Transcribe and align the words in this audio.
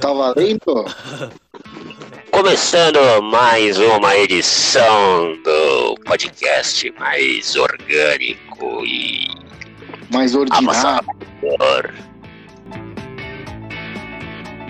Tá 0.00 0.12
valendo? 0.12 0.84
Começando 2.30 2.98
mais 3.22 3.78
uma 3.78 4.16
edição 4.16 5.34
do 5.44 5.94
podcast 6.04 6.92
mais 6.98 7.54
orgânico 7.56 8.84
e 8.84 9.28
Mais 10.12 10.34
ordinário. 10.34 10.70
amassador. 10.70 11.94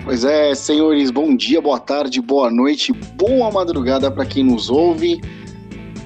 Pois 0.03 0.25
é, 0.25 0.53
senhores, 0.55 1.11
bom 1.11 1.35
dia, 1.35 1.61
boa 1.61 1.79
tarde, 1.79 2.19
boa 2.21 2.49
noite, 2.51 2.91
boa 2.91 3.51
madrugada 3.51 4.11
para 4.11 4.25
quem 4.25 4.43
nos 4.43 4.69
ouve. 4.69 5.21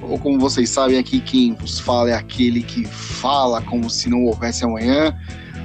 Ou 0.02 0.18
como 0.18 0.38
vocês 0.38 0.70
sabem 0.70 0.98
aqui, 0.98 1.20
quem 1.20 1.54
vos 1.54 1.80
fala 1.80 2.10
é 2.10 2.14
aquele 2.14 2.62
que 2.62 2.84
fala 2.84 3.60
como 3.62 3.90
se 3.90 4.08
não 4.08 4.24
houvesse 4.26 4.64
amanhã. 4.64 5.14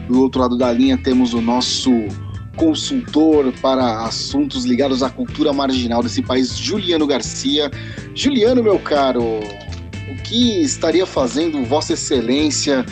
Do 0.08 0.21
outro 0.21 0.42
lado 0.42 0.58
da 0.58 0.71
linha 0.71 0.98
temos 0.98 1.34
o 1.34 1.42
nosso 1.42 1.92
consultor 2.55 3.54
para 3.61 4.05
assuntos 4.05 4.65
ligados 4.65 5.01
à 5.01 5.09
cultura 5.09 5.54
marginal 5.54 6.04
desse 6.04 6.21
país, 6.21 6.57
Juliano 6.57 7.07
Garcia. 7.07 7.71
Juliano, 8.14 8.61
meu 8.64 8.79
caro, 8.79 9.23
o 9.23 10.15
que 10.23 10.61
estaria 10.61 11.06
fazendo 11.06 11.64
Vossa 11.65 11.93
Excelência 11.93 12.86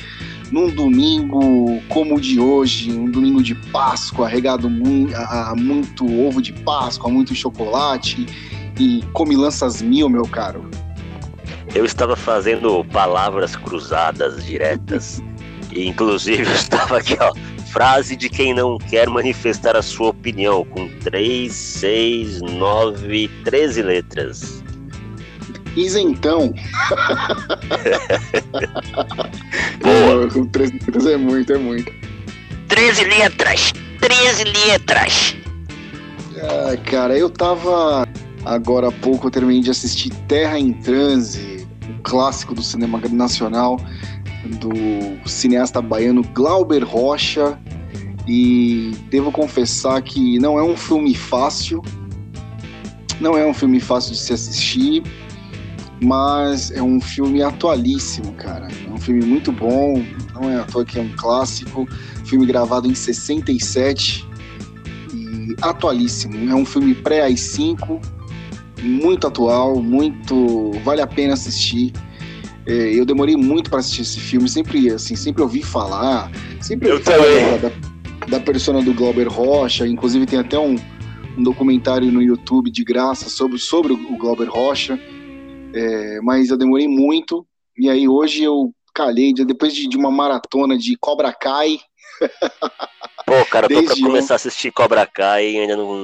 num 0.51 0.69
domingo 0.69 1.81
como 1.89 2.15
o 2.15 2.21
de 2.21 2.39
hoje, 2.39 2.91
um 2.91 3.09
domingo 3.09 3.41
de 3.41 3.53
Páscoa, 3.53 4.27
regado 4.27 4.67
a 5.15 5.53
muito 5.55 6.05
ovo 6.05 6.41
de 6.41 6.53
Páscoa, 6.53 7.09
muito 7.09 7.35
chocolate 7.35 8.25
e 8.79 9.03
comilanças 9.13 9.81
mil, 9.81 10.09
meu 10.09 10.23
caro? 10.23 10.69
Eu 11.75 11.85
estava 11.85 12.15
fazendo 12.15 12.83
palavras 12.85 13.55
cruzadas 13.55 14.43
diretas. 14.43 15.21
E, 15.71 15.87
inclusive 15.87 16.43
eu 16.43 16.55
estava 16.55 16.97
aqui, 16.97 17.15
ó. 17.19 17.31
Frase 17.71 18.15
de 18.15 18.29
quem 18.29 18.53
não 18.53 18.77
quer 18.77 19.07
manifestar 19.07 19.75
a 19.75 19.81
sua 19.81 20.09
opinião, 20.09 20.65
com 20.65 20.87
3, 20.99 21.51
6, 21.53 22.41
9, 22.41 23.27
13 23.43 23.81
letras. 23.81 24.63
Isentão. 25.75 26.53
Boa. 29.81 30.27
Com 30.31 30.45
três 30.47 30.71
letras 30.71 31.05
é 31.05 31.17
muito, 31.17 31.53
é 31.53 31.57
muito. 31.57 31.91
13 32.67 33.03
letras! 33.05 33.73
13 33.99 34.43
letras! 34.67 35.35
Ah, 36.41 36.77
cara, 36.89 37.17
eu 37.17 37.29
tava. 37.29 38.07
Agora 38.45 38.87
há 38.87 38.91
pouco 38.91 39.27
eu 39.27 39.31
terminei 39.31 39.61
de 39.61 39.69
assistir 39.69 40.09
Terra 40.27 40.57
em 40.57 40.73
Transe, 40.73 41.67
um 41.89 41.97
clássico 42.03 42.55
do 42.55 42.63
cinema 42.63 43.01
nacional, 43.11 43.77
do 44.45 45.29
cineasta 45.29 45.81
baiano 45.81 46.23
Glauber 46.33 46.83
Rocha. 46.83 47.59
E 48.27 48.91
devo 49.09 49.31
confessar 49.31 50.01
que 50.03 50.37
não 50.37 50.59
é 50.59 50.63
um 50.63 50.77
filme 50.77 51.15
fácil. 51.15 51.81
Não 53.19 53.37
é 53.37 53.45
um 53.45 53.53
filme 53.53 53.79
fácil 53.79 54.13
de 54.13 54.19
se 54.19 54.33
assistir, 54.33 55.03
mas 56.01 56.71
é 56.71 56.81
um 56.81 57.01
filme 57.01 57.41
atualíssimo, 57.41 58.31
cara. 58.33 58.67
É 58.87 58.89
um 58.91 58.97
filme 58.97 59.25
muito 59.25 59.51
bom, 59.51 60.03
não 60.33 60.49
é 60.49 60.57
à 60.57 60.63
toa 60.63 60.85
que 60.85 60.97
é 60.97 61.01
um 61.01 61.09
clássico. 61.17 61.87
Filme 62.25 62.45
gravado 62.45 62.87
em 62.87 62.93
67 62.93 64.25
e 65.13 65.55
atualíssimo. 65.61 66.49
É 66.49 66.55
um 66.55 66.65
filme 66.65 66.93
pré-AI-5, 66.95 67.99
muito 68.81 69.27
atual, 69.27 69.81
muito. 69.81 70.71
vale 70.83 71.01
a 71.01 71.07
pena 71.07 71.33
assistir. 71.33 71.91
É, 72.69 72.93
eu 72.93 73.03
demorei 73.03 73.35
muito 73.35 73.67
para 73.67 73.79
assistir 73.79 74.03
esse 74.03 74.19
filme, 74.19 74.47
sempre 74.47 74.91
assim, 74.91 75.15
sempre 75.15 75.41
ouvi 75.41 75.63
falar, 75.63 76.31
sempre 76.61 76.87
Eu 76.87 76.93
ouvi 76.93 77.03
falar 77.03 77.23
também. 77.23 77.59
da, 78.27 78.37
da, 78.37 78.39
persona 78.39 78.79
do 78.79 78.93
Glauber 78.93 79.27
Rocha, 79.27 79.87
inclusive 79.87 80.27
tem 80.27 80.37
até 80.37 80.59
um, 80.59 80.75
um 81.35 81.41
documentário 81.41 82.11
no 82.11 82.21
YouTube 82.21 82.69
de 82.69 82.83
graça 82.83 83.27
sobre, 83.27 83.57
sobre 83.57 83.93
o 83.93 84.15
Glauber 84.17 84.47
Rocha, 84.47 84.99
É, 85.73 86.19
mas 86.21 86.49
eu 86.49 86.57
demorei 86.57 86.87
muito, 86.87 87.43
e 87.75 87.89
aí 87.89 88.07
hoje 88.07 88.43
eu 88.43 88.71
calhei, 88.93 89.33
depois 89.33 89.73
de, 89.73 89.89
de 89.89 89.97
uma 89.97 90.11
maratona 90.11 90.77
de 90.77 90.95
Cobra 90.95 91.33
Kai, 91.33 91.79
Pô, 93.25 93.45
cara, 93.45 93.65
eu 93.65 93.69
tô 93.69 93.83
pra 93.83 93.93
Desde 93.93 94.01
começar 94.01 94.33
a 94.33 94.35
assistir 94.35 94.71
Cobra 94.71 95.07
Kai 95.07 95.51
e 95.51 95.59
ainda 95.59 95.75
não, 95.75 95.95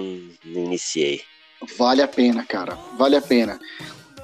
não 0.45 0.63
iniciei. 0.63 1.21
Vale 1.77 2.01
a 2.01 2.07
pena, 2.07 2.43
cara. 2.43 2.77
Vale 2.97 3.15
a 3.15 3.21
pena. 3.21 3.59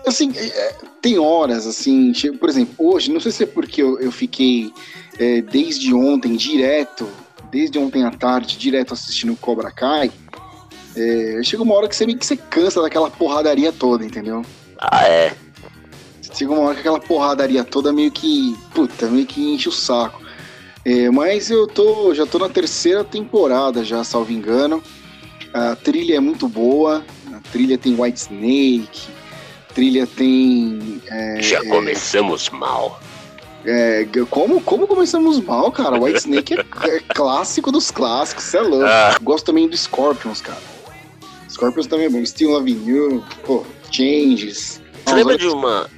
Assim, 0.05 0.31
é, 0.35 0.45
é, 0.45 0.75
tem 1.01 1.19
horas, 1.19 1.67
assim, 1.67 2.11
por 2.39 2.49
exemplo, 2.49 2.73
hoje, 2.77 3.11
não 3.11 3.19
sei 3.19 3.31
se 3.31 3.43
é 3.43 3.45
porque 3.45 3.81
eu, 3.81 3.99
eu 3.99 4.11
fiquei 4.11 4.73
é, 5.19 5.41
desde 5.41 5.93
ontem 5.93 6.35
direto, 6.35 7.07
desde 7.51 7.77
ontem 7.77 8.03
à 8.03 8.11
tarde, 8.11 8.57
direto 8.57 8.93
assistindo 8.93 9.35
Cobra 9.35 9.71
Kai. 9.71 10.11
É, 10.95 11.41
chega 11.43 11.63
uma 11.63 11.75
hora 11.75 11.87
que 11.87 11.95
você 11.95 12.05
meio 12.05 12.17
que 12.17 12.25
você 12.25 12.35
cansa 12.35 12.81
daquela 12.81 13.09
porradaria 13.09 13.71
toda, 13.71 14.03
entendeu? 14.03 14.43
Ah, 14.77 15.07
é. 15.07 15.33
Chega 16.33 16.51
uma 16.51 16.61
hora 16.61 16.73
que 16.73 16.79
aquela 16.79 16.99
porradaria 16.99 17.63
toda 17.63 17.93
meio 17.93 18.11
que, 18.11 18.57
puta, 18.73 19.07
meio 19.07 19.25
que 19.25 19.53
enche 19.53 19.69
o 19.69 19.71
saco. 19.71 20.21
É, 20.83 21.09
mas 21.11 21.51
eu 21.51 21.67
tô, 21.67 22.13
já 22.13 22.25
tô 22.25 22.39
na 22.39 22.49
terceira 22.49 23.03
temporada 23.03 23.83
já, 23.83 24.03
salvo 24.03 24.31
engano. 24.31 24.81
A 25.53 25.75
trilha 25.75 26.15
é 26.15 26.19
muito 26.19 26.47
boa. 26.47 27.05
A 27.33 27.39
trilha 27.51 27.77
tem 27.77 27.99
White 27.99 28.19
Snake. 28.19 29.20
Trilha 29.73 30.05
tem. 30.07 31.01
é, 31.07 31.41
Já 31.41 31.63
começamos 31.65 32.49
mal. 32.49 32.99
é, 33.65 34.05
como, 34.29 34.61
como 34.61 34.87
começamos 34.87 35.39
mal, 35.39 35.71
cara? 35.71 35.99
White 35.99 36.19
Snake 36.19 36.53
é, 36.55 36.65
é 36.87 36.99
clássico 37.13 37.71
dos 37.71 37.91
clássicos, 37.91 38.43
você 38.45 38.57
é 38.57 38.61
louco. 38.61 38.85
Ah, 38.85 39.15
Gosto 39.21 39.45
também 39.45 39.67
do 39.67 39.75
Scorpions, 39.77 40.41
cara. 40.41 40.59
Scorpions 41.49 41.87
também 41.87 42.05
é 42.05 42.09
bom. 42.09 42.25
Steel 42.25 42.55
Avenue, 42.55 43.21
pô, 43.45 43.65
Changes. 43.91 44.81
você 45.05 45.13
lembra 45.15 45.37
de 45.37 45.47
uma. 45.47 45.89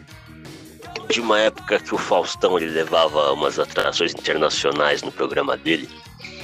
De 1.10 1.20
uma 1.22 1.38
época 1.40 1.80
que 1.80 1.94
o 1.94 1.98
Faustão 1.98 2.58
ele 2.58 2.70
levava 2.72 3.32
umas 3.34 3.60
atrações 3.60 4.14
internacionais 4.14 5.04
no 5.04 5.12
programa 5.12 5.56
dele 5.58 5.88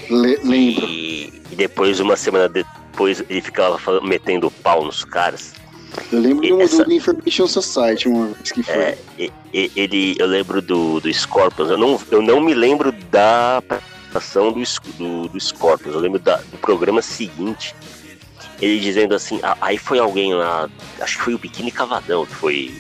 Le- 0.10 0.38
lembro. 0.44 0.86
e, 0.86 1.42
e 1.52 1.56
depois, 1.56 2.00
uma 2.00 2.16
semana 2.16 2.48
depois, 2.50 3.24
ele 3.30 3.42
ficava 3.42 3.80
metendo 4.02 4.52
pau 4.52 4.84
nos 4.86 5.04
caras. 5.06 5.54
Eu 6.12 6.20
lembro 6.20 6.46
de 6.46 6.54
uma 6.54 6.64
essa- 6.64 6.84
do 6.84 6.92
Information 6.94 7.48
Society 7.48 8.08
uma 8.08 8.28
vez 8.28 8.52
que 8.52 8.64
foi. 8.64 8.74
É, 8.76 8.98
ele, 9.54 10.16
eu 10.20 10.28
lembro 10.28 10.62
do, 10.62 11.00
do 11.00 11.12
Scorpions, 11.14 11.70
eu 11.70 11.78
não, 11.78 12.00
eu 12.12 12.22
não 12.22 12.40
me 12.40 12.54
lembro 12.54 12.92
da 12.92 13.58
apresentação 13.58 14.52
do, 14.52 14.62
do, 14.98 15.28
do 15.30 15.40
Scorpions, 15.40 15.94
eu 15.96 16.00
lembro 16.00 16.20
da- 16.20 16.38
do 16.38 16.58
programa 16.58 17.02
seguinte, 17.02 17.76
ele 18.62 18.80
dizendo 18.80 19.16
assim, 19.16 19.40
ah, 19.42 19.58
aí 19.62 19.78
foi 19.78 20.00
alguém 20.00 20.34
lá, 20.34 20.70
acho 21.00 21.18
que 21.18 21.24
foi 21.24 21.34
o 21.34 21.40
Biquíni 21.40 21.72
Cavadão 21.72 22.26
que 22.26 22.36
foi, 22.36 22.74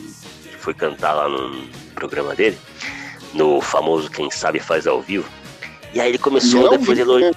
que 0.44 0.58
foi 0.58 0.74
cantar 0.74 1.14
lá 1.14 1.28
no 1.30 1.64
programa 1.96 2.36
dele, 2.36 2.58
no 3.34 3.62
famoso 3.62 4.10
Quem 4.12 4.30
Sabe 4.30 4.60
Faz 4.60 4.86
Ao 4.86 5.02
Vivo, 5.02 5.28
e 5.94 6.00
aí 6.00 6.10
ele 6.10 6.18
começou 6.18 6.70
depois 6.70 6.98
elogiar, 7.00 7.32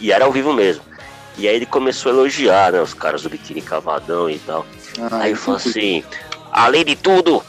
e 0.00 0.12
era 0.12 0.24
ao 0.24 0.32
vivo 0.32 0.52
mesmo, 0.52 0.82
e 1.36 1.46
aí 1.48 1.56
ele 1.56 1.66
começou 1.66 2.10
a 2.12 2.14
elogiar, 2.14 2.72
né, 2.72 2.80
os 2.80 2.94
caras 2.94 3.22
do 3.22 3.28
Biquíni 3.30 3.60
Cavadão 3.60 4.30
e 4.30 4.38
tal, 4.38 4.64
Ah, 5.00 5.22
Aí 5.22 5.32
eu 5.32 5.36
falo 5.36 5.56
assim, 5.56 6.02
além 6.50 6.84
de 6.84 6.96
tudo, 6.96 7.42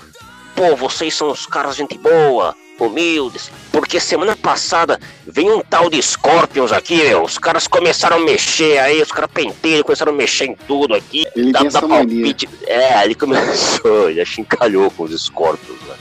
pô, 0.55 0.75
vocês 0.75 1.13
são 1.13 1.31
os 1.31 1.45
caras 1.45 1.75
gente 1.75 1.97
boa, 1.97 2.55
humildes, 2.79 3.51
porque 3.71 3.99
semana 3.99 4.35
passada 4.35 4.99
veio 5.27 5.57
um 5.57 5.61
tal 5.61 5.89
de 5.89 6.01
Scorpions 6.01 6.71
aqui, 6.71 6.95
meu, 6.95 7.23
os 7.23 7.38
caras 7.38 7.67
começaram 7.67 8.17
a 8.17 8.19
mexer 8.19 8.77
aí, 8.77 9.01
os 9.01 9.11
caras 9.11 9.29
penteiros 9.31 9.83
começaram 9.83 10.13
a 10.13 10.15
mexer 10.15 10.45
em 10.45 10.55
tudo 10.67 10.95
aqui, 10.95 11.27
Ele 11.35 11.51
dá, 11.51 11.63
dá 11.63 11.81
mania. 11.81 12.21
palpite. 12.23 12.49
É, 12.65 13.03
ele 13.03 13.15
começou, 13.15 14.09
ele 14.11 14.21
achincalhou 14.21 14.89
com 14.91 15.03
os 15.03 15.21
Scorpions, 15.21 15.79
né? 15.88 15.95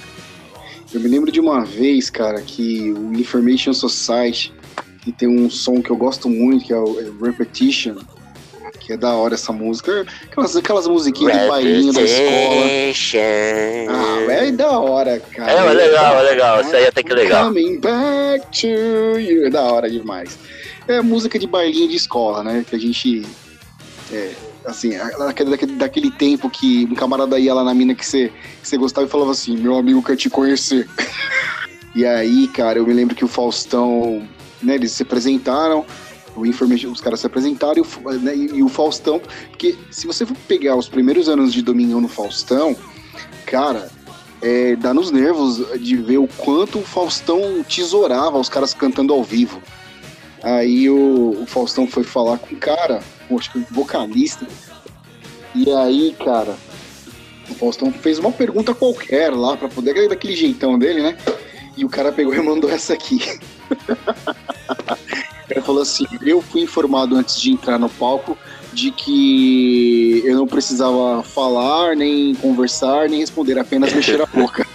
Eu 0.92 1.00
me 1.00 1.08
lembro 1.08 1.30
de 1.30 1.38
uma 1.38 1.64
vez, 1.64 2.08
cara, 2.08 2.40
que 2.40 2.90
o 2.92 3.12
Information 3.12 3.74
Society, 3.74 4.54
que 5.02 5.12
tem 5.12 5.28
um 5.28 5.50
som 5.50 5.82
que 5.82 5.90
eu 5.90 5.96
gosto 5.96 6.30
muito, 6.30 6.64
que 6.64 6.72
é 6.72 6.78
o 6.78 6.98
é 6.98 7.26
Repetition, 7.26 7.96
que 8.78 8.92
é 8.92 8.96
da 8.96 9.12
hora 9.14 9.34
essa 9.34 9.52
música. 9.52 10.06
Aquelas, 10.24 10.56
aquelas 10.56 10.86
musiquinhas 10.86 11.40
de 11.40 11.48
bailinho 11.48 11.92
da 11.92 12.02
escola. 12.02 12.66
Ah, 13.90 14.32
é 14.32 14.52
da 14.52 14.78
hora, 14.78 15.20
cara. 15.20 15.52
É, 15.52 15.56
é 15.56 15.72
legal, 15.72 16.18
é 16.18 16.22
legal, 16.22 16.60
isso 16.60 16.76
aí 16.76 16.86
até 16.86 17.02
que 17.02 17.12
é 17.12 17.14
legal. 17.14 17.46
Coming 17.46 17.78
back 17.80 18.60
to 18.60 19.18
you. 19.18 19.46
É 19.46 19.50
da 19.50 19.62
hora 19.62 19.90
demais. 19.90 20.38
É 20.86 21.00
música 21.02 21.38
de 21.38 21.46
bailinho 21.46 21.88
de 21.88 21.96
escola, 21.96 22.42
né? 22.42 22.64
Que 22.68 22.76
a 22.76 22.78
gente. 22.78 23.26
É, 24.10 24.30
assim, 24.64 24.96
daquele, 25.18 25.50
daquele, 25.50 25.72
daquele 25.72 26.10
tempo 26.10 26.48
que 26.48 26.86
um 26.90 26.94
camarada 26.94 27.38
ia 27.38 27.52
lá 27.52 27.62
na 27.62 27.74
mina 27.74 27.94
que 27.94 28.06
você, 28.06 28.32
que 28.62 28.68
você 28.68 28.76
gostava 28.76 29.06
e 29.06 29.10
falava 29.10 29.32
assim: 29.32 29.56
meu 29.56 29.76
amigo 29.76 30.02
quer 30.02 30.16
te 30.16 30.30
conhecer. 30.30 30.88
e 31.94 32.06
aí, 32.06 32.48
cara, 32.48 32.78
eu 32.78 32.86
me 32.86 32.94
lembro 32.94 33.14
que 33.14 33.24
o 33.24 33.28
Faustão, 33.28 34.26
né, 34.62 34.74
eles 34.74 34.92
se 34.92 35.02
apresentaram. 35.02 35.84
O 36.38 36.46
Information, 36.46 36.90
os 36.90 37.00
caras 37.00 37.20
se 37.20 37.26
apresentaram 37.26 37.76
e 37.76 37.80
o, 37.80 38.12
né, 38.20 38.36
e 38.36 38.62
o 38.62 38.68
Faustão, 38.68 39.20
porque 39.50 39.76
se 39.90 40.06
você 40.06 40.24
for 40.24 40.36
pegar 40.46 40.76
os 40.76 40.88
primeiros 40.88 41.28
anos 41.28 41.52
de 41.52 41.62
Domingão 41.62 42.00
no 42.00 42.08
Faustão, 42.08 42.76
cara, 43.44 43.90
é, 44.40 44.76
dá 44.76 44.94
nos 44.94 45.10
nervos 45.10 45.62
de 45.80 45.96
ver 45.96 46.18
o 46.18 46.28
quanto 46.28 46.78
o 46.78 46.84
Faustão 46.84 47.64
tesourava 47.64 48.38
os 48.38 48.48
caras 48.48 48.72
cantando 48.72 49.12
ao 49.12 49.22
vivo. 49.22 49.60
Aí 50.42 50.88
o, 50.88 51.42
o 51.42 51.46
Faustão 51.46 51.86
foi 51.86 52.04
falar 52.04 52.38
com 52.38 52.54
o 52.54 52.58
cara, 52.58 53.02
acho 53.36 53.52
que 53.52 53.58
o 53.58 53.66
vocalista. 53.70 54.46
E 55.54 55.70
aí, 55.72 56.14
cara, 56.24 56.54
o 57.50 57.54
Faustão 57.54 57.92
fez 57.92 58.18
uma 58.18 58.30
pergunta 58.30 58.74
qualquer 58.74 59.32
lá 59.34 59.56
para 59.56 59.68
poder 59.68 60.08
daquele 60.08 60.36
jeitão 60.36 60.78
dele, 60.78 61.02
né? 61.02 61.16
E 61.76 61.84
o 61.84 61.88
cara 61.88 62.12
pegou 62.12 62.34
e 62.34 62.40
mandou 62.40 62.70
essa 62.70 62.92
aqui. 62.94 63.20
Ele 65.50 65.60
falou 65.60 65.82
assim: 65.82 66.06
Eu 66.22 66.40
fui 66.42 66.62
informado 66.62 67.16
antes 67.16 67.40
de 67.40 67.52
entrar 67.52 67.78
no 67.78 67.88
palco 67.88 68.36
de 68.72 68.90
que 68.90 70.22
eu 70.24 70.36
não 70.36 70.46
precisava 70.46 71.22
falar, 71.22 71.96
nem 71.96 72.34
conversar, 72.34 73.08
nem 73.08 73.20
responder, 73.20 73.58
apenas 73.58 73.92
mexer 73.92 74.20
a 74.20 74.26
boca. 74.32 74.66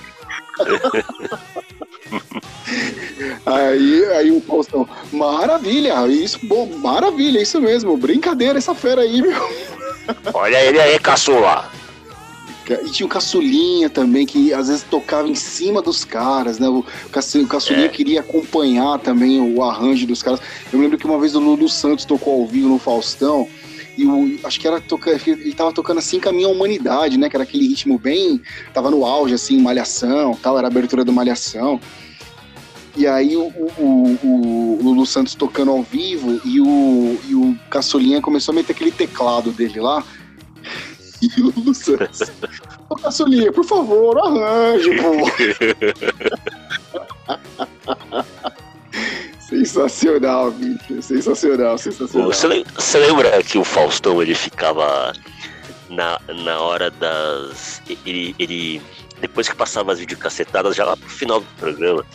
aí, 3.45 4.05
aí 4.13 4.31
o 4.31 4.41
Faustão, 4.41 4.87
maravilha, 5.11 6.05
isso, 6.07 6.39
bom, 6.43 6.65
maravilha, 6.77 7.41
isso 7.41 7.61
mesmo, 7.61 7.95
brincadeira 7.95 8.57
essa 8.57 8.73
fera 8.75 9.01
aí, 9.01 9.21
meu. 9.21 9.49
Olha 10.33 10.61
ele 10.61 10.79
aí, 10.79 10.99
caçula. 10.99 11.71
E 12.69 12.89
tinha 12.91 13.05
o 13.05 13.09
Caçulinha 13.09 13.89
também, 13.89 14.25
que 14.25 14.53
às 14.53 14.67
vezes 14.67 14.83
tocava 14.83 15.27
em 15.27 15.35
cima 15.35 15.81
dos 15.81 16.05
caras, 16.05 16.59
né? 16.59 16.67
O, 16.69 16.85
Caçulinha 17.11 17.85
é. 17.85 17.89
queria 17.89 18.21
acompanhar 18.21 18.99
também 18.99 19.39
o 19.39 19.61
arranjo 19.61 20.07
dos 20.07 20.23
caras. 20.23 20.39
Eu 20.71 20.79
lembro 20.79 20.97
que 20.97 21.05
uma 21.05 21.19
vez 21.19 21.35
o 21.35 21.39
Lulu 21.39 21.67
Santos 21.67 22.05
tocou 22.05 22.41
ao 22.41 22.47
vivo 22.47 22.69
no 22.69 22.79
Faustão, 22.79 23.47
e 23.97 24.05
o, 24.05 24.39
acho 24.43 24.59
que 24.59 24.67
era 24.67 24.81
toca, 24.81 25.11
ele 25.11 25.53
tava 25.53 25.71
tocando 25.71 25.99
assim 25.99 26.19
Caminho 26.19 26.49
à 26.49 26.51
Humanidade, 26.51 27.17
né? 27.17 27.29
Que 27.29 27.35
era 27.35 27.43
aquele 27.43 27.67
ritmo 27.67 27.99
bem. 27.99 28.41
Tava 28.73 28.89
no 28.89 29.05
auge, 29.05 29.33
assim, 29.33 29.59
Malhação 29.61 30.37
tal, 30.41 30.57
era 30.57 30.67
a 30.67 30.71
abertura 30.71 31.03
do 31.03 31.13
Malhação. 31.13 31.79
E 32.95 33.07
aí 33.07 33.35
o, 33.35 33.47
o, 33.47 34.19
o, 34.23 34.77
o 34.79 34.83
Lulu 34.83 35.05
Santos 35.05 35.33
tocando 35.33 35.71
ao 35.71 35.81
vivo 35.81 36.39
e 36.45 36.61
o, 36.61 37.19
e 37.27 37.33
o 37.33 37.57
Caçulinha 37.69 38.21
começou 38.21 38.51
a 38.51 38.55
meter 38.55 38.73
aquele 38.73 38.91
teclado 38.91 39.51
dele 39.51 39.79
lá. 39.79 40.03
Santos. 41.73 42.31
Ô 42.89 42.95
Caçulinha, 42.95 43.51
por 43.51 43.65
favor, 43.65 44.17
arranje, 44.19 44.89
pô. 45.01 45.13
Sensacional, 49.39 50.51
bicho. 50.51 51.01
Sensacional, 51.01 51.77
sensacional. 51.77 52.31
Você, 52.31 52.63
você 52.75 52.97
lembra 52.97 53.43
que 53.43 53.57
o 53.57 53.63
Faustão 53.63 54.21
ele 54.21 54.33
ficava 54.33 55.13
na, 55.89 56.19
na 56.43 56.59
hora 56.59 56.89
das. 56.89 57.81
Ele, 58.05 58.35
ele. 58.39 58.81
Depois 59.21 59.47
que 59.47 59.55
passava 59.55 59.93
as 59.93 59.99
videocacetadas, 59.99 60.75
já 60.75 60.83
lá 60.85 60.97
pro 60.97 61.07
final 61.07 61.39
do 61.39 61.45
programa, 61.57 62.05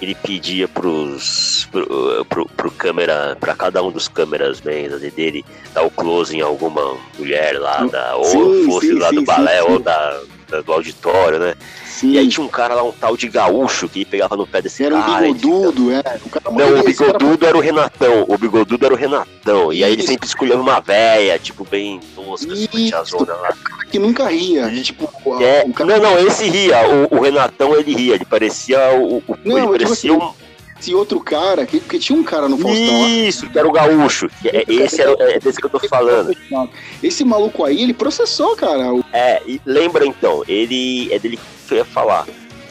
ele 0.00 0.14
pedia 0.14 0.66
pros, 0.66 1.68
pro, 1.70 2.24
pro, 2.28 2.46
pro 2.56 2.70
câmera, 2.70 3.36
para 3.38 3.54
cada 3.54 3.82
um 3.82 3.90
dos 3.90 4.08
câmeras 4.08 4.60
dele, 4.60 5.44
dar 5.74 5.82
o 5.82 5.90
close 5.90 6.36
em 6.36 6.40
alguma 6.40 6.96
mulher 7.18 7.58
lá, 7.58 7.84
da, 7.84 8.16
ou 8.16 8.24
sim, 8.24 8.66
fosse 8.66 8.88
sim, 8.88 8.98
lá 8.98 9.10
sim, 9.10 9.16
do 9.16 9.22
balé 9.22 9.62
ou 9.62 9.78
da, 9.78 10.20
da, 10.50 10.60
do 10.60 10.72
auditório, 10.72 11.38
né? 11.38 11.54
Sim. 11.86 12.12
E 12.12 12.18
aí 12.18 12.28
tinha 12.28 12.44
um 12.44 12.48
cara 12.48 12.74
lá, 12.74 12.82
um 12.82 12.92
tal 12.92 13.16
de 13.16 13.28
gaúcho, 13.28 13.88
que 13.88 14.04
pegava 14.04 14.36
no 14.36 14.46
pé 14.46 14.62
desse 14.62 14.84
era 14.84 14.98
cara. 14.98 15.18
Era 15.18 15.28
um 15.28 15.34
bigodudo, 15.34 15.92
é. 15.92 16.00
O 16.00 16.52
não, 16.52 16.80
o 16.80 16.84
bigodudo 16.84 17.38
cara... 17.38 17.48
era 17.48 17.56
o 17.56 17.60
Renatão. 17.60 18.24
O 18.26 18.38
bigodudo 18.38 18.84
era 18.84 18.94
o 18.94 18.96
Renatão. 18.96 19.72
E 19.72 19.84
aí 19.84 19.92
ele 19.92 20.02
sempre 20.02 20.26
escolhia 20.26 20.56
uma 20.56 20.80
véia, 20.80 21.38
tipo, 21.38 21.64
bem 21.64 22.00
tosca, 22.14 22.52
assim, 22.52 22.90
zona 23.04 23.34
lá. 23.34 23.54
Que 23.90 23.98
nunca 23.98 24.28
ria. 24.28 24.70
Tipo, 24.82 25.10
é, 25.40 25.64
cara... 25.72 25.98
Não, 25.98 26.10
não, 26.10 26.26
esse 26.26 26.48
ria. 26.48 26.78
O, 27.10 27.18
o, 27.18 27.20
Renatão, 27.20 27.74
ele 27.76 27.94
ria. 27.94 28.14
Ele 28.14 28.24
parecia 28.24 28.78
o. 28.94 29.18
o 29.18 29.38
não, 29.44 29.58
ele 29.58 29.66
parecia 29.84 29.92
assim, 29.92 30.10
um 30.10 30.32
esse 30.80 30.94
outro 30.94 31.20
cara, 31.20 31.66
que, 31.66 31.78
porque 31.78 31.98
tinha 31.98 32.18
um 32.18 32.24
cara 32.24 32.48
no 32.48 32.56
Faustão. 32.56 33.08
Isso, 33.08 33.48
que 33.48 33.58
era 33.58 33.68
o 33.68 33.72
gaúcho. 33.72 34.28
É, 34.44 34.64
esse 34.66 35.00
era, 35.00 35.14
é 35.20 35.38
desse 35.38 35.60
que 35.60 35.66
eu 35.66 35.70
tô 35.70 35.78
falando. 35.80 36.34
Esse 37.02 37.22
maluco 37.24 37.64
aí, 37.64 37.82
ele 37.82 37.92
processou, 37.92 38.56
cara. 38.56 38.86
É, 39.12 39.42
e 39.46 39.60
lembra 39.66 40.06
então, 40.06 40.42
ele 40.48 41.12
é 41.12 41.18
dele 41.18 41.38
que 41.68 41.74
eu 41.74 41.78
ia 41.78 41.84
falar. 41.84 42.26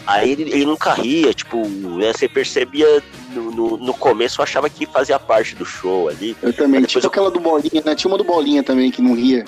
Aí 0.07 0.31
ele, 0.31 0.43
ele 0.51 0.65
nunca 0.65 0.91
ria, 0.93 1.31
tipo, 1.35 1.67
né, 1.67 2.11
você 2.11 2.27
percebia 2.27 3.03
no, 3.31 3.51
no, 3.51 3.77
no, 3.77 3.93
começo, 3.93 4.41
eu 4.41 4.43
achava 4.43 4.67
que 4.67 4.87
fazia 4.87 5.19
parte 5.19 5.55
do 5.55 5.63
show 5.63 6.09
ali. 6.09 6.35
Eu 6.41 6.51
também, 6.51 6.81
tipo 6.83 7.05
eu... 7.05 7.09
aquela 7.09 7.29
do 7.29 7.39
Bolinha, 7.39 7.83
né? 7.85 7.93
Tinha 7.93 8.09
uma 8.09 8.17
do 8.17 8.23
Bolinha 8.23 8.63
também 8.63 8.89
que 8.89 9.03
não 9.03 9.13
ria. 9.13 9.45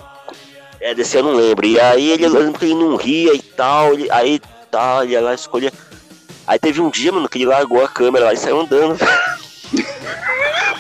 É, 0.80 0.94
desse 0.94 1.18
eu 1.18 1.24
não 1.24 1.34
lembro. 1.34 1.66
E 1.66 1.80
aí 1.80 2.12
ele, 2.12 2.26
ele 2.26 2.76
não 2.76 2.96
ria 2.96 3.34
e 3.34 3.42
tal, 3.42 3.94
ele, 3.94 4.12
aí 4.12 4.40
tá, 4.70 5.00
ele 5.04 5.14
ia 5.14 5.22
lá 5.22 5.34
escolher. 5.34 5.74
Aí 6.48 6.60
teve 6.60 6.82
um 6.82 6.90
dia, 6.90 7.12
mano, 7.12 7.30
que 7.30 7.38
ele 7.38 7.46
largou 7.46 7.84
a 7.84 7.88
câmera 7.88 8.26
lá 8.26 8.34
e 8.34 8.38
saiu 8.38 8.62
andando. 8.62 8.98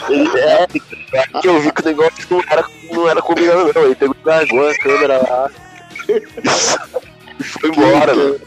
ele, 0.09 0.29
é, 0.39 0.67
que 1.41 1.47
eu 1.47 1.59
vi 1.59 1.71
que 1.71 1.81
o 1.81 1.85
negócio 1.85 2.25
não 2.29 2.43
era, 2.49 2.65
não 2.91 3.09
era 3.09 3.21
combinado, 3.21 3.71
não. 3.73 3.83
Ele 3.83 3.95
pegou 3.95 4.15
e 4.15 4.27
largou 4.27 4.69
a 4.69 4.75
câmera 4.75 5.17
lá. 5.17 5.49
e 7.39 7.43
foi 7.43 7.69
embora, 7.69 8.15
mano. 8.15 8.39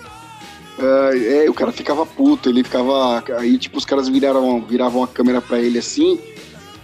É, 0.78 1.44
é, 1.44 1.50
o 1.50 1.54
cara 1.54 1.70
ficava 1.70 2.04
puto, 2.04 2.48
ele 2.48 2.64
ficava. 2.64 3.22
Aí, 3.38 3.56
tipo, 3.58 3.78
os 3.78 3.84
caras 3.84 4.08
viraram, 4.08 4.60
viravam 4.62 5.02
a 5.02 5.08
câmera 5.08 5.40
pra 5.40 5.58
ele 5.58 5.78
assim. 5.78 6.18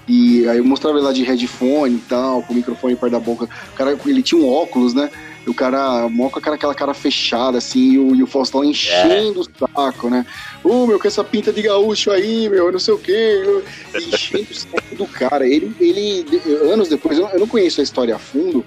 E 0.06 0.48
aí 0.48 0.58
eu 0.58 0.64
mostrava 0.64 0.96
ele 0.98 1.06
lá 1.06 1.12
de 1.12 1.22
headphone 1.22 1.96
e 1.96 2.08
tal, 2.08 2.42
com 2.42 2.52
o 2.52 2.56
microfone 2.56 2.96
perto 2.96 3.12
da 3.12 3.20
boca. 3.20 3.44
O 3.44 3.76
cara, 3.76 3.98
ele 4.06 4.22
tinha 4.22 4.40
um 4.40 4.52
óculos, 4.52 4.94
né? 4.94 5.10
O 5.46 5.54
cara, 5.54 6.08
mó 6.08 6.28
com 6.28 6.38
aquela 6.38 6.74
cara 6.74 6.94
fechada, 6.94 7.58
assim, 7.58 7.92
e 7.92 7.98
o, 7.98 8.14
e 8.14 8.22
o 8.22 8.26
Faustão 8.26 8.64
enchendo 8.64 9.40
é. 9.40 9.42
o 9.42 9.68
saco, 9.74 10.10
né? 10.10 10.26
Ô, 10.62 10.82
oh, 10.82 10.86
meu, 10.86 10.98
com 10.98 11.08
essa 11.08 11.24
pinta 11.24 11.52
de 11.52 11.62
gaúcho 11.62 12.10
aí, 12.10 12.48
meu, 12.48 12.70
não 12.70 12.78
sei 12.78 12.94
o 12.94 12.98
quê. 12.98 13.42
Enchendo 13.94 14.50
o 14.50 14.54
saco 14.54 14.94
do 14.94 15.06
cara. 15.06 15.46
Ele, 15.46 15.74
ele 15.80 16.24
anos 16.70 16.88
depois, 16.88 17.18
eu 17.18 17.38
não 17.38 17.46
conheço 17.46 17.80
a 17.80 17.84
história 17.84 18.14
a 18.14 18.18
fundo, 18.18 18.64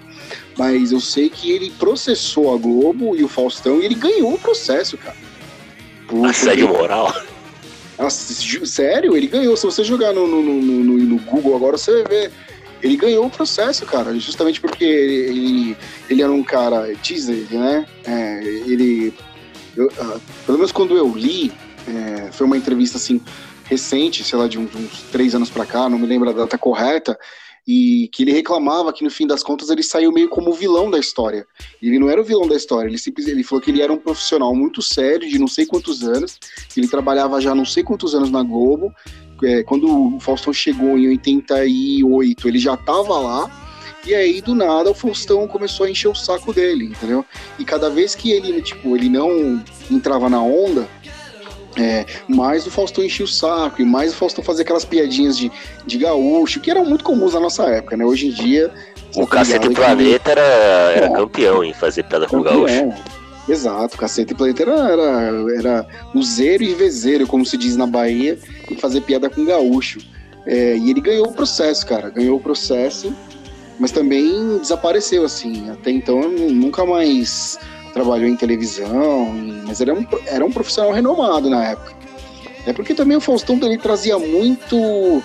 mas 0.58 0.92
eu 0.92 1.00
sei 1.00 1.30
que 1.30 1.52
ele 1.52 1.72
processou 1.72 2.54
a 2.54 2.58
Globo 2.58 3.16
e 3.16 3.24
o 3.24 3.28
Faustão 3.28 3.80
e 3.80 3.86
ele 3.86 3.96
ganhou 3.96 4.34
o 4.34 4.40
processo, 4.40 4.98
cara. 4.98 5.16
Assédio 6.28 6.68
moral? 6.68 7.14
Nossa, 7.98 8.66
sério? 8.66 9.16
Ele 9.16 9.28
ganhou. 9.28 9.56
Se 9.56 9.66
você 9.66 9.84
jogar 9.84 10.14
no, 10.14 10.28
no, 10.28 10.42
no, 10.42 10.98
no, 10.98 11.20
Google 11.20 11.56
agora, 11.56 11.78
você 11.78 12.04
vai 12.04 12.04
ver 12.04 12.32
ele 12.84 12.98
ganhou 12.98 13.26
o 13.26 13.30
processo, 13.30 13.86
cara, 13.86 14.14
justamente 14.20 14.60
porque 14.60 14.84
ele, 14.84 15.78
ele 16.10 16.22
era 16.22 16.32
um 16.32 16.44
cara 16.44 16.94
teaser, 16.98 17.48
né? 17.50 17.86
É, 18.06 18.44
ele, 18.44 19.14
eu, 19.76 19.88
uh, 19.88 20.22
pelo 20.46 20.58
menos 20.58 20.74
quando 20.74 20.98
eu 20.98 21.10
li, 21.16 21.54
é, 21.88 22.30
foi 22.34 22.46
uma 22.46 22.58
entrevista 22.58 22.98
assim 22.98 23.22
recente, 23.64 24.24
sei 24.26 24.38
lá, 24.38 24.50
de 24.50 24.60
uns 24.60 24.70
três 25.12 25.34
anos 25.34 25.50
para 25.50 25.66
cá, 25.66 25.88
não 25.88 25.98
me 25.98 26.06
lembro 26.06 26.30
a 26.30 26.34
data 26.34 26.58
correta, 26.58 27.18
e 27.66 28.10
que 28.12 28.24
ele 28.24 28.34
reclamava 28.34 28.92
que 28.92 29.06
no 29.06 29.10
fim 29.10 29.26
das 29.26 29.42
contas 29.42 29.70
ele 29.70 29.82
saiu 29.82 30.12
meio 30.12 30.28
como 30.28 30.50
o 30.50 30.54
vilão 30.54 30.92
da 30.92 31.00
história. 31.00 31.48
Ele 31.82 31.98
não 31.98 32.10
era 32.10 32.20
o 32.20 32.24
vilão 32.24 32.46
da 32.48 32.58
história, 32.58 32.90
ele 32.90 32.98
simplesmente 32.98 33.38
ele 33.38 33.44
falou 33.44 33.62
que 33.62 33.72
ele 33.72 33.82
era 33.82 33.94
um 33.94 33.98
profissional 33.98 34.54
muito 34.54 34.82
sério, 34.82 35.30
de 35.30 35.40
não 35.40 35.48
sei 35.48 35.66
quantos 35.66 36.04
anos, 36.04 36.38
que 36.68 36.82
ele 36.82 36.90
trabalhava 36.90 37.40
já 37.40 37.56
não 37.56 37.66
sei 37.66 37.82
quantos 37.82 38.14
anos 38.14 38.30
na 38.30 38.44
Globo, 38.44 38.94
é, 39.44 39.64
quando 39.64 40.16
o 40.16 40.20
Faustão 40.20 40.54
chegou 40.54 40.98
em 40.98 41.08
88, 41.10 42.48
ele 42.48 42.60
já 42.60 42.78
tava 42.78 43.18
lá, 43.18 43.52
e 44.06 44.14
aí, 44.14 44.42
do 44.42 44.54
nada, 44.54 44.92
o 44.92 44.94
Faustão 44.94 45.48
começou 45.48 45.86
a 45.86 45.90
encher 45.90 46.10
o 46.10 46.16
saco 46.16 46.52
dele, 46.52 46.86
entendeu? 46.86 47.26
E 47.58 47.64
cada 47.64 47.90
vez 47.90 48.14
que 48.14 48.32
ele, 48.32 48.62
tipo, 48.62 48.96
ele 48.98 49.08
não 49.08 49.64
entrava 49.90 50.30
na 50.30 50.42
onda, 50.42 50.88
é, 51.78 52.06
mais 52.28 52.68
o 52.68 52.72
Faustão 52.72 53.04
enchia 53.04 53.24
o 53.24 53.28
saco, 53.28 53.82
e 53.82 53.86
mais 53.86 54.12
o 54.12 54.16
Faustão 54.16 54.44
fazia 54.44 54.64
aquelas 54.64 54.84
piadinhas 54.84 55.38
de, 55.38 55.50
de 55.86 55.98
gaúcho, 55.98 56.60
que 56.60 56.70
eram 56.70 56.86
muito 56.86 57.04
comuns 57.04 57.34
na 57.34 57.40
nossa 57.40 57.64
época, 57.64 57.96
né? 57.96 58.06
Hoje 58.06 58.28
em 58.28 58.32
dia. 58.32 58.72
O 59.16 59.26
Cacete 59.26 59.70
Planeta 59.70 60.32
era, 60.32 60.42
era 60.42 61.06
é, 61.06 61.10
campeão 61.10 61.64
em 61.64 61.74
fazer 61.74 62.04
piada 62.04 62.28
com 62.28 62.44
campeão. 62.44 62.66
gaúcho. 62.66 63.04
Exato, 63.48 63.98
Cacete 63.98 64.34
Planeta 64.34 64.64
era, 64.64 64.90
era, 64.90 65.58
era 65.58 65.88
useiro 66.14 66.64
e 66.64 66.74
vezeiro, 66.74 67.28
como 67.28 67.46
se 67.46 67.58
diz 67.58 67.76
na 67.76 67.86
Bahia, 67.86 68.38
e 68.70 68.76
fazer 68.76 69.02
piada 69.02 69.30
com 69.30 69.44
gaúcho. 69.46 70.00
É, 70.46 70.78
e 70.78 70.90
ele 70.90 71.02
ganhou 71.02 71.28
o 71.28 71.34
processo, 71.34 71.86
cara, 71.86 72.10
ganhou 72.10 72.38
o 72.38 72.42
processo, 72.42 73.14
mas 73.80 73.92
também 73.92 74.58
desapareceu, 74.60 75.26
assim. 75.26 75.70
Até 75.70 75.92
então 75.92 76.30
nunca 76.30 76.86
mais 76.86 77.60
trabalhou 77.94 78.28
em 78.28 78.36
televisão, 78.36 79.34
mas 79.66 79.82
era 79.82 79.94
um, 79.94 80.06
era 80.26 80.46
um 80.46 80.52
profissional 80.52 80.92
renomado 80.92 81.50
na 81.50 81.66
época. 81.66 81.94
É 82.66 82.72
porque 82.72 82.94
também 82.94 83.18
o 83.18 83.22
Faustão 83.22 83.60
ele 83.62 83.78
trazia 83.78 84.18
muito 84.18 85.22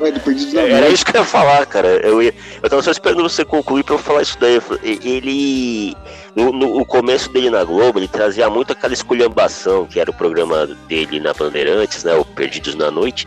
é, 0.00 0.18
Perdidos 0.18 0.52
na 0.52 0.62
Era 0.62 0.88
isso 0.88 1.04
que 1.04 1.16
eu 1.16 1.20
ia 1.20 1.26
falar, 1.26 1.64
cara. 1.66 1.88
Eu, 1.88 2.22
ia, 2.22 2.34
eu 2.62 2.68
tava 2.68 2.82
só 2.82 2.90
esperando 2.90 3.22
você 3.22 3.44
concluir 3.44 3.84
pra 3.84 3.94
eu 3.94 3.98
falar 3.98 4.22
isso 4.22 4.36
daí. 4.38 4.60
Ele. 4.82 5.96
No, 6.36 6.52
no 6.52 6.84
começo 6.84 7.30
dele 7.32 7.50
na 7.50 7.64
Globo, 7.64 7.98
ele 7.98 8.08
trazia 8.08 8.48
muito 8.48 8.72
aquela 8.72 8.92
esculhambação, 8.92 9.86
que 9.86 9.98
era 9.98 10.10
o 10.10 10.14
programa 10.14 10.66
dele 10.88 11.20
na 11.20 11.32
Bandeirantes, 11.32 12.04
né? 12.04 12.14
O 12.14 12.24
Perdidos 12.24 12.74
na 12.74 12.90
Noite. 12.90 13.26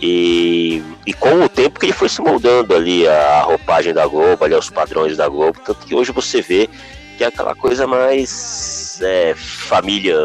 E, 0.00 0.82
e 1.06 1.12
com 1.12 1.44
o 1.44 1.48
tempo 1.48 1.78
que 1.78 1.86
ele 1.86 1.92
foi 1.92 2.08
se 2.08 2.20
moldando 2.20 2.74
ali 2.74 3.06
a 3.06 3.42
roupagem 3.42 3.94
da 3.94 4.06
Globo, 4.06 4.44
ali, 4.44 4.54
os 4.54 4.68
padrões 4.68 5.16
da 5.16 5.28
Globo, 5.28 5.60
tanto 5.64 5.86
que 5.86 5.94
hoje 5.94 6.10
você 6.10 6.42
vê 6.42 6.68
que 7.16 7.22
é 7.22 7.28
aquela 7.28 7.54
coisa 7.54 7.86
mais 7.86 8.98
é, 9.00 9.34
família 9.36 10.16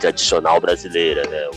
tradicional 0.00 0.60
brasileira, 0.60 1.22
né? 1.28 1.50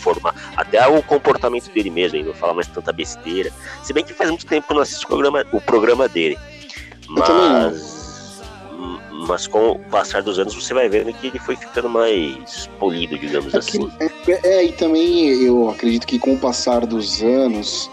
formar. 0.00 0.34
Até 0.56 0.86
o 0.86 1.02
comportamento 1.02 1.70
dele 1.72 1.90
mesmo, 1.90 2.16
ele 2.18 2.28
não 2.28 2.34
fala 2.34 2.54
mais 2.54 2.66
tanta 2.66 2.92
besteira. 2.92 3.52
Se 3.82 3.92
bem 3.92 4.04
que 4.04 4.12
faz 4.12 4.30
muito 4.30 4.46
tempo 4.46 4.66
que 4.66 4.72
eu 4.72 4.76
não 4.76 4.82
assisto 4.82 5.04
o 5.04 5.08
programa, 5.08 5.46
o 5.52 5.60
programa 5.60 6.08
dele. 6.08 6.38
Mas. 7.08 7.99
Mas 9.26 9.46
com 9.46 9.72
o 9.72 9.78
passar 9.78 10.22
dos 10.22 10.38
anos 10.38 10.54
você 10.54 10.72
vai 10.72 10.88
vendo 10.88 11.12
que 11.12 11.26
ele 11.26 11.38
foi 11.38 11.56
ficando 11.56 11.88
mais 11.88 12.68
polido, 12.78 13.18
digamos 13.18 13.52
é 13.54 13.58
assim. 13.58 13.90
Que, 14.24 14.32
é, 14.32 14.40
é, 14.44 14.64
e 14.64 14.72
também 14.72 15.28
eu 15.28 15.68
acredito 15.70 16.06
que 16.06 16.18
com 16.18 16.34
o 16.34 16.38
passar 16.38 16.86
dos 16.86 17.22
anos 17.22 17.90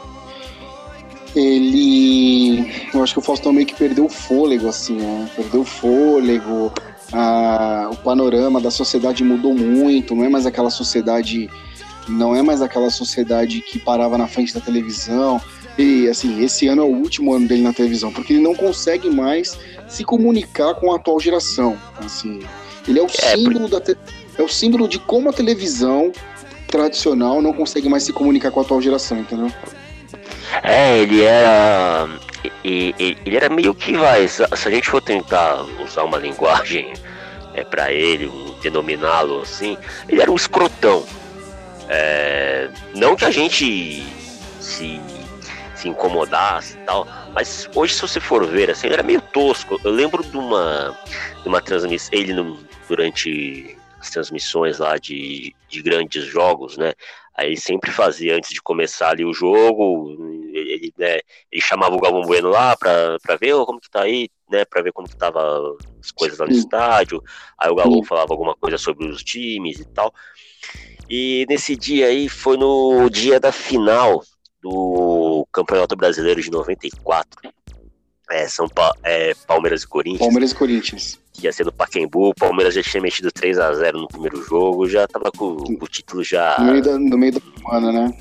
ele. 1.35 2.89
Eu 2.93 3.03
acho 3.03 3.13
que 3.13 3.19
o 3.19 3.21
Faustão 3.21 3.53
meio 3.53 3.67
que 3.67 3.75
perdeu 3.75 4.05
o 4.05 4.09
fôlego, 4.09 4.67
assim, 4.67 4.95
né? 4.95 5.29
Perdeu 5.35 5.61
o 5.61 5.65
fôlego, 5.65 6.71
a, 7.13 7.89
o 7.91 7.95
panorama 7.97 8.59
da 8.59 8.71
sociedade 8.71 9.23
mudou 9.23 9.53
muito, 9.53 10.15
não 10.15 10.23
é 10.23 10.29
mais 10.29 10.45
aquela 10.45 10.69
sociedade. 10.69 11.49
Não 12.09 12.33
é 12.33 12.41
mais 12.41 12.61
aquela 12.61 12.89
sociedade 12.89 13.59
que 13.59 13.77
parava 13.77 14.17
na 14.17 14.27
frente 14.27 14.53
da 14.53 14.61
televisão. 14.61 15.41
E 15.77 16.07
assim, 16.09 16.43
esse 16.43 16.67
ano 16.67 16.81
é 16.81 16.85
o 16.85 16.89
último 16.89 17.33
ano 17.33 17.47
dele 17.47 17.61
na 17.61 17.73
televisão, 17.73 18.11
porque 18.11 18.33
ele 18.33 18.41
não 18.41 18.55
consegue 18.55 19.09
mais 19.09 19.57
se 19.87 20.03
comunicar 20.03 20.73
com 20.75 20.91
a 20.91 20.95
atual 20.95 21.19
geração. 21.19 21.77
Assim, 22.03 22.39
ele 22.87 22.99
é 22.99 23.01
o 23.01 23.05
é, 23.05 23.09
símbolo 23.09 23.67
da 23.67 23.79
te... 23.79 23.95
é 24.37 24.41
o 24.41 24.47
símbolo 24.47 24.87
de 24.87 24.97
como 24.97 25.29
a 25.29 25.33
televisão 25.33 26.11
tradicional 26.67 27.41
não 27.41 27.53
consegue 27.53 27.87
mais 27.87 28.03
se 28.03 28.11
comunicar 28.11 28.51
com 28.51 28.59
a 28.59 28.63
atual 28.63 28.81
geração, 28.81 29.19
entendeu? 29.19 29.51
É, 30.63 30.99
ele 30.99 31.23
era. 31.23 32.09
Ele 32.63 33.35
era 33.35 33.49
meio 33.49 33.73
que 33.75 33.95
vai. 33.95 34.27
Se 34.27 34.43
a 34.43 34.71
gente 34.71 34.89
for 34.89 35.01
tentar 35.01 35.63
usar 35.83 36.03
uma 36.03 36.17
linguagem 36.19 36.93
é, 37.53 37.63
para 37.63 37.91
ele, 37.91 38.31
denominá-lo 38.61 39.41
assim, 39.41 39.77
ele 40.07 40.21
era 40.21 40.31
um 40.31 40.35
escrotão. 40.35 41.03
É, 41.89 42.69
não 42.93 43.15
que 43.15 43.25
a 43.25 43.31
gente 43.31 44.03
se, 44.59 44.99
se 45.77 45.87
incomodasse 45.87 46.75
e 46.75 46.79
tal, 46.81 47.07
mas 47.33 47.69
hoje 47.75 47.93
se 47.93 48.01
você 48.01 48.19
for 48.19 48.45
ver, 48.45 48.71
assim, 48.71 48.87
era 48.87 49.03
meio 49.03 49.21
tosco. 49.21 49.79
Eu 49.83 49.91
lembro 49.91 50.23
de 50.23 50.35
uma, 50.35 50.97
de 51.41 51.47
uma 51.47 51.61
transmissão, 51.61 52.17
ele 52.17 52.33
no, 52.33 52.57
durante 52.87 53.77
as 53.99 54.09
transmissões 54.09 54.79
lá 54.79 54.97
de, 54.97 55.55
de 55.69 55.81
grandes 55.81 56.25
jogos, 56.25 56.77
né? 56.77 56.93
Aí 57.35 57.49
ele 57.49 57.57
sempre 57.57 57.91
fazia, 57.91 58.35
antes 58.35 58.49
de 58.49 58.61
começar 58.61 59.11
ali 59.11 59.23
o 59.23 59.33
jogo, 59.33 60.17
ele, 60.51 60.91
né, 60.97 61.19
ele 61.51 61.61
chamava 61.61 61.95
o 61.95 61.99
Galvão 61.99 62.23
Bueno 62.23 62.49
lá 62.49 62.75
pra, 62.75 63.17
pra 63.21 63.35
ver 63.35 63.53
oh, 63.53 63.65
como 63.65 63.79
que 63.79 63.89
tá 63.89 64.01
aí, 64.01 64.29
né, 64.49 64.65
pra 64.65 64.81
ver 64.81 64.91
como 64.91 65.07
que 65.07 65.15
tava 65.15 65.77
as 66.01 66.11
coisas 66.11 66.39
lá 66.39 66.47
no 66.47 66.51
estádio. 66.51 67.21
Aí 67.57 67.69
o 67.69 67.75
Galvão 67.75 68.03
falava 68.03 68.33
alguma 68.33 68.55
coisa 68.55 68.77
sobre 68.79 69.07
os 69.07 69.23
times 69.23 69.79
e 69.79 69.85
tal. 69.85 70.11
E 71.07 71.45
nesse 71.47 71.75
dia 71.75 72.07
aí 72.07 72.27
foi 72.27 72.57
no 72.57 73.07
dia 73.09 73.39
da 73.39 73.51
final 73.51 74.23
do 74.61 75.16
Campeonato 75.57 75.95
Brasileiro 75.95 76.41
de 76.41 76.51
94. 76.51 77.51
É, 78.29 78.47
São 78.47 78.67
pa 78.67 78.93
é, 79.03 79.33
Palmeiras 79.47 79.83
e 79.83 79.87
Corinthians. 79.87 80.19
Palmeiras 80.19 80.51
e 80.51 80.55
Corinthians 80.55 81.19
ia 81.41 81.51
ser 81.51 81.65
no 81.65 81.71
Pacaembu, 81.71 82.29
o 82.29 82.33
Palmeiras 82.33 82.73
já 82.73 82.81
tinha 82.81 83.01
mexido 83.01 83.31
3 83.31 83.59
a 83.59 83.73
0 83.73 83.99
no 84.01 84.07
primeiro 84.07 84.43
jogo, 84.43 84.89
já 84.89 85.07
tava 85.07 85.31
com, 85.31 85.55
com 85.55 85.85
o 85.85 85.87
título 85.87 86.23
já. 86.23 86.55
No 86.57 86.71
meio, 86.71 86.83
da, 86.83 86.97
no 86.97 87.17
meio 87.17 87.33
da 87.33 87.39
semana, 87.39 87.91
né? 87.91 88.17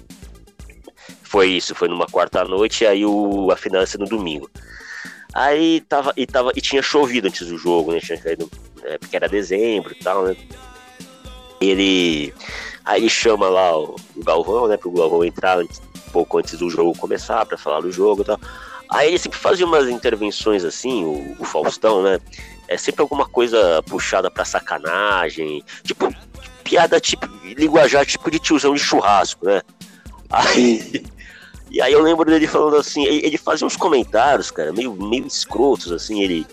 Foi 1.22 1.48
isso, 1.48 1.74
foi 1.74 1.88
numa 1.88 2.06
quarta 2.06 2.44
noite, 2.44 2.84
e 2.84 2.86
aí 2.86 3.06
o, 3.06 3.50
a 3.50 3.86
ser 3.86 3.98
no 3.98 4.06
domingo. 4.06 4.50
Aí 5.34 5.80
tava 5.82 6.12
e, 6.16 6.26
tava, 6.26 6.52
e 6.54 6.60
tinha 6.60 6.82
chovido 6.82 7.28
antes 7.28 7.46
do 7.46 7.58
jogo, 7.58 7.92
né? 7.92 8.00
Tinha 8.00 8.18
caído, 8.18 8.50
é, 8.84 8.98
porque 8.98 9.16
era 9.16 9.28
dezembro 9.28 9.92
e 9.92 9.98
tal, 10.02 10.24
né? 10.24 10.36
Ele. 11.60 12.32
Aí 12.84 13.00
ele 13.00 13.10
chama 13.10 13.48
lá 13.48 13.76
o, 13.78 13.96
o 14.14 14.24
Galvão, 14.24 14.68
né? 14.68 14.76
Pro 14.76 14.90
Galvão 14.90 15.24
entrar 15.24 15.58
antes, 15.58 15.80
pouco 16.16 16.38
antes 16.38 16.58
do 16.58 16.70
jogo 16.70 16.98
começar, 16.98 17.44
para 17.44 17.58
falar 17.58 17.80
do 17.80 17.92
jogo 17.92 18.22
e 18.22 18.24
tal. 18.24 18.40
Aí 18.88 19.08
ele 19.08 19.18
sempre 19.18 19.38
fazia 19.38 19.66
umas 19.66 19.88
intervenções 19.88 20.64
assim, 20.64 21.04
o, 21.04 21.36
o 21.38 21.44
Faustão, 21.44 22.02
né? 22.02 22.20
é 22.68 22.76
sempre 22.76 23.02
alguma 23.02 23.26
coisa 23.26 23.82
puxada 23.84 24.30
pra 24.30 24.44
sacanagem, 24.44 25.62
tipo, 25.82 26.12
piada 26.64 27.00
tipo, 27.00 27.26
linguajar 27.44 28.04
tipo 28.04 28.30
de 28.30 28.38
tiozão 28.38 28.74
de 28.74 28.80
churrasco, 28.80 29.46
né? 29.46 29.62
Aí, 30.28 31.04
e 31.70 31.80
aí 31.80 31.92
eu 31.92 32.02
lembro 32.02 32.24
dele 32.24 32.46
falando 32.46 32.76
assim, 32.76 33.04
ele, 33.04 33.38
fazia 33.38 33.66
uns 33.66 33.76
comentários, 33.76 34.50
cara, 34.50 34.72
meio, 34.72 34.92
meio 34.92 35.26
escrotos, 35.26 35.92
assim, 35.92 36.22
ele. 36.22 36.46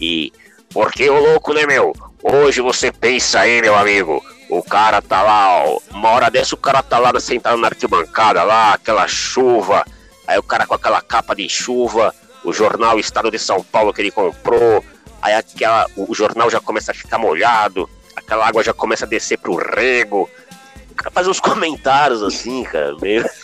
E. 0.00 0.32
Porque 0.70 1.08
o 1.08 1.20
louco, 1.20 1.54
né, 1.54 1.64
meu? 1.66 1.92
Hoje 2.20 2.60
você 2.60 2.90
pensa 2.90 3.40
aí, 3.40 3.62
meu 3.62 3.76
amigo. 3.76 4.22
O 4.48 4.62
cara 4.62 5.00
tá 5.00 5.22
lá, 5.22 5.64
ó, 5.64 5.78
uma 5.90 6.10
hora 6.10 6.30
dessa 6.30 6.54
o 6.54 6.58
cara 6.58 6.82
tá 6.82 6.98
lá 6.98 7.18
sentado 7.18 7.56
na 7.56 7.68
arquibancada 7.68 8.42
lá, 8.42 8.74
aquela 8.74 9.06
chuva. 9.08 9.84
Aí 10.26 10.38
o 10.38 10.42
cara 10.42 10.66
com 10.66 10.74
aquela 10.74 11.00
capa 11.00 11.34
de 11.34 11.48
chuva, 11.48 12.14
o 12.44 12.52
jornal 12.52 12.98
Estado 12.98 13.30
de 13.30 13.38
São 13.38 13.62
Paulo 13.62 13.92
que 13.92 14.02
ele 14.02 14.10
comprou, 14.10 14.84
aí 15.20 15.34
aquela, 15.34 15.86
o 15.96 16.14
jornal 16.14 16.50
já 16.50 16.60
começa 16.60 16.92
a 16.92 16.94
ficar 16.94 17.18
molhado, 17.18 17.88
aquela 18.14 18.46
água 18.46 18.62
já 18.62 18.72
começa 18.72 19.04
a 19.04 19.08
descer 19.08 19.38
pro 19.38 19.56
rego. 19.56 20.28
O 20.90 20.94
cara 20.94 21.10
faz 21.10 21.26
uns 21.26 21.40
comentários 21.40 22.22
assim, 22.22 22.64
cara, 22.64 22.94
meio. 23.00 23.24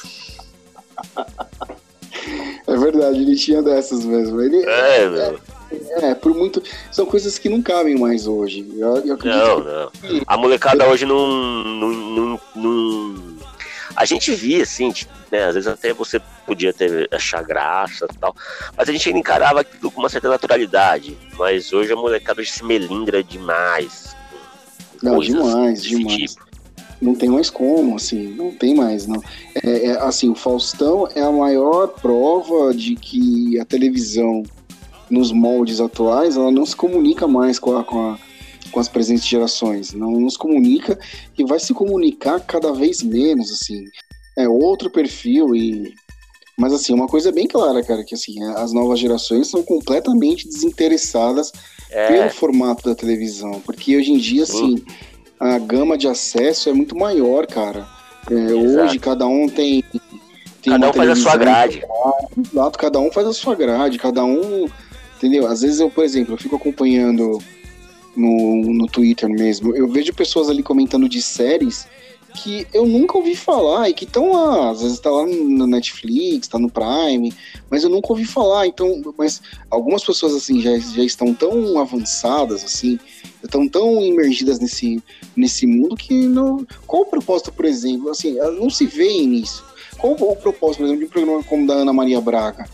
É 2.67 2.77
verdade, 2.77 3.19
ele 3.19 3.35
tinha 3.35 3.63
dessas 3.63 4.05
mesmo. 4.05 4.41
Ele, 4.41 4.65
é. 4.65 5.05
É, 5.05 5.35
é, 5.73 6.15
por 6.15 6.35
muito. 6.35 6.63
São 6.91 7.07
coisas 7.07 7.39
que 7.39 7.49
não 7.49 7.63
cabem 7.63 7.99
mais 7.99 8.27
hoje. 8.27 8.67
Eu, 8.77 8.97
eu 8.99 9.19
não, 9.19 9.61
não. 9.61 9.91
Que... 9.91 10.23
A 10.27 10.37
molecada 10.37 10.87
hoje 10.89 11.07
não, 11.07 11.27
não, 11.27 11.91
não, 11.91 12.41
não. 12.57 13.37
A 13.95 14.05
gente 14.05 14.33
via, 14.33 14.63
assim, 14.63 14.91
tipo, 14.91 15.13
né? 15.31 15.45
Às 15.45 15.55
vezes 15.55 15.69
até 15.69 15.93
você 15.93 16.21
podia 16.47 16.73
ter, 16.73 17.09
achar 17.13 17.43
graça 17.43 18.07
e 18.13 18.19
tal. 18.19 18.35
Mas 18.77 18.89
a 18.89 18.93
gente 18.93 19.09
ainda 19.09 19.21
encarava 19.21 19.61
aquilo 19.61 19.91
com 19.91 20.01
uma 20.01 20.09
certa 20.09 20.29
naturalidade. 20.29 21.17
Mas 21.39 21.73
hoje 21.73 21.93
a 21.93 21.97
molecada 21.97 22.45
se 22.45 22.65
melindra 22.65 23.23
demais. 23.23 24.17
Não, 25.03 25.19
demais, 25.21 25.83
demais. 25.83 26.33
Tipo. 26.33 26.51
Não 27.01 27.15
tem 27.15 27.31
mais 27.31 27.49
como, 27.49 27.97
assim, 27.97 28.35
não 28.35 28.51
tem 28.51 28.75
mais, 28.75 29.07
não. 29.07 29.23
É, 29.65 29.87
é, 29.87 29.91
assim, 30.03 30.29
o 30.29 30.35
Faustão 30.35 31.09
é 31.15 31.23
a 31.23 31.33
maior 31.33 31.89
prova 31.89 32.75
de 32.75 32.95
que 32.95 33.59
a 33.59 33.65
televisão, 33.65 34.43
nos 35.11 35.33
moldes 35.33 35.81
atuais, 35.81 36.37
ela 36.37 36.51
não 36.51 36.65
se 36.65 36.77
comunica 36.77 37.27
mais 37.27 37.59
com 37.59 37.77
a, 37.77 37.85
com 37.85 38.11
a 38.11 38.19
com 38.71 38.79
as 38.79 38.89
presentes 38.89 39.27
gerações, 39.27 39.93
não 39.93 40.13
nos 40.13 40.37
comunica 40.37 40.97
e 41.37 41.45
vai 41.45 41.59
se 41.59 41.75
comunicar 41.75 42.39
cada 42.39 42.73
vez 42.73 43.03
menos, 43.03 43.51
assim 43.51 43.85
é 44.37 44.49
outro 44.49 44.91
perfil 44.91 45.55
e 45.55 45.95
mas 46.59 46.75
assim, 46.75 46.93
uma 46.93 47.07
coisa 47.07 47.33
bem 47.33 47.47
clara, 47.47 47.83
cara, 47.83 48.05
que 48.05 48.15
assim, 48.15 48.43
as 48.57 48.71
novas 48.71 49.01
gerações 49.01 49.49
são 49.49 49.63
completamente 49.63 50.47
desinteressadas 50.47 51.51
é. 51.91 52.09
pelo 52.09 52.29
formato 52.29 52.87
da 52.87 52.95
televisão, 52.95 53.63
porque 53.65 53.97
hoje 53.97 54.13
em 54.13 54.19
dia 54.19 54.43
assim, 54.43 54.75
hum. 54.75 54.85
a 55.39 55.59
gama 55.59 55.97
de 55.97 56.07
acesso 56.07 56.69
é 56.69 56.73
muito 56.75 56.95
maior, 56.95 57.47
cara. 57.47 57.89
É, 58.31 58.53
hoje 58.53 58.99
cada 58.99 59.27
um 59.27 59.49
tem, 59.49 59.83
tem 60.61 60.73
cada 60.75 60.91
um 60.91 60.93
faz 60.93 61.11
a 61.11 61.17
sua 61.17 61.37
grade. 61.39 61.83
Exato, 62.53 62.79
cada 62.79 63.01
um 63.01 63.11
faz 63.11 63.27
a 63.27 63.33
sua 63.33 63.55
grade, 63.55 63.99
cada 63.99 64.23
um, 64.23 64.69
entendeu? 65.21 65.47
Às 65.47 65.61
vezes 65.61 65.81
eu, 65.81 65.91
por 65.91 66.03
exemplo, 66.03 66.33
eu 66.33 66.39
fico 66.39 66.57
acompanhando 66.57 67.39
no, 68.17 68.73
no 68.73 68.87
Twitter 68.87 69.29
mesmo, 69.29 69.77
eu 69.77 69.87
vejo 69.87 70.15
pessoas 70.15 70.49
ali 70.49 70.63
comentando 70.63 71.09
de 71.09 71.21
séries 71.21 71.87
que 72.31 72.67
eu 72.73 72.87
nunca 72.87 73.19
ouvi 73.19 73.35
falar 73.35 73.89
e 73.89 73.95
que 73.95 74.05
estão 74.05 74.33
lá, 74.33 74.71
às 74.71 74.81
vezes 74.81 74.97
está 74.97 75.11
lá 75.11 75.27
no 75.27 75.67
Netflix, 75.67 76.47
está 76.47 76.59
no 76.59 76.71
Prime, 76.71 77.35
mas 77.69 77.83
eu 77.83 77.91
nunca 77.91 78.13
ouvi 78.13 78.25
falar. 78.25 78.69
Então, 78.69 79.03
mas 79.19 79.43
algumas 79.69 80.05
pessoas 80.05 80.35
assim 80.35 80.61
já, 80.61 80.79
já 80.79 81.03
estão 81.03 81.35
tão 81.35 81.79
avançadas 81.79 82.65
assim, 82.65 83.01
estão 83.43 83.69
tão 83.69 84.01
imergidas 84.01 84.61
nesse, 84.61 85.03
nesse 85.37 85.67
mundo 85.67 85.97
que 85.97 86.15
não. 86.15 86.65
Qual 86.87 87.03
o 87.03 87.07
propósito, 87.07 87.53
por 87.53 87.65
exemplo? 87.65 88.11
Assim, 88.11 88.35
não 88.35 88.71
se 88.71 88.87
vê 88.87 89.27
nisso. 89.27 89.65
Qual 89.99 90.13
o 90.13 90.37
propósito, 90.37 90.79
por 90.79 90.85
exemplo, 90.85 91.01
de 91.01 91.07
um 91.07 91.09
programa 91.09 91.43
como 91.43 91.67
da 91.67 91.75
Ana 91.75 91.93
Maria 91.93 92.21
Braga? 92.21 92.65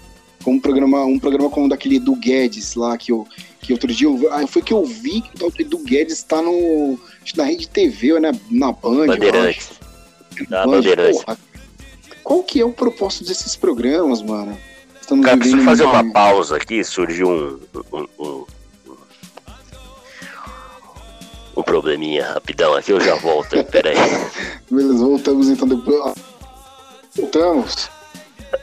Como 0.46 0.58
um 0.58 0.60
programa, 0.60 1.04
um 1.04 1.18
programa 1.18 1.50
como 1.50 1.68
daquele 1.68 1.98
do 1.98 2.14
Guedes 2.14 2.76
lá 2.76 2.96
que 2.96 3.10
eu 3.10 3.26
que 3.60 3.72
outro 3.72 3.92
dia 3.92 4.06
eu, 4.06 4.32
ah, 4.32 4.46
foi 4.46 4.62
que 4.62 4.72
eu 4.72 4.84
vi 4.84 5.20
que 5.20 5.44
o 5.44 5.68
do 5.68 5.78
Guedes 5.78 6.18
está 6.18 6.40
no 6.40 6.96
na 7.36 7.42
rede 7.42 7.68
TV 7.68 8.12
ou 8.12 8.20
né, 8.20 8.30
na 8.48 8.70
Band. 8.70 9.08
Bandeirantes. 9.08 9.72
Na 10.48 10.64
Bandeirantes. 10.64 11.24
qual 12.22 12.44
que 12.44 12.60
é 12.60 12.64
o 12.64 12.70
propósito 12.70 13.24
desses 13.24 13.56
programas, 13.56 14.22
mano? 14.22 14.56
Estamos 15.00 15.24
Cara, 15.24 15.36
preciso 15.36 15.64
fazer 15.64 15.82
uma 15.82 16.12
pausa 16.12 16.58
aqui, 16.58 16.84
surgiu 16.84 17.28
um, 17.28 17.60
um, 17.92 18.06
um, 18.20 18.44
um 21.56 21.62
probleminha 21.64 22.34
rapidão 22.34 22.72
aqui, 22.72 22.92
eu 22.92 23.00
já 23.00 23.16
volto, 23.16 23.64
peraí. 23.64 23.96
Beleza, 24.70 25.04
voltamos 25.04 25.48
então 25.48 25.66
depois. 25.66 26.14
Voltamos. 27.16 27.95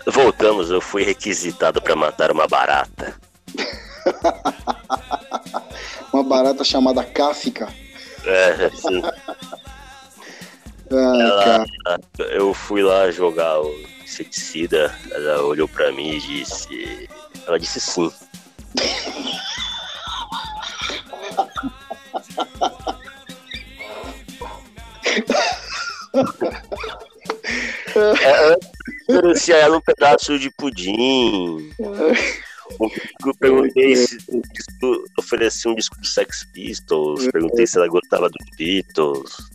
Voltamos, 0.07 0.69
eu 0.69 0.81
fui 0.81 1.03
requisitado 1.03 1.81
para 1.81 1.95
matar 1.95 2.31
uma 2.31 2.47
barata. 2.47 3.15
uma 6.13 6.23
barata 6.23 6.63
chamada 6.63 7.03
Cáfica. 7.03 7.67
É, 8.25 8.69
sim. 8.69 9.01
ela, 10.91 11.65
eu 12.31 12.53
fui 12.53 12.81
lá 12.81 13.11
jogar 13.11 13.61
o 13.61 13.69
inseticida, 14.03 14.97
ela 15.11 15.41
olhou 15.41 15.67
pra 15.67 15.91
mim 15.91 16.11
e 16.11 16.19
disse. 16.19 17.09
Ela 17.47 17.59
disse 17.59 17.81
sim. 17.81 18.11
é, 27.95 28.57
ofereci 29.09 29.53
a 29.53 29.57
ela 29.57 29.77
um 29.77 29.81
pedaço 29.81 30.37
de 30.39 30.49
pudim. 30.51 31.71
Eu 33.25 33.33
perguntei 33.39 33.95
se 33.95 34.17
ofereci 35.17 35.67
um 35.67 35.75
disco 35.75 35.99
do 35.99 36.07
Sex 36.07 36.45
Pistols. 36.53 37.27
Perguntei 37.31 37.67
se 37.67 37.77
ela 37.77 37.87
gostava 37.87 38.29
dos 38.29 38.57
Beatles. 38.57 39.53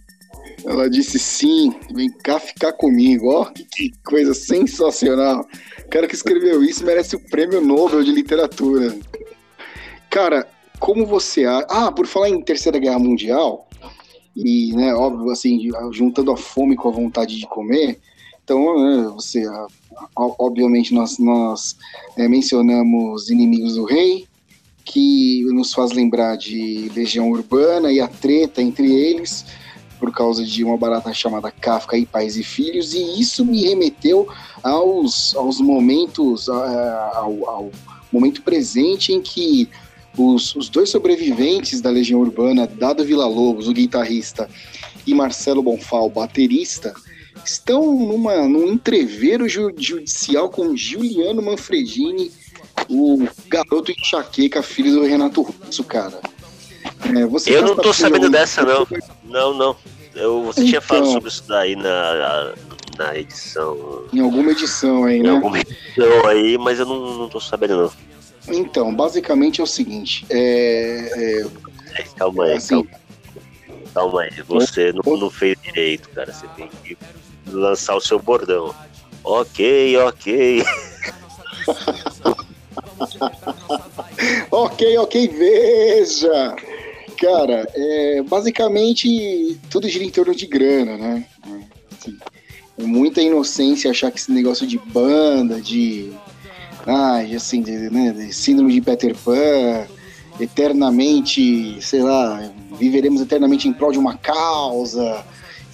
Ela 0.65 0.91
disse 0.91 1.19
sim, 1.19 1.75
vem 1.95 2.11
cá 2.11 2.39
ficar 2.39 2.73
comigo. 2.73 3.31
Ó, 3.31 3.45
que 3.47 3.93
coisa 4.05 4.35
sensacional. 4.35 5.47
O 5.85 5.89
cara 5.89 6.07
que 6.07 6.15
escreveu 6.15 6.63
isso 6.63 6.85
merece 6.85 7.17
o 7.17 7.21
prêmio 7.31 7.61
Nobel 7.61 8.03
de 8.03 8.13
literatura. 8.13 8.97
Cara, 10.11 10.47
como 10.79 11.07
você. 11.07 11.45
Ah, 11.47 11.93
por 11.93 12.07
falar 12.07 12.29
em 12.29 12.43
Terceira 12.43 12.79
Guerra 12.79 12.99
Mundial, 12.99 13.69
e, 14.35 14.73
né, 14.75 14.95
óbvio, 14.95 15.31
assim, 15.31 15.69
juntando 15.93 16.31
a 16.31 16.37
fome 16.37 16.77
com 16.77 16.89
a 16.89 16.93
vontade 16.93 17.39
de 17.39 17.47
comer, 17.47 17.99
então, 18.49 18.83
né, 18.83 19.11
você, 19.15 19.47
obviamente, 20.17 20.95
nós, 20.95 21.19
nós 21.19 21.77
é, 22.17 22.27
mencionamos 22.27 23.29
Inimigos 23.29 23.75
do 23.75 23.85
Rei, 23.85 24.27
que 24.87 25.45
nos 25.53 25.75
faz 25.75 25.93
lembrar 25.93 26.39
de 26.39 26.91
Legião 26.97 27.31
Urbana 27.31 27.93
e 27.93 28.01
a 28.01 28.09
treta 28.09 28.63
entre 28.63 28.91
eles, 28.91 29.45
por 30.01 30.11
causa 30.11 30.47
de 30.47 30.65
uma 30.65 30.79
barata 30.79 31.13
chamada 31.13 31.51
Kafka 31.51 31.99
e 31.99 32.07
Pais 32.07 32.39
e 32.39 32.43
Filhos, 32.43 32.95
e 32.95 33.21
isso 33.21 33.45
me 33.45 33.65
remeteu 33.65 34.27
aos, 34.63 35.37
aos 35.37 35.61
momentos, 35.61 36.49
ao, 36.49 37.51
ao 37.51 37.71
momento 38.11 38.41
presente 38.41 39.13
em 39.13 39.21
que 39.21 39.69
os, 40.17 40.57
os, 40.57 40.71
dois 40.71 40.89
sobreviventes 40.89 41.83
da 41.83 41.91
Legião 41.91 42.21
Urbana, 42.21 42.67
Dado 42.67 43.05
Vila 43.05 43.27
Lobos, 43.27 43.69
o 43.69 43.75
guitarrista, 43.75 44.49
e 45.07 45.13
Marcelo 45.13 45.63
Bonfal, 45.63 46.09
baterista, 46.09 46.95
estão 47.51 47.95
numa, 47.95 48.47
num 48.49 48.69
entreveiro 48.69 49.49
judicial 49.49 50.51
com 50.51 50.77
Juliano 50.77 51.43
Manfredini, 51.43 52.31
o 52.89 53.27
garoto 53.49 53.91
enxaqueca, 53.91 54.63
filho 54.63 54.93
do 54.93 55.05
Renato 55.05 55.43
Russo, 55.43 55.83
cara. 55.85 56.21
É, 57.05 57.53
eu 57.53 57.63
não 57.63 57.77
tô 57.77 57.93
sabendo 57.93 58.31
dessa, 58.31 58.63
não. 58.63 58.87
Não, 59.25 59.55
não. 59.55 59.77
Eu, 60.15 60.43
você 60.43 60.61
então, 60.61 60.69
tinha 60.69 60.81
falado 60.81 61.05
então. 61.05 61.13
sobre 61.15 61.29
isso 61.29 61.45
daí 61.47 61.77
na, 61.77 62.55
na 62.97 63.17
edição. 63.17 64.05
Em 64.13 64.21
alguma 64.21 64.51
edição 64.51 65.05
aí, 65.05 65.19
em 65.19 65.23
né? 65.23 65.29
Em 65.29 65.33
alguma 65.33 65.61
edição 65.61 66.27
aí, 66.27 66.59
mas 66.59 66.79
eu 66.81 66.87
não, 66.87 67.19
não 67.19 67.29
tô 67.29 67.41
sabendo, 67.41 67.77
não. 67.77 67.93
Então, 68.55 68.95
basicamente 68.95 69.61
é 69.61 69.65
o 69.65 69.67
seguinte. 69.67 70.27
É, 70.31 71.45
é... 71.95 72.03
Calma 72.17 72.45
aí, 72.45 72.55
assim, 72.55 72.85
calma. 72.85 72.91
calma 73.95 74.23
aí. 74.23 74.31
Você 74.47 74.93
não, 74.93 75.17
não 75.17 75.31
fez 75.31 75.57
direito, 75.63 76.09
cara. 76.11 76.33
Você 76.33 76.47
tem 76.57 76.69
que 76.83 76.97
lançar 77.53 77.97
o 77.97 78.01
seu 78.01 78.19
bordão. 78.19 78.75
Ok, 79.25 79.97
ok. 79.99 80.63
ok, 84.51 84.99
ok, 84.99 85.29
veja! 85.29 86.57
Cara, 87.21 87.69
é, 87.75 88.23
basicamente 88.23 89.59
tudo 89.71 89.89
gira 89.89 90.05
em 90.05 90.11
torno 90.11 90.35
de 90.35 90.47
grana, 90.47 90.97
né? 90.97 91.27
Assim, 91.93 92.17
é 92.79 92.83
muita 92.83 93.21
inocência 93.21 93.91
achar 93.91 94.11
que 94.11 94.19
esse 94.19 94.31
negócio 94.31 94.67
de 94.67 94.79
banda, 94.79 95.61
de. 95.61 96.13
Ah, 96.87 97.19
assim, 97.35 97.61
de, 97.61 97.91
né, 97.91 98.13
de 98.13 98.33
síndrome 98.33 98.73
de 98.73 98.81
Peter 98.81 99.15
Pan, 99.17 99.87
eternamente, 100.41 101.77
sei 101.83 102.03
lá, 102.03 102.51
viveremos 102.79 103.21
eternamente 103.21 103.69
em 103.69 103.73
prol 103.73 103.93
de 103.93 103.99
uma 103.99 104.17
causa 104.17 105.23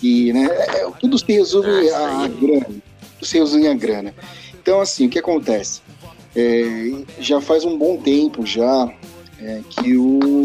aqui, 0.05 0.33
né? 0.33 0.47
É, 0.51 0.81
é, 0.81 0.91
tudo 1.01 1.19
se 1.19 1.33
resume 1.33 1.89
ah, 1.91 2.25
a, 2.25 2.29
grana. 2.29 2.67
Tudo 2.67 3.27
se 3.27 3.39
resume 3.39 3.67
a 3.69 3.75
grana. 3.75 4.15
Então, 4.61 4.81
assim, 4.81 5.07
o 5.07 5.09
que 5.09 5.19
acontece? 5.19 5.81
É, 6.37 6.93
já 7.19 7.41
faz 7.41 7.65
um 7.65 7.79
bom 7.79 7.97
tempo 7.97 8.45
já 8.45 8.93
é, 9.41 9.61
que 9.71 9.97
o, 9.97 10.45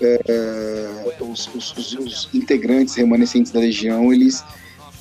é, 0.00 1.14
os, 1.20 1.48
os, 1.54 1.98
os, 1.98 2.28
integrantes 2.34 2.94
remanescentes 2.94 3.52
da 3.52 3.60
Legião, 3.60 4.12
eles 4.12 4.42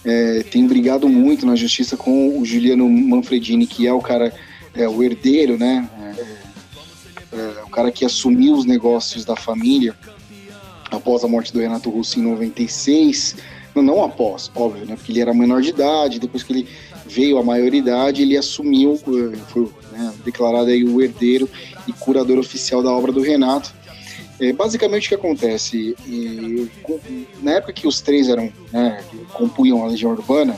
é, 0.06 0.43
têm 0.43 0.67
brigado 0.67 1.08
muito 1.08 1.45
na 1.45 1.56
justiça 1.56 1.97
com 1.97 2.38
o 2.38 2.45
Juliano 2.45 2.88
Manfredini, 2.89 3.65
que 3.65 3.88
é 3.88 3.93
o 3.93 4.02
cara, 4.02 4.34
é, 4.75 4.88
o 4.88 5.02
herdeiro, 5.02 5.58
né? 5.58 5.89
o 7.65 7.69
cara 7.69 7.91
que 7.91 8.04
assumiu 8.04 8.56
os 8.56 8.65
negócios 8.65 9.23
da 9.23 9.36
família 9.36 9.95
após 10.89 11.23
a 11.23 11.28
morte 11.28 11.54
do 11.54 11.60
Renato 11.60 11.89
Russo 11.89 12.19
em 12.19 12.23
96 12.23 13.38
não 13.82 14.04
após, 14.04 14.52
óbvio, 14.56 14.86
né? 14.86 14.96
Porque 14.96 15.12
ele 15.12 15.22
era 15.22 15.34
menor 15.34 15.62
de 15.62 15.70
idade, 15.70 16.20
depois 16.20 16.44
que 16.44 16.54
ele 16.54 16.68
veio 17.06 17.38
à 17.38 17.44
maioridade, 17.44 18.22
ele 18.22 18.38
assumiu, 18.38 18.94
eh, 19.08 19.38
foi 19.48 19.70
né, 19.92 20.13
declarado 20.24 20.70
aí 20.70 20.84
o 20.84 21.02
herdeiro 21.02 21.50
e 21.88 21.94
curador 21.94 22.38
oficial 22.38 22.84
da 22.84 22.92
obra 22.92 23.12
do 23.12 23.22
Renato. 23.22 23.74
É, 24.39 24.54
basicamente 24.54 25.06
o 25.06 25.10
que 25.10 25.15
acontece, 25.15 25.96
e, 26.08 26.70
na 27.42 27.52
época 27.52 27.74
que 27.74 27.86
os 27.86 28.00
três 28.00 28.30
eram, 28.30 28.50
né, 28.72 29.04
compunham 29.34 29.84
a 29.84 29.88
Legião 29.88 30.12
Urbana, 30.12 30.58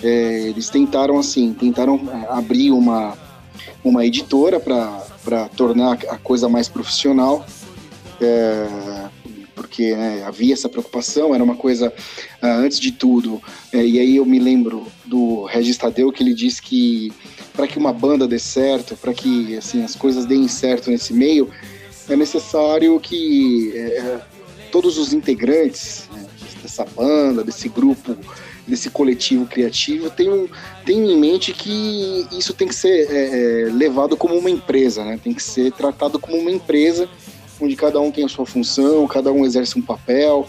é, 0.00 0.48
eles 0.48 0.68
tentaram 0.70 1.18
assim, 1.18 1.52
tentaram 1.54 2.00
é, 2.12 2.26
abrir 2.32 2.70
uma, 2.70 3.18
uma 3.82 4.06
editora 4.06 4.60
para 4.60 5.48
tornar 5.56 5.98
a 6.08 6.18
coisa 6.18 6.48
mais 6.48 6.68
profissional. 6.68 7.44
É, 8.20 9.03
porque 9.74 9.96
né, 9.96 10.22
havia 10.24 10.54
essa 10.54 10.68
preocupação, 10.68 11.34
era 11.34 11.42
uma 11.42 11.56
coisa, 11.56 11.88
uh, 11.88 12.46
antes 12.46 12.78
de 12.78 12.92
tudo, 12.92 13.42
é, 13.72 13.84
e 13.84 13.98
aí 13.98 14.16
eu 14.16 14.24
me 14.24 14.38
lembro 14.38 14.86
do 15.04 15.44
Regis 15.46 15.76
Tadeu 15.76 16.12
que 16.12 16.22
ele 16.22 16.32
disse 16.32 16.62
que 16.62 17.12
para 17.52 17.66
que 17.66 17.76
uma 17.76 17.92
banda 17.92 18.28
dê 18.28 18.38
certo, 18.38 18.96
para 18.96 19.12
que 19.12 19.56
assim, 19.56 19.82
as 19.82 19.96
coisas 19.96 20.26
deem 20.26 20.46
certo 20.46 20.90
nesse 20.90 21.12
meio, 21.12 21.50
é 22.08 22.14
necessário 22.14 23.00
que 23.00 23.72
é, 23.74 24.20
todos 24.70 24.96
os 24.96 25.12
integrantes 25.12 26.08
né, 26.12 26.24
dessa 26.62 26.84
banda, 26.84 27.42
desse 27.42 27.68
grupo, 27.68 28.16
desse 28.68 28.88
coletivo 28.90 29.44
criativo, 29.44 30.08
tenham, 30.08 30.48
tenham 30.86 31.10
em 31.10 31.18
mente 31.18 31.52
que 31.52 32.28
isso 32.30 32.54
tem 32.54 32.68
que 32.68 32.74
ser 32.76 33.10
é, 33.10 33.64
é 33.66 33.72
levado 33.72 34.16
como 34.16 34.36
uma 34.36 34.50
empresa, 34.50 35.04
né? 35.04 35.18
tem 35.22 35.34
que 35.34 35.42
ser 35.42 35.72
tratado 35.72 36.16
como 36.18 36.38
uma 36.38 36.50
empresa 36.50 37.08
onde 37.64 37.76
cada 37.76 38.00
um 38.00 38.10
tem 38.10 38.24
a 38.24 38.28
sua 38.28 38.46
função, 38.46 39.06
cada 39.06 39.32
um 39.32 39.44
exerce 39.44 39.78
um 39.78 39.82
papel, 39.82 40.46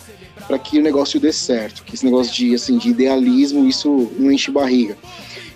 para 0.47 0.60
que 0.60 0.80
o 0.80 0.82
negócio 0.82 1.19
dê 1.19 1.32
certo. 1.32 1.84
Que 1.84 1.95
esse 1.95 2.06
negócio 2.06 2.34
de, 2.34 2.54
assim, 2.54 2.78
de 2.78 2.89
idealismo, 2.89 3.67
isso 3.67 4.12
não 4.17 4.32
enche 4.32 4.51
barriga. 4.51 4.97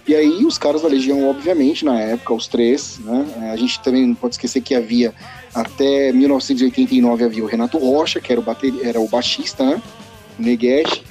E 0.07 0.15
aí 0.15 0.43
os 0.43 0.57
caras 0.57 0.81
da 0.81 0.87
Legião, 0.87 1.29
obviamente, 1.29 1.85
na 1.85 1.99
época, 1.99 2.33
os 2.33 2.47
três, 2.47 2.99
né? 2.99 3.51
A 3.51 3.55
gente 3.55 3.79
também 3.81 4.07
não 4.07 4.15
pode 4.15 4.33
esquecer 4.33 4.59
que 4.61 4.73
havia, 4.73 5.13
até 5.53 6.11
1989, 6.11 7.23
havia 7.23 7.43
o 7.43 7.47
Renato 7.47 7.77
Rocha, 7.77 8.19
que 8.19 8.31
era 8.31 8.41
o, 8.41 8.43
bater, 8.43 8.73
era 8.81 8.99
o 8.99 9.07
baixista, 9.07 9.63
né? 9.63 9.81
O 10.39 10.41
Neguete. 10.41 11.03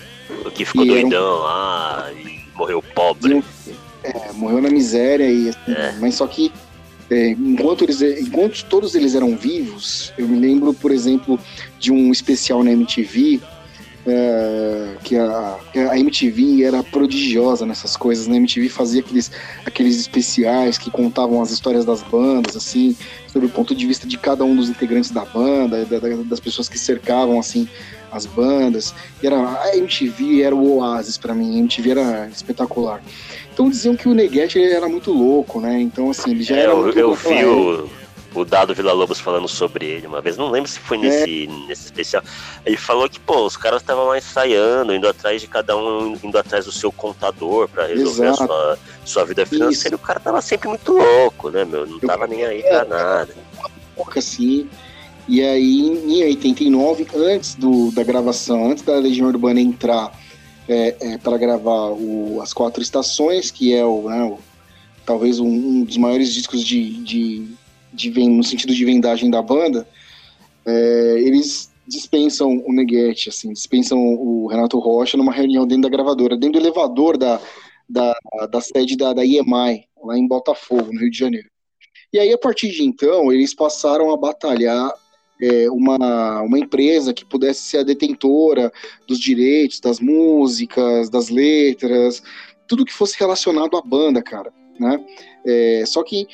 Que 0.53 0.65
ficou 0.65 0.85
doidão 0.85 1.37
um... 1.37 1.43
lá 1.43 2.11
e 2.13 2.41
morreu 2.57 2.83
pobre. 2.83 3.43
É, 4.03 4.33
morreu 4.33 4.61
na 4.61 4.69
miséria, 4.71 5.31
e, 5.31 5.51
assim, 5.51 5.73
é. 5.73 5.95
mas 6.01 6.17
só 6.17 6.27
que 6.27 6.53
é, 7.11 7.31
enquanto, 7.31 7.85
eles, 7.85 8.03
enquanto 8.03 8.64
todos 8.66 8.94
eles 8.94 9.14
eram 9.14 9.37
vivos, 9.37 10.12
eu 10.18 10.29
me 10.29 10.38
lembro, 10.38 10.75
por 10.75 10.90
exemplo, 10.90 11.38
de 11.79 11.90
um 11.90 12.12
especial 12.12 12.62
na 12.62 12.73
MTV, 12.73 13.40
é, 14.07 14.97
que 15.05 15.16
a, 15.16 15.59
a, 15.90 15.99
MTV 15.99 16.64
era 16.64 16.83
prodigiosa 16.83 17.66
nessas 17.66 17.97
coisas, 17.97 18.27
né? 18.27 18.35
A 18.35 18.37
MTV 18.38 18.68
fazia 18.68 19.01
aqueles, 19.01 19.31
aqueles 19.66 19.99
especiais 19.99 20.79
que 20.79 20.90
contavam 20.90 21.42
as 21.42 21.51
histórias 21.51 21.85
das 21.85 22.03
bandas, 22.03 22.57
assim, 22.57 22.97
sobre 23.27 23.49
o 23.49 23.51
ponto 23.51 23.75
de 23.75 23.87
vista 23.87 24.07
de 24.07 24.16
cada 24.16 24.44
um 24.44 24.57
dos 24.57 24.68
integrantes 24.68 25.11
da 25.11 25.25
banda, 25.25 25.85
da, 25.85 25.99
da, 25.99 26.09
das 26.25 26.40
pessoas 26.40 26.68
que 26.68 26.79
cercavam, 26.79 27.38
assim, 27.38 27.68
as 28.11 28.25
bandas. 28.27 28.94
E 29.23 29.27
era, 29.27 29.37
a 29.62 29.77
MTV 29.77 30.42
era 30.42 30.55
o 30.55 30.79
oásis 30.79 31.18
para 31.18 31.35
mim, 31.35 31.57
a 31.57 31.59
MTV 31.59 31.90
era 31.90 32.29
espetacular. 32.29 33.03
Então 33.59 33.68
diziam 33.68 33.97
que 33.97 34.09
o 34.09 34.14
Neguete 34.14 34.62
era 34.62 34.88
muito 34.88 35.11
louco, 35.11 35.61
né? 35.61 35.81
Então, 35.81 36.09
assim, 36.11 36.31
ele 36.31 36.44
já 36.44 36.55
é, 36.55 36.61
era. 36.61 36.71
Eu, 36.71 36.92
eu 36.92 37.14
vi 37.14 37.44
o, 37.44 37.90
o 38.33 38.44
Dado 38.44 38.73
Vila 38.73 38.92
Lobos 38.92 39.18
falando 39.18 39.49
sobre 39.49 39.85
ele 39.85 40.07
uma 40.07 40.21
vez, 40.21 40.37
não 40.37 40.49
lembro 40.49 40.71
se 40.71 40.79
foi 40.79 40.97
nesse, 40.97 41.47
é. 41.47 41.66
nesse 41.66 41.87
especial. 41.87 42.23
Ele 42.64 42.77
falou 42.77 43.09
que, 43.09 43.18
pô, 43.18 43.44
os 43.44 43.57
caras 43.57 43.83
estavam 43.83 44.07
lá 44.07 44.16
ensaiando, 44.16 44.94
indo 44.94 45.09
atrás 45.09 45.40
de 45.40 45.49
cada 45.49 45.77
um, 45.77 46.16
indo 46.23 46.38
atrás 46.38 46.66
do 46.66 46.71
seu 46.71 46.92
contador 46.92 47.68
para 47.68 47.88
resolver 47.88 48.29
Exato. 48.29 48.44
a 48.44 48.47
sua, 48.47 48.79
sua 49.05 49.25
vida 49.25 49.44
financeira. 49.44 49.97
Isso. 49.97 50.05
O 50.05 50.07
cara 50.07 50.21
tava 50.21 50.40
sempre 50.40 50.68
muito 50.68 50.92
louco, 50.92 51.51
né, 51.51 51.64
meu? 51.64 51.85
Não 51.85 51.99
eu, 52.01 52.07
tava 52.07 52.29
nem 52.29 52.44
aí 52.44 52.62
pra 52.62 52.83
é, 52.83 52.85
nada. 52.85 53.35
Pouco 53.97 54.16
assim. 54.16 54.71
E 55.27 55.42
aí, 55.42 55.81
em 55.81 56.23
89, 56.27 57.09
antes 57.12 57.57
do, 57.57 57.90
da 57.90 58.05
gravação, 58.05 58.71
antes 58.71 58.85
da 58.85 58.94
Legião 59.01 59.27
Urbana 59.27 59.61
entrar 59.61 60.12
é, 60.69 60.97
é, 61.01 61.19
para 61.19 61.39
gravar 61.39 61.91
o, 61.93 62.41
as 62.43 62.53
quatro 62.53 62.83
estações, 62.83 63.51
que 63.51 63.75
é 63.75 63.85
o, 63.85 64.09
né, 64.09 64.23
o 64.25 64.39
talvez 65.05 65.41
um, 65.41 65.49
um, 65.49 65.85
dos 65.85 65.97
maiores 65.97 66.33
discos 66.35 66.63
de, 66.63 67.03
de, 67.03 67.49
de, 67.93 68.29
no 68.29 68.45
sentido 68.45 68.75
de 68.75 68.85
vendagem 68.85 69.31
da 69.31 69.41
banda, 69.41 69.89
é, 70.67 71.15
eles 71.21 71.71
dispensam 71.87 72.63
o 72.67 72.73
Neguete, 72.73 73.31
assim, 73.31 73.51
dispensam 73.53 73.99
o 73.99 74.47
Renato 74.47 74.79
Rocha 74.79 75.17
numa 75.17 75.33
reunião 75.33 75.67
dentro 75.67 75.85
da 75.85 75.89
gravadora, 75.89 76.37
dentro 76.37 76.61
do 76.61 76.67
elevador 76.67 77.17
da, 77.17 77.41
da, 77.89 78.15
da 78.51 78.61
sede 78.61 78.95
da, 78.95 79.15
da 79.15 79.25
EMI, 79.25 79.87
lá 80.05 80.19
em 80.19 80.29
Botafogo, 80.29 80.93
no 80.93 81.01
Rio 81.01 81.11
de 81.11 81.19
Janeiro. 81.19 81.49
E 82.13 82.19
aí, 82.19 82.31
a 82.31 82.39
partir 82.39 82.71
de 82.71 82.83
então, 82.83 83.33
eles 83.33 83.55
passaram 83.55 84.13
a 84.13 84.17
batalhar 84.17 84.93
é, 85.40 85.70
uma, 85.70 86.42
uma 86.42 86.59
empresa 86.59 87.14
que 87.14 87.24
pudesse 87.24 87.62
ser 87.62 87.79
a 87.79 87.83
detentora 87.83 88.72
dos 89.07 89.18
direitos, 89.18 89.81
das 89.81 90.01
músicas, 90.01 91.09
das 91.09 91.29
letras, 91.29 92.22
tudo 92.66 92.85
que 92.85 92.92
fosse 92.92 93.18
relacionado 93.18 93.77
à 93.77 93.83
banda, 93.83 94.22
cara, 94.22 94.53
né? 94.79 95.05
É, 95.44 95.85
só 95.87 96.03
que 96.03 96.27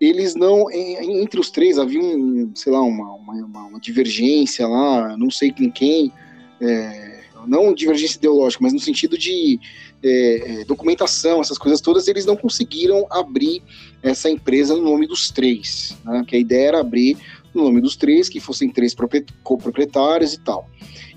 eles 0.00 0.34
não, 0.34 0.70
entre 0.70 1.40
os 1.40 1.50
três 1.50 1.78
havia 1.78 2.00
um, 2.00 2.50
sei 2.54 2.72
lá, 2.72 2.82
uma, 2.82 3.14
uma, 3.14 3.64
uma 3.66 3.80
divergência 3.80 4.66
lá, 4.66 5.16
não 5.16 5.30
sei 5.30 5.50
com 5.50 5.70
quem, 5.70 6.12
é, 6.60 7.20
não 7.46 7.72
divergência 7.72 8.18
ideológica, 8.18 8.62
mas 8.62 8.72
no 8.72 8.80
sentido 8.80 9.16
de 9.16 9.58
é, 10.02 10.60
é, 10.60 10.64
documentação, 10.64 11.40
essas 11.40 11.56
coisas 11.56 11.80
todas, 11.80 12.08
eles 12.08 12.26
não 12.26 12.36
conseguiram 12.36 13.06
abrir 13.10 13.62
essa 14.02 14.28
empresa 14.28 14.74
no 14.74 14.82
nome 14.82 15.06
dos 15.06 15.30
três, 15.30 15.96
né? 16.04 16.24
que 16.26 16.36
a 16.36 16.38
ideia 16.38 16.68
era 16.68 16.80
abrir 16.80 17.16
no 17.56 17.64
nome 17.64 17.80
dos 17.80 17.96
três, 17.96 18.28
que 18.28 18.38
fossem 18.38 18.70
três 18.70 18.94
coproprietários 19.42 20.34
e 20.34 20.40
tal. 20.40 20.68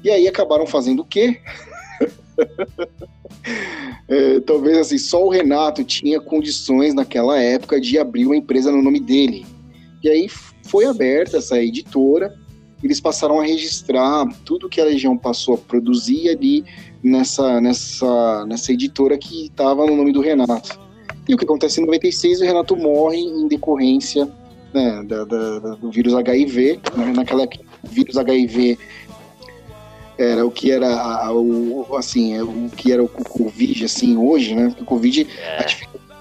E 0.03 0.09
aí 0.09 0.27
acabaram 0.27 0.65
fazendo 0.65 1.01
o 1.01 1.05
quê? 1.05 1.39
é, 4.07 4.39
talvez 4.39 4.77
assim, 4.77 4.97
só 4.97 5.23
o 5.23 5.29
Renato 5.29 5.83
tinha 5.83 6.19
condições 6.19 6.93
naquela 6.93 7.39
época 7.39 7.79
de 7.79 7.99
abrir 7.99 8.25
uma 8.25 8.37
empresa 8.37 8.71
no 8.71 8.81
nome 8.81 8.99
dele. 8.99 9.45
E 10.01 10.09
aí 10.09 10.27
foi 10.63 10.85
aberta 10.85 11.37
essa 11.37 11.61
editora, 11.61 12.33
eles 12.81 13.01
passaram 13.01 13.39
a 13.39 13.43
registrar 13.43 14.25
tudo 14.45 14.69
que 14.69 14.79
a 14.79 14.85
Legião 14.85 15.17
passou 15.17 15.55
a 15.55 15.57
produzir 15.57 16.29
ali 16.29 16.63
nessa, 17.03 17.59
nessa, 17.59 18.45
nessa 18.45 18.71
editora 18.71 19.17
que 19.17 19.47
estava 19.47 19.85
no 19.85 19.97
nome 19.97 20.13
do 20.13 20.21
Renato. 20.21 20.79
E 21.27 21.33
o 21.33 21.37
que 21.37 21.43
acontece 21.43 21.81
em 21.81 21.85
96, 21.85 22.39
o 22.39 22.45
Renato 22.45 22.77
morre 22.77 23.17
em 23.17 23.47
decorrência 23.47 24.31
né, 24.73 25.03
da, 25.05 25.23
da, 25.23 25.59
do 25.75 25.91
vírus 25.91 26.13
HIV. 26.13 26.79
Né, 26.95 27.13
naquela 27.15 27.43
época, 27.43 27.63
o 27.83 27.87
vírus 27.87 28.17
HIV 28.17 28.77
era 30.17 30.45
o 30.45 30.51
que 30.51 30.69
era 30.69 31.31
o, 31.31 31.95
assim, 31.95 32.35
é 32.35 32.43
o 32.43 32.69
que 32.75 32.91
era 32.91 33.01
o 33.01 33.07
Covid, 33.07 33.85
assim, 33.85 34.17
hoje, 34.17 34.53
né? 34.53 34.75
O 34.79 34.85
Covid, 34.85 35.25
é. 35.39 35.65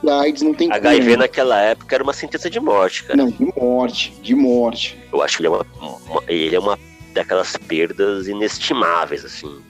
a 0.08 0.20
AIDS 0.20 0.42
não 0.42 0.54
tem 0.54 0.72
HIV 0.72 1.04
cura, 1.04 1.16
naquela 1.16 1.60
época 1.60 1.96
era 1.96 2.04
uma 2.04 2.12
sentença 2.12 2.48
de 2.48 2.60
morte, 2.60 3.02
cara. 3.02 3.16
Não, 3.16 3.28
de 3.28 3.52
morte, 3.56 4.14
de 4.22 4.34
morte. 4.36 4.96
Eu 5.12 5.20
acho 5.20 5.36
que 5.36 5.42
ele 5.42 5.48
é 5.48 5.50
uma, 5.50 5.66
uma 5.80 6.22
ele 6.28 6.54
é 6.54 6.60
uma 6.60 6.78
daquelas 7.12 7.56
perdas 7.56 8.28
inestimáveis, 8.28 9.24
assim. 9.24 9.60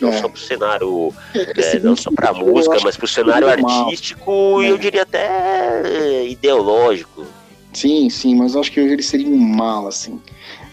Não 0.00 0.10
é. 0.10 0.20
só 0.20 0.28
pro 0.28 0.40
cenário, 0.40 1.14
é, 1.34 1.76
é, 1.76 1.78
não 1.80 1.94
só 1.94 2.10
pra 2.10 2.32
música, 2.32 2.76
mas 2.82 2.96
pro 2.96 3.06
cenário 3.06 3.48
artístico 3.48 4.62
e 4.62 4.66
eu 4.66 4.78
diria 4.78 5.02
até 5.02 6.24
ideológico. 6.26 7.24
Sim, 7.72 8.10
sim, 8.10 8.34
mas 8.34 8.54
eu 8.54 8.60
acho 8.60 8.70
que 8.70 8.80
hoje 8.80 8.92
ele 8.92 9.02
seria 9.02 9.28
um 9.28 9.38
mal, 9.38 9.86
assim. 9.86 10.20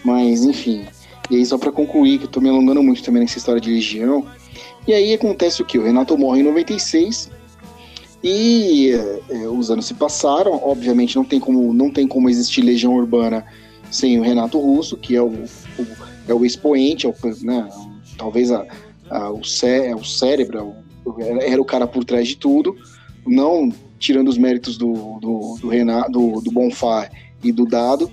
Mas, 0.03 0.43
enfim. 0.43 0.85
E 1.29 1.37
aí, 1.37 1.45
só 1.45 1.57
para 1.57 1.71
concluir, 1.71 2.19
que 2.19 2.25
eu 2.25 2.29
tô 2.29 2.41
me 2.41 2.49
alongando 2.49 2.81
muito 2.83 3.03
também 3.03 3.21
nessa 3.21 3.37
história 3.37 3.61
de 3.61 3.71
Legião. 3.71 4.25
E 4.87 4.93
aí 4.93 5.13
acontece 5.13 5.61
o 5.61 5.65
que? 5.65 5.77
O 5.77 5.83
Renato 5.83 6.17
morre 6.17 6.41
em 6.41 6.43
96 6.43 7.29
e 8.23 8.91
é, 9.29 9.47
os 9.47 9.69
anos 9.69 9.85
se 9.85 9.93
passaram. 9.93 10.59
Obviamente 10.63 11.15
não 11.15 11.23
tem 11.23 11.39
como, 11.39 11.73
não 11.73 11.91
tem 11.91 12.07
como 12.07 12.29
existir 12.29 12.61
Legião 12.61 12.95
Urbana 12.95 13.45
sem 13.91 14.19
o 14.19 14.23
Renato 14.23 14.59
Russo, 14.59 14.97
que 14.97 15.15
é 15.15 15.21
o, 15.21 15.27
o 15.27 16.09
é 16.27 16.33
o 16.33 16.45
expoente, 16.45 17.07
é 17.07 17.09
o, 17.09 17.15
né, 17.43 17.67
talvez 18.17 18.51
a, 18.51 18.65
a, 19.09 19.31
o, 19.31 19.43
cé, 19.43 19.87
é 19.87 19.95
o 19.95 20.03
cérebro, 20.03 20.75
é 21.17 21.51
era 21.51 21.61
o 21.61 21.65
cara 21.65 21.87
por 21.87 22.03
trás 22.05 22.27
de 22.27 22.35
tudo. 22.35 22.75
Não 23.25 23.71
tirando 23.99 24.29
os 24.29 24.37
méritos 24.37 24.77
do, 24.77 25.19
do, 25.19 25.57
do 25.61 25.67
Renato, 25.67 26.11
do, 26.11 26.41
do 26.41 26.51
Bonfá 26.51 27.09
e 27.43 27.51
do 27.51 27.65
Dado. 27.65 28.09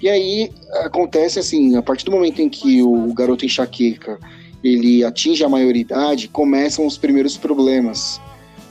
E 0.00 0.08
aí 0.08 0.50
acontece 0.84 1.38
assim, 1.38 1.76
a 1.76 1.82
partir 1.82 2.04
do 2.04 2.12
momento 2.12 2.40
em 2.40 2.48
que 2.48 2.82
o 2.82 3.12
garoto 3.14 3.44
enxaqueca 3.44 4.18
ele 4.64 5.04
atinge 5.04 5.44
a 5.44 5.48
maioridade, 5.48 6.26
começam 6.28 6.86
os 6.86 6.96
primeiros 6.96 7.36
problemas, 7.36 8.18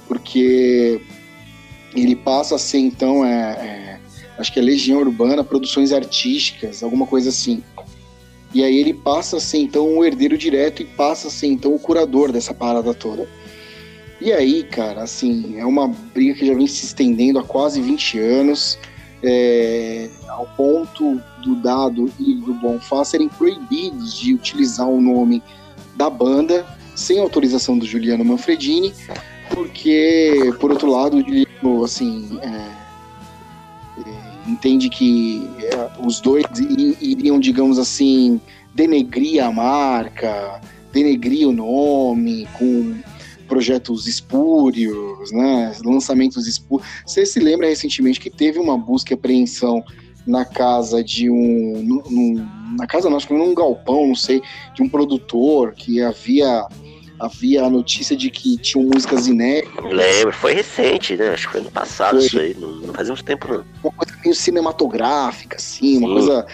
porque 0.07 0.99
ele 1.95 2.15
passa 2.15 2.55
a 2.55 2.57
ser 2.57 2.79
então, 2.79 3.23
é, 3.23 3.29
é, 3.31 3.99
acho 4.39 4.51
que 4.51 4.59
é 4.59 4.61
Legião 4.63 4.99
Urbana, 4.99 5.43
Produções 5.43 5.91
Artísticas, 5.91 6.81
alguma 6.81 7.05
coisa 7.05 7.29
assim. 7.29 7.63
E 8.55 8.63
aí 8.63 8.75
ele 8.77 8.93
passa 8.93 9.37
a 9.37 9.39
ser 9.39 9.59
então 9.59 9.97
o 9.97 10.03
herdeiro 10.03 10.35
direto 10.35 10.81
e 10.81 10.85
passa 10.85 11.27
a 11.27 11.31
ser 11.31 11.47
então 11.47 11.73
o 11.73 11.79
curador 11.79 12.31
dessa 12.31 12.53
parada 12.53 12.93
toda. 12.93 13.27
E 14.23 14.31
aí, 14.31 14.63
cara, 14.63 15.03
assim, 15.03 15.57
é 15.57 15.65
uma 15.65 15.89
briga 16.13 16.33
que 16.33 16.45
já 16.45 16.53
vem 16.53 16.65
se 16.65 16.85
estendendo 16.85 17.39
há 17.39 17.43
quase 17.43 17.81
20 17.81 18.19
anos, 18.19 18.79
é, 19.21 20.09
ao 20.29 20.45
ponto 20.55 21.21
do 21.43 21.57
Dado 21.57 22.09
e 22.17 22.35
do 22.35 22.53
Bonfá 22.53 23.03
serem 23.03 23.27
proibidos 23.27 24.17
de 24.17 24.33
utilizar 24.33 24.87
o 24.87 25.01
nome 25.01 25.43
da 25.97 26.09
banda 26.09 26.65
sem 26.95 27.19
autorização 27.19 27.77
do 27.77 27.85
Juliano 27.85 28.23
Manfredini, 28.23 28.93
porque, 29.49 30.53
por 30.57 30.71
outro 30.71 30.89
lado, 30.89 31.17
o 31.17 31.19
Juliano, 31.19 31.83
assim, 31.83 32.39
é, 32.41 32.47
é, 32.47 34.49
entende 34.49 34.87
que 34.87 35.49
é, 35.63 36.01
os 36.01 36.21
dois 36.21 36.45
iriam, 37.01 37.37
digamos 37.37 37.77
assim, 37.77 38.39
denegrir 38.73 39.43
a 39.43 39.51
marca, 39.51 40.61
denegrir 40.93 41.45
o 41.45 41.51
nome, 41.51 42.47
com 42.57 42.95
projetos 43.47 44.07
espúrios, 44.07 45.31
né, 45.31 45.73
lançamentos 45.85 46.47
espúrios. 46.47 46.87
Você 47.05 47.25
se 47.25 47.39
lembra 47.39 47.67
recentemente 47.67 48.19
que 48.19 48.29
teve 48.29 48.59
uma 48.59 48.77
busca 48.77 49.13
e 49.13 49.15
apreensão 49.15 49.83
na 50.25 50.45
casa 50.45 51.03
de 51.03 51.29
um, 51.29 52.01
num, 52.09 52.47
na 52.77 52.87
casa 52.87 53.09
não, 53.09 53.17
acho 53.17 53.27
que 53.27 53.33
num 53.33 53.53
galpão, 53.53 54.07
não 54.07 54.15
sei, 54.15 54.41
de 54.73 54.81
um 54.81 54.89
produtor 54.89 55.73
que 55.73 56.01
havia 56.01 56.67
havia 57.19 57.63
a 57.63 57.69
notícia 57.69 58.17
de 58.17 58.29
que 58.29 58.57
tinham 58.57 58.89
músicas 58.89 59.27
inéditas. 59.27 59.85
Lembro, 59.85 60.33
foi 60.33 60.53
recente, 60.53 61.15
né? 61.15 61.29
Acho 61.29 61.45
que 61.47 61.53
foi 61.53 61.61
ano 61.61 61.71
passado 61.71 62.17
foi. 62.17 62.25
isso 62.25 62.39
aí, 62.39 62.55
não, 62.59 62.69
não 62.75 62.93
fazia 62.93 63.13
muito 63.13 63.23
tempo 63.23 63.47
não. 63.47 63.65
Uma 63.83 63.93
coisa 63.93 64.13
meio 64.21 64.35
cinematográfica, 64.35 65.57
assim, 65.57 65.97
Sim. 65.97 65.97
uma 65.99 66.09
coisa. 66.09 66.45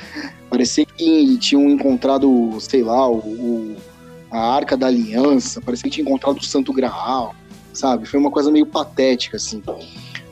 Parecia 0.49 0.85
que 0.85 1.37
tinham 1.37 1.69
encontrado, 1.69 2.57
sei 2.59 2.83
lá, 2.83 3.07
o, 3.09 3.17
o 3.17 3.75
a 4.31 4.55
Arca 4.55 4.77
da 4.77 4.87
Aliança, 4.87 5.61
parecia 5.61 5.83
que 5.83 5.89
tinha 5.95 6.03
encontrado 6.03 6.37
o 6.37 6.45
Santo 6.45 6.71
Graal, 6.71 7.35
sabe? 7.73 8.07
Foi 8.07 8.19
uma 8.19 8.31
coisa 8.31 8.51
meio 8.51 8.65
patética, 8.65 9.37
assim. 9.37 9.61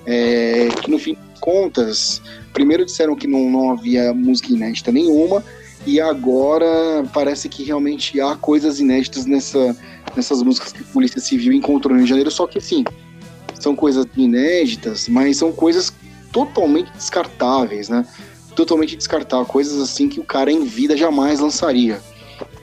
É, 0.05 0.69
que 0.81 0.89
no 0.89 0.97
fim 0.97 1.13
de 1.13 1.39
contas, 1.39 2.21
primeiro 2.53 2.85
disseram 2.85 3.15
que 3.15 3.27
não, 3.27 3.49
não 3.49 3.71
havia 3.71 4.13
música 4.13 4.51
inédita 4.51 4.91
nenhuma, 4.91 5.43
e 5.85 6.01
agora 6.01 7.03
parece 7.13 7.47
que 7.47 7.63
realmente 7.63 8.19
há 8.19 8.35
coisas 8.35 8.79
inéditas 8.79 9.25
nessa, 9.25 9.75
nessas 10.15 10.41
músicas 10.43 10.73
que 10.73 10.81
a 10.81 10.85
Polícia 10.93 11.21
Civil 11.21 11.53
encontrou 11.53 11.97
de 11.97 12.05
Janeiro, 12.05 12.29
só 12.29 12.45
que 12.45 12.57
assim, 12.57 12.83
são 13.59 13.75
coisas 13.75 14.05
inéditas, 14.15 15.07
mas 15.07 15.37
são 15.37 15.51
coisas 15.51 15.93
totalmente 16.31 16.91
descartáveis, 16.91 17.89
né? 17.89 18.05
Totalmente 18.55 18.95
descartáveis, 18.95 19.47
coisas 19.47 19.81
assim 19.81 20.09
que 20.09 20.19
o 20.19 20.23
cara 20.23 20.51
em 20.51 20.63
vida 20.63 20.95
jamais 20.95 21.39
lançaria. 21.39 22.01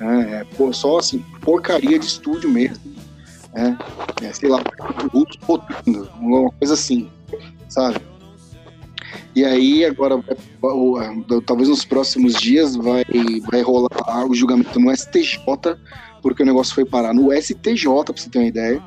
É, 0.00 0.42
é, 0.42 0.72
só 0.72 0.98
assim, 0.98 1.24
porcaria 1.40 1.98
de 1.98 2.06
estúdio 2.06 2.50
mesmo. 2.50 2.94
É, 3.54 4.26
é, 4.26 4.32
sei 4.32 4.48
lá, 4.48 4.60
uma 6.18 6.50
coisa 6.50 6.74
assim, 6.74 7.08
sabe? 7.68 8.00
E 9.34 9.44
aí, 9.44 9.84
agora, 9.84 10.22
talvez 11.46 11.68
nos 11.68 11.84
próximos 11.84 12.34
dias, 12.34 12.74
vai, 12.76 13.04
vai 13.50 13.62
rolar 13.62 14.26
o 14.28 14.34
julgamento 14.34 14.78
no 14.80 14.94
STJ, 14.96 15.38
porque 16.22 16.42
o 16.42 16.46
negócio 16.46 16.74
foi 16.74 16.84
parar 16.84 17.12
no 17.12 17.32
STJ, 17.32 17.84
pra 18.04 18.16
você 18.16 18.30
ter 18.30 18.38
uma 18.38 18.48
ideia. 18.48 18.82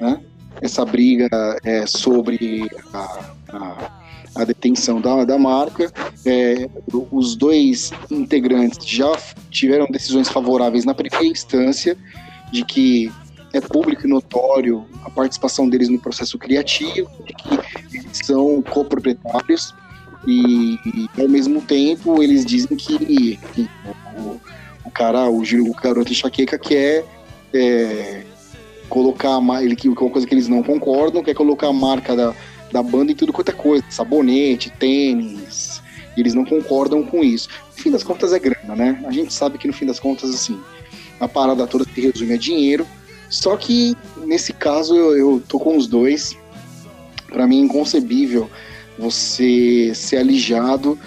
Né? 0.00 0.20
Essa 0.60 0.84
briga 0.84 1.28
é 1.64 1.86
sobre 1.86 2.68
a, 2.92 3.32
a 3.52 3.97
a 4.38 4.44
detenção 4.44 5.00
da, 5.00 5.24
da 5.24 5.36
marca. 5.36 5.92
É, 6.24 6.68
os 7.10 7.34
dois 7.34 7.90
integrantes 8.10 8.86
já 8.86 9.12
tiveram 9.50 9.86
decisões 9.86 10.28
favoráveis 10.28 10.84
na 10.84 10.94
primeira 10.94 11.26
instância, 11.26 11.96
de 12.52 12.64
que 12.64 13.12
é 13.52 13.60
público 13.60 14.06
e 14.06 14.08
notório 14.08 14.86
a 15.04 15.10
participação 15.10 15.68
deles 15.68 15.88
no 15.88 15.98
processo 15.98 16.38
criativo, 16.38 17.10
de 17.26 17.34
que 17.34 17.96
eles 17.96 18.20
são 18.24 18.62
coproprietários 18.62 19.74
e, 20.26 20.78
e 20.84 21.20
ao 21.20 21.28
mesmo 21.28 21.60
tempo 21.60 22.22
eles 22.22 22.44
dizem 22.44 22.76
que, 22.76 23.36
que 23.36 23.68
o, 24.16 24.40
o, 24.84 24.90
cara, 24.90 25.28
o, 25.28 25.42
o 25.42 25.74
garoto 25.74 26.12
enxaqueca 26.12 26.58
quer 26.58 27.04
é, 27.52 28.22
colocar 28.88 29.40
ele 29.62 29.74
que 29.74 29.88
uma 29.88 29.96
coisa 29.96 30.26
que 30.26 30.34
eles 30.34 30.46
não 30.46 30.62
concordam, 30.62 31.22
quer 31.22 31.34
colocar 31.34 31.68
a 31.68 31.72
marca 31.72 32.14
da, 32.14 32.34
da 32.72 32.82
banda 32.82 33.12
em 33.12 33.14
tudo 33.14 33.32
quanto 33.32 33.50
é 33.50 33.52
coisa, 33.52 33.84
sabonete, 33.90 34.70
tênis. 34.70 35.82
E 36.16 36.20
eles 36.20 36.34
não 36.34 36.44
concordam 36.44 37.02
com 37.02 37.22
isso. 37.22 37.48
No 37.76 37.82
fim 37.82 37.90
das 37.90 38.02
contas 38.02 38.32
é 38.32 38.38
grana, 38.38 38.74
né? 38.74 39.02
A 39.06 39.12
gente 39.12 39.32
sabe 39.32 39.58
que 39.58 39.66
no 39.66 39.72
fim 39.72 39.86
das 39.86 40.00
contas 40.00 40.34
assim, 40.34 40.58
a 41.20 41.28
parada 41.28 41.66
toda 41.66 41.84
se 41.84 42.00
resume 42.00 42.34
a 42.34 42.38
dinheiro. 42.38 42.86
Só 43.30 43.56
que 43.56 43.96
nesse 44.24 44.52
caso 44.52 44.96
eu, 44.96 45.16
eu 45.16 45.42
tô 45.46 45.58
com 45.58 45.76
os 45.76 45.86
dois. 45.86 46.36
Para 47.28 47.46
mim 47.46 47.60
é 47.60 47.64
inconcebível 47.64 48.50
você 48.98 49.92
ser 49.94 50.16
alijado 50.16 50.98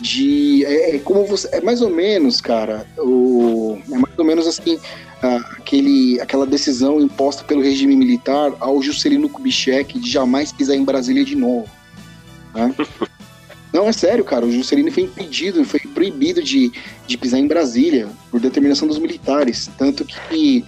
de 0.00 0.64
é, 0.64 0.96
é, 0.96 0.98
como 0.98 1.24
você 1.24 1.48
é 1.52 1.60
mais 1.60 1.80
ou 1.80 1.90
menos 1.90 2.40
cara 2.40 2.86
o 2.98 3.78
é 3.90 3.98
mais 3.98 4.18
ou 4.18 4.24
menos 4.24 4.46
assim 4.46 4.78
aquele 5.22 6.20
aquela 6.20 6.46
decisão 6.46 7.00
imposta 7.00 7.42
pelo 7.44 7.62
regime 7.62 7.96
militar 7.96 8.52
ao 8.60 8.82
Juscelino 8.82 9.28
Kubitschek 9.28 9.98
de 9.98 10.10
jamais 10.10 10.52
pisar 10.52 10.76
em 10.76 10.84
Brasília 10.84 11.24
de 11.24 11.34
novo 11.34 11.68
né? 12.54 12.74
não 13.72 13.88
é 13.88 13.92
sério 13.92 14.22
cara 14.22 14.44
o 14.44 14.52
Juscelino 14.52 14.92
foi 14.92 15.04
impedido 15.04 15.64
foi 15.64 15.80
proibido 15.80 16.42
de, 16.42 16.70
de 17.06 17.16
pisar 17.16 17.40
em 17.40 17.46
Brasília 17.46 18.08
por 18.30 18.38
determinação 18.38 18.86
dos 18.86 18.98
militares 18.98 19.70
tanto 19.78 20.04
que 20.04 20.64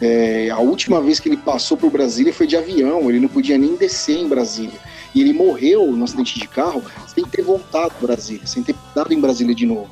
é, 0.00 0.50
a 0.50 0.58
última 0.58 1.00
vez 1.00 1.20
que 1.20 1.28
ele 1.28 1.36
passou 1.36 1.76
por 1.76 1.88
Brasília 1.88 2.32
foi 2.32 2.48
de 2.48 2.56
avião 2.56 3.08
ele 3.08 3.20
não 3.20 3.28
podia 3.28 3.56
nem 3.56 3.76
descer 3.76 4.18
em 4.18 4.28
Brasília 4.28 4.80
e 5.14 5.20
ele 5.20 5.32
morreu 5.32 5.92
no 5.92 6.04
acidente 6.04 6.38
de 6.38 6.48
carro 6.48 6.82
sem 7.06 7.24
ter 7.24 7.42
voltado 7.42 7.92
para 7.98 8.08
Brasília, 8.08 8.46
sem 8.46 8.62
ter 8.62 8.74
dado 8.94 9.12
em 9.12 9.20
Brasília 9.20 9.54
de 9.54 9.66
novo. 9.66 9.90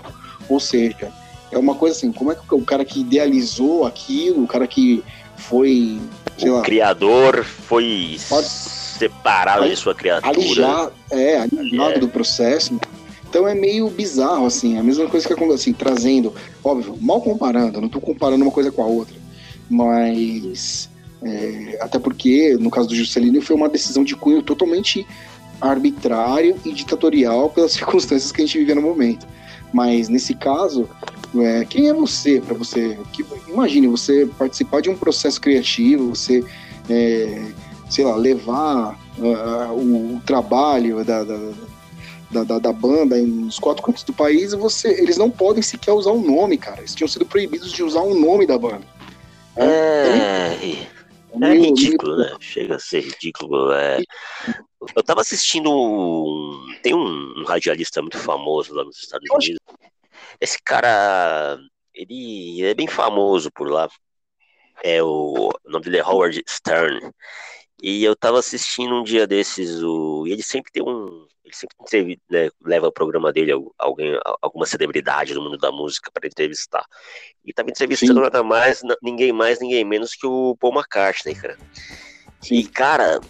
Ou 0.49 0.59
seja, 0.59 1.13
é 1.51 1.59
uma 1.59 1.75
coisa 1.75 1.97
assim, 1.97 2.13
como 2.13 2.33
é 2.33 2.35
que 2.35 2.55
o 2.55 2.63
cara 2.63 2.85
que 2.85 3.01
idealizou 3.01 3.87
aquilo, 3.87 4.45
o 4.45 4.47
cara 4.47 4.67
que 4.67 5.03
foi, 5.37 6.01
sei 6.37 6.51
o 6.51 6.57
lá, 6.57 6.63
criador 6.63 7.45
foi 7.45 8.19
pode, 8.29 8.49
separado 8.49 9.69
de 9.69 9.77
sua 9.77 9.95
criatura. 9.95 10.31
Alijar, 10.31 10.91
é, 11.11 11.37
alijado 11.39 11.95
é. 11.95 11.99
do 11.99 12.09
processo. 12.09 12.79
Então 13.29 13.47
é 13.47 13.55
meio 13.55 13.89
bizarro, 13.89 14.45
assim, 14.47 14.77
a 14.77 14.83
mesma 14.83 15.07
coisa 15.07 15.27
que 15.27 15.33
acontece, 15.33 15.63
assim, 15.63 15.73
trazendo, 15.73 16.35
óbvio, 16.65 16.97
mal 17.01 17.21
comparando, 17.21 17.81
não 17.81 17.87
estou 17.87 18.01
comparando 18.01 18.43
uma 18.43 18.51
coisa 18.51 18.73
com 18.73 18.83
a 18.83 18.87
outra, 18.87 19.15
mas 19.69 20.90
é, 21.23 21.79
até 21.81 21.99
porque, 21.99 22.57
no 22.59 22.71
caso 22.71 22.89
do 22.89 22.95
Juscelino, 22.95 23.43
foi 23.43 23.55
uma 23.55 23.69
decisão 23.69 24.03
de 24.03 24.17
cunho 24.17 24.43
totalmente 24.43 25.07
arbitrário 25.61 26.57
e 26.65 26.73
ditatorial 26.73 27.51
pelas 27.51 27.73
circunstâncias 27.73 28.33
que 28.33 28.43
a 28.43 28.47
gente 28.47 28.59
vive 28.59 28.75
no 28.75 28.83
momento. 28.83 29.27
Mas 29.73 30.09
nesse 30.09 30.35
caso, 30.35 30.89
é, 31.39 31.65
quem 31.65 31.89
é 31.89 31.95
você 31.95 32.41
para 32.41 32.55
você? 32.55 32.99
Que, 33.13 33.25
imagine 33.47 33.87
você 33.87 34.27
participar 34.39 34.81
de 34.81 34.91
um 34.91 34.97
processo 34.97 35.41
criativo, 35.41 36.09
você, 36.15 36.43
é, 36.89 37.45
sei 37.89 38.05
lá, 38.05 38.17
levar 38.17 38.99
uh, 39.19 39.73
o, 39.73 40.17
o, 40.17 40.21
trabalho 40.27 41.05
da, 41.05 41.23
da, 41.23 42.45
da, 42.45 42.59
da, 42.59 42.73
banda 42.73 43.17
nos 43.19 43.61
quatro 43.61 43.83
cantos 43.83 44.03
do 44.03 44.13
país, 44.13 44.53
você, 44.55 44.89
eles 44.89 45.17
não 45.17 45.31
podem 45.31 45.63
sequer 45.63 45.93
usar 45.93 46.11
o 46.11 46.19
um 46.19 46.37
nome, 46.37 46.57
cara. 46.59 46.79
Eles 46.79 46.95
tinham 46.95 47.09
sido 47.09 47.27
proibidos 47.27 47.71
de 47.71 47.83
usar 47.85 48.01
o 48.01 48.11
um 48.11 48.21
nome 48.21 48.45
da 48.45 48.59
banda. 48.59 48.83
É, 49.57 49.67
é, 49.67 50.87
é 51.43 51.55
ridículo, 51.55 52.17
né? 52.17 52.37
Chega 52.41 52.77
a 52.77 52.79
ser 52.79 53.01
ridículo. 53.01 53.73
É... 53.73 53.99
Eu 54.95 55.03
tava 55.03 55.21
assistindo. 55.21 55.71
Um... 55.71 56.67
Tem 56.83 56.95
um, 56.95 57.45
radialista 57.45 58.01
muito 58.01 58.19
famoso 58.19 58.75
lá 58.75 58.85
nos 58.85 58.99
Estados 58.99 59.29
Unidos. 59.31 59.61
Esse 60.41 60.59
cara. 60.63 61.59
Ele 61.95 62.63
é 62.65 62.75
bem 62.75 62.87
famoso 62.87 63.51
por 63.53 63.69
lá. 63.69 63.89
É 64.83 65.03
o, 65.03 65.51
o 65.65 65.71
nome 65.71 65.85
dele 65.85 65.99
é 65.99 66.05
Howard 66.05 66.43
Stern. 66.49 67.13
E 67.83 68.05
eu 68.05 68.15
tava 68.15 68.39
assistindo 68.39 68.95
um 68.95 69.03
dia 69.03 69.27
desses, 69.27 69.83
o, 69.83 70.27
e 70.27 70.33
ele 70.33 70.43
sempre 70.43 70.71
tem 70.71 70.83
um, 70.83 71.27
ele 71.51 71.89
sempre 71.89 72.21
né, 72.31 72.49
leva 72.65 72.89
o 72.89 72.93
programa 72.93 73.33
dele 73.33 73.53
alguém, 73.79 74.19
alguma 74.41 74.67
celebridade 74.67 75.35
do 75.35 75.43
mundo 75.43 75.59
da 75.59 75.71
música 75.71 76.11
para 76.13 76.27
entrevistar. 76.27 76.85
E 77.45 77.51
estava 77.51 77.71
entrevistando 77.71 78.15
Sim. 78.15 78.21
nada 78.21 78.43
mais, 78.43 78.83
ninguém 79.03 79.33
mais, 79.33 79.61
ninguém 79.61 79.85
menos 79.85 80.15
que 80.15 80.27
o 80.27 80.57
Paul 80.61 80.75
McCartney, 80.75 81.35
cara. 81.35 81.57
Sim. 82.41 82.55
E, 82.55 82.65
cara, 82.65 83.21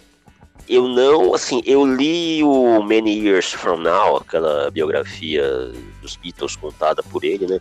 eu 0.69 0.87
não, 0.87 1.33
assim, 1.33 1.61
eu 1.65 1.85
li 1.85 2.43
o 2.43 2.81
Many 2.83 3.25
Years 3.25 3.51
From 3.51 3.77
Now, 3.77 4.17
aquela 4.17 4.69
biografia 4.71 5.43
dos 6.01 6.15
Beatles 6.15 6.55
contada 6.55 7.03
por 7.03 7.23
ele, 7.23 7.47
né? 7.47 7.59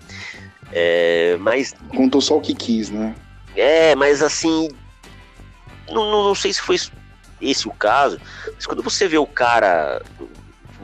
É, 0.72 1.36
mas. 1.40 1.74
Contou 1.94 2.20
só 2.20 2.36
o 2.36 2.40
que 2.40 2.54
quis, 2.54 2.90
né? 2.90 3.14
É, 3.56 3.94
mas 3.96 4.22
assim. 4.22 4.68
Não, 5.88 6.08
não, 6.08 6.24
não 6.24 6.34
sei 6.36 6.52
se 6.52 6.60
foi 6.60 6.76
esse 7.40 7.66
o 7.66 7.72
caso, 7.72 8.20
mas 8.54 8.66
quando 8.66 8.82
você 8.82 9.08
vê 9.08 9.18
o 9.18 9.26
cara 9.26 10.02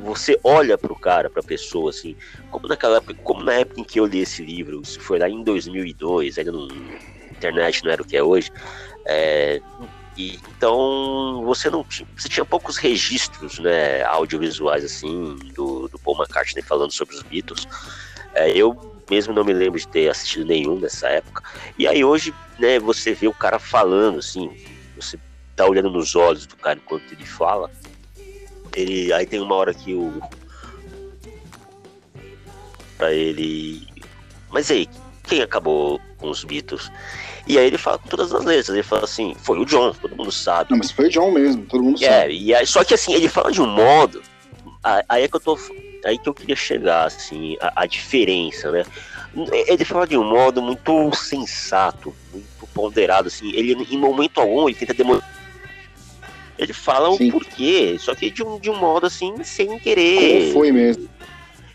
você 0.07 0.39
olha 0.43 0.79
para 0.79 0.93
o 0.93 0.99
cara, 0.99 1.29
para 1.29 1.41
a 1.41 1.45
pessoa, 1.45 1.91
assim, 1.91 2.17
como 2.51 2.69
naquela 2.69 2.99
época, 2.99 3.15
como 3.23 3.43
na 3.43 3.55
época 3.55 3.81
em 3.81 3.85
que 3.85 4.01
eu 4.01 4.07
li 4.07 4.21
esse 4.21 4.43
livro, 4.43 4.81
isso 4.81 5.01
foi 5.01 5.19
lá 5.19 5.29
em 5.29 5.43
2002, 5.43 6.39
ainda 6.39 6.53
no 6.53 6.69
internet 7.31 7.85
não 7.85 7.91
era 7.91 8.03
o 8.03 8.07
que 8.07 8.17
é 8.17 8.23
hoje, 8.23 8.51
é, 9.05 9.61
e, 10.17 10.41
então 10.57 11.43
você 11.45 11.69
não 11.69 11.85
tinha, 11.85 12.09
você 12.17 12.29
tinha 12.29 12.45
poucos 12.45 12.77
registros, 12.79 13.59
né, 13.59 14.03
audiovisuais 14.05 14.85
assim 14.85 15.37
do, 15.55 15.89
do 15.89 15.99
Paul 15.99 16.17
McCartney 16.17 16.63
falando 16.63 16.93
sobre 16.93 17.15
os 17.15 17.23
Beatles. 17.23 17.67
É, 18.35 18.51
eu 18.51 18.97
mesmo 19.11 19.35
não 19.35 19.45
me 19.45 19.53
lembro 19.53 19.79
de 19.79 19.87
ter 19.87 20.09
assistido 20.09 20.47
nenhum 20.47 20.79
nessa 20.79 21.09
época. 21.09 21.43
E 21.79 21.87
aí 21.87 22.05
hoje, 22.05 22.35
né, 22.59 22.79
você 22.79 23.13
vê 23.13 23.29
o 23.29 23.35
cara 23.35 23.59
falando 23.59 24.19
assim, 24.19 24.51
você 24.97 25.19
tá 25.55 25.67
olhando 25.67 25.91
nos 25.91 26.17
olhos 26.17 26.47
do 26.47 26.57
cara 26.57 26.79
enquanto 26.83 27.13
ele 27.13 27.25
fala, 27.25 27.71
ele, 28.77 29.13
aí 29.13 29.27
tem 29.27 29.41
uma 29.41 29.55
hora 29.55 29.73
que 29.73 29.95
o. 29.95 30.21
Pra 32.99 33.13
ele. 33.13 33.87
Mas 34.51 34.71
aí, 34.71 34.89
quem 35.25 35.43
acabou 35.43 36.01
com 36.19 36.29
os 36.29 36.45
Beatles? 36.45 36.91
E 37.47 37.59
aí 37.59 37.67
ele 37.67 37.79
fala 37.79 37.99
com 37.99 38.09
todas 38.09 38.33
as 38.35 38.45
letras, 38.45 38.69
ele 38.69 38.83
fala 38.83 39.05
assim, 39.05 39.35
foi 39.39 39.59
o 39.59 39.65
John, 39.65 39.93
todo 39.93 40.17
mundo 40.17 40.33
sabe. 40.33 40.71
Não, 40.71 40.79
mas 40.79 40.91
foi 40.91 41.07
o 41.07 41.11
John 41.11 41.31
mesmo, 41.31 41.65
todo 41.65 41.83
mundo 41.83 42.03
é, 42.03 42.09
sabe. 42.09 42.39
E 42.39 42.55
aí, 42.55 42.67
só 42.67 42.85
que 42.85 42.93
assim, 42.93 43.15
ele 43.15 43.29
fala 43.29 43.51
de 43.51 43.63
um 43.63 43.67
modo. 43.67 44.23
Aí 45.09 45.25
é 45.25 45.29
que 45.29 45.37
eu 45.37 45.41
tô. 45.41 45.59
Aí 46.05 46.19
que 46.19 46.29
eu 46.29 46.35
queria 46.35 46.55
chegar, 46.55 47.07
assim, 47.07 47.57
a, 47.61 47.83
a 47.83 47.87
diferença, 47.87 48.71
né? 48.71 48.85
Ele 49.53 49.85
fala 49.85 50.07
de 50.07 50.17
um 50.17 50.25
modo 50.25 50.63
muito 50.63 51.15
sensato, 51.15 52.15
muito 52.33 52.67
ponderado, 52.73 53.29
assim. 53.29 53.51
Ele, 53.53 53.73
em 53.91 53.99
momento 53.99 54.41
algum, 54.41 54.69
ele 54.69 54.79
tenta 54.79 54.95
demonstrar 54.95 55.37
ele 56.59 56.73
fala 56.73 57.15
Sim. 57.17 57.29
o 57.29 57.33
porquê, 57.33 57.97
só 57.99 58.15
que 58.15 58.31
de 58.31 58.43
um, 58.43 58.59
de 58.59 58.71
um 58.71 58.77
modo 58.77 59.07
assim, 59.07 59.43
sem 59.45 59.79
querer. 59.79 60.41
Como 60.41 60.53
foi 60.53 60.73
mesmo. 60.73 61.09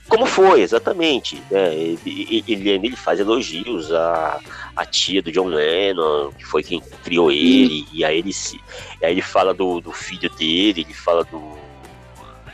Como 0.07 0.25
foi, 0.25 0.61
exatamente. 0.61 1.41
É, 1.49 1.73
ele, 1.73 2.43
ele, 2.45 2.69
ele, 2.69 2.95
faz 2.97 3.19
elogios 3.19 3.93
à, 3.93 4.39
à 4.75 4.85
tia 4.85 5.21
do 5.21 5.31
John 5.31 5.47
Lennon, 5.47 6.31
que 6.37 6.45
foi 6.45 6.63
quem 6.63 6.81
criou 7.03 7.31
ele, 7.31 7.85
e 7.93 8.03
aí 8.03 8.17
ele, 8.17 8.33
se, 8.33 8.59
aí 9.01 9.13
ele 9.13 9.21
fala 9.21 9.53
do, 9.53 9.79
do 9.79 9.93
filho 9.93 10.29
dele, 10.31 10.81
ele 10.81 10.93
fala 10.93 11.23
do, 11.23 11.57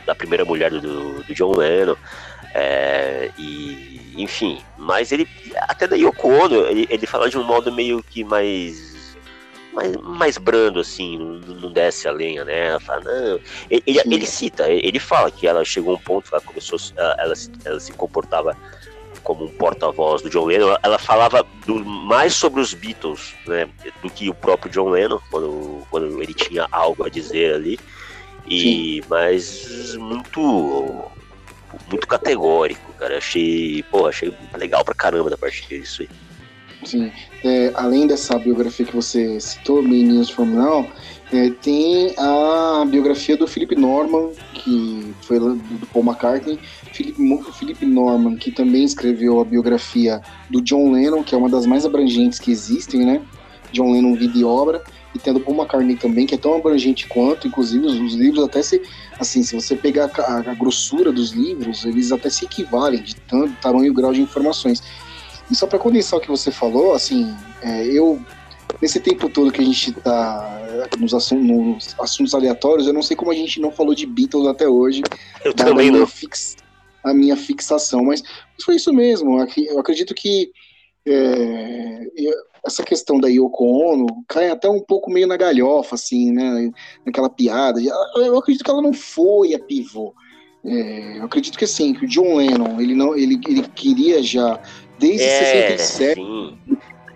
da 0.06 0.14
primeira 0.14 0.44
mulher 0.44 0.70
do, 0.70 1.22
do 1.24 1.34
John 1.34 1.56
Lennon. 1.56 1.96
É, 2.54 3.30
e 3.36 3.98
enfim, 4.16 4.60
mas 4.76 5.12
ele 5.12 5.28
até 5.68 5.86
da 5.86 5.96
Yoko 5.96 6.28
Ono, 6.28 6.66
ele, 6.66 6.86
ele 6.90 7.06
fala 7.06 7.28
de 7.28 7.38
um 7.38 7.44
modo 7.44 7.72
meio 7.72 8.02
que 8.02 8.24
mais 8.24 8.97
mais, 9.78 9.96
mais 9.96 10.38
brando, 10.38 10.80
assim, 10.80 11.16
não, 11.16 11.54
não 11.56 11.72
desce 11.72 12.08
a 12.08 12.12
lenha, 12.12 12.44
né? 12.44 12.68
Ela 12.68 12.80
fala, 12.80 13.00
não. 13.04 13.40
Ele, 13.70 13.82
ele, 13.86 14.00
ele, 14.04 14.26
cita, 14.26 14.68
ele 14.68 14.98
fala 14.98 15.30
que 15.30 15.46
ela 15.46 15.64
chegou 15.64 15.94
a 15.94 15.96
um 15.96 16.00
ponto 16.00 16.28
que 16.28 16.34
ela 16.34 16.42
começou, 16.42 16.78
ela, 16.96 17.34
ela 17.64 17.80
se 17.80 17.92
comportava 17.92 18.56
como 19.22 19.44
um 19.44 19.48
porta-voz 19.48 20.22
do 20.22 20.30
John 20.30 20.46
Lennon, 20.46 20.76
ela 20.82 20.98
falava 20.98 21.44
do, 21.66 21.84
mais 21.84 22.34
sobre 22.34 22.60
os 22.60 22.72
Beatles, 22.72 23.34
né, 23.46 23.68
do 24.02 24.08
que 24.08 24.30
o 24.30 24.34
próprio 24.34 24.70
John 24.70 24.88
Lennon, 24.88 25.20
quando, 25.30 25.86
quando 25.90 26.22
ele 26.22 26.32
tinha 26.32 26.66
algo 26.70 27.04
a 27.04 27.10
dizer 27.10 27.54
ali, 27.54 27.78
e 28.46 29.02
mas 29.08 29.94
muito 29.96 31.10
muito 31.90 32.06
categórico, 32.06 32.92
cara, 32.94 33.18
achei, 33.18 33.82
pô, 33.90 34.06
achei 34.06 34.32
legal 34.56 34.82
pra 34.82 34.94
caramba 34.94 35.28
da 35.28 35.36
parte 35.36 35.66
disso 35.68 36.02
aí. 36.02 36.08
Sim. 36.84 37.10
É, 37.44 37.72
além 37.74 38.06
dessa 38.06 38.38
biografia 38.38 38.86
que 38.86 38.94
você 38.94 39.40
citou, 39.40 39.82
Meninos 39.82 40.30
From 40.30 40.46
é, 41.32 41.50
tem 41.50 42.14
a 42.16 42.84
biografia 42.88 43.36
do 43.36 43.46
Philip 43.46 43.76
Norman, 43.76 44.30
que 44.54 45.14
foi 45.22 45.38
do, 45.38 45.60
Paul 45.92 46.04
McCartney. 46.04 46.58
Philip, 46.92 47.84
Norman, 47.84 48.36
que 48.36 48.50
também 48.50 48.84
escreveu 48.84 49.40
a 49.40 49.44
biografia 49.44 50.20
do 50.48 50.60
John 50.62 50.92
Lennon, 50.92 51.22
que 51.22 51.34
é 51.34 51.38
uma 51.38 51.48
das 51.48 51.66
mais 51.66 51.84
abrangentes 51.84 52.38
que 52.38 52.50
existem, 52.50 53.04
né? 53.04 53.20
John 53.72 53.92
Lennon, 53.92 54.14
vida 54.14 54.38
e 54.38 54.44
obra. 54.44 54.82
E 55.14 55.18
tem 55.18 55.32
a 55.32 55.34
do 55.34 55.40
Paul 55.40 55.56
McCartney 55.56 55.96
também, 55.96 56.26
que 56.26 56.34
é 56.34 56.38
tão 56.38 56.56
abrangente 56.56 57.06
quanto, 57.06 57.46
inclusive 57.46 57.86
os, 57.86 57.98
os 58.00 58.14
livros 58.14 58.42
até 58.44 58.62
se, 58.62 58.80
assim, 59.18 59.42
se 59.42 59.54
você 59.54 59.76
pegar 59.76 60.10
a, 60.18 60.50
a, 60.50 60.54
grossura 60.54 61.12
dos 61.12 61.32
livros, 61.32 61.84
eles 61.84 62.10
até 62.10 62.28
se 62.30 62.44
equivalem 62.46 63.02
de 63.02 63.16
tanto 63.16 63.52
tamanho 63.60 63.90
e 63.90 63.94
grau 63.94 64.12
de 64.12 64.20
informações. 64.20 64.82
E 65.50 65.54
só 65.54 65.66
para 65.66 65.78
condensar 65.78 66.18
o 66.18 66.22
que 66.22 66.28
você 66.28 66.50
falou, 66.50 66.94
assim, 66.94 67.34
é, 67.62 67.86
eu 67.86 68.20
nesse 68.80 69.00
tempo 69.00 69.28
todo 69.28 69.50
que 69.50 69.60
a 69.60 69.64
gente 69.64 69.92
tá 69.92 70.86
nos 70.98 71.14
assuntos, 71.14 71.46
nos 71.46 71.96
assuntos 71.98 72.34
aleatórios, 72.34 72.86
eu 72.86 72.92
não 72.92 73.02
sei 73.02 73.16
como 73.16 73.30
a 73.30 73.34
gente 73.34 73.60
não 73.60 73.72
falou 73.72 73.94
de 73.94 74.06
Beatles 74.06 74.46
até 74.46 74.68
hoje. 74.68 75.02
Eu 75.44 75.54
também 75.54 75.90
não. 75.90 76.06
Fix, 76.06 76.56
a 77.02 77.14
minha 77.14 77.36
fixação, 77.36 78.04
mas 78.04 78.22
foi 78.62 78.76
isso 78.76 78.92
mesmo. 78.92 79.38
Eu 79.56 79.78
acredito 79.78 80.14
que 80.14 80.50
é, 81.06 82.06
essa 82.64 82.82
questão 82.82 83.18
da 83.18 83.28
Yoko 83.28 83.64
Ono 83.64 84.24
cai 84.28 84.50
até 84.50 84.68
um 84.68 84.80
pouco 84.80 85.10
meio 85.10 85.26
na 85.26 85.36
galhofa, 85.36 85.94
assim, 85.94 86.32
né? 86.32 86.70
Naquela 87.04 87.30
piada. 87.30 87.80
Eu 88.16 88.38
acredito 88.38 88.64
que 88.64 88.70
ela 88.70 88.82
não 88.82 88.92
foi 88.92 89.54
a 89.54 89.58
pivô. 89.58 90.14
É, 90.64 91.18
eu 91.18 91.24
acredito 91.24 91.56
que 91.56 91.64
assim, 91.64 91.94
que 91.94 92.04
o 92.04 92.08
John 92.08 92.36
Lennon, 92.36 92.80
ele 92.80 92.94
não, 92.94 93.16
ele, 93.16 93.40
ele 93.46 93.62
queria 93.74 94.22
já 94.22 94.60
desde 94.98 95.24
é, 95.24 95.76
67 95.76 96.20
sim. 96.20 96.58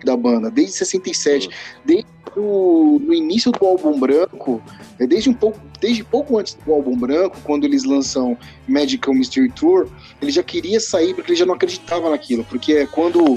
da 0.05 0.15
banda, 0.15 0.49
desde 0.49 0.73
67, 0.73 1.45
sim. 1.45 1.51
desde 1.85 2.07
o 2.35 2.99
no 3.03 3.13
início 3.13 3.51
do 3.51 3.65
álbum 3.65 3.99
branco, 3.99 4.61
é, 4.99 5.05
desde 5.05 5.29
um 5.29 5.33
pouco, 5.33 5.59
desde 5.79 6.03
pouco 6.03 6.37
antes 6.37 6.53
do 6.65 6.73
álbum 6.73 6.97
branco, 6.97 7.37
quando 7.43 7.65
eles 7.65 7.83
lançam 7.83 8.37
Magical 8.67 9.13
Mystery 9.13 9.51
Tour, 9.51 9.87
ele 10.21 10.31
já 10.31 10.41
queria 10.41 10.79
sair 10.79 11.13
porque 11.13 11.31
ele 11.31 11.39
já 11.39 11.45
não 11.45 11.55
acreditava 11.55 12.09
naquilo, 12.09 12.43
porque 12.45 12.73
é 12.73 12.85
quando 12.87 13.35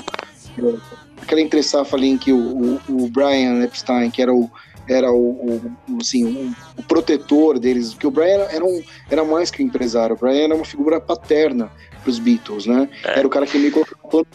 aquela 1.20 1.40
entre 1.40 1.62
safra 1.62 2.04
em 2.04 2.16
que 2.16 2.32
o, 2.32 2.38
o, 2.38 2.80
o, 2.88 3.08
Brian 3.08 3.62
Epstein, 3.62 4.10
que 4.10 4.22
era 4.22 4.32
o 4.32 4.50
era 4.88 5.10
o, 5.10 5.66
o 5.88 5.98
assim, 6.00 6.24
o, 6.24 6.80
o, 6.80 6.82
protetor 6.82 7.58
deles, 7.58 7.92
porque 7.92 8.06
o 8.06 8.10
Brian 8.10 8.46
era, 8.50 8.64
um, 8.64 8.82
era 9.10 9.24
mais 9.24 9.50
que 9.50 9.62
um 9.62 9.66
empresário, 9.66 10.14
o 10.14 10.18
Brian 10.18 10.44
era 10.44 10.54
uma 10.54 10.64
figura 10.64 11.00
paterna 11.00 11.70
para 12.02 12.10
os 12.10 12.18
Beatles, 12.18 12.66
né? 12.66 12.88
É. 13.04 13.18
Era 13.18 13.26
o 13.26 13.30
cara 13.30 13.46
que 13.46 13.58
meio 13.58 13.72
colocava 13.72 14.26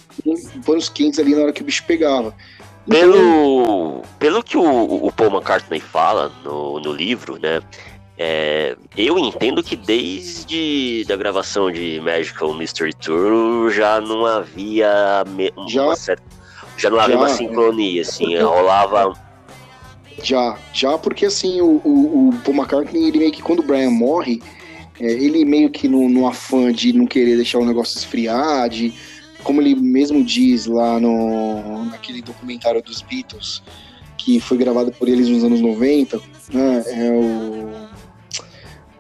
panos 0.66 0.90
quentes 0.90 1.20
ali 1.20 1.34
na 1.34 1.44
hora 1.44 1.54
que 1.54 1.62
o 1.62 1.66
bicho 1.66 1.84
pegava. 1.86 2.36
Pelo, 2.90 3.16
então, 3.16 4.02
pelo 4.20 4.44
que 4.44 4.58
o, 4.58 5.06
o 5.06 5.12
Paul 5.12 5.32
McCartney 5.32 5.80
fala 5.80 6.32
no, 6.44 6.80
no 6.80 6.92
livro, 6.92 7.40
né? 7.40 7.62
É, 8.18 8.76
eu 8.96 9.18
entendo 9.18 9.64
que 9.64 9.76
desde 9.76 11.06
a 11.12 11.16
gravação 11.16 11.72
de 11.72 12.00
Magical 12.02 12.54
Mystery 12.54 12.94
Tour 12.94 13.72
já 13.72 14.00
não 14.00 14.26
havia 14.26 15.24
uma 15.56 15.70
já, 15.70 15.96
certa, 15.96 16.24
já 16.78 16.90
não 16.90 17.00
havia 17.00 17.16
já, 17.16 17.22
uma 17.22 17.30
sincronia, 17.30 18.02
assim, 18.02 18.38
rolava. 18.38 19.14
Já, 20.24 20.58
já 20.74 20.98
porque 20.98 21.26
assim, 21.26 21.62
o, 21.62 21.82
o, 21.84 22.30
o, 22.30 22.34
Paul 22.44 22.58
McCartney, 22.58 23.08
ele 23.08 23.20
meio 23.20 23.32
que 23.32 23.42
quando 23.42 23.60
o 23.60 23.64
Brian 23.64 23.90
morre, 23.90 24.42
é, 25.00 25.12
ele 25.12 25.44
meio 25.46 25.70
que 25.70 25.88
no, 25.88 26.08
no 26.10 26.28
afã 26.28 26.72
de 26.72 26.94
não 26.94 27.06
querer 27.06 27.36
deixar 27.36 27.60
o 27.60 27.66
negócio 27.66 27.98
esfriar, 27.98 28.70
de 28.70 28.94
como 29.44 29.62
ele 29.62 29.76
mesmo 29.76 30.24
diz 30.24 30.68
lá 30.68 31.00
no 31.00 31.86
naquele 31.86 32.22
documentário 32.22 32.82
dos 32.82 33.02
Beatles, 33.02 33.64
que 34.18 34.40
foi 34.40 34.58
gravado 34.58 34.92
por 34.92 35.10
eles 35.10 35.28
nos 35.28 35.44
anos 35.44 35.62
90, 35.62 36.20
né, 36.54 36.84
é 36.88 37.12
o 37.12 37.92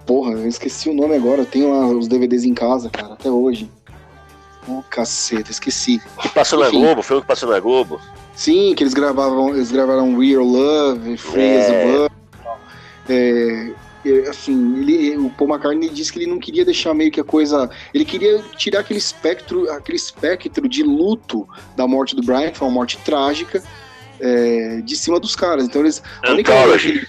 Porra, 0.05 0.33
eu 0.33 0.47
esqueci 0.47 0.89
o 0.89 0.93
nome 0.93 1.15
agora. 1.15 1.41
Eu 1.41 1.45
tenho 1.45 1.71
lá 1.71 1.87
os 1.87 2.07
DVDs 2.07 2.43
em 2.43 2.53
casa, 2.53 2.89
cara, 2.89 3.13
até 3.13 3.29
hoje. 3.29 3.71
Oh, 4.67 4.81
caceta, 4.83 5.51
esqueci. 5.51 6.01
Que 6.21 6.29
passou 6.29 6.59
na 6.59 6.69
Globo, 6.69 7.01
foi 7.01 7.17
o 7.17 7.21
que 7.21 7.27
passou 7.27 7.49
na 7.49 7.59
Globo. 7.59 7.99
Sim, 8.41 8.73
que 8.73 8.81
eles 8.81 8.95
gravavam, 8.95 9.49
eles 9.49 9.71
gravaram 9.71 10.17
Real 10.17 10.43
Love, 10.43 11.15
Free 11.15 11.43
é. 11.43 11.61
as 11.61 11.69
a 11.69 12.07
Bird. 13.07 13.75
É, 14.03 14.29
assim, 14.29 14.81
ele, 14.81 15.15
o 15.15 15.29
Paul 15.29 15.51
McCartney 15.51 15.89
disse 15.89 16.11
que 16.11 16.17
ele 16.17 16.25
não 16.25 16.39
queria 16.39 16.65
deixar 16.65 16.91
meio 16.95 17.11
que 17.11 17.19
a 17.19 17.23
coisa. 17.23 17.69
Ele 17.93 18.03
queria 18.03 18.39
tirar 18.57 18.79
aquele 18.79 18.97
espectro, 18.97 19.69
aquele 19.69 19.95
espectro 19.95 20.67
de 20.67 20.81
luto 20.81 21.47
da 21.77 21.87
morte 21.87 22.15
do 22.15 22.23
Brian, 22.23 22.49
que 22.49 22.57
foi 22.57 22.67
uma 22.67 22.73
morte 22.73 22.97
trágica, 23.05 23.61
é, 24.19 24.81
de 24.81 24.95
cima 24.95 25.19
dos 25.19 25.35
caras. 25.35 25.65
Então 25.65 25.81
eles. 25.81 26.01
Anthology. 26.25 27.07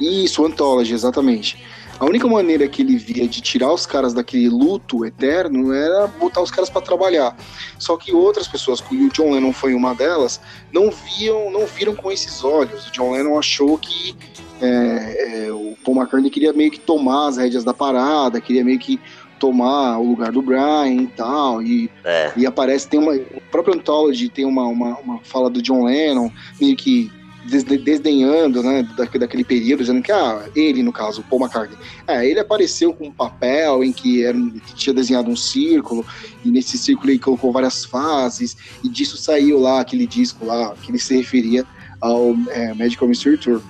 Isso, 0.00 0.46
Anthology, 0.46 0.94
exatamente. 0.94 1.64
A 1.98 2.04
única 2.04 2.28
maneira 2.28 2.68
que 2.68 2.82
ele 2.82 2.96
via 2.96 3.26
de 3.26 3.40
tirar 3.40 3.72
os 3.72 3.84
caras 3.84 4.14
daquele 4.14 4.48
luto 4.48 5.04
eterno 5.04 5.72
era 5.72 6.06
botar 6.06 6.40
os 6.40 6.50
caras 6.50 6.70
para 6.70 6.80
trabalhar. 6.80 7.36
Só 7.78 7.96
que 7.96 8.12
outras 8.12 8.46
pessoas, 8.46 8.82
e 8.92 9.04
o 9.04 9.10
John 9.10 9.32
Lennon 9.32 9.52
foi 9.52 9.74
uma 9.74 9.94
delas, 9.94 10.40
não 10.72 10.90
viam, 10.90 11.50
não 11.50 11.66
viram 11.66 11.96
com 11.96 12.12
esses 12.12 12.44
olhos. 12.44 12.86
O 12.86 12.92
John 12.92 13.12
Lennon 13.12 13.36
achou 13.36 13.76
que 13.76 14.14
é, 14.60 15.46
é, 15.46 15.52
o 15.52 15.76
Paul 15.84 15.96
McCartney 15.96 16.30
queria 16.30 16.52
meio 16.52 16.70
que 16.70 16.78
tomar 16.78 17.28
as 17.28 17.36
rédeas 17.36 17.64
da 17.64 17.74
parada, 17.74 18.40
queria 18.40 18.64
meio 18.64 18.78
que 18.78 19.00
tomar 19.38 19.98
o 19.98 20.10
lugar 20.10 20.32
do 20.32 20.42
Brian 20.42 21.02
e 21.02 21.06
tal. 21.08 21.62
E, 21.62 21.90
é. 22.04 22.32
e 22.36 22.46
aparece, 22.46 22.88
tem 22.88 23.00
uma. 23.00 23.14
O 23.14 23.40
próprio 23.50 23.74
Anthology 23.74 24.28
tem 24.28 24.44
uma, 24.44 24.66
uma, 24.66 24.98
uma 24.98 25.18
fala 25.22 25.48
do 25.50 25.62
John 25.62 25.84
Lennon, 25.84 26.30
meio 26.60 26.76
que 26.76 27.10
desdenhando, 27.48 28.62
né, 28.62 28.86
daquele 28.96 29.44
período, 29.44 29.80
dizendo 29.80 30.02
que, 30.02 30.12
ah, 30.12 30.48
ele, 30.54 30.82
no 30.82 30.92
caso, 30.92 31.24
Paul 31.28 31.40
McCartney, 31.42 31.78
é, 32.06 32.28
ele 32.28 32.38
apareceu 32.38 32.92
com 32.92 33.06
um 33.08 33.12
papel 33.12 33.82
em 33.82 33.92
que, 33.92 34.22
era, 34.22 34.38
que 34.38 34.74
tinha 34.74 34.92
desenhado 34.92 35.30
um 35.30 35.36
círculo, 35.36 36.04
e 36.44 36.50
nesse 36.50 36.76
círculo 36.76 37.10
ele 37.10 37.18
colocou 37.18 37.50
várias 37.50 37.84
fases, 37.84 38.56
e 38.84 38.88
disso 38.88 39.16
saiu 39.16 39.58
lá 39.58 39.80
aquele 39.80 40.06
disco 40.06 40.44
lá, 40.44 40.74
que 40.82 40.90
ele 40.90 40.98
se 40.98 41.16
referia 41.16 41.64
ao 42.00 42.36
é, 42.50 42.74
Magical 42.74 43.08
Mystery 43.08 43.38
Tour. 43.38 43.62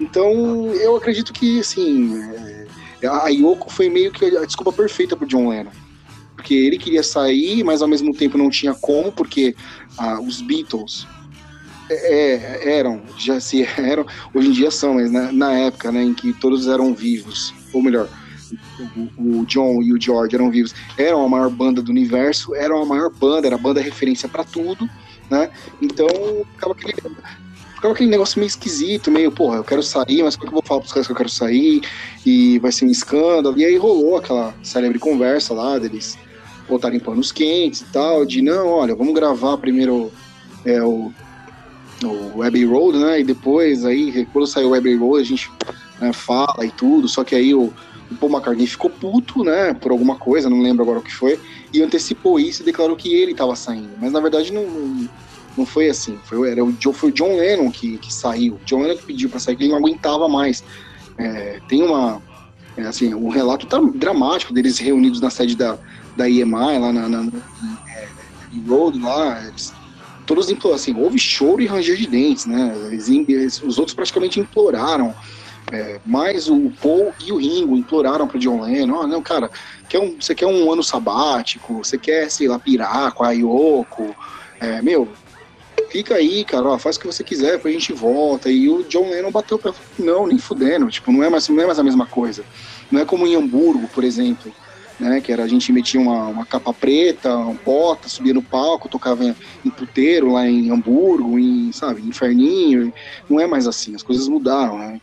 Então, 0.00 0.32
eu 0.74 0.96
acredito 0.96 1.32
que, 1.32 1.60
assim, 1.60 2.18
é, 3.02 3.06
a 3.06 3.28
Yoko 3.28 3.70
foi 3.70 3.88
meio 3.88 4.10
que 4.10 4.24
a 4.24 4.44
desculpa 4.44 4.72
perfeita 4.72 5.16
pro 5.16 5.26
John 5.26 5.48
Lennon. 5.48 5.70
Porque 6.34 6.54
ele 6.54 6.78
queria 6.78 7.02
sair, 7.02 7.64
mas 7.64 7.82
ao 7.82 7.88
mesmo 7.88 8.14
tempo 8.14 8.38
não 8.38 8.48
tinha 8.48 8.72
como, 8.72 9.10
porque 9.10 9.56
ah, 9.98 10.20
os 10.20 10.40
Beatles 10.40 11.04
é, 11.90 12.78
eram, 12.78 13.02
já 13.16 13.40
se 13.40 13.62
eram, 13.78 14.06
hoje 14.34 14.48
em 14.48 14.52
dia 14.52 14.70
são, 14.70 14.94
mas 14.94 15.10
na, 15.10 15.32
na 15.32 15.52
época, 15.52 15.92
né, 15.92 16.02
em 16.02 16.14
que 16.14 16.32
todos 16.32 16.68
eram 16.68 16.94
vivos, 16.94 17.54
ou 17.72 17.82
melhor, 17.82 18.08
o, 19.16 19.40
o, 19.40 19.46
John 19.46 19.82
e 19.82 19.92
o 19.92 20.00
George 20.00 20.34
eram 20.34 20.50
vivos, 20.50 20.74
eram 20.96 21.22
a 21.22 21.28
maior 21.28 21.50
banda 21.50 21.82
do 21.82 21.90
universo, 21.90 22.54
eram 22.54 22.82
a 22.82 22.86
maior 22.86 23.10
banda, 23.10 23.46
era 23.46 23.56
a 23.56 23.58
banda 23.58 23.80
referência 23.80 24.28
para 24.28 24.44
tudo, 24.44 24.88
né? 25.30 25.50
Então 25.82 26.08
ficava 26.54 26.72
aquele, 26.72 26.94
ficava 27.74 27.92
aquele 27.92 28.10
negócio 28.10 28.38
meio 28.38 28.48
esquisito, 28.48 29.10
meio, 29.10 29.30
porra, 29.30 29.58
eu 29.58 29.64
quero 29.64 29.82
sair, 29.82 30.22
mas 30.22 30.34
como 30.34 30.46
é 30.46 30.48
que 30.48 30.54
eu 30.54 30.60
vou 30.60 30.62
falar 30.62 30.80
pros 30.80 30.92
caras 30.92 31.06
que 31.06 31.12
eu 31.12 31.16
quero 31.16 31.28
sair? 31.28 31.82
E 32.24 32.58
vai 32.58 32.72
ser 32.72 32.86
um 32.86 32.90
escândalo. 32.90 33.58
E 33.58 33.64
aí 33.64 33.76
rolou 33.76 34.16
aquela 34.16 34.54
célebre 34.62 34.98
conversa 34.98 35.52
lá 35.52 35.78
deles 35.78 36.16
botarem 36.68 37.00
panos 37.00 37.32
quentes 37.32 37.80
e 37.80 37.84
tal, 37.86 38.26
de 38.26 38.42
não, 38.42 38.68
olha, 38.68 38.94
vamos 38.94 39.14
gravar 39.14 39.56
primeiro 39.56 40.12
é, 40.64 40.82
o 40.82 41.10
o 42.04 42.42
Abbey 42.42 42.64
Road, 42.64 42.98
né? 42.98 43.20
E 43.20 43.24
depois, 43.24 43.84
aí, 43.84 44.26
quando 44.32 44.46
saiu 44.46 44.70
o 44.70 44.74
Abbey 44.74 44.96
Road, 44.96 45.20
a 45.20 45.24
gente 45.24 45.50
né, 46.00 46.12
fala 46.12 46.64
e 46.64 46.70
tudo, 46.70 47.08
só 47.08 47.24
que 47.24 47.34
aí 47.34 47.54
o, 47.54 47.72
o 48.10 48.14
Paul 48.16 48.32
McCartney 48.32 48.66
ficou 48.66 48.90
puto, 48.90 49.42
né? 49.42 49.74
Por 49.74 49.90
alguma 49.90 50.16
coisa, 50.16 50.48
não 50.48 50.60
lembro 50.60 50.82
agora 50.82 50.98
o 50.98 51.02
que 51.02 51.14
foi, 51.14 51.38
e 51.72 51.82
antecipou 51.82 52.38
isso 52.38 52.62
e 52.62 52.64
declarou 52.64 52.96
que 52.96 53.12
ele 53.12 53.32
estava 53.32 53.54
saindo. 53.56 53.90
Mas 54.00 54.12
na 54.12 54.20
verdade 54.20 54.52
não, 54.52 54.64
não, 54.64 55.08
não, 55.56 55.66
foi 55.66 55.88
assim. 55.88 56.18
Foi, 56.24 56.50
era 56.50 56.64
o, 56.64 56.72
foi 56.92 57.10
o 57.10 57.12
John 57.12 57.36
Lennon 57.36 57.70
que, 57.70 57.98
que 57.98 58.12
saiu. 58.12 58.58
John 58.64 58.82
Lennon 58.82 58.96
que 58.96 59.06
pediu 59.06 59.28
para 59.28 59.40
sair, 59.40 59.56
que 59.56 59.64
ele 59.64 59.70
não 59.70 59.78
aguentava 59.78 60.28
mais. 60.28 60.62
É, 61.16 61.60
tem 61.68 61.82
uma. 61.82 62.22
É, 62.76 62.82
assim, 62.82 63.12
um 63.12 63.28
relato 63.28 63.66
dramático 63.90 64.52
deles 64.52 64.78
reunidos 64.78 65.20
na 65.20 65.30
sede 65.30 65.56
da, 65.56 65.76
da 66.16 66.30
EMI, 66.30 66.78
lá 66.78 66.92
na, 66.92 67.08
na, 67.08 67.22
na 67.24 67.32
é, 67.88 68.08
Road, 68.68 69.00
lá. 69.00 69.44
Eles 69.44 69.74
todos 70.28 70.50
imploraram, 70.50 70.76
assim, 70.76 70.94
houve 70.94 71.18
choro 71.18 71.62
e 71.62 71.66
ranger 71.66 71.96
de 71.96 72.06
dentes, 72.06 72.44
né? 72.44 72.76
Eles, 72.92 73.62
os 73.62 73.78
outros 73.78 73.94
praticamente 73.94 74.38
imploraram. 74.38 75.14
É, 75.72 76.00
mais 76.04 76.48
o 76.48 76.72
Paul 76.80 77.12
e 77.22 77.30
o 77.30 77.36
Ringo 77.36 77.76
imploraram 77.76 78.26
pro 78.26 78.38
John 78.38 78.62
Lennon, 78.62 79.00
oh, 79.02 79.06
não, 79.06 79.20
cara, 79.20 79.50
quer 79.86 79.98
um, 79.98 80.16
você 80.18 80.34
quer 80.34 80.46
um 80.46 80.72
ano 80.72 80.82
sabático, 80.82 81.84
você 81.84 81.98
quer, 81.98 82.30
sei 82.30 82.48
lá, 82.48 82.58
pirar 82.58 83.12
com 83.12 83.22
a 83.22 83.32
Yoko, 83.32 84.16
é, 84.58 84.80
meu, 84.80 85.06
fica 85.90 86.14
aí, 86.14 86.42
cara, 86.42 86.68
ó, 86.68 86.78
faz 86.78 86.96
o 86.96 87.00
que 87.00 87.06
você 87.06 87.22
quiser, 87.22 87.52
depois 87.52 87.74
a 87.74 87.78
gente 87.78 87.92
volta. 87.92 88.50
E 88.50 88.66
o 88.66 88.82
John 88.84 89.10
Lennon 89.10 89.30
bateu 89.30 89.60
não, 89.98 90.26
nem 90.26 90.38
fudendo, 90.38 90.88
tipo, 90.88 91.12
não 91.12 91.22
é 91.22 91.28
mais, 91.28 91.46
não 91.50 91.62
é 91.62 91.66
mais 91.66 91.78
a 91.78 91.84
mesma 91.84 92.06
coisa. 92.06 92.44
Não 92.90 93.02
é 93.02 93.04
como 93.04 93.26
em 93.26 93.34
Hamburgo, 93.34 93.88
por 93.88 94.04
exemplo, 94.04 94.50
né? 94.98 95.20
Que 95.20 95.32
era 95.32 95.44
a 95.44 95.48
gente 95.48 95.72
metia 95.72 96.00
uma, 96.00 96.26
uma 96.26 96.46
capa 96.46 96.72
preta, 96.72 97.36
um 97.36 97.54
bota, 97.54 98.08
subia 98.08 98.34
no 98.34 98.42
palco, 98.42 98.88
tocava 98.88 99.24
em, 99.24 99.34
em 99.64 99.70
puteiro 99.70 100.32
lá 100.32 100.46
em 100.46 100.70
Hamburgo, 100.70 101.38
em, 101.38 101.70
sabe, 101.72 102.02
Inferninho. 102.02 102.92
Não 103.28 103.40
é 103.40 103.46
mais 103.46 103.66
assim, 103.66 103.94
as 103.94 104.02
coisas 104.02 104.28
mudaram, 104.28 104.78
né? 104.78 105.00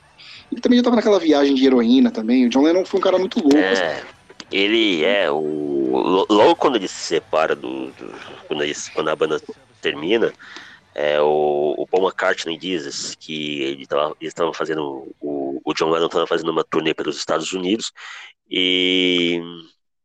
Ele 0.51 0.61
também 0.61 0.77
já 0.77 0.83
tava 0.83 0.95
naquela 0.95 1.19
viagem 1.19 1.55
de 1.55 1.65
heroína 1.65 2.11
também. 2.11 2.45
O 2.45 2.49
John 2.49 2.63
Lennon 2.63 2.85
foi 2.85 2.99
um 2.99 3.03
cara 3.03 3.17
muito 3.17 3.39
louco. 3.39 3.57
É, 3.57 3.71
assim. 3.71 4.05
ele 4.51 5.03
é 5.03 5.29
o. 5.31 6.25
Logo 6.29 6.55
quando 6.55 6.75
ele 6.75 6.87
se 6.87 6.95
separa 6.95 7.55
do. 7.55 7.87
do 7.91 8.13
quando, 8.47 8.63
ele, 8.63 8.75
quando 8.93 9.09
a 9.09 9.15
banda 9.15 9.41
termina, 9.81 10.31
é, 10.93 11.19
o, 11.19 11.75
o 11.77 11.87
Paul 11.87 12.03
McCartney 12.03 12.57
diz 12.57 13.15
que 13.19 13.61
ele 13.63 13.85
tava, 13.85 14.15
eles 14.21 14.31
estavam 14.31 14.53
fazendo. 14.53 15.13
O, 15.19 15.61
o 15.63 15.73
John 15.73 15.89
Lennon 15.89 16.05
estava 16.05 16.27
fazendo 16.27 16.51
uma 16.51 16.63
turnê 16.63 16.93
pelos 16.93 17.17
Estados 17.17 17.51
Unidos 17.51 17.91
e 18.49 19.41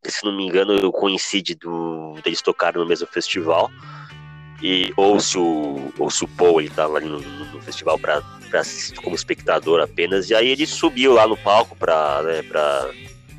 se 0.05 0.24
não 0.24 0.36
me 0.36 0.46
engano, 0.46 0.90
coincide 0.92 1.55
do, 1.55 2.14
deles 2.24 2.42
tocarem 2.42 2.80
no 2.80 2.88
mesmo 2.88 3.07
festival. 3.07 3.70
E, 4.62 4.92
ou, 4.96 5.18
se 5.18 5.38
o, 5.38 5.92
ou 5.98 6.11
se 6.11 6.24
o 6.24 6.28
Paul 6.28 6.61
ele 6.61 6.70
tava 6.70 6.98
ali 6.98 7.09
no, 7.09 7.18
no 7.20 7.62
festival 7.62 7.98
para 7.98 8.22
assistir 8.55 9.01
como 9.01 9.16
espectador 9.16 9.80
apenas. 9.80 10.28
E 10.28 10.34
aí 10.34 10.48
ele 10.48 10.66
subiu 10.66 11.14
lá 11.14 11.26
no 11.26 11.36
palco 11.36 11.74
para 11.76 12.22
né, 12.22 12.42
pra, 12.42 12.90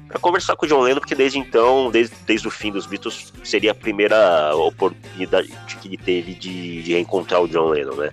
pra 0.07 0.20
conversar 0.20 0.55
com 0.55 0.66
o 0.66 0.70
John 0.70 0.82
Lennon, 0.82 0.99
porque 0.99 1.14
desde 1.14 1.38
então, 1.38 1.91
desde, 1.91 2.16
desde 2.26 2.47
o 2.47 2.51
fim 2.51 2.72
dos 2.72 2.88
Beatles, 2.88 3.32
seria 3.43 3.72
a 3.72 3.76
primeira 3.76 4.55
oportunidade 4.55 5.49
que 5.80 5.88
ele 5.88 5.97
teve 5.97 6.34
de, 6.34 6.82
de 6.82 6.93
reencontrar 6.93 7.41
o 7.41 7.47
John 7.47 7.70
Lennon, 7.70 7.95
né? 7.95 8.12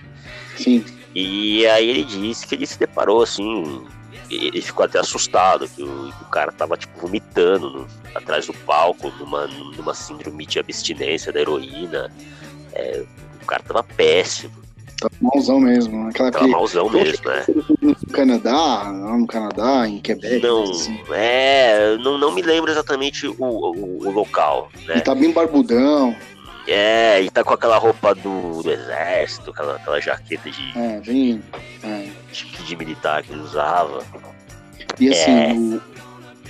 Sim. 0.57 0.84
E 1.14 1.66
aí 1.66 1.88
ele 1.88 2.05
disse 2.05 2.46
que 2.46 2.55
ele 2.55 2.66
se 2.66 2.78
deparou 2.78 3.22
assim. 3.22 3.86
Ele 4.31 4.61
ficou 4.61 4.85
até 4.85 4.99
assustado, 4.99 5.68
que 5.68 5.83
o, 5.83 6.12
que 6.12 6.22
o 6.22 6.26
cara 6.26 6.53
tava 6.53 6.76
tipo 6.76 6.99
vomitando 7.01 7.70
no, 7.70 7.87
atrás 8.14 8.47
do 8.47 8.53
palco, 8.53 9.11
numa, 9.18 9.47
numa 9.47 9.95
síndrome 9.95 10.47
de 10.47 10.59
abstinência 10.59 11.33
da 11.33 11.41
heroína. 11.41 12.12
É, 12.72 13.05
o 13.43 13.47
cara 13.47 13.62
tava 13.62 13.83
péssimo. 13.83 14.53
Tava 15.01 15.14
malzão 15.20 15.61
mesmo. 15.61 16.09
Aquela 16.09 16.31
tava 16.31 16.49
malzão 16.49 16.91
mesmo, 16.91 17.29
né? 17.29 17.47
No 17.81 17.95
Canadá, 18.12 18.85
no 18.93 19.26
Canadá, 19.26 19.89
em 19.89 20.01
Quebec. 20.01 20.45
Não, 20.45 20.64
assim. 20.64 21.01
é, 21.12 21.97
não, 21.99 22.18
não 22.18 22.33
me 22.33 22.43
lembro 22.43 22.70
exatamente 22.70 23.26
o, 23.26 23.37
o, 23.39 24.07
o 24.07 24.11
local. 24.11 24.68
Né? 24.87 24.95
Ele 24.95 25.01
tá 25.01 25.14
bem 25.14 25.33
barbudão. 25.33 26.14
É, 26.71 27.23
e 27.23 27.31
tá 27.31 27.43
com 27.43 27.55
aquela 27.55 27.79
roupa 27.79 28.14
do, 28.14 28.62
do 28.62 28.71
exército, 28.71 29.51
aquela, 29.51 29.77
aquela 29.77 30.01
jaqueta 30.01 30.51
de. 30.51 30.79
É, 30.79 31.01
bem. 31.01 31.43
É. 31.83 32.09
De, 32.31 32.64
de 32.64 32.77
militar 32.77 33.23
que 33.23 33.33
ele 33.33 33.41
usava. 33.41 34.05
E 35.01 35.09
assim, 35.09 35.31
é. 35.31 35.53
o, 35.55 35.81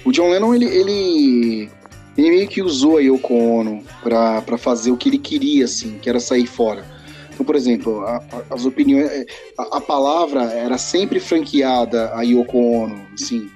o, 0.07 0.13
John 0.13 0.31
Lennon, 0.31 0.53
ele, 0.55 0.65
ele, 0.65 1.71
ele 2.17 2.31
meio 2.31 2.49
que 2.49 2.61
usou 2.61 2.99
a 2.99 3.01
Yoko 3.01 3.33
Ono 3.33 3.85
pra, 4.03 4.43
pra 4.43 4.59
fazer 4.59 4.91
o 4.91 4.97
que 4.97 5.09
ele 5.09 5.19
queria, 5.19 5.67
assim, 5.67 5.99
que 5.99 6.11
era 6.11 6.19
sair 6.19 6.47
fora. 6.47 6.85
Então, 7.33 7.47
por 7.47 7.55
exemplo, 7.55 8.01
a, 8.01 8.17
a, 8.17 8.55
as 8.55 8.67
opiniões. 8.67 9.09
A, 9.57 9.77
a, 9.77 9.81
palavra 9.81 10.43
era 10.53 10.77
sempre 10.79 11.21
franqueada 11.21 12.13
a 12.13 12.23
Yoko 12.23 12.59
Ono, 12.59 13.07
assim. 13.15 13.49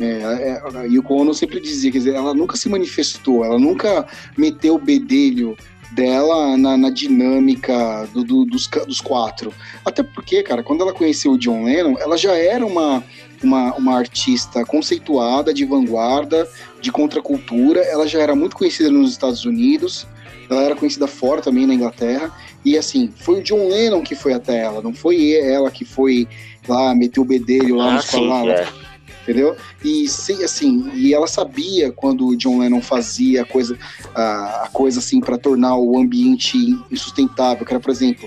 É, 0.00 0.60
a 0.74 0.82
Yoko 0.82 1.14
Ono 1.14 1.32
sempre 1.32 1.60
dizia, 1.60 1.92
quer 1.92 1.98
dizer, 1.98 2.14
ela 2.16 2.34
nunca 2.34 2.56
se 2.56 2.68
manifestou, 2.68 3.44
ela 3.44 3.58
nunca 3.58 4.04
meteu 4.36 4.74
o 4.74 4.80
bedelho 4.80 5.56
dela 5.90 6.56
na, 6.56 6.76
na 6.76 6.90
dinâmica 6.90 8.08
do, 8.12 8.24
do, 8.24 8.44
dos, 8.44 8.68
dos 8.86 9.00
quatro. 9.00 9.52
Até 9.84 10.02
porque, 10.02 10.42
cara, 10.42 10.62
quando 10.62 10.82
ela 10.82 10.92
conheceu 10.92 11.32
o 11.32 11.38
John 11.38 11.64
Lennon, 11.64 11.96
ela 11.98 12.16
já 12.16 12.36
era 12.36 12.64
uma, 12.64 13.02
uma, 13.42 13.74
uma 13.74 13.96
artista 13.96 14.64
conceituada, 14.64 15.52
de 15.52 15.64
vanguarda, 15.64 16.48
de 16.80 16.92
contracultura. 16.92 17.80
Ela 17.80 18.06
já 18.06 18.20
era 18.20 18.34
muito 18.34 18.56
conhecida 18.56 18.90
nos 18.90 19.10
Estados 19.10 19.44
Unidos, 19.44 20.06
ela 20.50 20.62
era 20.62 20.76
conhecida 20.76 21.06
fora 21.06 21.40
também 21.40 21.66
na 21.66 21.74
Inglaterra. 21.74 22.32
E 22.64 22.76
assim, 22.76 23.12
foi 23.16 23.40
o 23.40 23.42
John 23.42 23.68
Lennon 23.68 24.02
que 24.02 24.14
foi 24.14 24.32
até 24.32 24.58
ela, 24.58 24.82
não 24.82 24.92
foi 24.92 25.32
ela 25.32 25.70
que 25.70 25.84
foi 25.84 26.28
lá, 26.66 26.94
meteu 26.94 27.22
o 27.22 27.26
bedelho 27.26 27.76
lá 27.76 27.92
ah, 27.92 27.94
nos 27.94 28.04
sim, 28.04 28.30
é 28.50 28.87
entendeu? 29.28 29.54
E 29.84 30.06
assim, 30.42 30.90
e 30.94 31.12
ela 31.12 31.26
sabia 31.26 31.92
quando 31.92 32.28
o 32.28 32.36
John 32.36 32.58
Lennon 32.60 32.80
fazia 32.80 33.42
a 33.42 33.44
coisa, 33.44 33.78
a, 34.14 34.64
a 34.64 34.68
coisa 34.72 35.00
assim 35.00 35.20
para 35.20 35.36
tornar 35.36 35.76
o 35.76 35.98
ambiente 35.98 36.56
insustentável, 36.90 37.66
que 37.66 37.72
era, 37.72 37.80
por 37.80 37.90
exemplo, 37.90 38.26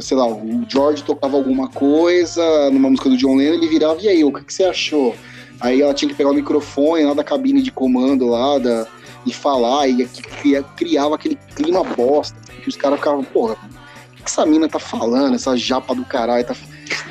sei 0.00 0.16
lá, 0.16 0.26
o 0.26 0.64
George 0.68 1.02
tocava 1.02 1.36
alguma 1.36 1.68
coisa 1.68 2.70
numa 2.70 2.88
música 2.88 3.10
do 3.10 3.16
John 3.16 3.36
Lennon, 3.36 3.54
ele 3.54 3.68
virava, 3.68 4.00
e 4.00 4.08
aí, 4.08 4.22
o 4.22 4.32
que, 4.32 4.44
que 4.44 4.54
você 4.54 4.64
achou? 4.64 5.16
Aí 5.60 5.82
ela 5.82 5.94
tinha 5.94 6.08
que 6.08 6.14
pegar 6.14 6.30
o 6.30 6.34
microfone 6.34 7.04
lá 7.04 7.14
da 7.14 7.24
cabine 7.24 7.60
de 7.60 7.72
comando 7.72 8.28
lá, 8.28 8.58
da, 8.58 8.86
e 9.26 9.32
falar, 9.32 9.88
e 9.88 10.08
criava 10.76 11.16
aquele 11.16 11.36
clima 11.56 11.82
bosta, 11.82 12.36
que 12.62 12.68
os 12.68 12.76
caras 12.76 12.98
ficavam, 12.98 13.24
porra, 13.24 13.56
o 14.12 14.16
que 14.16 14.22
essa 14.24 14.46
mina 14.46 14.68
tá 14.68 14.78
falando, 14.78 15.34
essa 15.34 15.56
japa 15.56 15.92
do 15.92 16.04
caralho, 16.04 16.46
tá 16.46 16.54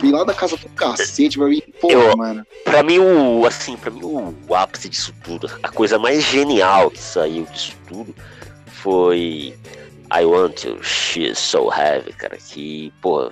Vim 0.01 0.11
lá 0.11 0.24
da 0.24 0.34
casa 0.34 0.57
do 0.57 0.69
cacete 0.69 1.38
pra 1.38 1.47
mim, 1.47 1.61
pô, 1.80 1.91
eu, 1.91 2.17
mano. 2.17 2.45
Pra 2.63 2.84
mim, 2.84 2.99
o, 2.99 3.45
assim, 3.45 3.78
pra 3.78 3.89
mim, 3.91 4.01
o, 4.03 4.55
ápice 4.55 4.89
disso 4.89 5.13
tudo, 5.24 5.49
a 5.61 5.69
coisa 5.69 5.97
mais 5.97 6.24
genial 6.24 6.91
que 6.91 6.99
saiu 6.99 7.45
disso 7.45 7.76
tudo 7.88 8.13
foi 8.65 9.57
I 10.11 10.26
Want 10.26 10.63
You, 10.63 10.84
She's 10.84 11.39
So 11.39 11.71
Heavy, 11.71 12.13
cara, 12.13 12.38
que, 12.38 12.93
pô, 13.01 13.32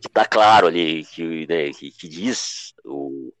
que 0.00 0.08
tá 0.08 0.24
claro 0.24 0.66
ali, 0.66 1.04
que, 1.04 1.46
né, 1.48 1.70
que, 1.70 1.90
que 1.90 2.08
diz 2.08 2.72
o, 2.84 3.32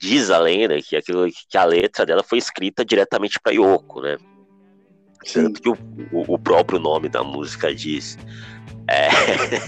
diz 0.00 0.30
a 0.30 0.38
lenda 0.38 0.80
que 0.82 0.96
aquilo 0.96 1.28
que 1.30 1.56
a 1.56 1.64
letra 1.64 2.04
dela 2.04 2.22
foi 2.22 2.38
escrita 2.38 2.84
diretamente 2.84 3.38
para 3.40 3.52
Yoko, 3.52 4.00
né? 4.00 4.16
Tanto 5.32 5.60
que 5.60 5.68
o, 5.68 5.76
o, 6.12 6.34
o, 6.34 6.38
próprio 6.38 6.78
nome 6.78 7.08
da 7.08 7.22
música 7.22 7.74
diz. 7.74 8.16
É, 8.88 9.08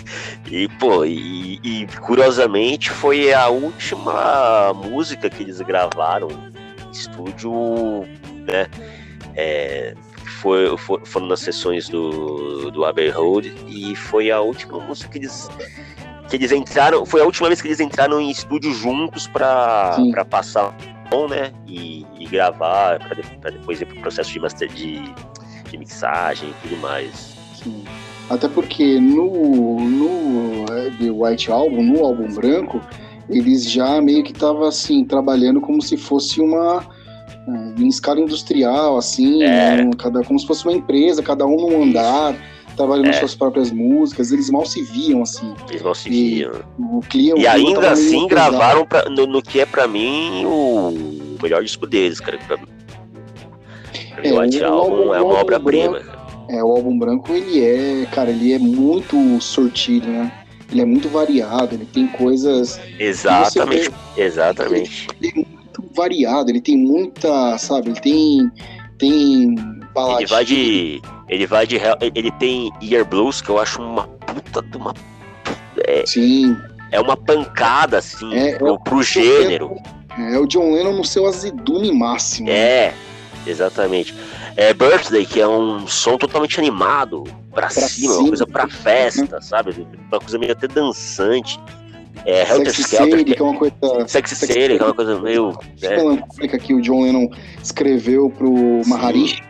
e, 0.50 0.66
pô, 0.66 1.04
e, 1.04 1.60
e, 1.62 1.86
curiosamente 2.00 2.90
foi 2.90 3.32
a 3.34 3.48
última 3.48 4.72
música 4.72 5.28
que 5.28 5.42
eles 5.42 5.60
gravaram 5.60 6.28
em 6.30 6.90
estúdio, 6.90 7.52
né? 8.46 8.66
É, 9.36 9.94
foi, 10.40 10.76
foi, 10.78 11.04
foram 11.04 11.26
nas 11.26 11.40
sessões 11.40 11.88
do, 11.88 12.70
do 12.70 12.84
Abbey 12.86 13.10
Road 13.10 13.52
e 13.68 13.94
foi 13.94 14.30
a 14.30 14.40
última 14.40 14.80
música 14.80 15.10
que 15.10 15.18
eles, 15.18 15.50
que 16.28 16.36
eles 16.36 16.50
entraram, 16.50 17.04
foi 17.04 17.20
a 17.20 17.24
última 17.24 17.48
vez 17.48 17.60
que 17.60 17.68
eles 17.68 17.78
entraram 17.78 18.20
em 18.20 18.30
estúdio 18.30 18.72
juntos 18.72 19.26
para 19.26 20.24
passar 20.30 20.74
bom, 21.10 21.28
né? 21.28 21.52
E, 21.66 22.06
e 22.18 22.26
gravar, 22.26 22.98
para 23.00 23.50
depois 23.50 23.80
ir 23.82 23.84
pro 23.84 24.00
processo 24.00 24.32
de 24.32 24.40
master 24.40 24.68
de, 24.68 25.12
de 25.68 25.76
mixagem 25.76 26.48
e 26.48 26.68
tudo 26.68 26.76
mais. 26.78 27.36
Sim. 27.62 27.84
Até 28.30 28.48
porque 28.48 29.00
no, 29.00 29.80
no 29.80 30.64
é, 30.72 30.90
The 30.90 31.10
White 31.10 31.50
Album, 31.50 31.82
no 31.82 32.04
álbum 32.04 32.32
branco, 32.32 32.80
eles 33.28 33.68
já 33.68 34.00
meio 34.00 34.22
que 34.22 34.30
estavam 34.30 34.62
assim, 34.62 35.04
trabalhando 35.04 35.60
como 35.60 35.82
se 35.82 35.96
fosse 35.96 36.40
uma. 36.40 36.86
É, 37.48 37.82
em 37.82 37.88
escala 37.88 38.20
industrial, 38.20 38.96
assim, 38.96 39.42
é. 39.42 39.82
um, 39.82 39.90
cada, 39.90 40.22
como 40.22 40.38
se 40.38 40.46
fosse 40.46 40.64
uma 40.64 40.74
empresa, 40.74 41.22
cada 41.22 41.44
um 41.44 41.56
num 41.56 41.82
andar, 41.82 42.36
trabalhando 42.76 43.08
é. 43.08 43.14
suas 43.14 43.34
próprias 43.34 43.72
músicas, 43.72 44.30
eles 44.30 44.48
mal 44.48 44.64
se 44.64 44.80
viam, 44.82 45.22
assim. 45.22 45.52
Eles 45.68 45.82
mal 45.82 45.94
se 45.96 46.08
viam. 46.08 46.52
O 46.78 47.00
clima, 47.00 47.36
e 47.36 47.48
ainda 47.48 47.90
assim 47.90 48.28
gravaram 48.28 48.86
pra, 48.86 49.06
no, 49.10 49.26
no, 49.26 49.42
que 49.42 49.58
é 49.58 49.66
pra 49.66 49.88
mim 49.88 50.44
o 50.46 51.36
melhor 51.42 51.64
disco 51.64 51.84
deles, 51.84 52.20
cara. 52.20 52.38
Pra, 52.46 52.56
pra 52.56 52.68
é, 54.22 54.32
o 54.32 54.40
White 54.40 54.62
Album 54.62 55.14
é 55.14 55.20
uma 55.20 55.40
obra-prima. 55.40 56.19
É, 56.50 56.64
o 56.64 56.72
álbum 56.72 56.98
branco, 56.98 57.32
ele 57.32 57.64
é, 57.64 58.06
cara, 58.06 58.30
ele 58.30 58.52
é 58.52 58.58
muito 58.58 59.40
sortido, 59.40 60.08
né? 60.08 60.32
Ele 60.72 60.80
é 60.80 60.84
muito 60.84 61.08
variado, 61.08 61.76
ele 61.76 61.84
tem 61.84 62.08
coisas. 62.08 62.80
Exatamente, 62.98 63.90
vê, 64.16 64.22
exatamente. 64.22 65.06
Ele, 65.20 65.28
ele, 65.28 65.46
é 65.46 65.54
muito 65.54 65.84
variado, 65.94 66.50
ele 66.50 66.60
tem 66.60 66.76
muita, 66.76 67.56
sabe? 67.56 67.90
Ele 67.90 68.00
tem. 68.00 68.50
Tem. 68.98 69.54
Ele 70.18 70.26
vai 70.26 70.44
de. 70.44 71.00
Ele 71.28 71.46
vai 71.46 71.66
de. 71.66 71.76
Ele 72.14 72.30
tem 72.32 72.72
Ear 72.82 73.04
Blues, 73.04 73.40
que 73.40 73.48
eu 73.48 73.58
acho 73.60 73.80
uma 73.80 74.08
puta 74.08 74.60
de 74.60 74.76
uma. 74.76 74.92
É, 75.86 76.04
Sim. 76.04 76.56
É 76.90 77.00
uma 77.00 77.16
pancada, 77.16 77.98
assim, 77.98 78.34
é, 78.34 78.56
pro, 78.56 78.74
é, 78.74 78.78
pro 78.78 79.02
gênero. 79.02 79.76
É, 80.18 80.34
é, 80.34 80.38
o 80.38 80.46
John 80.46 80.72
Lennon 80.72 80.96
no 80.96 81.04
seu 81.04 81.26
azedume 81.26 81.92
máximo. 81.92 82.48
Né? 82.48 82.52
É, 82.52 82.94
exatamente. 83.46 84.14
É 84.56 84.74
Birthday, 84.74 85.24
que 85.24 85.40
é 85.40 85.48
um 85.48 85.86
som 85.86 86.16
totalmente 86.16 86.58
animado, 86.58 87.24
pra, 87.50 87.68
pra 87.68 87.70
cima, 87.70 87.88
cima, 87.88 88.14
uma 88.14 88.28
coisa 88.28 88.46
pra 88.46 88.68
festa, 88.68 89.36
uhum. 89.36 89.42
sabe? 89.42 89.86
Uma 90.10 90.20
coisa 90.20 90.38
meio 90.38 90.52
até 90.52 90.68
dançante. 90.68 91.58
É, 92.26 92.42
Helter 92.42 92.72
Skelter, 92.72 93.24
que 93.24 93.38
é 93.38 93.42
uma 93.42 93.56
coisa. 93.56 93.74
Sexy 94.06 94.34
Sadie, 94.34 94.76
que 94.76 94.82
é 94.82 94.84
uma 94.84 94.94
coisa 94.94 95.18
meio. 95.20 95.58
É. 95.80 95.96
melancólica 95.96 96.58
que 96.58 96.74
o 96.74 96.82
John 96.82 97.02
Lennon 97.02 97.28
escreveu 97.62 98.30
pro 98.30 98.82
Maharishi, 98.86 99.42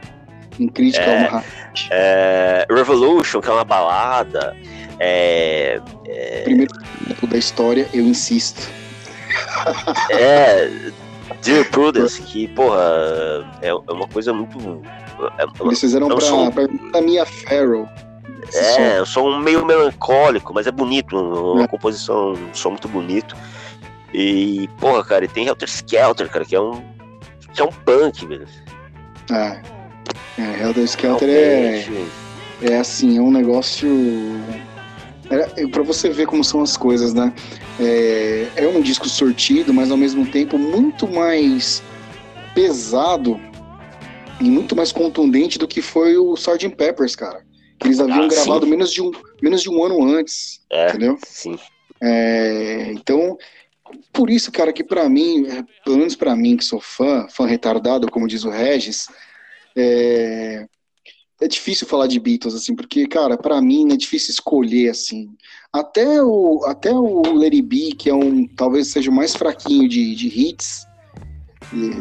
em 0.58 0.68
crítica 0.68 1.04
é, 1.04 1.16
ao 1.16 1.32
Maharishi. 1.32 1.88
É, 1.90 2.66
Revolution, 2.70 3.40
que 3.40 3.48
é 3.48 3.52
uma 3.52 3.64
balada. 3.64 4.56
É, 4.98 5.80
é... 6.06 6.42
Primeiro 6.44 6.72
da 7.28 7.38
história, 7.38 7.88
eu 7.92 8.04
insisto. 8.04 8.68
É, 10.10 10.68
Dear 11.42 11.68
Prudence, 11.70 12.20
que, 12.22 12.48
porra, 12.48 12.80
é, 13.62 13.68
é 13.68 13.74
uma 13.74 14.08
coisa 14.08 14.32
muito. 14.32 14.58
É, 15.38 15.64
Eles 15.64 15.80
fizeram 15.80 16.10
é 16.10 16.14
um 16.14 16.16
pra, 16.16 16.26
som... 16.26 16.50
pra 16.50 17.00
Mia 17.02 17.24
Farrow. 17.24 17.88
É, 18.52 18.96
é 18.96 19.02
um 19.02 19.06
som 19.06 19.38
meio 19.38 19.64
melancólico, 19.64 20.52
mas 20.54 20.66
é 20.66 20.72
bonito, 20.72 21.16
uma 21.16 21.64
é. 21.64 21.68
composição, 21.68 22.32
um 22.32 22.54
som 22.54 22.70
muito 22.70 22.88
bonito. 22.88 23.36
E, 24.12 24.68
porra, 24.78 25.04
cara, 25.04 25.24
e 25.24 25.28
tem 25.28 25.46
Helter 25.46 25.68
Skelter, 25.68 26.28
cara, 26.28 26.44
que 26.44 26.56
é 26.56 26.60
um. 26.60 26.82
que 27.52 27.60
é 27.60 27.64
um 27.64 27.72
punk, 27.72 28.26
velho. 28.26 28.48
É. 29.30 29.60
É, 30.38 30.62
Helter 30.62 30.84
Skelter 30.84 31.28
é, 31.28 31.84
é 32.62 32.78
assim, 32.78 33.18
é 33.18 33.20
um 33.20 33.30
negócio 33.30 33.88
é, 35.30 35.66
para 35.68 35.82
você 35.82 36.10
ver 36.10 36.26
como 36.26 36.42
são 36.42 36.60
as 36.60 36.76
coisas, 36.76 37.14
né? 37.14 37.32
É, 37.80 38.48
é 38.56 38.68
um 38.68 38.80
disco 38.80 39.08
sortido, 39.08 39.72
mas 39.72 39.90
ao 39.90 39.96
mesmo 39.96 40.26
tempo 40.26 40.58
muito 40.58 41.08
mais 41.08 41.82
pesado 42.54 43.40
e 44.40 44.44
muito 44.44 44.76
mais 44.76 44.92
contundente 44.92 45.58
do 45.58 45.66
que 45.66 45.80
foi 45.80 46.16
o 46.16 46.34
Sgt. 46.34 46.76
Peppers, 46.76 47.16
cara. 47.16 47.42
eles 47.84 48.00
haviam 48.00 48.24
ah, 48.24 48.28
gravado 48.28 48.66
menos 48.66 48.92
de, 48.92 49.00
um, 49.02 49.10
menos 49.42 49.62
de 49.62 49.70
um 49.70 49.82
ano 49.82 50.02
antes, 50.04 50.60
é, 50.70 50.88
entendeu? 50.88 51.18
Sim. 51.24 51.58
É, 52.02 52.92
então, 52.92 53.36
por 54.12 54.30
isso, 54.30 54.52
cara, 54.52 54.72
que 54.72 54.84
para 54.84 55.08
mim, 55.08 55.46
é, 55.46 55.64
pelo 55.84 55.98
menos 55.98 56.16
para 56.16 56.36
mim 56.36 56.56
que 56.56 56.64
sou 56.64 56.80
fã, 56.80 57.26
fã 57.28 57.46
retardado, 57.46 58.10
como 58.10 58.28
diz 58.28 58.44
o 58.44 58.50
Regis, 58.50 59.08
é, 59.76 60.66
é 61.40 61.48
difícil 61.48 61.86
falar 61.86 62.06
de 62.06 62.20
Beatles, 62.20 62.54
assim, 62.54 62.74
porque, 62.74 63.06
cara, 63.06 63.36
para 63.36 63.60
mim 63.60 63.92
é 63.92 63.96
difícil 63.96 64.30
escolher, 64.32 64.90
assim. 64.90 65.30
Até 65.72 66.22
o, 66.22 66.62
até 66.66 66.92
o 66.92 67.22
Larry 67.34 67.62
B, 67.62 67.92
que 67.96 68.10
é 68.10 68.14
um, 68.14 68.46
talvez 68.46 68.88
seja 68.88 69.10
o 69.10 69.14
mais 69.14 69.34
fraquinho 69.34 69.88
de, 69.88 70.14
de 70.14 70.26
hits, 70.28 70.86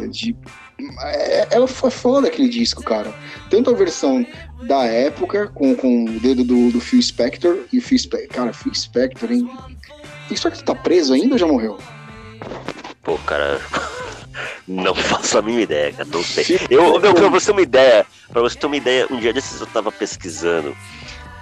de, 0.09 0.35
é, 0.99 1.57
é, 1.57 1.67
foi 1.67 1.91
foda 1.91 2.27
aquele 2.27 2.49
disco, 2.49 2.83
cara. 2.83 3.13
Tanto 3.49 3.69
a 3.69 3.73
versão 3.73 4.25
da 4.63 4.83
época, 4.85 5.47
com, 5.47 5.75
com 5.75 6.05
o 6.05 6.19
dedo 6.19 6.43
do, 6.43 6.71
do 6.71 6.81
Phil 6.81 7.01
Spector, 7.01 7.59
e 7.71 7.77
o 7.77 7.81
Phil 7.81 7.99
Spector, 7.99 8.29
cara, 8.29 8.53
Phil 8.53 8.73
Spector, 8.73 9.31
hein? 9.31 9.49
Phil 10.27 10.37
Spector 10.37 10.63
tá 10.63 10.75
preso 10.75 11.13
ainda 11.13 11.35
ou 11.35 11.37
já 11.37 11.47
morreu? 11.47 11.77
Pô, 13.03 13.17
cara... 13.19 13.59
Não 14.67 14.93
faço 14.95 15.38
a 15.38 15.41
mínima 15.41 15.63
ideia, 15.63 15.93
cara. 15.93 16.09
Não 16.11 16.23
sei. 16.23 16.59
Eu, 16.69 16.99
meu, 16.99 17.13
pra 17.13 17.30
você 17.30 17.47
ter 17.47 17.51
uma 17.51 17.61
ideia, 17.61 18.05
pra 18.30 18.41
você 18.41 18.57
ter 18.57 18.65
uma 18.65 18.77
ideia, 18.77 19.07
um 19.09 19.19
dia 19.19 19.34
desses 19.34 19.59
eu 19.59 19.67
tava 19.67 19.91
pesquisando 19.91 20.75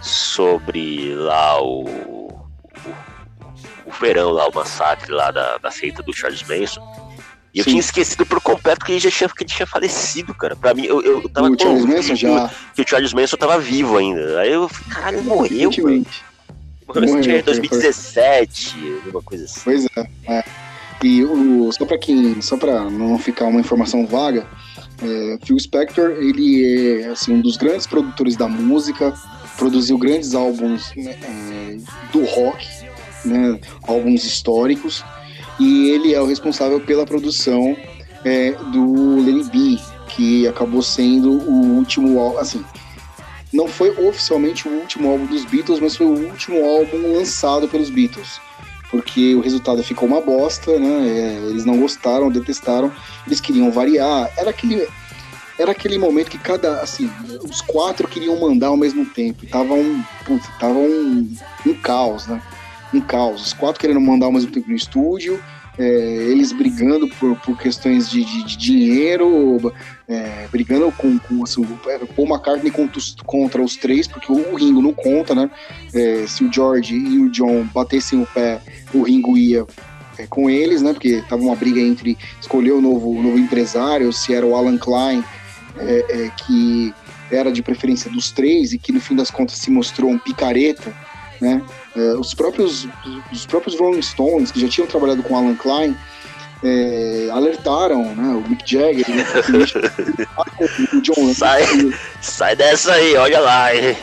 sobre 0.02 1.14
lá 1.16 1.62
o. 1.62 1.86
o, 1.86 2.44
o 3.86 3.92
verão 4.00 4.32
lá, 4.32 4.48
o 4.48 4.56
massacre 4.56 5.12
lá 5.12 5.32
da, 5.32 5.58
da 5.58 5.72
seita 5.72 6.02
do 6.04 6.14
Charles 6.14 6.44
Manson. 6.44 6.82
E 7.54 7.60
eu 7.60 7.64
Sim. 7.64 7.72
tinha 7.72 7.80
esquecido 7.80 8.26
por 8.26 8.40
completo 8.40 8.86
que 8.86 8.92
ele 8.92 9.00
já 9.00 9.10
tinha, 9.10 9.30
que 9.30 9.44
ele 9.44 9.50
tinha 9.50 9.66
falecido, 9.66 10.34
cara. 10.34 10.56
Pra 10.56 10.74
mim, 10.74 10.86
eu, 10.86 11.02
eu 11.02 11.28
tava 11.30 11.50
o 11.50 11.60
Charles 11.60 11.86
Manson 11.86 12.16
já... 12.16 12.52
que 12.76 12.82
o 12.82 12.88
Charles 12.88 13.14
Manson 13.14 13.38
tava 13.38 13.58
vivo 13.58 13.98
ainda. 13.98 14.40
Aí 14.42 14.52
eu 14.52 14.70
falei, 14.70 14.94
caralho, 14.94 15.24
morreu, 15.24 15.72
Morreu 16.88 17.04
em 17.06 17.44
2017, 17.44 19.02
alguma 19.06 19.22
coisa 19.22 19.46
assim. 19.46 19.62
Pois 19.64 19.86
é, 19.86 20.10
é. 20.28 20.44
E 21.04 21.24
o, 21.24 21.72
só 21.72 21.86
para 21.86 21.98
quem, 21.98 22.42
só 22.42 22.58
para 22.58 22.90
não 22.90 23.18
ficar 23.20 23.46
uma 23.46 23.60
informação 23.60 24.06
vaga, 24.06 24.48
é, 25.02 25.38
Phil 25.46 25.60
Spector 25.60 26.12
ele 26.12 27.02
é 27.02 27.10
assim 27.10 27.34
um 27.34 27.42
dos 27.42 27.56
grandes 27.56 27.86
produtores 27.86 28.36
da 28.36 28.48
música, 28.48 29.14
produziu 29.58 29.98
grandes 29.98 30.34
álbuns 30.34 30.92
né, 30.96 31.16
é, 31.22 31.78
do 32.12 32.26
rock, 32.26 32.68
né, 33.26 33.60
álbuns 33.84 34.24
históricos, 34.24 35.04
e 35.60 35.90
ele 35.90 36.16
é 36.16 36.22
o 36.22 36.26
responsável 36.26 36.80
pela 36.80 37.06
produção 37.06 37.78
é, 38.26 38.52
do 38.72 39.18
Lenny 39.18 39.44
B, 39.44 39.80
que 40.08 40.48
acabou 40.48 40.82
sendo 40.82 41.32
o 41.32 41.78
último 41.78 42.20
álbum, 42.20 42.40
assim, 42.40 42.66
não 43.54 43.68
foi 43.68 43.92
oficialmente 44.08 44.68
o 44.68 44.72
último 44.72 45.12
álbum 45.12 45.28
dos 45.28 45.46
Beatles, 45.46 45.80
mas 45.80 45.96
foi 45.96 46.08
o 46.08 46.28
último 46.28 46.66
álbum 46.66 47.14
lançado 47.14 47.68
pelos 47.68 47.92
Beatles 47.92 48.47
porque 48.90 49.36
o 49.36 49.42
resultado 49.42 49.84
ficou 49.84 50.08
uma 50.08 50.22
bosta, 50.22 50.78
né? 50.80 51.08
É, 51.08 51.50
eles 51.50 51.66
não 51.66 51.80
gostaram, 51.80 52.32
detestaram, 52.32 52.92
eles 53.26 53.42
queriam 53.42 53.72
variar. 53.72 54.32
Era 54.38 54.50
aquele, 54.52 54.88
era 55.60 55.72
aquele 55.72 55.98
momento 55.98 56.30
que 56.30 56.38
cada, 56.38 56.82
assim, 56.82 57.10
os 57.44 57.62
quatro 57.62 58.08
queriam 58.08 58.40
mandar 58.40 58.68
ao 58.68 58.78
mesmo 58.78 59.06
tempo. 59.06 59.46
Tava 59.48 59.74
um, 59.74 60.04
putz, 60.26 60.48
tava 60.60 60.80
um, 60.80 61.36
um 61.66 61.74
caos, 61.76 62.28
né? 62.28 62.42
Um 62.94 63.02
caos. 63.02 63.46
Os 63.48 63.54
quatro 63.54 63.80
querendo 63.80 64.00
mandar 64.00 64.28
ao 64.28 64.32
mesmo 64.32 64.52
tempo 64.52 64.70
no 64.70 64.76
estúdio 64.76 65.42
é, 65.78 65.84
eles 66.32 66.52
brigando 66.52 67.08
por, 67.08 67.36
por 67.38 67.58
questões 67.58 68.10
de, 68.10 68.24
de, 68.24 68.44
de 68.44 68.58
dinheiro, 68.58 69.74
é, 70.08 70.48
brigando 70.52 70.92
com, 70.98 71.20
com 71.20 71.44
assim, 71.44 71.62
o 71.62 72.08
Paul 72.16 72.28
McCartney 72.28 72.72
contra 72.72 72.98
os, 72.98 73.16
contra 73.26 73.62
os 73.62 73.76
três, 73.76 74.08
porque 74.08 74.32
o, 74.32 74.56
Ringo 74.56 74.82
não 74.82 74.94
conta, 74.94 75.36
né? 75.36 75.50
É, 75.94 76.26
se 76.28 76.44
o 76.44 76.52
George 76.52 76.96
e 76.96 77.20
o 77.20 77.30
John 77.30 77.66
batessem 77.74 78.22
o 78.22 78.26
pé, 78.26 78.60
o 78.94 79.04
Ringo 79.04 79.38
ia 79.38 79.66
é, 80.18 80.26
com 80.26 80.50
eles, 80.50 80.82
né? 80.82 80.94
Porque 80.94 81.24
tava 81.30 81.44
uma 81.44 81.56
briga 81.56 81.80
entre 81.80 82.18
escolher 82.42 82.72
o 82.72 82.82
novo, 82.82 83.12
o 83.12 83.22
novo 83.22 83.38
empresário, 83.38 84.12
se 84.12 84.34
era 84.34 84.46
o 84.46 84.56
Alan 84.56 84.78
Klein, 84.78 85.24
é, 85.78 86.06
é, 86.10 86.32
que 86.32 86.94
era 87.30 87.52
de 87.52 87.62
preferência 87.62 88.10
dos 88.10 88.32
três 88.32 88.74
e 88.74 88.78
que 88.78 88.92
no 88.92 89.02
fim 89.02 89.16
das 89.16 89.30
contas 89.30 89.58
se 89.58 89.70
mostrou 89.70 90.10
um 90.10 90.18
picareta, 90.18 90.94
né? 91.42 91.62
É, 91.96 92.14
os, 92.14 92.34
próprios, 92.34 92.88
os 93.32 93.46
próprios 93.46 93.80
Rolling 93.80 94.02
Stones, 94.02 94.52
que 94.52 94.60
já 94.60 94.68
tinham 94.68 94.88
trabalhado 94.88 95.24
com 95.24 95.36
Alan 95.36 95.56
Klein, 95.56 95.96
é, 96.64 97.30
alertaram 97.32 98.16
né, 98.16 98.30
o 98.34 98.50
Mick 98.50 98.64
Jagger, 98.66 99.08
né, 99.10 99.26
o 100.94 101.02
John 101.02 101.34
sai, 101.34 101.64
sai 102.22 102.56
dessa 102.56 102.94
aí, 102.94 103.16
olha 103.16 103.40
lá. 103.40 103.76
Hein? 103.76 103.96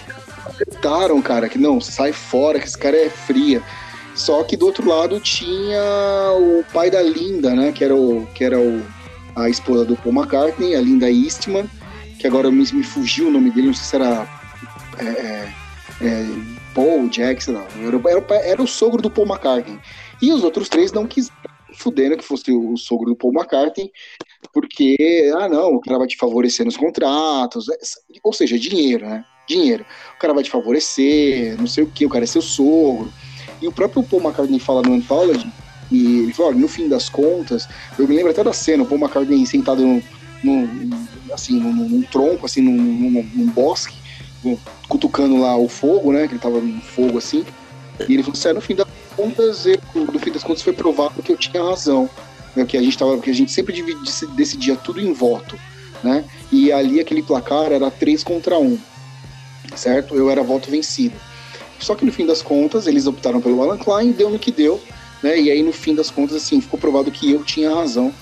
Alertaram, 0.46 1.20
cara, 1.20 1.48
que 1.48 1.58
não, 1.58 1.80
sai 1.80 2.12
fora, 2.12 2.58
que 2.58 2.66
esse 2.66 2.78
cara 2.78 2.96
é 2.96 3.10
fria. 3.10 3.62
Só 4.14 4.44
que 4.44 4.56
do 4.56 4.66
outro 4.66 4.88
lado 4.88 5.18
tinha 5.18 5.82
o 6.38 6.64
pai 6.72 6.88
da 6.88 7.02
Linda, 7.02 7.54
né? 7.54 7.72
Que 7.72 7.82
era, 7.82 7.96
o, 7.96 8.26
que 8.32 8.44
era 8.44 8.58
o, 8.58 8.80
a 9.34 9.48
esposa 9.48 9.84
do 9.84 9.96
Paul 9.96 10.14
McCartney, 10.14 10.76
a 10.76 10.80
Linda 10.80 11.10
Eastman, 11.10 11.68
que 12.20 12.26
agora 12.26 12.48
me, 12.50 12.64
me 12.72 12.84
fugiu 12.84 13.26
o 13.26 13.30
nome 13.30 13.50
dele, 13.50 13.68
não 13.68 13.74
sei 13.74 13.84
se 13.84 13.96
era 13.96 14.28
é, 14.98 15.04
é, 15.04 15.52
é 16.00 16.26
Paul 16.74 17.08
Jackson. 17.08 17.52
Era, 17.52 17.96
era, 18.10 18.46
era, 18.46 18.62
o 18.62 18.66
sogro 18.66 19.00
do 19.00 19.10
Paul 19.10 19.26
McCartney. 19.26 19.78
E 20.20 20.32
os 20.32 20.42
outros 20.44 20.68
três 20.68 20.92
não 20.92 21.06
quiseram 21.06 21.54
fudendo 21.76 22.16
que 22.16 22.24
fosse 22.24 22.52
o 22.52 22.76
sogro 22.76 23.10
do 23.10 23.16
Paul 23.16 23.32
McCartney, 23.32 23.90
porque, 24.52 25.32
ah, 25.36 25.48
não, 25.48 25.74
o 25.74 25.80
cara 25.80 25.98
vai 25.98 26.06
te 26.06 26.16
favorecer 26.16 26.64
nos 26.64 26.76
contratos, 26.76 27.68
é, 27.68 27.76
ou 28.22 28.32
seja, 28.32 28.58
dinheiro, 28.58 29.06
né? 29.06 29.24
Dinheiro. 29.48 29.84
O 30.16 30.18
cara 30.18 30.32
vai 30.32 30.42
te 30.42 30.50
favorecer, 30.50 31.58
não 31.58 31.66
sei 31.66 31.84
o 31.84 31.86
que, 31.86 32.06
o 32.06 32.08
cara 32.08 32.24
é 32.24 32.26
seu 32.26 32.42
sogro. 32.42 33.12
E 33.60 33.68
o 33.68 33.72
próprio 33.72 34.02
Paul 34.02 34.22
McCartney 34.22 34.58
fala 34.58 34.82
no 34.82 34.94
Anthology, 34.94 35.50
e 35.90 36.20
ele 36.20 36.32
fala, 36.32 36.50
olha, 36.50 36.58
no 36.58 36.68
fim 36.68 36.88
das 36.88 37.08
contas, 37.08 37.68
eu 37.98 38.08
me 38.08 38.16
lembro 38.16 38.30
até 38.30 38.42
da 38.42 38.52
cena, 38.52 38.82
o 38.82 38.86
Paul 38.86 39.00
McCartney 39.00 39.46
sentado 39.46 39.82
no, 39.82 40.02
no 40.42 41.04
assim, 41.32 41.58
num, 41.58 41.72
num, 41.72 42.02
tronco, 42.02 42.46
assim, 42.46 42.60
num, 42.60 42.76
num, 42.76 43.30
num 43.34 43.46
bosque, 43.46 43.94
cutucando 44.88 45.36
lá 45.36 45.56
o 45.56 45.68
fogo, 45.68 46.12
né? 46.12 46.26
Que 46.26 46.34
ele 46.34 46.40
tava 46.40 46.60
no 46.60 46.80
fogo 46.80 47.18
assim. 47.18 47.44
E 48.08 48.14
ele 48.14 48.22
falou 48.22 48.36
assim: 48.38 48.48
é, 48.48 48.52
no 48.52 48.60
fim 48.60 48.74
das 48.74 48.86
contas, 49.16 49.66
eu, 49.66 49.78
no 49.94 50.18
fim 50.18 50.30
das 50.30 50.42
contas 50.42 50.62
foi 50.62 50.72
provado 50.72 51.22
que 51.22 51.32
eu 51.32 51.36
tinha 51.36 51.62
razão. 51.62 52.08
Né, 52.54 52.64
que 52.64 52.76
a 52.76 52.82
gente 52.82 52.96
tava, 52.96 53.18
que 53.18 53.30
a 53.30 53.34
gente 53.34 53.50
sempre 53.50 53.74
dividia, 53.74 54.28
decidia 54.36 54.76
tudo 54.76 55.00
em 55.00 55.12
voto, 55.12 55.58
né? 56.04 56.24
E 56.52 56.70
ali 56.70 57.00
aquele 57.00 57.20
placar 57.20 57.72
era 57.72 57.90
3 57.90 58.22
contra 58.22 58.58
1. 58.58 58.78
Certo? 59.74 60.14
Eu 60.14 60.30
era 60.30 60.40
voto 60.42 60.70
vencido. 60.70 61.16
Só 61.80 61.96
que 61.96 62.04
no 62.04 62.12
fim 62.12 62.24
das 62.24 62.42
contas, 62.42 62.86
eles 62.86 63.06
optaram 63.06 63.40
pelo 63.40 63.60
Alan 63.60 63.76
Klein, 63.76 64.12
deu 64.12 64.30
no 64.30 64.38
que 64.38 64.52
deu, 64.52 64.80
né? 65.20 65.40
E 65.40 65.50
aí 65.50 65.62
no 65.62 65.72
fim 65.72 65.94
das 65.94 66.10
contas, 66.10 66.36
assim, 66.36 66.60
ficou 66.60 66.78
provado 66.78 67.10
que 67.10 67.32
eu 67.32 67.42
tinha 67.42 67.74
razão. 67.74 68.14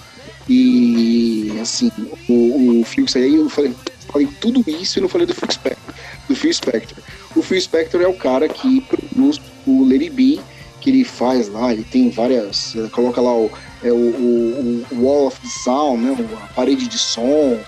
E 0.49 1.53
assim, 1.61 1.91
o, 2.29 2.81
o 2.81 2.85
Phil 2.85 3.07
aí 3.15 3.35
eu 3.35 3.49
falei, 3.49 3.75
falei 4.07 4.29
tudo 4.41 4.65
isso 4.67 4.99
e 4.99 5.03
não 5.03 5.09
falei 5.09 5.27
do 5.27 5.35
Phil 5.35 5.51
Spector 5.51 5.95
do 6.29 6.37
Phil 6.37 6.53
Spector. 6.53 6.99
O 7.37 7.43
Phil 7.43 7.61
Spector 7.61 8.01
é 8.01 8.07
o 8.07 8.15
cara 8.15 8.49
que 8.49 8.81
produz 8.83 9.41
o 9.67 9.85
Lady 9.85 10.11
B, 10.11 10.41
que 10.81 10.91
ele 10.91 11.05
faz 11.05 11.49
lá, 11.49 11.73
ele 11.73 11.85
tem 11.85 12.11
várias. 12.11 12.75
Eh, 12.75 12.89
coloca 12.91 13.21
lá 13.21 13.35
o, 13.35 13.51
é, 13.83 13.93
o, 13.93 13.97
o, 13.97 14.87
o 14.91 15.05
Wall 15.05 15.27
of 15.27 15.41
the 15.41 15.49
Sound, 15.65 16.03
né, 16.03 16.17
a 16.43 16.47
parede 16.55 16.89
de 16.89 16.99
som. 16.99 17.59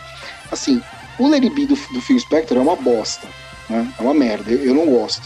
Assim, 0.51 0.81
o 1.19 1.29
Lady 1.29 1.51
B 1.51 1.67
do, 1.67 1.75
do 1.75 2.01
Phil 2.01 2.19
Spector 2.19 2.59
é 2.59 2.61
uma 2.61 2.77
bosta, 2.77 3.29
né, 3.69 3.93
é 3.99 4.03
uma 4.03 4.15
merda, 4.15 4.51
eu, 4.51 4.65
eu 4.65 4.75
não 4.75 4.87
gosto. 4.87 5.23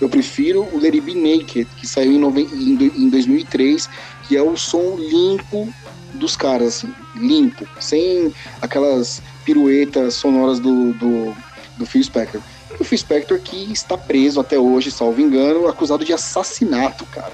Eu 0.00 0.08
prefiro 0.08 0.68
o 0.72 0.82
Lady 0.82 1.00
B 1.00 1.14
Naked, 1.14 1.68
que 1.76 1.86
saiu 1.86 2.12
em, 2.12 2.40
em, 2.40 3.04
em 3.04 3.08
2003, 3.08 3.88
que 4.26 4.36
é 4.36 4.42
o 4.42 4.56
som 4.56 4.96
limpo 4.96 5.72
dos 6.14 6.36
caras, 6.36 6.68
assim, 6.68 6.94
limpo, 7.16 7.66
sem 7.80 8.32
aquelas 8.60 9.22
piruetas 9.44 10.14
sonoras 10.14 10.60
do, 10.60 10.92
do, 10.94 11.36
do 11.76 11.86
Phil 11.86 12.02
Spector. 12.02 12.40
O 12.78 12.84
Phil 12.84 12.98
Spector 12.98 13.38
que 13.38 13.72
está 13.72 13.96
preso 13.96 14.40
até 14.40 14.58
hoje, 14.58 14.90
salvo 14.90 15.20
engano, 15.20 15.68
acusado 15.68 16.04
de 16.04 16.12
assassinato, 16.12 17.04
cara. 17.06 17.32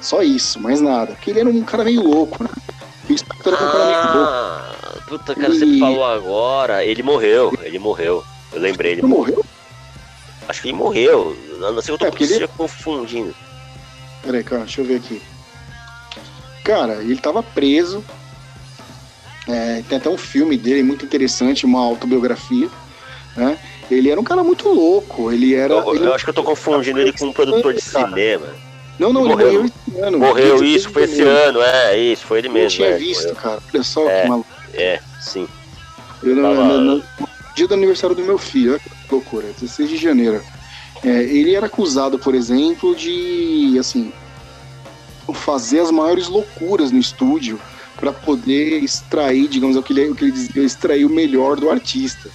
Só 0.00 0.22
isso, 0.22 0.60
mais 0.60 0.80
nada. 0.80 1.12
Porque 1.14 1.30
ele 1.30 1.40
era 1.40 1.48
um 1.48 1.62
cara 1.62 1.84
meio 1.84 2.02
louco, 2.02 2.42
né? 2.42 2.50
O 3.04 3.06
Phil 3.06 3.18
Spector 3.18 3.54
era 3.54 3.64
um 3.64 3.72
cara 3.72 3.86
meio 3.86 4.16
louco. 4.16 4.32
Ah, 4.32 5.00
puta, 5.08 5.34
cara, 5.34 5.54
e... 5.54 5.58
você 5.58 5.78
falou 5.78 6.04
agora. 6.04 6.84
Ele 6.84 7.02
morreu, 7.02 7.52
ele 7.62 7.78
morreu. 7.78 8.24
Eu 8.52 8.60
lembrei, 8.60 8.92
ele, 8.92 9.00
ele 9.00 9.08
morreu. 9.08 9.44
Acho 10.48 10.62
que 10.62 10.68
ele 10.68 10.76
morreu. 10.76 11.36
Não 11.58 11.82
sei, 11.82 11.94
eu 11.94 11.98
tô 11.98 12.06
é, 12.06 12.10
ele... 12.20 12.48
confundindo. 12.48 13.34
Peraí, 14.22 14.44
cara, 14.44 14.62
deixa 14.62 14.80
eu 14.80 14.84
ver 14.84 14.96
aqui. 14.96 15.20
Cara, 16.66 16.94
ele 16.94 17.16
tava 17.16 17.44
preso. 17.44 18.04
É, 19.48 19.84
tem 19.88 19.98
até 19.98 20.10
um 20.10 20.18
filme 20.18 20.56
dele 20.56 20.82
muito 20.82 21.04
interessante, 21.04 21.64
uma 21.64 21.78
autobiografia, 21.78 22.68
né? 23.36 23.56
Ele 23.88 24.10
era 24.10 24.20
um 24.20 24.24
cara 24.24 24.42
muito 24.42 24.68
louco. 24.68 25.30
Ele 25.30 25.54
era. 25.54 25.74
Eu, 25.74 25.94
ele 25.94 26.06
eu 26.06 26.12
acho 26.12 26.24
que 26.24 26.30
eu 26.30 26.34
tô 26.34 26.42
confundindo 26.42 26.98
ele 26.98 27.12
com 27.12 27.26
um 27.26 27.32
produtor 27.32 27.72
de 27.72 27.80
cinema. 27.80 28.46
Não, 28.98 29.12
não, 29.12 29.26
ele 29.26 29.34
morreu, 29.34 29.52
morreu 29.52 29.64
esse 29.64 30.00
ano. 30.00 30.18
Morreu, 30.18 30.64
isso, 30.64 30.90
foi 30.90 31.04
esse 31.04 31.22
ano, 31.22 31.62
é, 31.62 31.96
isso, 31.96 32.26
foi 32.26 32.38
ele 32.38 32.48
mesmo. 32.48 32.66
Eu 32.66 32.88
tinha 32.88 32.88
é, 32.88 32.98
visto, 32.98 33.32
cara. 33.36 33.60
Olha 33.72 33.82
só 33.84 34.08
é, 34.10 34.22
que 34.22 34.28
maluco. 34.28 34.50
É, 34.74 35.00
sim. 35.20 35.46
Eu 36.24 36.34
não, 36.34 36.80
não, 36.80 37.02
dia 37.54 37.68
do 37.68 37.74
aniversário 37.74 38.16
do 38.16 38.24
meu 38.24 38.38
filho, 38.38 38.72
olha 38.72 38.80
que 38.80 38.90
loucura, 39.14 39.46
16 39.60 39.90
de 39.90 39.96
janeiro. 39.98 40.42
É, 41.04 41.08
ele 41.08 41.54
era 41.54 41.66
acusado, 41.66 42.18
por 42.18 42.34
exemplo, 42.34 42.96
de 42.96 43.76
assim 43.78 44.12
fazer 45.34 45.80
as 45.80 45.90
maiores 45.90 46.28
loucuras 46.28 46.90
no 46.90 46.98
estúdio 46.98 47.60
para 47.96 48.12
poder 48.12 48.82
extrair, 48.82 49.48
digamos, 49.48 49.76
o 49.76 49.82
que 49.82 49.92
ele, 49.92 50.10
o 50.10 50.14
que 50.14 50.24
ele 50.24 50.32
dizia, 50.32 50.62
extrair 50.62 51.04
o 51.04 51.10
melhor 51.10 51.56
do 51.56 51.70
artista. 51.70 52.28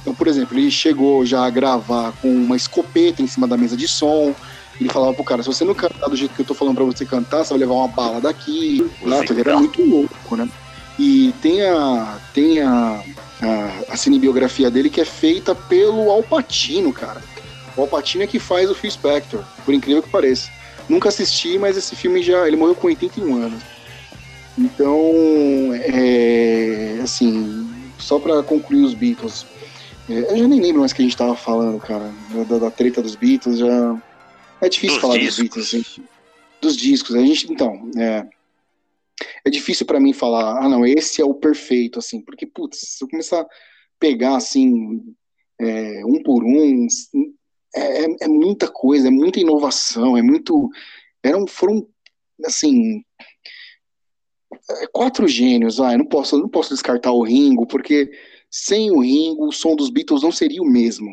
Então, 0.00 0.14
por 0.14 0.26
exemplo, 0.26 0.58
ele 0.58 0.70
chegou 0.70 1.24
já 1.24 1.44
a 1.44 1.50
gravar 1.50 2.12
com 2.20 2.28
uma 2.28 2.56
escopeta 2.56 3.22
em 3.22 3.26
cima 3.26 3.46
da 3.46 3.56
mesa 3.56 3.76
de 3.76 3.86
som. 3.86 4.34
Ele 4.80 4.88
falava 4.88 5.14
pro 5.14 5.22
cara, 5.22 5.42
se 5.42 5.48
você 5.48 5.64
não 5.64 5.74
cantar 5.74 6.08
do 6.08 6.16
jeito 6.16 6.34
que 6.34 6.40
eu 6.40 6.46
tô 6.46 6.54
falando 6.54 6.74
pra 6.74 6.84
você 6.84 7.04
cantar, 7.04 7.44
você 7.44 7.50
vai 7.50 7.60
levar 7.60 7.74
uma 7.74 7.88
bala 7.88 8.20
daqui. 8.20 8.90
Lá, 9.02 9.20
ele 9.20 9.40
era 9.40 9.56
muito 9.58 9.84
louco, 9.84 10.36
né? 10.36 10.48
E 10.98 11.32
tem 11.40 11.62
a, 11.62 12.18
tem 12.34 12.60
a, 12.60 13.02
a, 13.40 13.92
a 13.92 13.96
cinebiografia 13.96 14.70
dele 14.70 14.90
que 14.90 15.00
é 15.00 15.04
feita 15.04 15.54
pelo 15.54 16.10
Alpatino, 16.10 16.92
cara. 16.92 17.22
O 17.76 17.82
Alpatino 17.82 18.24
é 18.24 18.26
que 18.26 18.38
faz 18.38 18.70
o 18.70 18.74
Phil 18.74 18.90
Spector, 18.90 19.42
por 19.64 19.72
incrível 19.72 20.02
que 20.02 20.10
pareça. 20.10 20.50
Nunca 20.88 21.08
assisti, 21.08 21.58
mas 21.58 21.76
esse 21.76 21.94
filme 21.96 22.22
já. 22.22 22.46
Ele 22.46 22.56
morreu 22.56 22.74
com 22.74 22.86
81 22.88 23.34
anos. 23.34 23.62
Então, 24.58 25.72
é, 25.74 26.98
assim, 27.02 27.68
só 27.98 28.18
para 28.18 28.42
concluir 28.42 28.84
os 28.84 28.94
Beatles, 28.94 29.46
é, 30.08 30.32
eu 30.32 30.36
já 30.36 30.48
nem 30.48 30.60
lembro 30.60 30.80
mais 30.80 30.92
o 30.92 30.94
que 30.94 31.02
a 31.02 31.04
gente 31.04 31.16
tava 31.16 31.34
falando, 31.34 31.80
cara, 31.80 32.12
da, 32.48 32.58
da 32.58 32.70
treta 32.70 33.00
dos 33.00 33.14
Beatles, 33.14 33.58
já 33.58 34.02
é 34.60 34.68
difícil 34.68 34.96
dos 34.96 35.00
falar 35.00 35.18
discos. 35.18 35.36
dos 35.36 35.72
Beatles, 35.72 36.00
dos 36.60 36.76
discos. 36.76 37.14
A 37.14 37.20
gente, 37.20 37.50
então, 37.50 37.90
é, 37.96 38.26
é 39.44 39.50
difícil 39.50 39.86
para 39.86 40.00
mim 40.00 40.12
falar, 40.12 40.64
ah, 40.64 40.68
não, 40.68 40.84
esse 40.84 41.22
é 41.22 41.24
o 41.24 41.34
perfeito, 41.34 41.98
assim, 41.98 42.20
porque, 42.20 42.46
putz, 42.46 42.78
se 42.78 43.02
eu 43.02 43.08
começar 43.08 43.40
a 43.40 43.46
pegar, 43.98 44.36
assim, 44.36 45.02
é, 45.60 46.02
um 46.04 46.22
por 46.22 46.44
um, 46.44 46.86
é, 47.74 48.04
é, 48.04 48.16
é 48.22 48.28
muita 48.28 48.68
coisa, 48.68 49.08
é 49.08 49.10
muita 49.10 49.40
inovação, 49.40 50.16
é 50.16 50.22
muito, 50.22 50.70
eram, 51.22 51.46
foram, 51.46 51.86
assim, 52.44 53.02
é, 54.70 54.86
quatro 54.92 55.26
gênios, 55.26 55.80
ah, 55.80 55.96
não 55.96 56.06
posso, 56.06 56.38
não 56.38 56.48
posso 56.48 56.70
descartar 56.70 57.12
o 57.12 57.22
Ringo, 57.22 57.66
porque 57.66 58.10
sem 58.50 58.90
o 58.90 59.00
Ringo 59.00 59.48
o 59.48 59.52
som 59.52 59.74
dos 59.74 59.90
Beatles 59.90 60.22
não 60.22 60.32
seria 60.32 60.62
o 60.62 60.70
mesmo. 60.70 61.10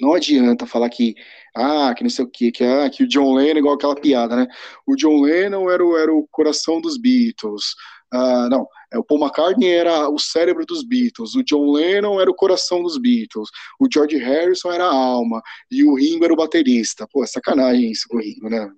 Não 0.00 0.14
adianta 0.14 0.66
falar 0.66 0.88
que, 0.88 1.14
ah, 1.54 1.94
que 1.96 2.02
não 2.02 2.10
sei 2.10 2.24
o 2.24 2.28
quê, 2.28 2.50
que, 2.50 2.64
ah, 2.64 2.90
que 2.90 3.04
o 3.04 3.08
John 3.08 3.34
Lennon, 3.34 3.58
igual 3.58 3.74
aquela 3.74 3.94
piada, 3.94 4.34
né? 4.34 4.48
O 4.86 4.96
John 4.96 5.20
Lennon 5.20 5.70
era 5.70 5.84
o, 5.84 5.96
era 5.96 6.12
o 6.12 6.26
coração 6.30 6.80
dos 6.80 6.98
Beatles. 6.98 7.74
Ah, 8.12 8.48
não, 8.50 8.66
é, 8.92 8.98
o 8.98 9.04
Paul 9.04 9.20
McCartney 9.20 9.70
era 9.70 10.08
o 10.08 10.18
cérebro 10.18 10.66
dos 10.66 10.84
Beatles, 10.84 11.34
o 11.34 11.42
John 11.42 11.72
Lennon 11.72 12.20
era 12.20 12.30
o 12.30 12.34
coração 12.34 12.82
dos 12.82 12.98
Beatles, 12.98 13.48
o 13.80 13.86
George 13.92 14.18
Harrison 14.18 14.70
era 14.70 14.84
a 14.84 14.94
alma, 14.94 15.42
e 15.70 15.82
o 15.82 15.94
Ringo 15.94 16.24
era 16.24 16.32
o 16.32 16.36
baterista. 16.36 17.06
Pô, 17.10 17.24
é 17.24 17.26
sacanagem 17.26 17.90
isso 17.90 18.06
com 18.08 18.18
o 18.18 18.20
Ringo, 18.20 18.48
né? 18.48 18.70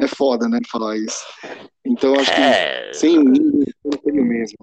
É 0.00 0.08
foda, 0.08 0.48
né, 0.48 0.58
falar 0.70 0.96
isso. 0.96 1.22
Então 1.84 2.14
acho 2.14 2.34
que 2.34 2.40
é... 2.40 2.92
sem 2.92 3.18
o 3.18 3.32
Ringo 3.32 3.64
não 3.84 4.00
seria 4.02 4.22
o 4.22 4.24
mesmo. 4.24 4.56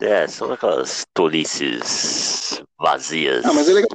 É, 0.00 0.26
são 0.26 0.52
aquelas 0.52 1.06
tolices 1.14 2.62
vazias. 2.78 3.44
Ah, 3.44 3.52
mas 3.52 3.68
é 3.68 3.72
legal, 3.72 3.88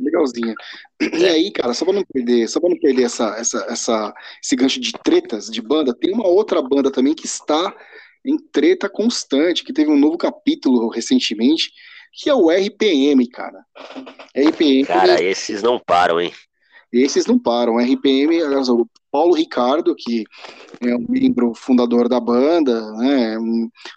legalzinha. 0.00 0.54
E 1.00 1.24
aí, 1.24 1.50
cara, 1.50 1.72
só 1.72 1.84
pra 1.84 1.94
não 1.94 2.04
perder, 2.04 2.48
só 2.48 2.60
pra 2.60 2.68
não 2.68 2.78
perder 2.78 3.04
essa, 3.04 3.36
essa, 3.38 3.64
essa, 3.68 4.14
esse 4.42 4.56
gancho 4.56 4.80
de 4.80 4.92
tretas 4.92 5.46
de 5.46 5.62
banda, 5.62 5.94
tem 5.94 6.12
uma 6.12 6.26
outra 6.26 6.60
banda 6.60 6.90
também 6.90 7.14
que 7.14 7.26
está 7.26 7.74
em 8.24 8.38
treta 8.38 8.88
constante, 8.88 9.64
que 9.64 9.72
teve 9.72 9.90
um 9.90 9.98
novo 9.98 10.16
capítulo 10.16 10.88
recentemente, 10.88 11.70
que 12.12 12.30
é 12.30 12.34
o 12.34 12.50
RPM, 12.50 13.28
cara. 13.28 13.64
RPM. 14.34 14.86
Cara, 14.86 15.22
esses 15.22 15.62
não 15.62 15.78
param, 15.78 16.20
hein? 16.20 16.32
Esses 16.92 17.26
não 17.26 17.38
param. 17.38 17.78
RPM, 17.78 18.40
o 18.42 18.88
Paulo 19.10 19.34
Ricardo, 19.34 19.96
que 19.96 20.24
é 20.80 20.94
um 20.94 21.06
membro 21.08 21.52
fundador 21.54 22.08
da 22.08 22.20
banda, 22.20 22.92
né, 22.92 23.36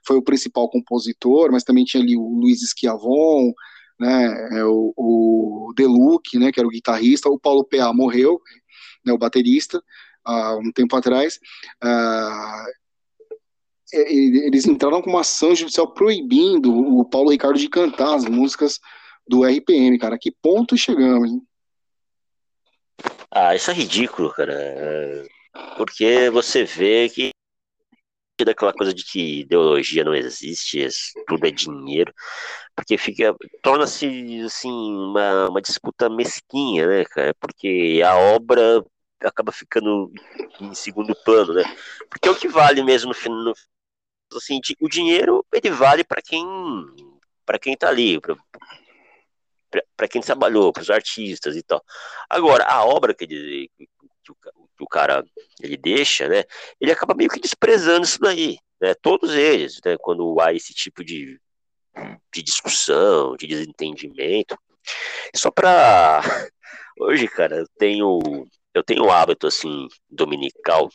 foi 0.06 0.18
o 0.18 0.24
principal 0.24 0.68
compositor, 0.70 1.52
mas 1.52 1.64
também 1.64 1.86
tinha 1.86 2.02
ali 2.02 2.18
o 2.18 2.40
Luiz 2.40 2.60
Schiavon, 2.62 3.54
né, 4.00 4.60
é 4.60 4.66
o, 4.66 4.94
o 4.98 5.74
Deluc, 5.76 6.38
né, 6.40 6.52
que 6.52 6.60
era 6.60 6.68
o 6.68 6.72
guitarrista, 6.72 7.30
o 7.30 7.40
Paulo 7.40 7.64
P.A. 7.64 7.94
morreu, 7.94 8.42
né, 9.06 9.14
o 9.14 9.18
baterista, 9.18 9.82
há 10.26 10.56
um 10.56 10.72
tempo 10.72 10.96
atrás. 10.96 11.40
Uh, 11.84 12.87
eles 13.94 14.66
entraram 14.66 15.02
com 15.02 15.10
uma 15.10 15.22
ação 15.22 15.56
judicial 15.56 15.88
proibindo 15.94 16.72
o 16.72 17.06
Paulo 17.06 17.32
Ricardo 17.32 17.58
de 17.58 17.70
cantar 17.70 18.16
as 18.16 18.26
músicas 18.26 18.80
do 19.28 19.46
RPM, 19.46 19.98
cara. 19.98 20.18
Que 20.20 20.32
ponto 20.32 20.78
chegamos, 20.78 21.32
hein? 21.32 21.42
Ah, 23.32 23.56
isso 23.56 23.70
é 23.72 23.74
ridículo, 23.74 24.32
cara. 24.32 24.54
É, 24.54 25.26
porque 25.78 26.30
você 26.30 26.64
vê 26.64 27.10
que 27.10 27.32
daquela 28.46 28.74
coisa 28.74 28.94
de 28.94 29.04
que 29.04 29.42
ideologia 29.42 30.04
não 30.04 30.14
existe, 30.14 30.88
tudo 31.28 31.48
é 31.48 31.52
dinheiro, 31.52 32.14
porque 32.76 32.96
fica 32.98 33.36
torna-se 33.64 34.42
assim 34.46 34.70
uma, 34.70 35.50
uma 35.50 35.62
disputa 35.62 36.08
mesquinha, 36.08 36.88
né, 36.88 37.06
cara? 37.06 37.34
Porque 37.40 38.02
a 38.06 38.16
obra 38.16 38.86
acaba 39.22 39.52
ficando 39.52 40.12
em 40.62 40.74
segundo 40.76 41.16
plano, 41.26 41.54
né? 41.54 41.64
Porque 42.10 42.28
é 42.28 42.32
o 42.32 42.36
que 42.36 42.48
vale 42.48 42.84
mesmo 42.84 43.12
no, 43.28 43.44
no 43.44 43.54
assim, 44.34 44.60
o 44.82 44.90
dinheiro 44.90 45.46
ele 45.54 45.70
vale 45.70 46.04
para 46.04 46.22
quem 46.22 46.46
para 47.46 47.58
quem 47.58 47.78
tá 47.78 47.88
ali, 47.88 48.20
para 49.96 50.08
quem 50.08 50.22
trabalhou, 50.22 50.74
para 50.74 50.82
os 50.82 50.90
artistas 50.90 51.56
e 51.56 51.64
tal. 51.64 51.82
Agora, 52.30 52.66
a 52.66 52.84
obra 52.84 53.14
que, 53.14 53.24
ele, 53.24 53.72
que, 53.78 54.32
o, 54.32 54.36
que, 54.36 54.84
o, 54.84 54.88
cara 54.88 55.24
ele 55.62 55.78
deixa, 55.78 56.28
né, 56.28 56.44
ele 56.80 56.92
acaba 56.92 57.16
meio 57.16 57.30
que 57.30 57.40
desprezando 57.40 58.06
isso 58.06 58.20
daí, 58.20 58.58
né, 58.82 58.94
todos 58.96 59.34
eles, 59.34 59.80
né, 59.86 59.96
quando 59.98 60.40
há 60.42 60.54
esse 60.54 60.74
tipo 60.74 61.06
de, 61.06 61.40
de 62.34 62.44
discussão, 62.44 63.38
de 63.38 63.48
desentendimento. 63.48 64.58
Só 65.34 65.50
para 65.50 66.22
hoje, 67.00 67.28
cara, 67.30 67.58
eu 67.58 67.68
tenho 67.78 68.20
eu 68.74 68.84
tenho 68.84 69.06
um 69.06 69.12
hábito 69.12 69.48
assim 69.48 69.88
dominical 70.10 70.90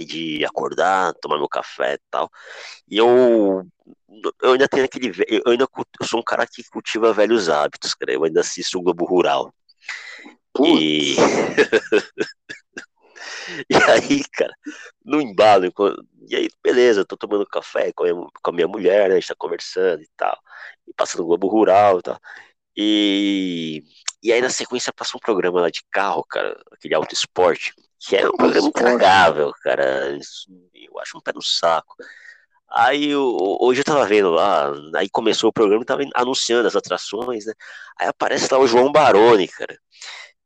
de 0.00 0.44
acordar, 0.44 1.14
tomar 1.14 1.38
meu 1.38 1.48
café 1.48 1.94
e 1.94 2.00
tal. 2.10 2.30
E 2.88 2.98
eu, 2.98 3.64
eu 4.42 4.52
ainda 4.52 4.68
tenho 4.68 4.84
aquele. 4.84 5.12
Eu 5.28 5.52
ainda 5.52 5.66
eu 6.00 6.06
sou 6.06 6.20
um 6.20 6.24
cara 6.24 6.46
que 6.46 6.62
cultiva 6.70 7.12
velhos 7.12 7.48
hábitos, 7.48 7.94
cara. 7.94 8.12
Eu 8.12 8.24
ainda 8.24 8.40
assisto 8.40 8.78
o 8.78 8.82
Globo 8.82 9.04
Rural. 9.04 9.52
E. 10.60 11.16
e 13.68 13.76
aí, 13.90 14.22
cara, 14.32 14.54
no 15.04 15.20
embalo, 15.20 15.66
e 16.28 16.36
aí, 16.36 16.48
beleza, 16.62 17.04
tô 17.04 17.16
tomando 17.16 17.46
café 17.46 17.92
com 17.92 18.04
a 18.04 18.12
minha, 18.12 18.26
com 18.42 18.50
a 18.50 18.52
minha 18.52 18.68
mulher, 18.68 19.08
né? 19.08 19.16
A 19.16 19.20
gente 19.20 19.28
tá 19.28 19.34
conversando 19.36 20.02
e 20.02 20.08
tal. 20.16 20.38
E 20.86 20.92
passando 20.94 21.22
o 21.22 21.26
Globo 21.26 21.48
Rural 21.48 21.98
e 21.98 22.02
tal. 22.02 22.20
E, 22.76 23.84
e 24.22 24.32
aí, 24.32 24.40
na 24.40 24.50
sequência, 24.50 24.92
passa 24.92 25.16
um 25.16 25.20
programa 25.20 25.60
lá 25.60 25.70
de 25.70 25.82
carro, 25.90 26.24
cara, 26.24 26.58
aquele 26.72 26.94
auto 26.94 27.12
esporte. 27.14 27.74
Que 28.06 28.16
é 28.16 28.28
um 28.28 28.36
programa 28.36 28.68
intragável, 28.68 29.52
cara. 29.62 30.18
Eu 30.74 30.98
acho 30.98 31.18
um 31.18 31.20
pé 31.20 31.32
no 31.32 31.42
saco. 31.42 31.94
Aí 32.68 33.10
eu, 33.10 33.36
hoje 33.60 33.80
eu 33.80 33.84
tava 33.84 34.06
vendo 34.06 34.30
lá, 34.30 34.72
aí 34.96 35.08
começou 35.10 35.50
o 35.50 35.52
programa 35.52 35.82
e 35.82 35.86
tava 35.86 36.02
anunciando 36.14 36.66
as 36.66 36.74
atrações, 36.74 37.44
né? 37.44 37.52
Aí 37.98 38.08
aparece 38.08 38.52
lá 38.52 38.58
o 38.58 38.66
João 38.66 38.90
Baroni, 38.90 39.46
cara. 39.46 39.78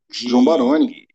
De, 0.09 0.29
João 0.29 0.43
Baroni. 0.43 1.07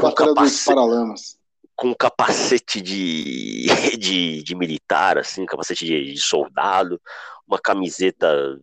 Com 0.00 0.12
capacete, 0.12 1.38
com 1.74 1.88
um 1.88 1.94
capacete 1.94 2.80
de, 2.80 3.66
de, 3.98 4.42
de 4.44 4.54
militar, 4.54 5.18
assim, 5.18 5.44
capacete 5.44 5.84
de, 5.84 6.12
de 6.12 6.20
soldado, 6.20 7.00
uma 7.48 7.58
camiseta 7.58 8.58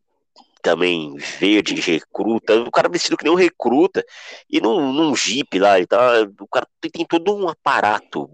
também 0.61 1.15
verde, 1.39 1.79
recruta, 1.79 2.61
o 2.61 2.71
cara 2.71 2.89
vestido 2.89 3.17
que 3.17 3.23
nem 3.23 3.33
um 3.33 3.37
recruta, 3.37 4.03
e 4.49 4.61
num, 4.61 4.93
num 4.93 5.15
jeep 5.15 5.57
lá, 5.59 5.79
e 5.79 5.87
tá, 5.87 6.21
o 6.39 6.47
cara 6.47 6.67
tem 6.79 7.05
todo 7.05 7.35
um 7.35 7.47
aparato, 7.47 8.29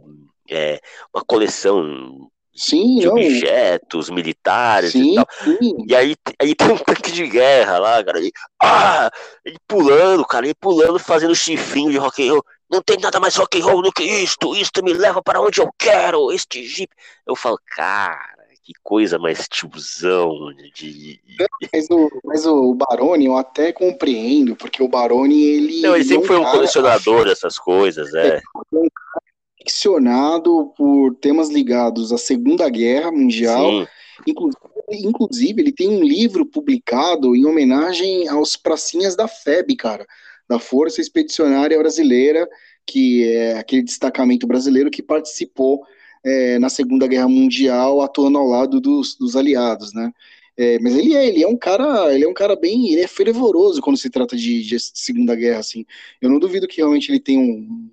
é, 0.49 0.79
uma 1.13 1.23
coleção 1.23 2.29
sim, 2.57 2.99
de 2.99 3.07
objetos 3.07 4.09
militares 4.09 4.91
sim, 4.91 5.11
e 5.11 5.15
tal. 5.15 5.27
Sim. 5.43 5.85
E 5.87 5.95
aí, 5.95 6.15
aí 6.41 6.55
tem 6.55 6.71
um 6.71 6.77
tanque 6.77 7.11
de 7.11 7.27
guerra 7.27 7.77
lá, 7.77 8.03
cara, 8.03 8.19
e, 8.19 8.31
ah, 8.61 9.09
ele 9.45 9.57
pulando, 9.67 10.25
cara, 10.25 10.45
ele 10.45 10.55
pulando, 10.55 10.99
fazendo 10.99 11.35
chifrinho 11.35 11.91
de 11.91 11.97
rock 11.97 12.27
and 12.27 12.33
roll. 12.33 12.45
Não 12.69 12.81
tem 12.81 12.97
nada 12.97 13.17
mais 13.19 13.35
rock 13.35 13.61
and 13.61 13.63
roll 13.63 13.81
do 13.81 13.91
que 13.91 14.03
isto, 14.03 14.53
isto 14.55 14.83
me 14.83 14.93
leva 14.93 15.21
para 15.21 15.39
onde 15.39 15.61
eu 15.61 15.69
quero, 15.77 16.31
este 16.31 16.65
jeep. 16.65 16.91
Eu 17.25 17.35
falo, 17.35 17.57
cara, 17.65 18.36
que 18.67 18.73
coisa 18.83 19.17
mais 19.17 19.47
tiozão 19.47 20.53
de. 20.75 21.21
Mas 21.73 21.89
o, 21.89 22.09
mas 22.25 22.45
o 22.45 22.73
Baroni 22.73 23.25
eu 23.25 23.37
até 23.37 23.71
compreendo, 23.71 24.57
porque 24.57 24.83
o 24.83 24.89
Baroni 24.89 25.41
ele. 25.41 25.81
Não, 25.81 25.95
ele 25.95 26.03
sempre 26.03 26.25
é 26.25 26.27
foi 26.27 26.37
um 26.37 26.43
cara, 26.43 26.55
colecionador 26.55 27.23
dessas 27.23 27.57
coisas, 27.57 28.13
é. 28.13 28.35
é 28.35 28.41
um 28.73 28.87
ficcionado 29.57 30.73
por 30.75 31.15
temas 31.15 31.49
ligados 31.49 32.11
à 32.11 32.17
Segunda 32.17 32.69
Guerra 32.69 33.09
Mundial, 33.09 33.71
Sim. 33.71 33.87
inclusive 34.27 34.67
inclusive, 34.89 35.61
ele 35.61 35.71
tem 35.73 35.89
um 35.89 36.01
livro 36.01 36.45
publicado 36.45 37.35
em 37.35 37.45
homenagem 37.45 38.25
aos 38.29 38.55
pracinhas 38.55 39.17
da 39.17 39.27
FEB, 39.27 39.75
cara, 39.75 40.07
da 40.47 40.59
Força 40.59 41.01
Expedicionária 41.01 41.77
Brasileira, 41.77 42.47
que 42.85 43.25
é 43.27 43.59
aquele 43.59 43.83
destacamento 43.83 44.47
brasileiro 44.47 44.89
que 44.89 45.03
participou 45.03 45.83
é, 46.27 46.59
na 46.59 46.67
Segunda 46.69 47.07
Guerra 47.07 47.29
Mundial, 47.29 48.01
atuando 48.01 48.37
ao 48.37 48.47
lado 48.47 48.81
dos, 48.81 49.15
dos 49.15 49.35
aliados, 49.35 49.93
né? 49.93 50.11
É, 50.57 50.77
mas 50.79 50.95
ele 50.95 51.15
é, 51.15 51.27
ele 51.27 51.43
é 51.43 51.47
um 51.47 51.57
cara, 51.57 52.13
ele 52.13 52.25
é 52.25 52.27
um 52.27 52.33
cara 52.33 52.55
bem, 52.55 52.91
ele 52.91 53.01
é 53.01 53.07
fervoroso 53.07 53.81
quando 53.81 53.97
se 53.97 54.09
trata 54.09 54.35
de, 54.35 54.61
de 54.63 54.77
Segunda 54.79 55.35
Guerra, 55.35 55.59
assim. 55.59 55.85
Eu 56.21 56.29
não 56.29 56.39
duvido 56.39 56.67
que 56.67 56.77
realmente 56.77 57.09
ele 57.11 57.19
tem 57.19 57.37
um, 57.37 57.89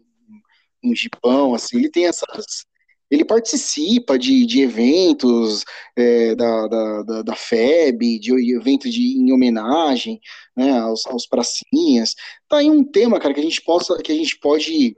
um 0.83 0.95
jipão, 0.95 1.55
assim, 1.55 1.77
ele 1.77 1.91
tem 1.91 2.07
essas, 2.07 2.67
ele 3.11 3.25
participa 3.25 4.19
de, 4.19 4.47
de 4.47 4.63
eventos 4.63 5.63
é, 5.97 6.35
da, 6.35 6.67
da, 6.67 7.23
da, 7.23 7.37
FEB, 7.37 8.19
de 8.19 8.33
eventos 8.57 8.93
de, 8.93 9.19
em 9.19 9.33
homenagem 9.33 10.21
né, 10.57 10.73
aos, 10.79 11.07
aos 11.07 11.27
pracinhas. 11.27 12.15
Tá 12.49 12.59
aí 12.59 12.71
um 12.71 12.83
tema, 12.83 13.21
cara, 13.21 13.35
que 13.35 13.41
a 13.41 13.45
gente 13.45 13.63
possa, 13.63 13.97
que 14.03 14.11
a 14.11 14.15
gente 14.15 14.39
pode 14.39 14.97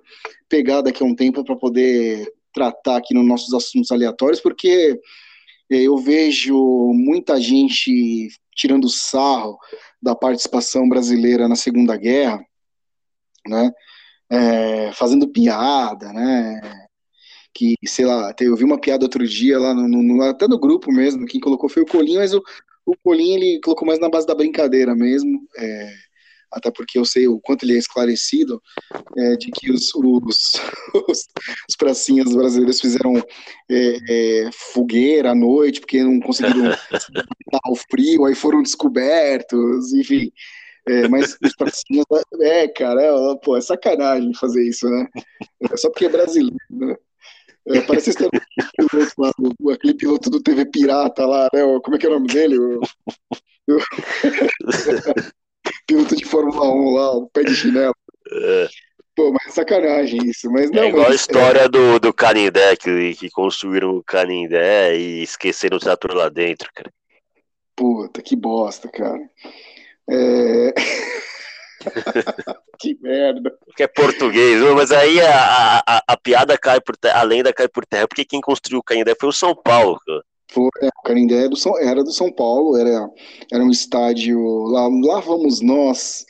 pegar 0.49 0.81
daqui 0.81 1.03
a 1.03 1.07
um 1.07 1.15
tempo 1.15 1.45
para 1.45 1.57
poder 1.57 2.33
tratar 2.57 2.97
aqui 2.97 3.13
nos 3.13 3.27
nossos 3.27 3.53
assuntos 3.53 3.91
aleatórios, 3.91 4.41
porque 4.41 4.99
é, 5.71 5.83
eu 5.83 5.99
vejo 5.99 6.57
muita 6.95 7.39
gente 7.39 8.29
tirando 8.55 8.89
sarro 8.89 9.59
da 10.03 10.15
participação 10.15 10.89
brasileira 10.89 11.47
na 11.47 11.55
Segunda 11.55 11.95
Guerra, 11.97 12.43
né? 13.47 13.71
É, 14.31 14.93
fazendo 14.93 15.29
piada, 15.29 16.13
né? 16.13 16.61
que, 17.57 17.75
sei 17.87 18.05
lá, 18.05 18.35
eu 18.39 18.55
vi 18.55 18.65
uma 18.65 18.79
piada 18.79 19.05
outro 19.05 19.27
dia 19.27 19.59
lá, 19.59 19.73
no, 19.73 19.89
no, 19.89 20.23
até 20.25 20.47
no 20.47 20.59
grupo 20.59 20.93
mesmo, 20.93 21.25
quem 21.25 21.41
colocou 21.41 21.71
foi 21.71 21.83
o 21.83 21.87
Colinho, 21.87 22.19
mas 22.19 22.35
o, 22.35 22.43
o 22.85 22.95
Colinho 23.03 23.39
ele 23.39 23.61
colocou 23.65 23.87
mais 23.87 23.99
na 23.99 24.11
base 24.11 24.27
da 24.27 24.35
brincadeira 24.35 24.95
mesmo, 24.95 25.41
é, 25.57 25.95
até 26.53 26.71
porque 26.71 26.99
eu 26.99 27.05
sei 27.05 27.29
o 27.29 27.41
quanto 27.41 27.65
ele 27.65 27.75
é 27.75 27.79
esclarecido, 27.79 28.63
é, 29.17 29.37
de 29.37 29.51
que 29.51 29.71
os, 29.71 29.95
os, 29.95 30.53
os, 31.09 31.27
os 31.69 31.77
pracinhas 31.77 32.33
brasileiros 32.33 32.81
fizeram 32.81 33.17
é, 33.71 33.99
é 34.09 34.51
fogueira 34.53 35.33
à 35.33 35.35
noite, 35.35 35.81
porque 35.81 36.03
não 36.03 36.21
conseguiram 36.21 36.71
o 37.69 37.77
frio, 37.91 38.25
aí 38.25 38.35
foram 38.35 38.63
descobertos, 38.63 39.93
enfim. 39.93 40.31
É, 40.89 41.09
mas 41.09 41.37
os 41.43 41.57
pracinhas, 41.57 42.05
é, 42.41 42.69
cara, 42.69 43.03
é, 43.03 43.11
pô, 43.43 43.57
é 43.57 43.61
sacanagem 43.61 44.33
fazer 44.35 44.63
isso, 44.63 44.89
né? 44.89 45.09
É 45.69 45.77
só 45.77 45.91
porque 45.91 46.05
é 46.05 46.09
brasileiro, 46.09 46.57
né? 46.71 46.95
É, 47.69 47.81
parece 47.81 48.11
esse 48.11 48.19
piloto 48.19 49.13
lá, 49.19 49.33
o, 49.61 49.71
aquele 49.71 49.95
piloto 49.95 50.31
do 50.31 50.41
TV 50.41 50.65
Pirata 50.67 51.27
lá, 51.27 51.49
né? 51.53 51.63
Como 51.83 51.97
é 51.97 51.99
que 51.99 52.07
é 52.07 52.09
o 52.09 52.13
nome 52.13 52.29
dele? 52.29 52.57
Piloto 55.87 56.17
de 56.17 56.25
Fórmula 56.25 56.69
1 56.69 56.91
lá, 56.95 57.11
o 57.13 57.29
pé 57.29 57.43
de 57.43 57.55
chinelo. 57.55 57.95
É. 58.31 58.69
Pô, 59.17 59.33
mas 59.33 59.47
é 59.47 59.51
sacanagem 59.51 60.27
isso. 60.27 60.51
Mas 60.51 60.71
não, 60.71 60.83
é 60.83 60.89
igual 60.89 61.05
mas, 61.05 61.13
a 61.13 61.15
história 61.15 61.61
é... 61.61 61.69
do, 61.69 61.99
do 61.99 62.13
Canindé, 62.13 62.77
que, 62.77 63.15
que 63.15 63.31
construíram 63.31 63.97
o 63.97 64.05
Canindé 64.05 64.97
e 64.97 65.23
esqueceram 65.23 65.79
o 65.79 65.81
trator 65.81 66.15
lá 66.15 66.29
dentro, 66.29 66.71
cara. 66.75 66.93
Puta, 67.75 68.21
que 68.21 68.37
bosta, 68.37 68.89
cara. 68.89 69.21
É... 70.09 70.75
que 72.79 72.99
merda. 73.01 73.53
Que 73.75 73.85
é 73.85 73.87
português, 73.87 74.61
mas 74.75 74.93
aí 74.93 75.21
a, 75.21 75.83
a, 75.87 76.03
a, 76.09 76.17
piada 76.17 76.59
cai 76.59 76.81
por 76.81 76.97
terra, 76.97 77.21
a 77.21 77.23
lenda 77.23 77.53
cai 77.53 77.69
por 77.69 77.87
terra, 77.87 78.07
porque 78.07 78.25
quem 78.25 78.41
construiu 78.41 78.81
o 78.81 78.83
Canindé 78.83 79.15
foi 79.19 79.29
o 79.29 79.33
São 79.33 79.55
Paulo. 79.55 79.99
Foi, 80.51 80.69
é, 80.81 80.89
o 80.89 81.03
Canindé 81.03 81.41
era 81.41 81.49
do, 81.49 81.57
São, 81.57 81.79
era 81.79 82.05
do 82.05 82.13
São 82.13 82.31
Paulo, 82.31 82.77
era, 82.77 83.09
era 83.53 83.65
um 83.65 83.71
estádio, 83.71 84.39
lá, 84.65 84.89
lá 84.89 85.21
vamos 85.21 85.61
nós 85.61 86.25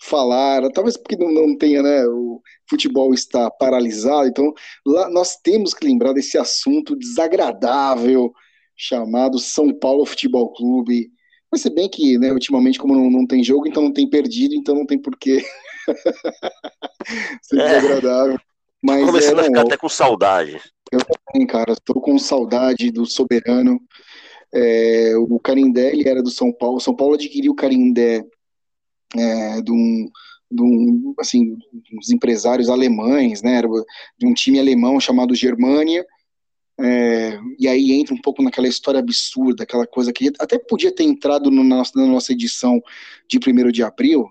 falar, 0.00 0.70
talvez 0.70 0.96
porque 0.96 1.16
não, 1.16 1.32
não 1.32 1.56
tenha, 1.56 1.82
né, 1.82 2.06
o 2.06 2.40
futebol 2.68 3.12
está 3.12 3.50
paralisado, 3.50 4.28
então 4.28 4.52
lá 4.86 5.08
nós 5.10 5.36
temos 5.36 5.74
que 5.74 5.86
lembrar 5.86 6.12
desse 6.12 6.38
assunto 6.38 6.96
desagradável 6.96 8.32
chamado 8.76 9.38
São 9.38 9.72
Paulo 9.72 10.06
Futebol 10.06 10.52
Clube, 10.52 11.10
mas 11.50 11.62
se 11.62 11.70
bem 11.70 11.88
que, 11.88 12.18
né, 12.18 12.32
ultimamente, 12.32 12.78
como 12.78 12.94
não, 12.94 13.10
não 13.10 13.26
tem 13.26 13.42
jogo, 13.42 13.66
então 13.66 13.82
não 13.82 13.92
tem 13.92 14.08
perdido, 14.08 14.54
então 14.54 14.74
não 14.74 14.86
tem 14.86 15.00
porquê 15.00 15.44
ser 17.42 17.58
é. 17.60 17.80
desagradável. 17.80 18.38
Mas 18.82 19.06
Começando 19.06 19.38
é, 19.38 19.42
a 19.42 19.44
ficar 19.44 19.62
até 19.62 19.76
com 19.76 19.88
saudade. 19.88 20.60
Cara, 21.44 21.72
estou 21.72 22.00
com 22.00 22.18
saudade 22.18 22.90
do 22.90 23.04
Soberano. 23.04 23.80
É, 24.54 25.14
o 25.16 25.38
Carindé, 25.40 25.92
ele 25.92 26.08
era 26.08 26.22
do 26.22 26.30
São 26.30 26.52
Paulo. 26.52 26.80
São 26.80 26.94
Paulo 26.94 27.14
adquiriu 27.14 27.52
o 27.52 27.56
Carindé 27.56 28.24
é, 29.14 29.60
de 29.60 29.72
um, 29.72 30.08
de 30.50 30.62
um, 30.62 31.14
assim, 31.18 31.58
uns 31.92 32.10
empresários 32.10 32.70
alemães, 32.70 33.42
né, 33.42 33.60
de 34.18 34.26
um 34.26 34.32
time 34.32 34.58
alemão 34.58 35.00
chamado 35.00 35.34
Germânia, 35.34 36.06
é, 36.78 37.38
e 37.58 37.66
aí 37.66 37.92
entra 37.92 38.14
um 38.14 38.20
pouco 38.20 38.42
naquela 38.42 38.68
história 38.68 39.00
absurda, 39.00 39.62
aquela 39.62 39.86
coisa 39.86 40.12
que 40.12 40.30
até 40.38 40.58
podia 40.58 40.94
ter 40.94 41.04
entrado 41.04 41.50
no 41.50 41.64
nosso, 41.64 41.96
na 41.96 42.06
nossa 42.06 42.32
edição 42.32 42.82
de 43.28 43.38
1 43.38 43.70
de 43.70 43.82
abril, 43.82 44.28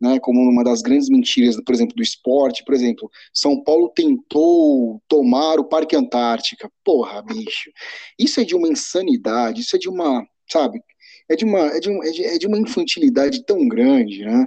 né, 0.00 0.18
como 0.20 0.40
uma 0.40 0.62
das 0.62 0.80
grandes 0.80 1.08
mentiras, 1.08 1.56
por 1.64 1.74
exemplo, 1.74 1.96
do 1.96 2.02
esporte, 2.02 2.64
por 2.64 2.74
exemplo, 2.74 3.10
São 3.32 3.62
Paulo 3.62 3.92
tentou 3.94 5.02
tomar 5.08 5.58
o 5.58 5.64
Parque 5.64 5.96
Antártica. 5.96 6.70
Porra, 6.84 7.22
bicho, 7.22 7.70
isso 8.18 8.40
é 8.40 8.44
de 8.44 8.54
uma 8.54 8.68
insanidade, 8.68 9.60
isso 9.60 9.74
é 9.76 9.78
de 9.78 9.88
uma, 9.88 10.24
sabe, 10.50 10.80
é 11.28 11.36
de 11.36 11.44
uma, 11.44 11.58
é 11.66 11.80
de, 11.80 11.90
um, 11.90 12.02
é 12.02 12.10
de, 12.10 12.24
é 12.24 12.38
de 12.38 12.46
uma 12.46 12.58
infantilidade 12.58 13.44
tão 13.44 13.66
grande, 13.68 14.24
né? 14.24 14.46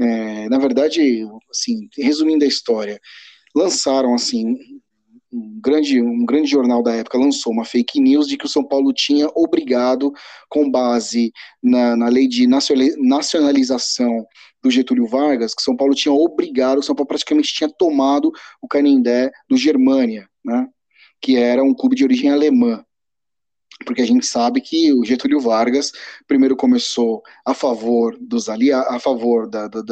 É, 0.00 0.48
na 0.48 0.58
verdade, 0.58 1.26
assim, 1.50 1.88
resumindo 1.96 2.44
a 2.44 2.48
história, 2.48 3.00
lançaram 3.54 4.14
assim 4.14 4.56
um 5.32 5.60
grande, 5.60 6.00
um 6.00 6.24
grande 6.24 6.48
jornal 6.48 6.82
da 6.82 6.94
época 6.94 7.18
lançou 7.18 7.52
uma 7.52 7.64
fake 7.64 8.00
news 8.00 8.26
de 8.26 8.36
que 8.36 8.46
o 8.46 8.48
São 8.48 8.64
Paulo 8.64 8.92
tinha 8.92 9.28
obrigado, 9.34 10.12
com 10.48 10.70
base 10.70 11.32
na, 11.62 11.96
na 11.96 12.08
lei 12.08 12.26
de 12.26 12.46
nacionalização 12.46 14.26
do 14.62 14.70
Getúlio 14.70 15.06
Vargas, 15.06 15.54
que 15.54 15.62
São 15.62 15.76
Paulo 15.76 15.94
tinha 15.94 16.12
obrigado, 16.12 16.82
São 16.82 16.94
Paulo 16.94 17.08
praticamente 17.08 17.52
tinha 17.54 17.70
tomado 17.70 18.32
o 18.60 18.68
Canindé 18.68 19.30
do 19.48 19.56
Germânia, 19.56 20.28
né, 20.44 20.68
que 21.20 21.36
era 21.36 21.62
um 21.62 21.74
clube 21.74 21.96
de 21.96 22.04
origem 22.04 22.30
alemã 22.30 22.84
porque 23.84 24.02
a 24.02 24.06
gente 24.06 24.26
sabe 24.26 24.60
que 24.60 24.92
o 24.92 25.04
Getúlio 25.04 25.40
Vargas 25.40 25.92
primeiro 26.26 26.56
começou 26.56 27.22
a 27.44 27.54
favor 27.54 28.16
dos 28.20 28.48
aliados, 28.48 28.92
a 28.92 28.98
favor 28.98 29.48
da, 29.48 29.68
da, 29.68 29.82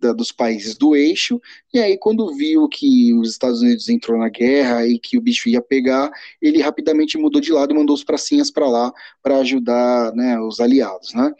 da, 0.00 0.12
dos 0.12 0.32
países 0.32 0.76
do 0.76 0.96
eixo, 0.96 1.40
e 1.72 1.78
aí 1.78 1.98
quando 1.98 2.34
viu 2.34 2.68
que 2.68 3.12
os 3.14 3.30
Estados 3.30 3.60
Unidos 3.60 3.88
entrou 3.88 4.18
na 4.18 4.28
guerra 4.28 4.86
e 4.86 4.98
que 4.98 5.18
o 5.18 5.20
bicho 5.20 5.48
ia 5.48 5.60
pegar, 5.60 6.10
ele 6.40 6.62
rapidamente 6.62 7.18
mudou 7.18 7.40
de 7.40 7.52
lado 7.52 7.72
e 7.72 7.76
mandou 7.76 7.94
os 7.94 8.04
pracinhas 8.04 8.50
para 8.50 8.68
lá 8.68 8.92
para 9.22 9.38
ajudar 9.38 10.12
né, 10.14 10.40
os 10.40 10.60
aliados, 10.60 11.12
né? 11.12 11.32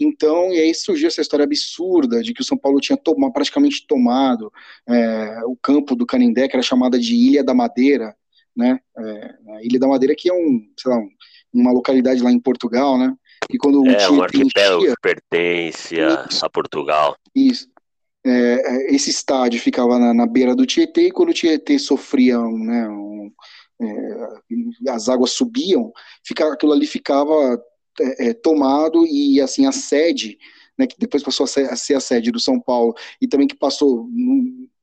Então, 0.00 0.52
e 0.52 0.58
aí 0.58 0.74
surgiu 0.74 1.08
essa 1.08 1.20
história 1.20 1.44
absurda 1.44 2.22
de 2.22 2.32
que 2.32 2.40
o 2.40 2.44
São 2.44 2.56
Paulo 2.56 2.80
tinha 2.80 2.96
tomado, 2.96 3.32
praticamente 3.32 3.86
tomado 3.86 4.50
é, 4.88 5.40
o 5.44 5.56
campo 5.56 5.94
do 5.94 6.06
Canindé, 6.06 6.48
que 6.48 6.56
era 6.56 6.62
chamada 6.62 6.98
de 6.98 7.14
Ilha 7.14 7.44
da 7.44 7.52
Madeira, 7.52 8.16
né? 8.56 8.80
É, 8.96 9.34
a 9.56 9.62
Ilha 9.62 9.78
da 9.78 9.86
Madeira 9.86 10.14
que 10.16 10.30
é 10.30 10.32
um, 10.32 10.66
sei 10.76 10.90
lá, 10.90 10.98
um 10.98 11.08
uma 11.52 11.72
localidade 11.72 12.22
lá 12.22 12.30
em 12.30 12.38
Portugal, 12.38 12.96
né? 12.96 13.14
E 13.52 13.58
quando 13.58 13.86
é, 13.86 14.08
um 14.10 14.22
arquipélago 14.22 14.84
que 14.84 14.94
pertence 15.00 16.00
a, 16.00 16.28
a 16.42 16.50
Portugal. 16.50 17.16
Isso. 17.34 17.68
É, 18.24 18.30
é, 18.30 18.94
esse 18.94 19.10
estádio 19.10 19.60
ficava 19.60 19.98
na, 19.98 20.12
na, 20.12 20.26
beira 20.26 20.54
do 20.54 20.66
Tietê, 20.66 21.06
e 21.06 21.10
quando 21.10 21.30
o 21.30 21.34
Tietê 21.34 21.78
sofria, 21.78 22.38
né, 22.38 22.86
um, 22.88 23.32
é, 23.80 24.90
as 24.90 25.08
águas 25.08 25.30
subiam, 25.32 25.90
fica, 26.22 26.52
aquilo 26.52 26.72
ali 26.72 26.86
ficava 26.86 27.60
é, 28.00 28.28
é 28.28 28.34
tomado 28.34 29.06
e 29.06 29.40
assim 29.40 29.66
a 29.66 29.72
sede, 29.72 30.38
né, 30.78 30.86
que 30.86 30.96
depois 30.98 31.22
passou 31.22 31.44
a 31.44 31.46
ser, 31.46 31.70
a 31.70 31.76
ser, 31.76 31.94
a 31.94 32.00
sede 32.00 32.30
do 32.30 32.40
São 32.40 32.60
Paulo 32.60 32.94
e 33.20 33.26
também 33.26 33.46
que 33.46 33.56
passou 33.56 34.08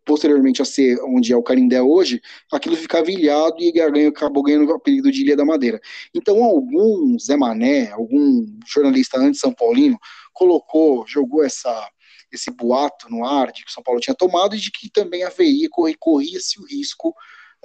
posteriormente 0.08 0.62
a 0.62 0.66
ser 0.66 0.98
onde 1.04 1.34
é 1.34 1.36
o 1.36 1.44
Carindé 1.44 1.82
hoje, 1.82 2.22
aquilo 2.52 2.78
ficava 2.78 3.12
ilhado 3.12 3.58
e 3.60 3.78
acabou 4.08 4.42
ganhando 4.42 4.72
o 4.72 4.74
apelido 4.74 5.12
de 5.12 5.22
Ilha 5.22 5.36
da 5.36 5.44
Madeira. 5.44 5.82
Então, 6.16 6.42
algum 6.46 7.20
Zé 7.20 7.36
Mané, 7.36 7.92
algum 7.92 8.46
jornalista 8.66 9.20
anti-São 9.20 9.54
Paulino, 9.54 10.00
colocou, 10.34 11.06
jogou 11.06 11.44
essa, 11.44 11.90
esse 12.32 12.50
boato 12.50 13.10
no 13.10 13.26
ar 13.26 13.52
de 13.52 13.66
que 13.66 13.70
o 13.70 13.74
São 13.74 13.84
Paulo 13.84 14.00
tinha 14.00 14.16
tomado 14.16 14.56
e 14.56 14.60
de 14.60 14.72
que 14.72 14.90
também 14.90 15.24
haveria, 15.24 15.68
corria-se 16.00 16.58
o 16.58 16.66
risco 16.66 17.14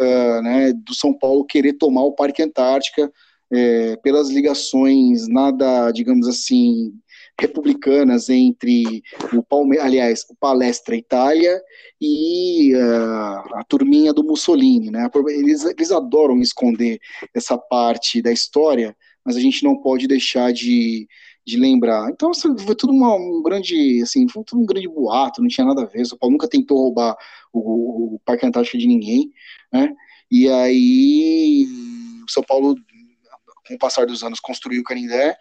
uh, 0.01 0.43
né, 0.43 0.72
do 0.72 0.95
São 0.95 1.16
Paulo 1.16 1.45
querer 1.45 1.74
tomar 1.74 2.03
o 2.03 2.14
Parque 2.14 2.43
Antártica 2.43 3.11
é, 3.53 3.96
pelas 3.96 4.30
ligações 4.30 5.28
nada, 5.28 5.90
digamos 5.92 6.26
assim, 6.26 6.92
republicanas 7.40 8.28
entre 8.28 9.03
o 9.32 9.42
Palme 9.42 9.78
aliás, 9.78 10.24
o 10.30 10.36
Palestra 10.36 10.96
Itália 10.96 11.61
e 12.00 12.74
uh, 12.74 13.55
a 13.57 13.64
turminha 13.68 14.12
do 14.12 14.24
Mussolini, 14.24 14.90
né? 14.90 15.09
Eles, 15.28 15.64
eles 15.64 15.90
adoram 15.90 16.40
esconder 16.40 16.98
essa 17.34 17.57
parte 17.57 18.20
da 18.22 18.32
história 18.32 18.96
mas 19.24 19.36
a 19.36 19.40
gente 19.40 19.62
não 19.64 19.76
pode 19.76 20.07
deixar 20.07 20.53
de, 20.53 21.09
de 21.46 21.57
lembrar. 21.57 22.11
Então, 22.11 22.30
assim, 22.30 22.57
foi 22.59 22.74
tudo 22.74 22.92
uma, 22.92 23.14
um 23.14 23.42
grande, 23.42 24.03
assim, 24.03 24.28
foi 24.28 24.42
tudo 24.44 24.62
um 24.62 24.66
grande 24.66 24.88
boato, 24.88 25.40
não 25.40 25.48
tinha 25.48 25.66
nada 25.66 25.82
a 25.82 25.86
ver. 25.86 26.03
O 26.03 26.07
São 26.07 26.18
Paulo 26.18 26.32
nunca 26.32 26.48
tentou 26.48 26.78
roubar 26.78 27.16
o, 27.53 28.14
o 28.14 28.20
Parque 28.24 28.46
Antártico 28.46 28.78
de 28.78 28.86
ninguém, 28.86 29.30
né? 29.72 29.94
E 30.30 30.48
aí, 30.48 31.66
o 32.26 32.30
São 32.30 32.42
Paulo, 32.42 32.74
com 33.67 33.75
o 33.75 33.79
passar 33.79 34.07
dos 34.07 34.23
anos, 34.23 34.41
construiu 34.41 34.81
o 34.81 34.85
Canindé, 34.85 35.37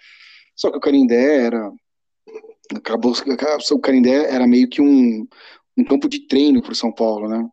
só 0.56 0.70
que 0.70 0.78
o 0.78 0.82
Canindé 0.82 1.46
era 1.46 1.72
acabou 2.76 3.14
o 3.14 3.80
Canindé 3.80 4.34
era 4.34 4.48
meio 4.48 4.70
que 4.70 4.82
um, 4.82 5.28
um 5.78 5.84
campo 5.84 6.08
de 6.08 6.28
treino 6.28 6.62
para 6.62 6.72
o 6.72 6.76
São 6.76 6.92
Paulo, 6.92 7.28
né? 7.28 7.46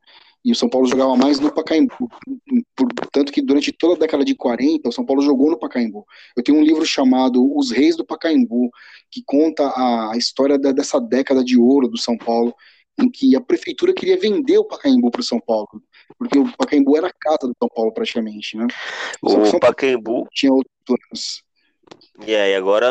E 0.44 0.52
o 0.52 0.54
São 0.54 0.68
Paulo 0.68 0.86
jogava 0.86 1.16
mais 1.16 1.40
no 1.40 1.52
Pacaembu. 1.52 2.08
Tanto 3.12 3.32
que 3.32 3.42
durante 3.42 3.72
toda 3.72 3.94
a 3.94 3.98
década 3.98 4.24
de 4.24 4.34
40, 4.34 4.88
o 4.88 4.92
São 4.92 5.04
Paulo 5.04 5.20
jogou 5.20 5.50
no 5.50 5.58
Pacaembu. 5.58 6.06
Eu 6.36 6.42
tenho 6.42 6.58
um 6.58 6.62
livro 6.62 6.86
chamado 6.86 7.44
Os 7.56 7.70
Reis 7.70 7.96
do 7.96 8.06
Pacaembu, 8.06 8.70
que 9.10 9.22
conta 9.26 9.64
a 9.76 10.16
história 10.16 10.58
da, 10.58 10.70
dessa 10.70 11.00
década 11.00 11.44
de 11.44 11.58
ouro 11.58 11.88
do 11.88 11.98
São 11.98 12.16
Paulo, 12.16 12.54
em 12.98 13.10
que 13.10 13.36
a 13.36 13.40
prefeitura 13.40 13.94
queria 13.94 14.18
vender 14.18 14.58
o 14.58 14.64
Pacaembu 14.64 15.10
para 15.10 15.20
o 15.20 15.24
São 15.24 15.40
Paulo, 15.40 15.68
porque 16.18 16.38
o 16.38 16.56
Pacaembu 16.56 16.96
era 16.96 17.08
a 17.08 17.12
casa 17.12 17.46
do 17.46 17.56
São 17.58 17.68
Paulo 17.68 17.92
praticamente, 17.92 18.56
né? 18.56 18.66
O, 19.22 19.34
o 19.34 19.60
Pacaembu 19.60 20.26
tinha 20.32 20.52
outros 20.52 20.74
planos. 20.84 21.48
E 22.26 22.34
aí 22.34 22.54
agora 22.54 22.88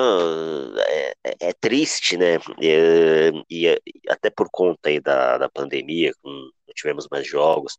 é, 0.88 1.14
é, 1.24 1.36
é 1.50 1.54
triste, 1.54 2.18
né? 2.18 2.38
E, 2.60 3.44
e, 3.50 3.80
até 4.08 4.30
por 4.30 4.48
conta 4.50 4.90
aí 4.90 5.00
da, 5.00 5.38
da 5.38 5.50
pandemia, 5.50 6.14
não 6.24 6.50
tivemos 6.74 7.08
mais 7.12 7.28
jogos, 7.28 7.78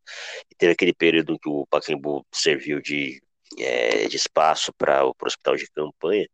e 0.50 0.54
teve 0.54 0.72
aquele 0.72 0.92
período 0.92 1.32
em 1.32 1.38
que 1.38 1.48
o 1.48 1.66
Pacaembu 1.66 2.26
serviu 2.32 2.80
de, 2.80 3.20
é, 3.58 4.06
de 4.06 4.16
espaço 4.16 4.72
para 4.76 5.06
o 5.06 5.14
hospital 5.24 5.56
de 5.56 5.70
campanha, 5.70 6.28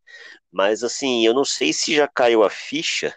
mas 0.51 0.83
assim, 0.83 1.27
eu 1.27 1.35
não 1.35 1.45
sei 1.45 1.73
se 1.73 1.95
já 1.95 2.09
caiu 2.09 2.43
a 2.43 2.51
ficha, 2.51 3.15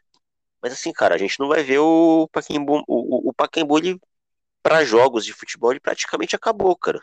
mas 0.62 0.74
assim, 0.74 0.91
cara, 0.91 1.16
a 1.16 1.18
gente 1.18 1.39
não 1.39 1.47
vai 1.47 1.64
ver 1.64 1.80
o 1.80 2.28
Pacaembu, 2.32 2.84
o, 2.88 3.30
o 3.30 3.34
Pacaembu 3.34 3.78
ele 3.78 3.99
para 4.62 4.84
jogos 4.84 5.26
de 5.26 5.34
futebol 5.34 5.72
ele 5.72 5.80
praticamente 5.80 6.36
acabou, 6.36 6.76
cara. 6.76 6.99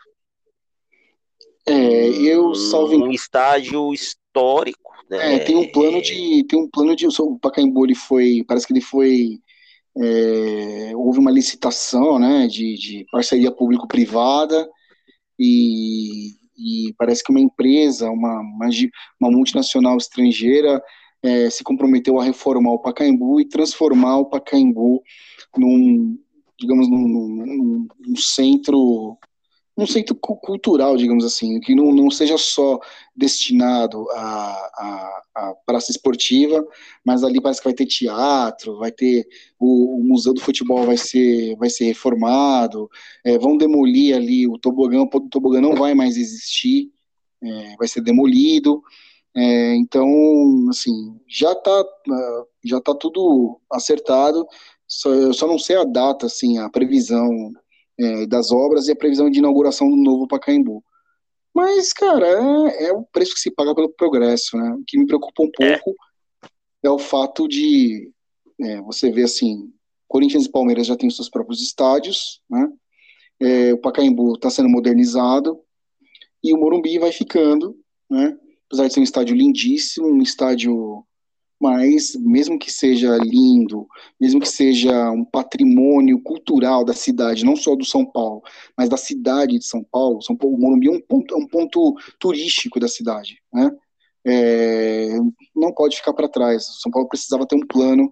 É, 1.67 2.09
eu 2.09 2.53
salvo 2.53 2.95
um 2.95 3.11
estádio 3.11 3.91
histórico, 3.91 4.93
né? 5.09 5.35
É, 5.35 5.39
tem 5.39 5.55
um 5.55 5.71
plano 5.71 5.99
de 6.01 6.43
tem 6.47 6.59
um 6.59 6.69
plano 6.69 6.95
de 6.95 7.07
o 7.07 7.39
Pacaembu 7.39 7.85
ele 7.85 7.95
foi, 7.95 8.43
parece 8.47 8.67
que 8.67 8.73
ele 8.73 8.81
foi 8.81 9.39
é, 9.97 10.91
houve 10.95 11.19
uma 11.19 11.31
licitação, 11.31 12.19
né, 12.19 12.47
de, 12.47 12.75
de 12.75 13.05
parceria 13.11 13.51
público-privada 13.51 14.69
e, 15.39 16.33
e, 16.57 16.93
parece 16.97 17.23
que 17.23 17.31
uma 17.31 17.39
empresa, 17.39 18.09
uma, 18.09 18.41
uma 19.19 19.31
multinacional 19.31 19.97
estrangeira 19.97 20.81
é, 21.23 21.49
se 21.49 21.63
comprometeu 21.63 22.19
a 22.19 22.23
reformar 22.23 22.71
o 22.71 22.79
Pacaembu 22.79 23.39
e 23.39 23.45
transformar 23.45 24.17
o 24.19 24.25
Pacaembu 24.25 25.03
num, 25.57 26.17
digamos, 26.59 26.89
num, 26.89 27.07
num, 27.07 27.87
num 28.07 28.15
centro 28.15 29.17
um 29.77 29.85
centro 29.85 30.15
cultural, 30.15 30.95
digamos 30.95 31.25
assim, 31.25 31.59
que 31.59 31.75
não, 31.75 31.91
não 31.91 32.09
seja 32.09 32.37
só 32.37 32.79
destinado 33.13 34.09
à, 34.11 35.21
praça 35.65 35.91
esportiva, 35.91 36.65
mas 37.03 37.23
ali 37.23 37.41
parece 37.41 37.59
que 37.59 37.67
vai 37.67 37.73
ter 37.73 37.85
teatro, 37.85 38.77
vai 38.77 38.91
ter 38.91 39.27
o, 39.59 39.97
o 39.97 40.03
museu 40.03 40.33
do 40.33 40.39
futebol 40.39 40.85
vai 40.85 40.95
ser, 40.95 41.57
vai 41.57 41.69
ser 41.69 41.85
reformado, 41.85 42.89
é, 43.23 43.37
vão 43.37 43.57
demolir 43.57 44.15
ali 44.15 44.47
o 44.47 44.57
tobogã, 44.57 45.01
o 45.01 45.29
tobogã 45.29 45.59
não 45.59 45.75
vai 45.75 45.93
mais 45.93 46.15
existir, 46.15 46.89
é, 47.43 47.75
vai 47.77 47.87
ser 47.87 48.01
demolido, 48.01 48.81
é, 49.35 49.75
então, 49.75 50.07
assim, 50.69 51.19
já 51.27 51.51
está 51.51 51.85
já 52.63 52.79
tá 52.79 52.95
tudo 52.95 53.59
acertado, 53.69 54.47
só, 54.87 55.13
eu 55.13 55.33
só 55.33 55.45
não 55.45 55.59
sei 55.59 55.75
a 55.75 55.83
data, 55.83 56.27
assim, 56.27 56.57
a 56.57 56.69
previsão 56.69 57.51
é, 57.99 58.25
das 58.25 58.51
obras 58.51 58.87
e 58.87 58.93
a 58.93 58.95
previsão 58.95 59.29
de 59.29 59.39
inauguração 59.39 59.89
do 59.89 59.97
novo 59.97 60.27
Pacaembu. 60.27 60.83
Mas, 61.53 61.91
cara, 61.91 62.27
é, 62.27 62.87
é, 62.87 62.93
o 62.93 63.03
preço 63.03 63.33
que 63.33 63.39
se 63.39 63.51
paga 63.51 63.75
pelo 63.75 63.89
progresso, 63.89 64.57
né? 64.57 64.73
O 64.73 64.83
que 64.85 64.97
me 64.97 65.05
preocupa 65.05 65.43
um 65.43 65.49
é. 65.61 65.77
pouco 65.77 65.95
é, 66.83 66.89
o 66.89 66.99
fato 66.99 67.47
de 67.47 68.11
é, 68.61 68.81
você 68.81 69.09
ver 69.11 69.23
assim, 69.23 69.73
Corinthians 70.07 70.45
e 70.45 70.51
Palmeiras 70.51 70.87
já 70.87 70.95
têm 70.95 71.07
os 71.07 71.15
seus 71.15 71.29
próprios 71.29 71.61
estádios, 71.61 72.41
né? 72.49 72.71
É, 73.39 73.73
o 73.73 73.77
Pacaembu 73.77 74.35
está 74.35 74.49
sendo 74.49 74.69
modernizado 74.69 75.59
e 76.41 76.53
o 76.53 76.57
Morumbi 76.57 76.97
vai 76.99 77.11
ficando, 77.11 77.77
né? 78.09 78.37
Apesar 78.75 78.87
de 78.87 78.93
ser 78.93 78.99
um 78.99 79.03
estádio 79.03 79.35
lindíssimo, 79.35 80.07
um 80.07 80.21
estádio 80.21 81.05
mas 81.57 82.15
mesmo 82.17 82.59
que 82.59 82.69
seja 82.69 83.15
lindo, 83.17 83.87
mesmo 84.19 84.41
que 84.41 84.47
seja 84.47 85.09
um 85.09 85.23
patrimônio 85.23 86.21
cultural 86.21 86.83
da 86.83 86.93
cidade, 86.93 87.45
não 87.45 87.55
só 87.55 87.75
do 87.75 87.85
São 87.85 88.05
Paulo, 88.05 88.41
mas 88.77 88.89
da 88.89 88.97
cidade 88.97 89.57
de 89.57 89.65
São 89.65 89.81
Paulo, 89.81 90.21
São 90.21 90.35
Paulo, 90.35 90.57
o 90.57 90.59
Morumbi 90.59 90.89
é 90.89 90.91
um 90.91 90.99
ponto, 90.99 91.33
é 91.33 91.37
um 91.37 91.47
ponto 91.47 91.95
turístico 92.19 92.77
da 92.77 92.89
cidade, 92.89 93.41
né? 93.53 93.71
É, 94.27 95.17
não 95.55 95.71
pode 95.71 95.95
ficar 95.95 96.13
para 96.13 96.27
trás. 96.27 96.65
São 96.81 96.91
Paulo 96.91 97.07
precisava 97.07 97.45
ter 97.45 97.55
um 97.55 97.65
plano 97.65 98.11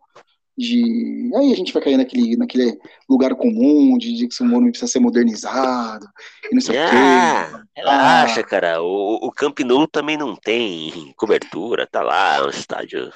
de. 0.57 1.31
Aí 1.35 1.51
a 1.51 1.55
gente 1.55 1.73
vai 1.73 1.81
cair 1.81 1.97
naquele, 1.97 2.37
naquele 2.37 2.77
lugar 3.09 3.35
comum 3.35 3.97
de, 3.97 4.13
de 4.13 4.27
que 4.27 4.43
o 4.43 4.45
Morumbi 4.45 4.71
precisa 4.71 4.91
ser 4.91 4.99
modernizado 4.99 6.05
e 6.51 6.53
não 6.53 6.61
sei 6.61 6.77
ah, 6.77 6.85
o 6.85 6.89
quê. 6.89 6.95
Ah, 6.95 7.63
relaxa, 7.75 8.39
ah. 8.41 8.43
cara. 8.43 8.81
O, 8.81 9.27
o 9.27 9.31
Camp 9.31 9.59
Nou 9.59 9.87
também 9.87 10.17
não 10.17 10.35
tem 10.35 11.13
cobertura, 11.17 11.87
tá 11.87 12.01
lá, 12.01 12.45
um 12.45 12.49
estádio 12.49 13.11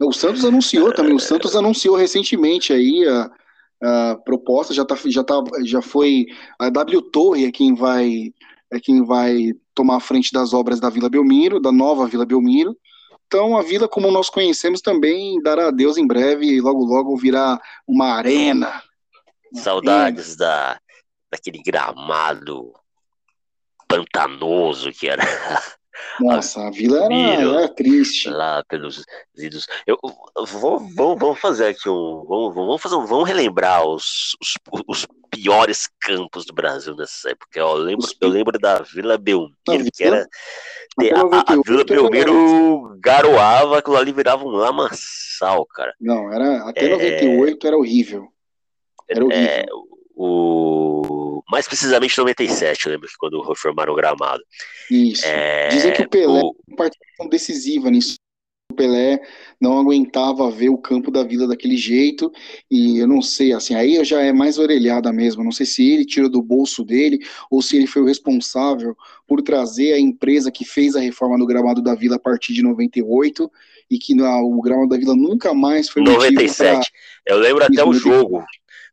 o 0.00 0.12
Santos 0.12 0.44
anunciou 0.44 0.92
também, 0.92 1.14
o 1.14 1.18
Santos 1.18 1.56
anunciou 1.56 1.96
recentemente 1.96 2.72
aí 2.72 3.04
a, 3.08 3.30
a 4.10 4.16
proposta, 4.16 4.72
já, 4.72 4.84
tá, 4.84 4.96
já, 5.06 5.24
tá, 5.24 5.42
já 5.64 5.82
foi 5.82 6.26
a 6.58 6.70
W 6.70 7.02
Torre 7.02 7.46
é 7.46 7.50
quem 7.50 7.74
vai 7.74 8.32
é 8.70 8.78
quem 8.78 9.04
vai 9.04 9.52
tomar 9.74 9.96
a 9.96 10.00
frente 10.00 10.32
das 10.32 10.52
obras 10.52 10.78
da 10.78 10.90
Vila 10.90 11.08
Belmiro, 11.08 11.58
da 11.58 11.72
nova 11.72 12.06
Vila 12.06 12.26
Belmiro. 12.26 12.76
Então 13.28 13.58
a 13.58 13.62
vila 13.62 13.86
como 13.86 14.10
nós 14.10 14.30
conhecemos 14.30 14.80
também 14.80 15.40
dará 15.42 15.68
adeus 15.68 15.98
em 15.98 16.06
breve 16.06 16.46
e 16.46 16.60
logo 16.62 16.82
logo 16.84 17.14
virá 17.14 17.60
uma 17.86 18.14
arena. 18.14 18.82
Saudades 19.52 20.34
da 20.34 20.80
daquele 21.30 21.62
gramado 21.62 22.72
pantanoso 23.86 24.90
que 24.92 25.06
era 25.06 25.22
Nossa, 26.20 26.66
a 26.66 26.70
vila 26.70 27.04
era, 27.04 27.14
era 27.14 27.68
triste. 27.68 28.30
Lá 28.30 28.64
pelos 28.68 29.04
idos. 29.36 29.66
Eu, 29.86 29.98
eu 30.36 30.46
vou, 30.46 30.78
vamos, 30.78 31.18
vamos 31.18 31.38
fazer 31.38 31.66
aqui 31.68 31.88
um. 31.88 32.24
Vamos, 32.26 32.54
vamos, 32.54 32.82
fazer 32.82 32.94
um, 32.94 33.06
vamos 33.06 33.28
relembrar 33.28 33.86
os, 33.86 34.36
os, 34.40 34.54
os 34.86 35.06
piores 35.30 35.88
campos 36.00 36.44
do 36.44 36.52
Brasil 36.52 36.94
nessa 36.96 37.30
época. 37.30 37.58
Eu 37.58 37.74
lembro, 37.74 38.06
eu 38.20 38.28
lembro 38.28 38.58
da 38.58 38.80
Vila 38.82 39.16
Belmiro, 39.16 39.54
que 39.94 40.04
era. 40.04 40.26
A, 41.00 41.52
a, 41.52 41.56
Vila 41.64 41.84
Belmiro 41.84 42.98
garoava, 43.00 43.78
aquilo 43.78 43.96
ali 43.96 44.12
virava 44.12 44.44
um 44.44 44.48
lamaçal, 44.48 45.64
cara. 45.66 45.94
Não, 46.00 46.32
era, 46.32 46.68
até 46.68 46.86
é, 46.86 46.88
98 46.88 47.66
era 47.66 47.76
horrível. 47.76 48.28
Era 49.08 49.24
horrível. 49.24 49.44
É, 49.44 49.66
o, 50.14 51.42
mais 51.50 51.66
precisamente 51.66 52.18
97, 52.18 52.86
eu 52.86 52.92
lembro 52.92 53.08
que 53.08 53.14
quando 53.16 53.40
reformaram 53.42 53.92
o 53.92 53.96
gramado. 53.96 54.42
Isso. 54.90 55.24
É, 55.24 55.68
Dizem 55.68 55.92
que 55.92 56.02
o 56.02 56.08
Pelé 56.08 56.40
o... 56.42 56.54
uma 56.66 56.76
participação 56.76 57.28
decisiva 57.28 57.90
nisso. 57.90 58.16
Pelé 58.78 59.20
não 59.60 59.76
aguentava 59.76 60.48
ver 60.50 60.68
o 60.68 60.78
campo 60.78 61.10
da 61.10 61.24
Vila 61.24 61.48
daquele 61.48 61.76
jeito, 61.76 62.30
e 62.70 62.98
eu 62.98 63.08
não 63.08 63.20
sei, 63.20 63.52
assim, 63.52 63.74
aí 63.74 64.02
já 64.04 64.22
é 64.22 64.32
mais 64.32 64.56
orelhada 64.56 65.12
mesmo, 65.12 65.42
não 65.42 65.50
sei 65.50 65.66
se 65.66 65.90
ele 65.90 66.04
tirou 66.04 66.30
do 66.30 66.40
bolso 66.40 66.84
dele, 66.84 67.18
ou 67.50 67.60
se 67.60 67.76
ele 67.76 67.88
foi 67.88 68.02
o 68.02 68.06
responsável 68.06 68.96
por 69.26 69.42
trazer 69.42 69.94
a 69.94 69.98
empresa 69.98 70.52
que 70.52 70.64
fez 70.64 70.94
a 70.94 71.00
reforma 71.00 71.36
do 71.36 71.46
gramado 71.46 71.82
da 71.82 71.96
Vila 71.96 72.16
a 72.16 72.20
partir 72.20 72.54
de 72.54 72.62
98, 72.62 73.50
e 73.90 73.98
que 73.98 74.14
na, 74.14 74.40
o 74.40 74.60
gramado 74.60 74.90
da 74.90 74.96
Vila 74.96 75.16
nunca 75.16 75.52
mais 75.52 75.88
foi 75.88 76.02
97. 76.02 76.56
Pra... 76.56 76.80
Eu 77.26 77.38
lembro 77.38 77.64
até 77.64 77.84
o 77.84 77.92
jogo 77.92 78.44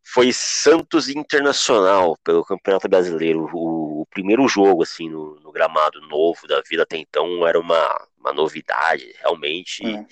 foi 0.07 0.31
Santos 0.31 1.09
Internacional 1.09 2.15
pelo 2.23 2.45
Campeonato 2.45 2.88
Brasileiro. 2.88 3.49
O, 3.51 4.01
o 4.01 4.05
primeiro 4.05 4.47
jogo, 4.47 4.83
assim, 4.83 5.09
no, 5.09 5.39
no, 5.41 5.51
gramado 5.51 5.99
novo 6.01 6.47
da 6.47 6.61
vida 6.61 6.83
até 6.83 6.95
então 6.95 7.45
era 7.45 7.59
uma, 7.59 8.07
uma 8.26 8.34
novidade, 8.34 9.13
realmente. 9.19 9.86
É. 9.86 10.05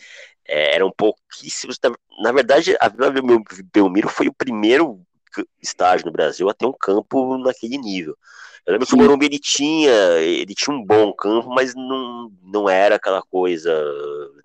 É, 0.45 0.75
eram 0.75 0.91
pouquíssimos. 0.91 1.79
Na 2.21 2.33
verdade, 2.33 2.75
a 2.79 2.89
Vila 2.89 3.13
Belmiro 3.73 4.09
foi 4.09 4.27
o 4.27 4.33
primeiro 4.33 5.01
estádio 5.61 6.05
no 6.05 6.11
Brasil 6.11 6.49
a 6.49 6.53
ter 6.53 6.65
um 6.65 6.73
campo 6.73 7.37
naquele 7.37 7.77
nível. 7.77 8.17
Eu 8.65 8.73
lembro 8.73 8.85
Sim. 8.85 8.91
que 8.91 8.95
o 8.95 9.01
Morumbi 9.01 9.25
ele 9.25 9.39
tinha, 9.39 9.91
ele 10.19 10.53
tinha 10.53 10.75
um 10.75 10.83
bom 10.83 11.13
campo, 11.13 11.49
mas 11.49 11.73
não, 11.75 12.31
não 12.41 12.69
era 12.69 12.95
aquela 12.95 13.21
coisa 13.21 13.73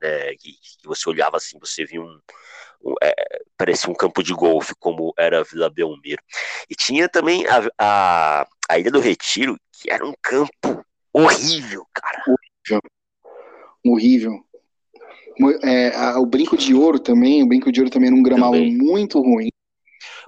né, 0.01 0.35
que, 0.37 0.53
que 0.53 0.87
você 0.87 1.09
olhava 1.09 1.37
assim, 1.37 1.59
você 1.59 1.85
via 1.85 2.01
um, 2.01 2.21
é, 3.03 3.15
parecia 3.57 3.91
um 3.91 3.95
campo 3.95 4.23
de 4.23 4.33
golfe, 4.33 4.75
como 4.79 5.13
era 5.17 5.41
a 5.41 5.45
Vila 5.45 5.71
Belmiro. 5.71 6.23
E 6.69 6.75
tinha 6.75 7.09
também 7.09 7.45
a, 7.47 7.69
a, 7.79 8.47
a 8.69 8.79
Ilha 8.79 8.91
do 8.91 9.01
Retiro, 9.01 9.59
que 9.73 9.91
era 9.91 10.05
um 10.05 10.15
campo 10.23 10.85
horrível, 11.13 11.87
cara. 11.93 12.23
Horrível. 12.27 12.81
Horrível. 13.91 14.41
É, 15.63 15.95
a, 15.95 16.19
o 16.19 16.27
brinco 16.27 16.57
de 16.57 16.75
ouro 16.75 16.99
também, 16.99 17.43
o 17.43 17.47
brinco 17.47 17.71
de 17.71 17.81
ouro 17.81 17.91
também 17.91 18.09
era 18.09 18.17
um 18.17 18.23
gramado 18.23 18.55
também. 18.55 18.77
muito 18.77 19.21
ruim. 19.21 19.49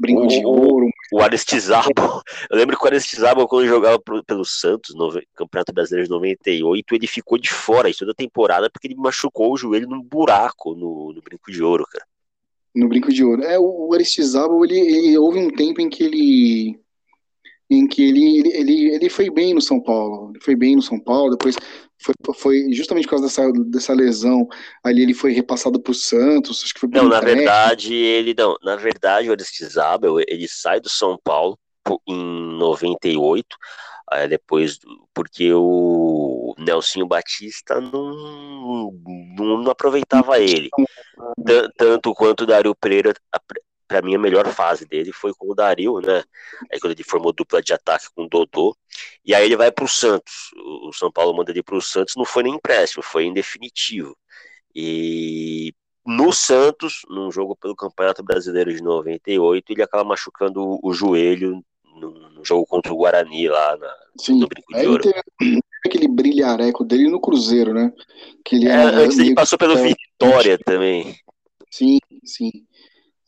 Brinco 0.01 0.23
o, 0.23 0.27
de 0.27 0.45
ouro. 0.45 0.89
O 1.13 1.21
Aristizabo, 1.21 2.23
eu 2.51 2.57
lembro 2.57 2.79
que 2.79 2.85
o 2.85 2.87
Aristizabo, 2.87 3.47
quando 3.47 3.67
jogava 3.67 3.99
pro, 3.99 4.25
pelo 4.25 4.45
Santos, 4.45 4.95
no 4.95 5.21
Campeonato 5.35 5.73
Brasileiro 5.73 6.07
de 6.07 6.11
98, 6.11 6.95
ele 6.95 7.07
ficou 7.07 7.37
de 7.39 7.51
fora 7.51 7.91
toda 7.97 8.13
a 8.13 8.15
temporada 8.15 8.71
porque 8.71 8.87
ele 8.87 8.95
machucou 8.95 9.53
o 9.53 9.57
joelho 9.57 9.89
num 9.89 10.03
buraco 10.03 10.75
no, 10.75 11.13
no 11.13 11.21
brinco 11.21 11.51
de 11.51 11.63
ouro, 11.63 11.85
cara. 11.91 12.05
No 12.75 12.89
brinco 12.89 13.13
de 13.13 13.25
ouro. 13.25 13.43
É, 13.43 13.59
o 13.59 13.93
Aristizabo, 13.93 14.65
ele, 14.65 14.79
ele 14.79 15.19
houve 15.19 15.39
um 15.39 15.51
tempo 15.51 15.81
em 15.81 15.89
que 15.89 16.05
ele 16.05 16.81
em 17.69 17.87
que 17.87 18.03
ele, 18.03 18.49
ele, 18.53 18.95
ele 18.95 19.09
foi 19.09 19.31
bem 19.31 19.55
no 19.55 19.61
São 19.61 19.81
Paulo. 19.81 20.31
Ele 20.31 20.41
foi 20.43 20.57
bem 20.57 20.75
no 20.75 20.83
São 20.83 20.99
Paulo, 20.99 21.31
depois 21.31 21.57
foi, 22.03 22.15
foi 22.35 22.73
justamente 22.73 23.05
por 23.05 23.11
causa 23.11 23.27
dessa, 23.27 23.53
dessa 23.67 23.93
lesão 23.93 24.49
ali 24.83 25.03
ele 25.03 25.15
foi 25.15 25.33
repassado 25.33 25.81
para 25.81 25.93
o 25.93 25.95
Santos. 25.95 26.63
Acho 26.65 26.75
que 26.75 26.81
foi 26.81 26.89
não, 26.89 27.09
na 27.09 27.21
verdade, 27.21 27.95
ele 27.95 28.35
não. 28.37 28.57
Na 28.63 28.77
verdade, 28.77 29.29
o 29.29 29.33
Aristizábal 29.33 30.21
ele 30.21 30.49
sai 30.49 30.81
do 30.81 30.89
São 30.89 31.19
Paulo 31.23 31.59
em 32.07 32.59
98, 32.59 33.47
depois 34.29 34.79
porque 35.15 35.53
o 35.53 36.55
Nelsinho 36.59 37.07
Batista 37.07 37.81
não, 37.81 38.93
não, 39.37 39.63
não 39.63 39.71
aproveitava 39.71 40.39
ele. 40.39 40.69
Tanto 41.77 42.15
quanto 42.15 42.43
o 42.43 42.47
Dario 42.47 42.75
Pereira 42.75 43.15
para 43.91 44.03
mim, 44.03 44.15
a 44.15 44.19
melhor 44.21 44.47
fase 44.53 44.87
dele 44.87 45.13
foi 45.13 45.35
com 45.35 45.51
o 45.51 45.55
Dario, 45.55 45.99
né? 45.99 46.23
Aí 46.73 46.79
quando 46.79 46.93
ele 46.93 47.03
formou 47.03 47.33
dupla 47.33 47.61
de 47.61 47.73
ataque 47.73 48.07
com 48.15 48.23
o 48.23 48.29
Dodô. 48.29 48.77
E 49.25 49.35
aí 49.35 49.45
ele 49.45 49.57
vai 49.57 49.73
para 49.73 49.85
o 49.85 49.89
Santos. 49.89 50.53
O 50.57 50.93
São 50.93 51.11
Paulo 51.11 51.37
manda 51.37 51.51
ele 51.51 51.61
para 51.61 51.75
o 51.75 51.83
Santos, 51.83 52.15
não 52.17 52.25
foi 52.25 52.45
nem 52.45 52.55
empréstimo, 52.55 53.03
foi 53.03 53.25
em 53.25 53.33
definitivo. 53.33 54.17
E 54.73 55.75
no 56.07 56.33
Santos, 56.33 57.03
num 57.09 57.33
jogo 57.33 57.57
pelo 57.57 57.75
Campeonato 57.75 58.23
Brasileiro 58.23 58.73
de 58.73 58.81
98, 58.81 59.73
ele 59.73 59.83
acaba 59.83 60.05
machucando 60.05 60.79
o 60.81 60.93
joelho 60.93 61.61
no, 61.97 62.31
no 62.31 62.45
jogo 62.45 62.65
contra 62.67 62.93
o 62.93 62.97
Guarani 62.97 63.49
lá 63.49 63.77
na, 63.77 63.93
Sim, 64.21 64.39
no 64.39 64.47
Brinco 64.47 64.73
de 64.73 64.87
Ouro. 64.87 65.03
aquele 65.85 66.07
brilhareco 66.07 66.85
dele 66.85 67.09
no 67.09 67.21
Cruzeiro, 67.21 67.75
né? 67.75 67.93
Que 68.45 68.55
ele 68.55 68.69
é, 68.69 68.77
antes 68.77 69.19
ele 69.19 69.35
passou 69.35 69.59
pelo 69.59 69.77
Vitória 69.77 70.57
também. 70.65 71.17
Sim, 71.69 71.99
sim. 72.25 72.51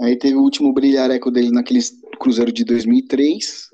Aí 0.03 0.17
teve 0.17 0.35
o 0.35 0.43
último 0.43 0.73
brilhareco 0.73 1.31
dele 1.31 1.53
naquele 1.53 1.79
Cruzeiro 2.19 2.53
de 2.53 2.65
2003, 2.65 3.69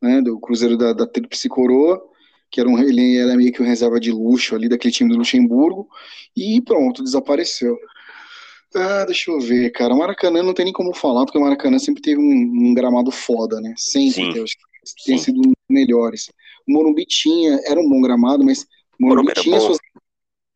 né, 0.00 0.22
do 0.22 0.38
Cruzeiro 0.38 0.76
da, 0.76 0.92
da 0.92 1.08
Tríplice 1.08 1.48
Coroa, 1.48 2.00
que 2.48 2.60
era 2.60 2.68
um, 2.68 2.78
ele 2.78 3.18
era 3.18 3.36
meio 3.36 3.52
que 3.52 3.60
um 3.60 3.66
reserva 3.66 3.98
de 3.98 4.12
luxo 4.12 4.54
ali 4.54 4.68
daquele 4.68 4.94
time 4.94 5.10
do 5.10 5.18
Luxemburgo, 5.18 5.88
e 6.36 6.60
pronto, 6.60 7.02
desapareceu. 7.02 7.76
Ah, 8.74 9.04
deixa 9.04 9.32
eu 9.32 9.40
ver, 9.40 9.70
cara. 9.70 9.94
Maracanã 9.94 10.40
não 10.40 10.54
tem 10.54 10.66
nem 10.66 10.72
como 10.72 10.94
falar, 10.94 11.24
porque 11.24 11.38
o 11.38 11.40
Maracanã 11.40 11.80
sempre 11.80 12.00
teve 12.00 12.20
um, 12.20 12.68
um 12.70 12.74
gramado 12.74 13.10
foda, 13.10 13.60
né? 13.60 13.74
Sempre 13.76 14.32
teve, 14.32 14.44
tem 15.04 15.18
sido 15.18 15.38
um 15.40 15.42
dos 15.42 15.54
melhores. 15.68 16.30
O 16.66 16.72
Morumbi 16.72 17.04
tinha, 17.04 17.60
era 17.66 17.80
um 17.80 17.88
bom 17.88 18.00
gramado, 18.00 18.44
mas 18.44 18.64
Morumbi, 19.00 19.30
Morumbi 19.30 19.42
tinha 19.42 19.58
suas. 19.58 19.78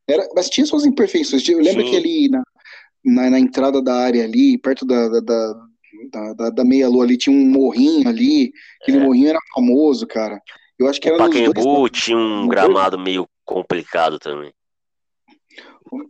Era, 0.09 0.29
mas 0.37 0.49
tinha 0.49 0.64
suas 0.64 0.85
imperfeições. 0.87 1.47
Eu 1.49 1.59
lembro 1.59 1.85
Sim. 1.85 1.91
que 1.91 1.97
ali 1.97 2.29
na, 2.29 2.43
na, 3.07 3.30
na, 3.30 3.38
entrada 3.38 3.80
da 3.80 3.94
área 3.94 4.24
ali, 4.24 4.59
perto 4.59 4.84
da, 4.84 5.09
da, 5.09 5.20
da, 6.11 6.32
da, 6.34 6.50
da 6.50 6.64
meia-lua 6.64 7.04
ali, 7.04 7.16
tinha 7.16 7.34
um 7.34 7.48
morrinho 7.48 8.09
ali, 8.09 8.52
aquele 8.82 8.98
é. 8.98 9.00
morrinho 9.00 9.28
era 9.28 9.38
famoso, 9.54 10.07
cara. 10.07 10.40
Eu 10.78 10.88
acho 10.88 11.00
que 11.00 11.09
era 11.09 11.16
o 11.16 11.20
Pacaembu 11.20 11.62
dois... 11.62 11.92
tinha 11.92 12.16
um 12.18 12.48
gramado 12.48 12.98
meio 12.98 13.26
complicado 13.44 14.18
também. 14.18 14.52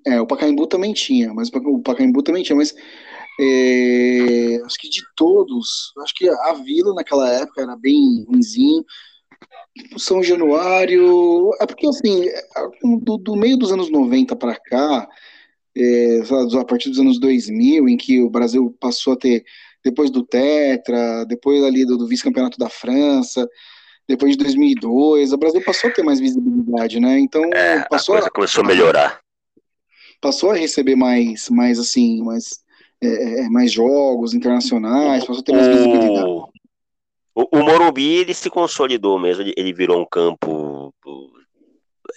É, 0.07 0.21
o 0.21 0.27
Pacaembu 0.27 0.67
também 0.67 0.93
tinha, 0.95 1.33
mas 1.35 1.51
o 1.51 1.81
Pacaembu 1.81 2.23
também 2.23 2.43
tinha, 2.43 2.57
mas 2.57 2.75
é, 3.39 4.61
acho 4.65 4.79
que 4.79 4.89
de 4.89 5.03
todos, 5.15 5.93
acho 6.03 6.15
que 6.15 6.29
a 6.29 6.55
Vila 6.55 6.95
naquela 6.95 7.31
época 7.31 7.63
era 7.63 7.77
bem 7.77 8.25
ruimzinho. 8.27 8.85
São 9.99 10.23
Januário, 10.23 11.51
é 11.61 11.67
porque 11.67 11.87
assim, 11.87 12.27
é, 12.27 12.43
do, 13.03 13.19
do 13.19 13.37
meio 13.37 13.59
dos 13.59 13.71
anos 13.71 13.91
90 13.91 14.35
para 14.35 14.57
cá, 14.57 15.07
é, 15.77 16.21
a 16.59 16.65
partir 16.65 16.89
dos 16.89 16.99
anos 16.99 17.21
2000, 17.21 17.89
em 17.89 17.97
que 17.97 18.23
o 18.23 18.31
Brasil 18.31 18.75
passou 18.81 19.13
a 19.13 19.17
ter, 19.17 19.45
depois 19.85 20.11
do 20.11 20.25
Tetra, 20.25 21.25
depois 21.27 21.63
ali 21.63 21.85
do, 21.85 21.99
do 21.99 22.07
vice-campeonato 22.07 22.59
da 22.59 22.71
França, 22.71 23.47
depois 24.09 24.33
de 24.33 24.39
2002, 24.39 25.33
o 25.33 25.37
Brasil 25.37 25.63
passou 25.63 25.91
a 25.91 25.93
ter 25.93 26.03
mais 26.03 26.21
visibilidade, 26.21 26.99
né? 27.01 27.19
Então, 27.19 27.43
é, 27.53 27.85
passou 27.89 28.15
a 28.15 28.19
coisa 28.19 28.29
a, 28.29 28.31
começou 28.31 28.65
a 28.65 28.67
melhorar. 28.67 29.21
Passou 30.21 30.51
a 30.51 30.55
receber 30.55 30.97
mais, 30.97 31.51
mais 31.51 31.79
assim, 31.79 32.23
mais, 32.23 32.61
é, 33.03 33.41
é 33.41 33.49
mais 33.49 33.73
jogos 33.73 34.33
internacionais, 34.33 35.25
passou 35.25 35.43
a 35.43 35.45
ter 35.45 35.53
mais 35.53 35.69
visibilidade. 35.69 36.31
O, 37.35 37.59
o 37.59 37.63
Morumbi, 37.63 38.15
ele 38.15 38.33
se 38.33 38.49
consolidou 38.49 39.19
mesmo, 39.19 39.43
ele, 39.43 39.53
ele 39.57 39.73
virou 39.73 40.01
um 40.01 40.07
campo 40.07 40.95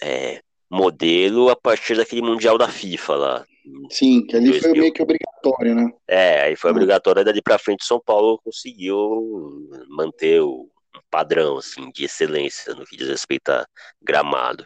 é, 0.02 0.40
modelo 0.70 1.50
a 1.50 1.56
partir 1.56 1.96
daquele 1.96 2.22
Mundial 2.22 2.56
da 2.56 2.68
FIFA 2.68 3.16
lá. 3.16 3.46
Sim, 3.90 4.24
que 4.26 4.36
ali 4.36 4.50
2000. 4.50 4.60
foi 4.70 4.80
meio 4.80 4.92
que 4.92 5.02
obrigatório, 5.02 5.74
né? 5.74 5.92
É, 6.08 6.42
aí 6.42 6.56
foi 6.56 6.70
obrigatório, 6.70 7.24
dali 7.24 7.42
pra 7.42 7.58
frente 7.58 7.84
São 7.84 8.00
Paulo 8.00 8.40
conseguiu 8.42 9.68
manter 9.88 10.40
o 10.40 10.68
padrão, 11.10 11.58
assim, 11.58 11.90
de 11.90 12.04
excelência 12.04 12.74
no 12.74 12.84
que 12.84 12.96
diz 12.96 13.08
respeito 13.08 13.50
a 13.50 13.66
gramado. 14.00 14.64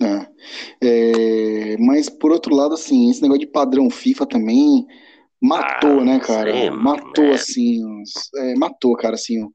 É. 0.00 0.26
É, 0.82 1.76
mas 1.78 2.08
por 2.08 2.30
outro 2.30 2.54
lado, 2.54 2.74
assim, 2.74 3.10
esse 3.10 3.20
negócio 3.20 3.40
de 3.40 3.52
padrão 3.52 3.90
FIFA 3.90 4.26
também 4.26 4.86
matou, 5.40 6.00
ah, 6.00 6.04
né, 6.04 6.20
cara? 6.20 6.52
Sei, 6.52 6.70
matou, 6.70 7.24
é. 7.24 7.34
assim, 7.34 7.82
é, 8.36 8.54
matou, 8.54 8.96
cara, 8.96 9.14
assim. 9.14 9.46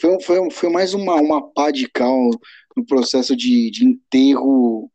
Foi, 0.00 0.20
foi, 0.22 0.50
foi 0.50 0.70
mais 0.70 0.94
uma, 0.94 1.14
uma 1.16 1.52
pá 1.52 1.70
de 1.70 1.88
cal 1.88 2.30
no 2.76 2.84
processo 2.84 3.36
de, 3.36 3.70
de 3.70 3.84
enterro 3.84 4.90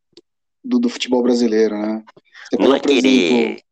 do, 0.64 0.78
do 0.78 0.88
futebol 0.88 1.22
brasileiro, 1.22 1.76
né? 1.76 2.02
Você 2.50 2.62
não 2.62 2.74
é 2.74 2.80
querer. 2.80 3.06
Exemplo... 3.06 3.64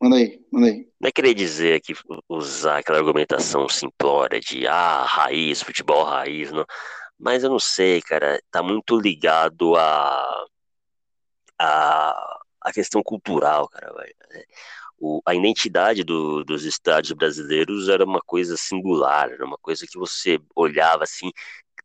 Manda 0.00 0.16
aí, 0.16 0.40
manda 0.52 0.66
aí. 0.66 0.88
Não 1.00 1.08
é 1.08 1.12
querer 1.12 1.34
dizer 1.34 1.80
que 1.80 1.94
usar 2.28 2.78
aquela 2.78 2.98
argumentação 2.98 3.68
simplória 3.68 4.38
de 4.40 4.66
ah, 4.66 5.04
raiz, 5.04 5.62
futebol 5.62 6.04
raiz, 6.04 6.52
não. 6.52 6.64
Mas 7.18 7.42
eu 7.42 7.50
não 7.50 7.58
sei, 7.58 8.02
cara, 8.02 8.38
tá 8.50 8.62
muito 8.62 8.98
ligado 8.98 9.74
a 9.76 10.46
a, 11.58 12.40
a 12.60 12.72
questão 12.72 13.02
cultural, 13.02 13.68
cara. 13.68 13.92
O, 14.98 15.20
a 15.26 15.34
identidade 15.34 16.02
do, 16.04 16.44
dos 16.44 16.64
estádios 16.64 17.12
brasileiros 17.12 17.88
era 17.88 18.04
uma 18.04 18.20
coisa 18.20 18.56
singular, 18.56 19.30
era 19.30 19.44
uma 19.44 19.58
coisa 19.58 19.86
que 19.86 19.98
você 19.98 20.40
olhava 20.54 21.04
assim, 21.04 21.30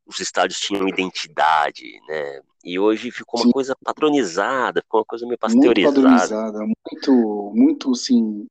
os 0.05 0.19
estádios 0.19 0.59
tinham 0.59 0.87
identidade, 0.87 1.99
né? 2.07 2.41
E 2.63 2.77
hoje 2.77 3.11
ficou 3.11 3.39
uma 3.39 3.47
Sim. 3.47 3.51
coisa 3.51 3.75
padronizada, 3.83 4.81
ficou 4.81 4.99
uma 4.99 5.05
coisa 5.05 5.25
meio 5.25 5.37
pasteurizada. 5.39 5.99
Muito 5.99 6.09
padronizada, 6.09 6.59
muito, 6.59 7.51
muito, 7.55 7.91
assim... 7.91 8.47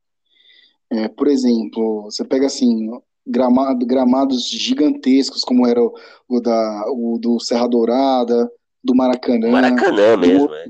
É, 0.92 1.07
por 1.07 1.28
exemplo, 1.28 2.03
você 2.05 2.24
pega, 2.24 2.46
assim, 2.46 2.90
gramado, 3.24 3.86
gramados 3.86 4.48
gigantescos, 4.48 5.42
como 5.42 5.64
era 5.64 5.80
o, 5.80 5.94
o 6.28 6.40
da, 6.40 6.84
o 6.88 7.16
do 7.16 7.38
Serra 7.38 7.68
Dourada, 7.68 8.51
do 8.82 8.94
Maracanã. 8.96 9.51
Maracanã 9.51 10.16
mesmo, 10.16 10.48
do, 10.48 10.55
é. 10.55 10.66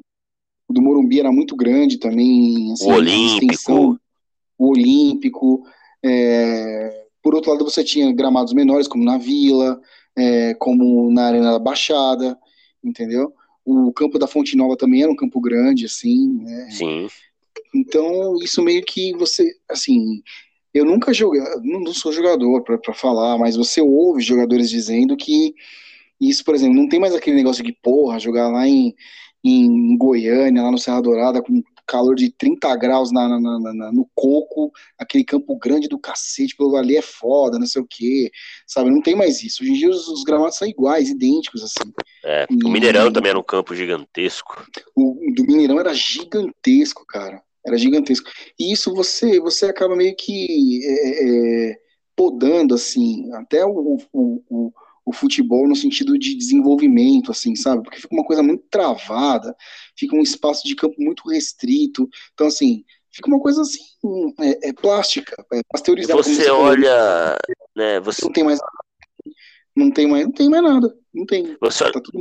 O 0.68 0.72
do 0.74 0.82
Morumbi 0.82 1.20
era 1.20 1.32
muito 1.32 1.56
grande 1.56 1.98
também. 1.98 2.70
Assim, 2.72 2.90
o 2.90 2.94
Olímpico. 2.94 3.52
Extensão, 3.52 3.98
o 4.58 4.68
Olímpico. 4.68 5.62
É, 6.04 7.06
por 7.22 7.34
outro 7.34 7.52
lado, 7.52 7.64
você 7.64 7.82
tinha 7.82 8.12
gramados 8.12 8.52
menores, 8.52 8.86
como 8.86 9.02
na 9.02 9.16
Vila, 9.16 9.80
é, 10.20 10.54
como 10.54 11.10
na 11.10 11.26
Arena 11.26 11.52
da 11.52 11.58
Baixada, 11.58 12.38
entendeu? 12.82 13.32
O 13.64 13.92
campo 13.92 14.18
da 14.18 14.26
Fonte 14.26 14.56
Nova 14.56 14.76
também 14.76 15.02
era 15.02 15.10
um 15.10 15.16
campo 15.16 15.40
grande, 15.40 15.86
assim, 15.86 16.40
né? 16.42 16.68
Sim. 16.70 17.08
Então, 17.74 18.36
isso 18.42 18.62
meio 18.62 18.82
que 18.84 19.12
você, 19.16 19.54
assim, 19.68 20.22
eu 20.74 20.84
nunca 20.84 21.12
joguei, 21.12 21.40
não 21.62 21.92
sou 21.92 22.12
jogador 22.12 22.62
para 22.62 22.94
falar, 22.94 23.38
mas 23.38 23.56
você 23.56 23.80
ouve 23.80 24.22
jogadores 24.22 24.68
dizendo 24.68 25.16
que 25.16 25.54
isso, 26.20 26.44
por 26.44 26.54
exemplo, 26.54 26.76
não 26.76 26.88
tem 26.88 27.00
mais 27.00 27.14
aquele 27.14 27.36
negócio 27.36 27.64
de 27.64 27.72
porra, 27.72 28.18
jogar 28.18 28.48
lá 28.48 28.68
em, 28.68 28.94
em 29.42 29.96
Goiânia, 29.96 30.62
lá 30.62 30.70
no 30.70 30.78
Serra 30.78 31.00
Dourada, 31.00 31.42
com 31.42 31.62
calor 31.91 32.14
de 32.14 32.30
30 32.30 32.76
graus 32.76 33.11
na, 33.11 33.28
na, 33.28 33.59
na, 33.59 33.93
no 33.93 34.09
coco, 34.14 34.70
aquele 34.97 35.24
campo 35.24 35.59
grande 35.59 35.88
do 35.88 35.99
cacete, 35.99 36.55
pelo 36.57 36.76
ali 36.76 36.97
é 36.97 37.03
foda, 37.03 37.59
não 37.59 37.66
sei 37.66 37.82
o 37.82 37.86
que, 37.86 38.30
sabe? 38.64 38.91
Não 38.91 39.03
tem 39.03 39.16
mais 39.16 39.43
isso. 39.43 39.62
Hoje 39.62 39.72
em 39.72 39.74
dia 39.74 39.91
os, 39.91 40.07
os 40.07 40.22
gramados 40.22 40.57
são 40.57 40.68
iguais, 40.68 41.09
idênticos, 41.09 41.64
assim. 41.64 41.93
É, 42.24 42.47
e, 42.49 42.64
o 42.64 42.68
Mineirão 42.68 43.12
também 43.12 43.30
era 43.30 43.38
um 43.38 43.43
campo 43.43 43.74
gigantesco. 43.74 44.64
O 44.95 45.18
do 45.34 45.45
Mineirão 45.45 45.80
era 45.80 45.93
gigantesco, 45.93 47.05
cara. 47.05 47.43
Era 47.66 47.76
gigantesco. 47.76 48.30
E 48.59 48.72
isso 48.72 48.95
você, 48.95 49.41
você 49.41 49.66
acaba 49.66 49.97
meio 49.97 50.14
que 50.14 50.80
é, 50.84 51.70
é, 51.72 51.76
podando, 52.14 52.74
assim, 52.74 53.32
até 53.34 53.64
o, 53.66 53.99
o, 54.12 54.43
o 54.49 54.72
o 55.05 55.12
futebol 55.12 55.66
no 55.68 55.74
sentido 55.74 56.18
de 56.18 56.34
desenvolvimento, 56.34 57.30
assim, 57.30 57.57
sabe? 57.57 57.82
Porque 57.82 58.01
fica 58.01 58.14
uma 58.14 58.24
coisa 58.24 58.42
muito 58.42 58.64
travada, 58.70 59.55
fica 59.98 60.14
um 60.14 60.22
espaço 60.22 60.66
de 60.66 60.74
campo 60.74 60.96
muito 60.98 61.28
restrito. 61.28 62.09
Então, 62.34 62.46
assim, 62.46 62.84
fica 63.11 63.28
uma 63.28 63.40
coisa 63.40 63.62
assim, 63.62 63.82
é, 64.40 64.68
é 64.68 64.72
plástica, 64.72 65.44
é 65.53 65.61
pasteurizada. 65.68 66.22
Você, 66.22 66.34
você 66.34 66.51
olha, 66.51 67.36
né? 67.74 68.01
Você 68.01 68.24
não 68.24 68.32
tem 68.32 68.44
mais, 68.44 68.61
não 69.76 69.90
tem 69.90 70.07
mais, 70.07 70.24
não 70.24 70.32
tem 70.32 70.48
mais 70.48 70.62
nada, 70.62 70.94
não 71.12 71.26
tem. 71.26 71.57
Você 71.61 71.84
tá 71.90 72.01
tudo 72.01 72.20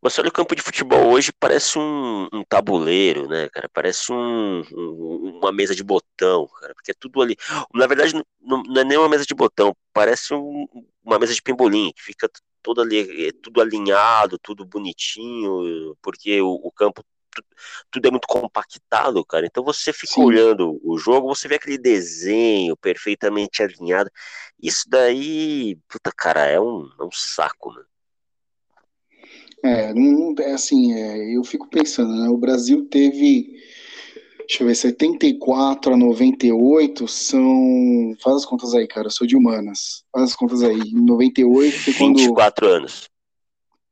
você 0.00 0.20
olha 0.20 0.28
o 0.28 0.32
campo 0.32 0.54
de 0.54 0.62
futebol 0.62 1.08
hoje, 1.08 1.32
parece 1.38 1.78
um, 1.78 2.28
um 2.32 2.44
tabuleiro, 2.44 3.28
né, 3.28 3.48
cara? 3.48 3.68
Parece 3.72 4.12
um, 4.12 4.62
um, 4.72 5.38
uma 5.38 5.52
mesa 5.52 5.74
de 5.74 5.82
botão, 5.82 6.48
cara, 6.60 6.74
porque 6.74 6.92
é 6.92 6.94
tudo 6.98 7.22
ali. 7.22 7.36
Na 7.74 7.86
verdade, 7.86 8.14
não, 8.40 8.62
não 8.62 8.80
é 8.80 8.84
nem 8.84 8.98
uma 8.98 9.08
mesa 9.08 9.24
de 9.24 9.34
botão, 9.34 9.74
parece 9.92 10.34
uma 10.34 11.18
mesa 11.18 11.34
de 11.34 11.42
pimbolim, 11.42 11.92
que 11.92 12.02
fica 12.02 12.28
todo 12.62 12.80
ali, 12.80 13.28
é 13.28 13.32
tudo 13.42 13.60
alinhado, 13.60 14.38
tudo 14.38 14.64
bonitinho, 14.64 15.96
porque 16.02 16.40
o, 16.40 16.54
o 16.54 16.72
campo 16.72 17.02
tudo 17.90 18.08
é 18.08 18.10
muito 18.10 18.26
compactado, 18.26 19.24
cara. 19.24 19.46
Então 19.46 19.62
você 19.64 19.92
fica 19.92 20.14
Sim. 20.14 20.24
olhando 20.24 20.80
o 20.82 20.98
jogo, 20.98 21.28
você 21.28 21.48
vê 21.48 21.56
aquele 21.56 21.78
desenho 21.78 22.76
perfeitamente 22.76 23.62
alinhado. 23.62 24.10
Isso 24.62 24.84
daí, 24.88 25.76
puta, 25.88 26.10
cara, 26.16 26.46
é 26.46 26.60
um, 26.60 26.88
é 27.00 27.04
um 27.04 27.10
saco, 27.12 27.72
mano. 27.72 27.86
É, 29.64 29.92
não, 29.94 30.34
é 30.38 30.52
assim, 30.52 30.92
é, 30.92 31.36
eu 31.36 31.42
fico 31.42 31.68
pensando, 31.68 32.14
né? 32.14 32.28
O 32.28 32.36
Brasil 32.36 32.86
teve, 32.86 33.54
deixa 34.40 34.62
eu 34.62 34.66
ver, 34.66 34.74
74 34.74 35.94
a 35.94 35.96
98 35.96 37.08
são. 37.08 38.14
Faz 38.22 38.36
as 38.36 38.44
contas 38.44 38.74
aí, 38.74 38.86
cara, 38.86 39.06
eu 39.06 39.10
sou 39.10 39.26
de 39.26 39.36
humanas. 39.36 40.04
Faz 40.12 40.30
as 40.30 40.36
contas 40.36 40.62
aí. 40.62 40.92
98 40.92 41.78
foi 41.78 41.94
quando. 41.94 42.18
24 42.18 42.66
anos. 42.66 43.08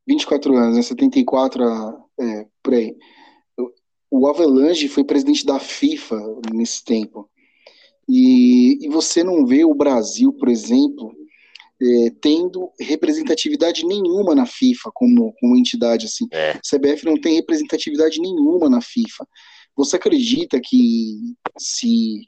24 0.06 0.56
anos, 0.56 0.76
né? 0.76 0.82
74 0.82 1.64
a. 1.64 2.04
É, 2.20 2.46
por 2.62 2.74
aí. 2.74 2.94
O 4.10 4.28
Avalanche 4.28 4.86
foi 4.86 5.02
presidente 5.02 5.44
da 5.44 5.58
FIFA 5.58 6.20
nesse 6.52 6.84
tempo. 6.84 7.28
E, 8.08 8.84
e 8.84 8.88
você 8.88 9.24
não 9.24 9.44
vê 9.44 9.64
o 9.64 9.74
Brasil, 9.74 10.32
por 10.32 10.48
exemplo, 10.48 11.12
é, 11.82 12.10
tendo 12.20 12.70
representatividade 12.80 13.84
nenhuma 13.84 14.34
na 14.34 14.46
FIFA 14.46 14.90
como, 14.94 15.34
como 15.40 15.56
entidade 15.56 16.06
assim. 16.06 16.26
É. 16.32 16.52
A 16.52 16.60
CBF 16.60 17.04
não 17.04 17.20
tem 17.20 17.36
representatividade 17.36 18.20
nenhuma 18.20 18.68
na 18.68 18.80
FIFA. 18.80 19.26
Você 19.76 19.96
acredita 19.96 20.60
que 20.62 21.34
se, 21.58 22.26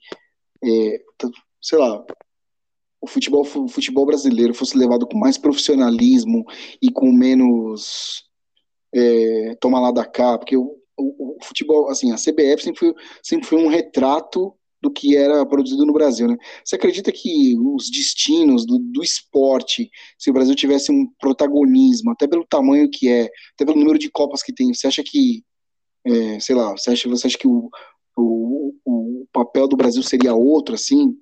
é, 0.65 1.01
sei 1.63 1.79
lá, 1.79 2.05
o 3.01 3.07
futebol, 3.07 3.43
o 3.43 3.69
futebol 3.69 4.05
brasileiro 4.05 4.53
fosse 4.53 4.77
levado 4.77 5.07
com 5.07 5.17
mais 5.17 5.39
profissionalismo 5.39 6.45
e 6.83 6.91
com 6.91 7.13
menos 7.13 8.25
é, 8.93 9.57
toma 9.61 9.81
lá 9.81 9.93
da 9.93 10.05
cá, 10.05 10.39
porque 10.39 10.57
o, 10.57 10.77
o, 10.97 11.37
o, 11.37 11.45
futebol, 11.45 11.89
assim, 11.89 12.11
a 12.13 12.17
CBF 12.17 12.65
sempre 12.65 12.79
foi, 12.81 12.95
sempre 13.23 13.47
foi 13.47 13.63
um 13.63 13.69
retrato 13.69 14.55
do 14.87 14.93
que 14.93 15.17
era 15.17 15.45
produzido 15.45 15.85
no 15.85 15.93
Brasil, 15.93 16.29
né? 16.29 16.37
Você 16.65 16.77
acredita 16.77 17.11
que 17.11 17.57
os 17.59 17.91
destinos 17.91 18.65
do, 18.65 18.79
do 18.79 19.03
esporte, 19.03 19.91
se 20.17 20.31
o 20.31 20.33
Brasil 20.33 20.55
tivesse 20.55 20.93
um 20.93 21.07
protagonismo, 21.19 22.13
até 22.13 22.27
pelo 22.27 22.47
tamanho 22.47 22.89
que 22.89 23.09
é, 23.09 23.29
até 23.55 23.65
pelo 23.65 23.79
número 23.79 23.99
de 23.99 24.11
copas 24.11 24.43
que 24.43 24.53
tem, 24.53 24.73
você 24.73 24.87
acha 24.87 25.03
que, 25.03 25.43
é, 26.07 26.39
sei 26.39 26.55
lá, 26.55 26.71
você 26.71 26.91
acha, 26.91 27.09
você 27.09 27.27
acha 27.27 27.39
que 27.39 27.49
o, 27.49 27.69
o, 28.17 28.73
o 28.85 29.27
papel 29.33 29.67
do 29.67 29.77
Brasil 29.77 30.03
seria 30.03 30.35
outro, 30.35 30.75
assim? 30.75 31.17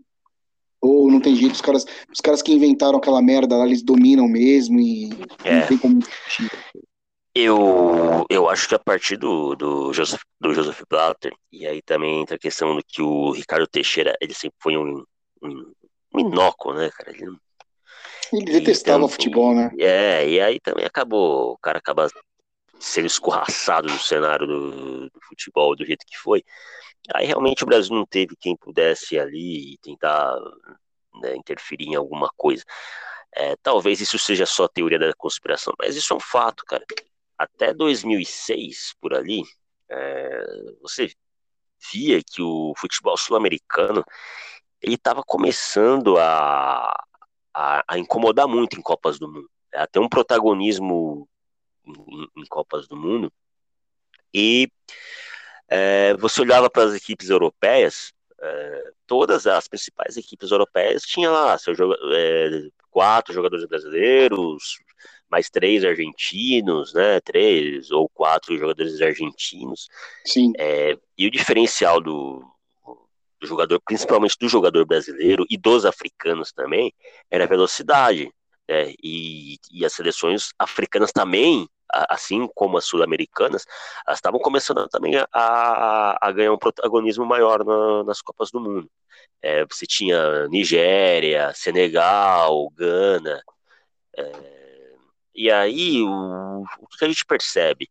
Ou 0.80 1.10
não 1.10 1.20
tem 1.20 1.34
jeito, 1.34 1.54
os 1.54 1.62
caras, 1.62 1.86
os 2.12 2.20
caras 2.20 2.42
que 2.42 2.52
inventaram 2.52 2.98
aquela 2.98 3.22
merda 3.22 3.56
lá, 3.56 3.64
eles 3.64 3.82
dominam 3.82 4.28
mesmo 4.28 4.78
e 4.78 5.08
é. 5.42 5.60
não 5.60 5.66
tem 5.66 5.78
como 5.78 5.98
eu, 7.34 8.24
eu 8.30 8.48
acho 8.48 8.68
que 8.68 8.74
a 8.76 8.78
partir 8.78 9.16
do, 9.16 9.56
do, 9.56 9.92
Joseph, 9.92 10.22
do 10.40 10.54
Joseph 10.54 10.80
Blatter, 10.88 11.34
e 11.50 11.66
aí 11.66 11.82
também 11.82 12.20
entra 12.20 12.36
a 12.36 12.38
questão 12.38 12.76
do 12.76 12.84
que 12.86 13.02
o 13.02 13.32
Ricardo 13.32 13.66
Teixeira, 13.66 14.16
ele 14.20 14.32
sempre 14.32 14.56
foi 14.60 14.76
um, 14.76 15.04
um, 15.42 15.72
um 16.14 16.20
inócuo, 16.20 16.72
né, 16.74 16.90
cara? 16.90 17.10
Ele, 17.10 17.36
ele 18.32 18.44
detestava 18.44 18.98
então, 18.98 19.08
futebol, 19.08 19.52
né? 19.52 19.72
É, 19.80 20.28
e 20.28 20.40
aí 20.40 20.60
também 20.60 20.84
acabou, 20.84 21.52
o 21.52 21.58
cara 21.58 21.78
acaba 21.78 22.08
sendo 22.78 23.06
escorraçado 23.06 23.88
no 23.92 23.98
cenário 23.98 24.46
do, 24.46 25.10
do 25.10 25.20
futebol 25.28 25.74
do 25.74 25.84
jeito 25.84 26.06
que 26.06 26.16
foi. 26.16 26.44
Aí 27.14 27.26
realmente 27.26 27.64
o 27.64 27.66
Brasil 27.66 27.94
não 27.96 28.06
teve 28.06 28.36
quem 28.38 28.56
pudesse 28.56 29.18
ali 29.18 29.76
tentar 29.82 30.36
né, 31.20 31.34
interferir 31.36 31.88
em 31.88 31.96
alguma 31.96 32.30
coisa. 32.36 32.62
É, 33.34 33.56
talvez 33.60 34.00
isso 34.00 34.18
seja 34.20 34.46
só 34.46 34.68
teoria 34.68 34.98
da 34.98 35.12
conspiração, 35.14 35.74
mas 35.80 35.96
isso 35.96 36.12
é 36.12 36.16
um 36.16 36.20
fato, 36.20 36.64
cara 36.64 36.84
até 37.38 37.72
2006, 37.74 38.94
por 39.00 39.14
ali, 39.14 39.42
é, 39.88 40.44
você 40.80 41.10
via 41.92 42.22
que 42.22 42.40
o 42.40 42.72
futebol 42.76 43.16
sul-americano 43.16 44.04
ele 44.80 44.94
estava 44.94 45.22
começando 45.22 46.18
a, 46.18 46.94
a, 47.52 47.84
a, 47.88 47.98
incomodar 47.98 48.46
muito 48.46 48.78
em 48.78 48.82
Copas 48.82 49.18
do 49.18 49.28
Mundo, 49.28 49.50
a 49.74 49.86
ter 49.86 49.98
um 49.98 50.08
protagonismo 50.08 51.28
em, 51.86 52.42
em 52.42 52.46
Copas 52.46 52.86
do 52.86 52.96
Mundo. 52.96 53.32
E 54.32 54.68
é, 55.68 56.14
você 56.14 56.42
olhava 56.42 56.68
para 56.68 56.84
as 56.84 56.94
equipes 56.94 57.30
europeias, 57.30 58.12
é, 58.40 58.92
todas 59.06 59.46
as 59.46 59.66
principais 59.68 60.16
equipes 60.16 60.50
europeias 60.50 61.02
tinham 61.02 61.32
lá 61.32 61.56
é, 62.14 62.68
quatro 62.90 63.32
jogadores 63.32 63.64
brasileiros, 63.66 64.78
mais 65.34 65.50
três 65.50 65.84
argentinos, 65.84 66.94
né? 66.94 67.18
Três 67.20 67.90
ou 67.90 68.08
quatro 68.08 68.56
jogadores 68.56 69.00
argentinos. 69.00 69.88
Sim. 70.24 70.52
É, 70.56 70.96
e 71.18 71.26
o 71.26 71.30
diferencial 71.30 72.00
do, 72.00 72.40
do, 73.40 73.46
jogador, 73.46 73.80
principalmente 73.84 74.36
do 74.38 74.48
jogador 74.48 74.86
brasileiro 74.86 75.44
e 75.50 75.56
dos 75.56 75.84
africanos 75.84 76.52
também, 76.52 76.94
era 77.28 77.42
a 77.44 77.48
velocidade. 77.48 78.32
Né? 78.68 78.94
E, 79.02 79.56
e 79.72 79.84
as 79.84 79.92
seleções 79.92 80.50
africanas 80.56 81.10
também, 81.10 81.68
assim 81.92 82.48
como 82.54 82.78
as 82.78 82.84
sul-americanas, 82.84 83.66
elas 84.06 84.18
estavam 84.18 84.38
começando 84.38 84.88
também 84.88 85.16
a, 85.16 85.26
a, 85.32 86.28
a, 86.28 86.30
ganhar 86.30 86.52
um 86.52 86.58
protagonismo 86.58 87.26
maior 87.26 87.64
na, 87.64 88.04
nas 88.04 88.22
Copas 88.22 88.52
do 88.52 88.60
Mundo. 88.60 88.88
É, 89.42 89.64
você 89.64 89.84
tinha 89.84 90.46
Nigéria, 90.46 91.52
Senegal, 91.54 92.70
Gana. 92.70 93.42
É, 94.16 94.54
e 95.34 95.50
aí, 95.50 96.02
o, 96.02 96.64
o 96.78 96.86
que 96.98 97.04
a 97.04 97.08
gente 97.08 97.24
percebe? 97.24 97.90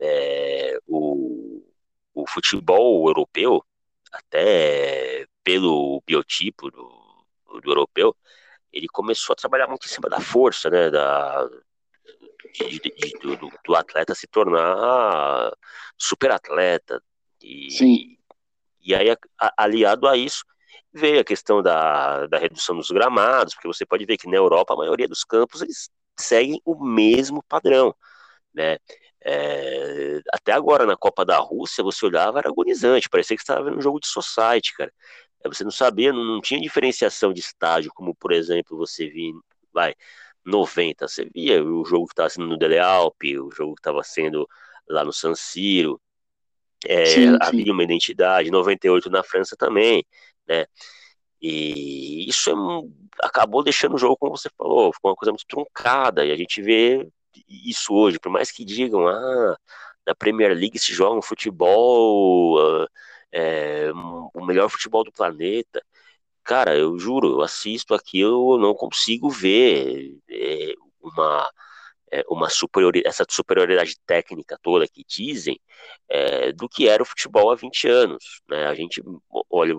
É, 0.00 0.78
o, 0.86 1.62
o 2.14 2.26
futebol 2.26 3.06
europeu, 3.08 3.64
até 4.10 5.26
pelo 5.44 6.02
biotipo 6.06 6.70
do, 6.70 6.88
do 7.60 7.70
europeu, 7.70 8.16
ele 8.72 8.88
começou 8.88 9.34
a 9.34 9.36
trabalhar 9.36 9.66
muito 9.68 9.86
em 9.86 9.88
cima 9.88 10.08
da 10.08 10.20
força, 10.20 10.70
né? 10.70 10.90
Da, 10.90 11.46
de, 12.54 12.80
de, 12.80 13.18
do, 13.20 13.52
do, 13.64 13.76
atleta 13.76 14.14
se 14.14 14.26
tornar 14.26 15.52
super 15.96 16.30
atleta. 16.30 17.02
E, 17.40 17.70
Sim. 17.70 18.16
e 18.80 18.94
aí, 18.94 19.14
aliado 19.56 20.08
a 20.08 20.16
isso, 20.16 20.44
veio 20.92 21.20
a 21.20 21.24
questão 21.24 21.62
da, 21.62 22.26
da 22.26 22.38
redução 22.38 22.76
dos 22.76 22.90
gramados, 22.90 23.54
porque 23.54 23.68
você 23.68 23.84
pode 23.84 24.04
ver 24.04 24.16
que 24.16 24.28
na 24.28 24.36
Europa 24.36 24.74
a 24.74 24.76
maioria 24.76 25.08
dos 25.08 25.24
campos 25.24 25.62
eles 25.62 25.90
seguem 26.18 26.60
o 26.64 26.84
mesmo 26.84 27.42
padrão, 27.48 27.94
né? 28.54 28.78
É, 29.24 30.20
até 30.32 30.52
agora 30.52 30.84
na 30.84 30.96
Copa 30.96 31.24
da 31.24 31.38
Rússia 31.38 31.84
você 31.84 32.04
olhava 32.04 32.40
era 32.40 32.48
agonizante, 32.48 33.08
parecia 33.08 33.36
que 33.36 33.42
estava 33.42 33.64
vendo 33.64 33.78
um 33.78 33.82
jogo 33.82 34.00
de 34.00 34.08
society, 34.08 34.74
cara. 34.74 34.92
É, 35.44 35.48
você 35.48 35.64
não 35.64 35.70
sabia, 35.70 36.12
não, 36.12 36.24
não, 36.24 36.40
tinha 36.40 36.60
diferenciação 36.60 37.32
de 37.32 37.40
estágio, 37.40 37.92
como 37.94 38.14
por 38.14 38.32
exemplo 38.32 38.76
você 38.76 39.08
via, 39.08 39.32
vai, 39.72 39.94
90, 40.44 41.06
você 41.08 41.24
via 41.32 41.62
o 41.64 41.84
jogo 41.84 42.06
que 42.06 42.12
estava 42.12 42.28
sendo 42.30 42.48
no 42.48 42.58
Dele 42.58 42.78
Alpe, 42.78 43.38
o 43.38 43.50
jogo 43.50 43.74
que 43.74 43.80
estava 43.80 44.02
sendo 44.02 44.48
lá 44.88 45.04
no 45.04 45.12
San 45.12 45.34
Siro, 45.34 46.00
é, 46.86 47.06
sim, 47.06 47.36
havia 47.40 47.64
sim. 47.64 47.70
uma 47.70 47.84
identidade, 47.84 48.50
98 48.50 49.08
na 49.08 49.22
França 49.22 49.56
também, 49.56 50.04
né? 50.48 50.66
E 51.42 52.28
isso 52.28 52.50
é 52.50 52.54
acabou 53.26 53.62
deixando 53.62 53.94
o 53.94 53.98
jogo, 53.98 54.16
como 54.16 54.36
você 54.36 54.48
falou, 54.56 54.92
ficou 54.92 55.10
uma 55.10 55.16
coisa 55.16 55.32
muito 55.32 55.46
truncada. 55.46 56.24
E 56.24 56.32
a 56.32 56.36
gente 56.36 56.62
vê 56.62 57.08
isso 57.48 57.94
hoje, 57.94 58.18
por 58.18 58.30
mais 58.30 58.50
que 58.50 58.64
digam, 58.64 59.08
ah, 59.08 59.56
na 60.06 60.14
Premier 60.14 60.52
League 60.56 60.78
se 60.78 60.92
joga 60.92 61.18
um 61.18 61.22
futebol, 61.22 62.86
é, 63.32 63.90
o 64.34 64.44
melhor 64.44 64.68
futebol 64.68 65.04
do 65.04 65.12
planeta. 65.12 65.82
Cara, 66.44 66.76
eu 66.76 66.98
juro, 66.98 67.28
eu 67.30 67.42
assisto 67.42 67.94
aqui, 67.94 68.20
eu 68.20 68.58
não 68.58 68.74
consigo 68.74 69.30
ver 69.30 70.18
é, 70.30 70.74
uma, 71.00 71.50
é, 72.12 72.24
uma 72.28 72.50
superioridade, 72.50 73.08
essa 73.08 73.24
superioridade 73.30 73.96
técnica 74.06 74.58
toda 74.62 74.88
que 74.88 75.04
dizem 75.06 75.60
é, 76.08 76.52
do 76.52 76.68
que 76.68 76.88
era 76.88 77.02
o 77.02 77.06
futebol 77.06 77.50
há 77.50 77.54
20 77.56 77.88
anos. 77.88 78.42
Né? 78.48 78.66
A 78.66 78.74
gente 78.74 79.02
olha 79.50 79.74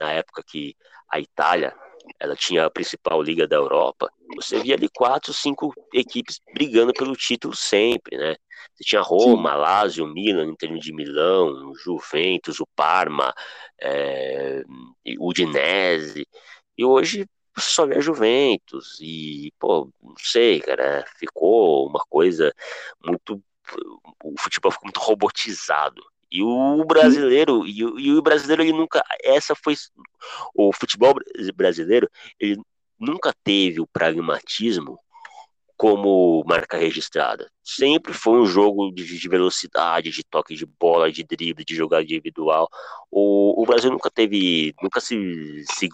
na 0.00 0.12
época 0.12 0.42
que 0.46 0.76
a 1.10 1.20
Itália 1.20 1.74
ela 2.20 2.36
tinha 2.36 2.66
a 2.66 2.70
principal 2.70 3.20
liga 3.20 3.46
da 3.48 3.56
Europa, 3.56 4.10
você 4.36 4.60
via 4.60 4.74
ali 4.74 4.88
quatro, 4.88 5.32
cinco 5.32 5.74
equipes 5.92 6.40
brigando 6.54 6.92
pelo 6.92 7.16
título 7.16 7.54
sempre, 7.54 8.16
né? 8.16 8.36
Você 8.74 8.84
tinha 8.84 9.00
Roma, 9.00 9.52
Sim. 9.52 9.56
Lazio, 9.58 10.06
Milan, 10.06 10.46
Inter 10.46 10.78
de 10.78 10.92
Milão, 10.92 11.72
Juventus, 11.74 12.60
o 12.60 12.66
Parma, 12.76 13.34
é, 13.80 14.62
o 15.18 15.28
Udinese, 15.28 16.26
e 16.76 16.84
hoje 16.84 17.26
só 17.58 17.86
vê 17.86 17.96
a 17.96 18.00
Juventus, 18.00 18.98
e, 19.00 19.52
pô, 19.58 19.90
não 20.02 20.14
sei, 20.18 20.60
cara, 20.60 21.04
ficou 21.18 21.88
uma 21.88 22.04
coisa 22.08 22.52
muito. 23.04 23.42
O 24.22 24.34
futebol 24.38 24.70
ficou 24.70 24.86
muito 24.86 25.00
robotizado. 25.00 26.02
E 26.30 26.42
o 26.42 26.84
brasileiro, 26.84 27.66
e 27.66 27.84
o, 27.84 27.98
e 27.98 28.12
o 28.12 28.22
brasileiro, 28.22 28.62
ele 28.62 28.72
nunca. 28.72 29.02
Essa 29.22 29.54
foi. 29.54 29.74
O 30.54 30.72
futebol 30.72 31.14
brasileiro, 31.54 32.08
ele 32.38 32.60
nunca 32.98 33.32
teve 33.44 33.80
o 33.80 33.86
pragmatismo 33.86 34.98
como 35.76 36.42
marca 36.46 36.78
registrada. 36.78 37.50
Sempre 37.62 38.12
foi 38.14 38.40
um 38.40 38.46
jogo 38.46 38.90
de, 38.92 39.18
de, 39.18 39.28
velocidade, 39.28 40.10
de 40.10 40.24
toque 40.24 40.54
de 40.54 40.64
bola, 40.64 41.12
de 41.12 41.22
drible, 41.22 41.64
de 41.64 41.74
jogada 41.74 42.02
individual. 42.02 42.68
O, 43.10 43.62
o 43.62 43.66
Brasil 43.66 43.90
nunca 43.90 44.10
teve, 44.10 44.74
nunca 44.82 45.00
se, 45.00 45.64
se, 45.70 45.88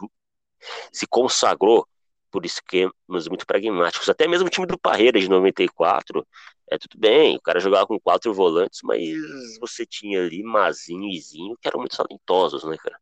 se 0.92 1.06
consagrou 1.06 1.86
por 2.32 2.46
esquemas 2.46 3.28
muito 3.28 3.46
pragmáticos. 3.46 4.08
Até 4.08 4.26
mesmo 4.26 4.46
o 4.46 4.50
time 4.50 4.66
do 4.66 4.78
Parreira 4.78 5.20
de 5.20 5.28
94, 5.28 6.26
é 6.70 6.78
tudo 6.78 6.98
bem, 6.98 7.36
o 7.36 7.40
cara 7.40 7.60
jogava 7.60 7.86
com 7.86 8.00
quatro 8.00 8.32
volantes, 8.32 8.80
mas 8.82 9.14
você 9.60 9.84
tinha 9.84 10.24
ali 10.24 10.42
Mazinho 10.42 11.08
e 11.10 11.20
Zinho, 11.20 11.56
que 11.60 11.68
eram 11.68 11.80
muito 11.80 11.96
talentosos, 11.96 12.64
né, 12.64 12.76
cara? 12.82 12.96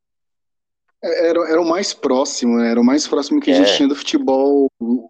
É, 1.02 1.28
era, 1.28 1.48
era 1.48 1.60
o 1.60 1.68
mais 1.68 1.94
próximo, 1.94 2.58
né? 2.58 2.72
Era 2.72 2.80
o 2.80 2.84
mais 2.84 3.06
próximo 3.06 3.40
que 3.40 3.50
a 3.50 3.54
gente 3.54 3.70
é. 3.70 3.76
tinha 3.76 3.88
do 3.88 3.94
futebol 3.94 4.68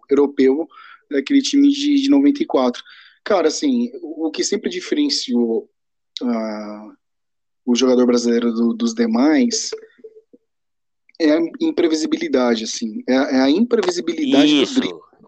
europeu, 0.09 0.67
daquele 1.09 1.41
time 1.41 1.69
de, 1.69 2.01
de 2.03 2.09
94. 2.09 2.81
Cara, 3.23 3.47
assim, 3.47 3.91
o 4.01 4.31
que 4.31 4.43
sempre 4.43 4.69
diferenciou 4.69 5.69
uh, 6.21 6.93
o 7.65 7.75
jogador 7.75 8.05
brasileiro 8.05 8.51
do, 8.53 8.73
dos 8.73 8.93
demais 8.93 9.71
é 11.23 11.37
a 11.37 11.41
imprevisibilidade, 11.61 12.63
assim. 12.63 13.03
É, 13.07 13.13
é 13.13 13.41
a 13.41 13.49
imprevisibilidade 13.49 14.63
Isso, 14.63 14.81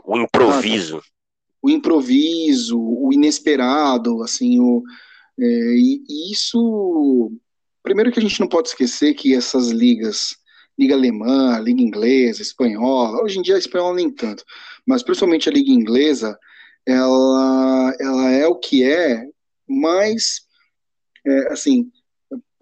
o 0.06 0.18
improviso. 0.18 0.98
Ah, 0.98 1.14
o 1.61 1.70
improviso, 1.70 2.78
o 2.78 3.14
inesperado, 3.14 4.22
assim, 4.22 4.60
o, 4.60 4.84
é, 5.40 5.45
e, 5.45 6.03
e, 6.10 6.32
isso, 6.32 7.32
primeiro 7.82 8.11
que 8.11 8.20
a 8.20 8.22
gente 8.22 8.40
não 8.40 8.48
pode 8.48 8.68
esquecer 8.68 9.14
que 9.14 9.34
essas 9.34 9.70
ligas, 9.70 10.36
liga 10.78 10.94
alemã, 10.94 11.57
liga 11.60 11.82
inglesa, 11.82 12.41
espanhola, 12.41 13.24
hoje 13.24 13.40
em 13.40 13.41
dia 13.41 13.56
a 13.56 13.60
espanhola 13.60 13.95
nem 13.95 14.11
tanto, 14.11 14.44
mas 14.86 15.02
principalmente 15.02 15.48
a 15.48 15.53
liga 15.53 15.72
inglesa, 15.72 16.38
ela, 16.86 17.95
ela 17.98 18.30
é 18.32 18.45
o 18.45 18.56
que 18.57 18.84
é, 18.84 19.26
mas, 19.65 20.41
é, 21.26 21.53
assim, 21.53 21.90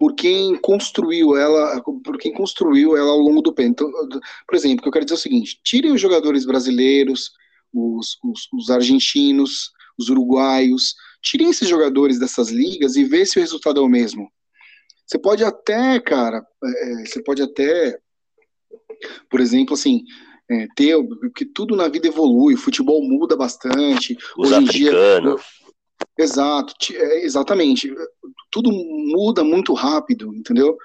por 0.02 0.16
quem 0.16 0.56
construiu 0.56 1.36
ela, 1.36 1.80
por 1.80 2.18
quem 2.18 2.32
construiu 2.32 2.96
ela 2.96 3.12
ao 3.12 3.20
longo 3.20 3.40
do 3.40 3.52
tempo. 3.52 3.70
Então, 3.70 4.20
por 4.48 4.56
exemplo, 4.56 4.80
o 4.80 4.82
que 4.82 4.88
eu 4.88 4.92
quero 4.92 5.04
dizer 5.04 5.14
é 5.14 5.18
o 5.18 5.20
seguinte: 5.20 5.60
tirem 5.62 5.92
os 5.92 6.00
jogadores 6.00 6.44
brasileiros, 6.44 7.30
os, 7.72 8.18
os, 8.20 8.48
os 8.52 8.68
argentinos, 8.68 9.70
os 9.96 10.08
uruguaios. 10.08 10.96
Tirem 11.22 11.50
esses 11.50 11.68
jogadores 11.68 12.18
dessas 12.18 12.50
ligas 12.50 12.96
e 12.96 13.04
vê 13.04 13.24
se 13.24 13.38
o 13.38 13.40
resultado 13.40 13.78
é 13.78 13.82
o 13.84 13.88
mesmo. 13.88 14.28
Você 15.06 15.20
pode 15.20 15.44
até, 15.44 16.00
cara, 16.00 16.44
é, 16.64 17.02
é 17.02 17.06
você 17.06 17.22
pode 17.22 17.40
até, 17.40 17.96
por 19.30 19.40
exemplo, 19.40 19.74
assim, 19.74 20.02
é, 20.50 20.66
ter, 20.74 21.00
porque 21.20 21.44
tudo 21.44 21.76
na 21.76 21.86
vida 21.86 22.08
evolui, 22.08 22.54
o 22.54 22.58
futebol 22.58 23.00
muda 23.04 23.36
bastante. 23.36 24.18
Os 24.36 24.50
Hoje 24.50 24.64
africanos. 24.64 25.40
Dia, 25.40 25.61
exato, 26.18 26.74
é, 26.94 27.24
exatamente. 27.24 27.92
Tudo 28.50 28.70
muda 28.70 29.42
muito 29.42 29.72
rápido, 29.74 30.34
entendeu? 30.34 30.76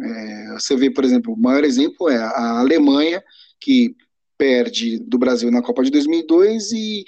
É, 0.00 0.52
você 0.54 0.76
vê, 0.76 0.90
por 0.90 1.04
exemplo, 1.04 1.32
o 1.32 1.38
maior 1.38 1.64
exemplo 1.64 2.08
é 2.08 2.16
a 2.16 2.58
Alemanha, 2.58 3.22
que 3.60 3.94
perde 4.36 4.98
do 4.98 5.18
Brasil 5.18 5.50
na 5.50 5.62
Copa 5.62 5.82
de 5.82 5.90
2002 5.90 6.72
e 6.72 7.04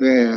é, 0.00 0.30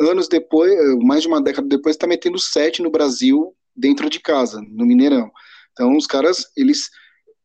anos 0.00 0.28
depois, 0.28 0.72
mais 1.02 1.22
de 1.22 1.28
uma 1.28 1.40
década 1.40 1.68
depois, 1.68 1.94
está 1.94 2.06
metendo 2.06 2.38
sete 2.38 2.82
no 2.82 2.90
Brasil 2.90 3.54
dentro 3.74 4.08
de 4.08 4.20
casa, 4.20 4.60
no 4.62 4.86
Mineirão. 4.86 5.30
Então 5.72 5.96
os 5.96 6.06
caras, 6.06 6.46
eles 6.56 6.90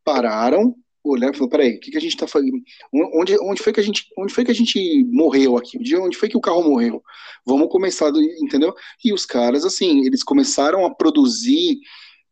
pararam, 0.04 0.76
olharam 1.04 1.34
e 1.34 1.38
falaram, 1.38 1.50
peraí, 1.50 1.76
o 1.76 1.80
que, 1.80 1.92
que 1.92 1.98
a 1.98 2.02
gente 2.02 2.14
está 2.14 2.28
fazendo? 2.28 2.62
Onde, 2.94 3.38
onde, 3.40 3.62
foi 3.62 3.74
que 3.74 3.80
a 3.80 3.84
gente, 3.84 4.08
onde 4.18 4.34
foi 4.34 4.46
que 4.46 4.52
a 4.52 4.56
gente 4.56 5.04
morreu 5.06 5.58
aqui? 5.58 5.78
Onde 5.96 6.18
foi 6.18 6.30
que 6.30 6.38
o 6.38 6.42
carro 6.42 6.64
morreu? 6.64 7.04
Vamos 7.46 7.70
começar, 7.70 8.12
entendeu? 8.40 8.74
E 9.04 9.14
os 9.14 9.26
caras, 9.26 9.66
assim, 9.66 10.06
eles 10.06 10.24
começaram 10.24 10.86
a 10.86 10.94
produzir, 10.94 11.80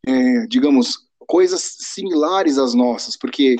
é, 0.06 0.46
digamos, 0.46 1.08
coisas 1.26 1.76
similares 1.80 2.58
às 2.58 2.74
nossas, 2.74 3.16
porque 3.16 3.56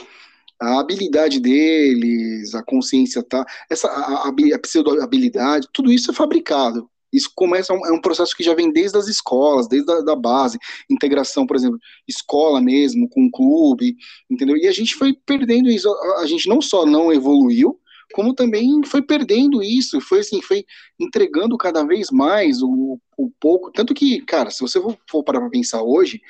a 0.61 0.79
habilidade 0.79 1.41
deles, 1.41 2.55
a 2.55 2.63
consciência 2.63 3.23
tá, 3.23 3.45
essa 3.69 3.89
a, 3.89 4.29
a, 4.29 4.29
a 4.29 4.59
pseudo-habilidade, 4.59 5.69
tudo 5.73 5.91
isso 5.91 6.11
é 6.11 6.15
fabricado. 6.15 6.89
Isso 7.13 7.31
começa, 7.35 7.73
é 7.73 7.93
um 7.93 8.01
processo 8.01 8.37
que 8.37 8.43
já 8.43 8.55
vem 8.55 8.73
desde 8.73 8.97
as 8.97 9.09
escolas, 9.09 9.69
desde 9.69 9.91
a 9.91 10.01
da 10.01 10.15
base, 10.15 10.59
integração, 10.89 11.47
por 11.47 11.57
exemplo, 11.57 11.79
escola 12.07 12.61
mesmo, 12.61 13.09
com 13.09 13.31
clube, 13.31 13.97
entendeu? 14.31 14.57
E 14.57 14.67
a 14.67 14.73
gente 14.73 14.95
foi 14.95 15.13
perdendo 15.13 15.69
isso, 15.69 15.93
a, 16.19 16.27
gente 16.27 16.49
não 16.49 16.61
só 16.61 16.87
não 16.87 17.13
evoluiu, 17.13 17.79
como 18.13 18.35
também 18.35 18.83
foi 18.85 19.03
perdendo 19.03 19.63
isso, 19.63 20.01
foi 20.01 20.21
assim, 20.21 20.43
foi 20.43 20.65
entregando 20.99 21.57
cada 21.57 21.85
vez 21.85 22.11
mais 22.11 22.63
o, 22.63 22.99
o 23.17 23.31
pouco, 23.41 23.71
tanto 23.71 23.95
que, 23.95 24.21
cara, 24.23 24.51
se 24.51 24.61
você 24.61 24.81
for, 24.81 24.97
for 25.09 25.23
parar 25.23 25.41
para 25.41 25.51
pensar 25.51 25.83
hoje, 25.83 26.21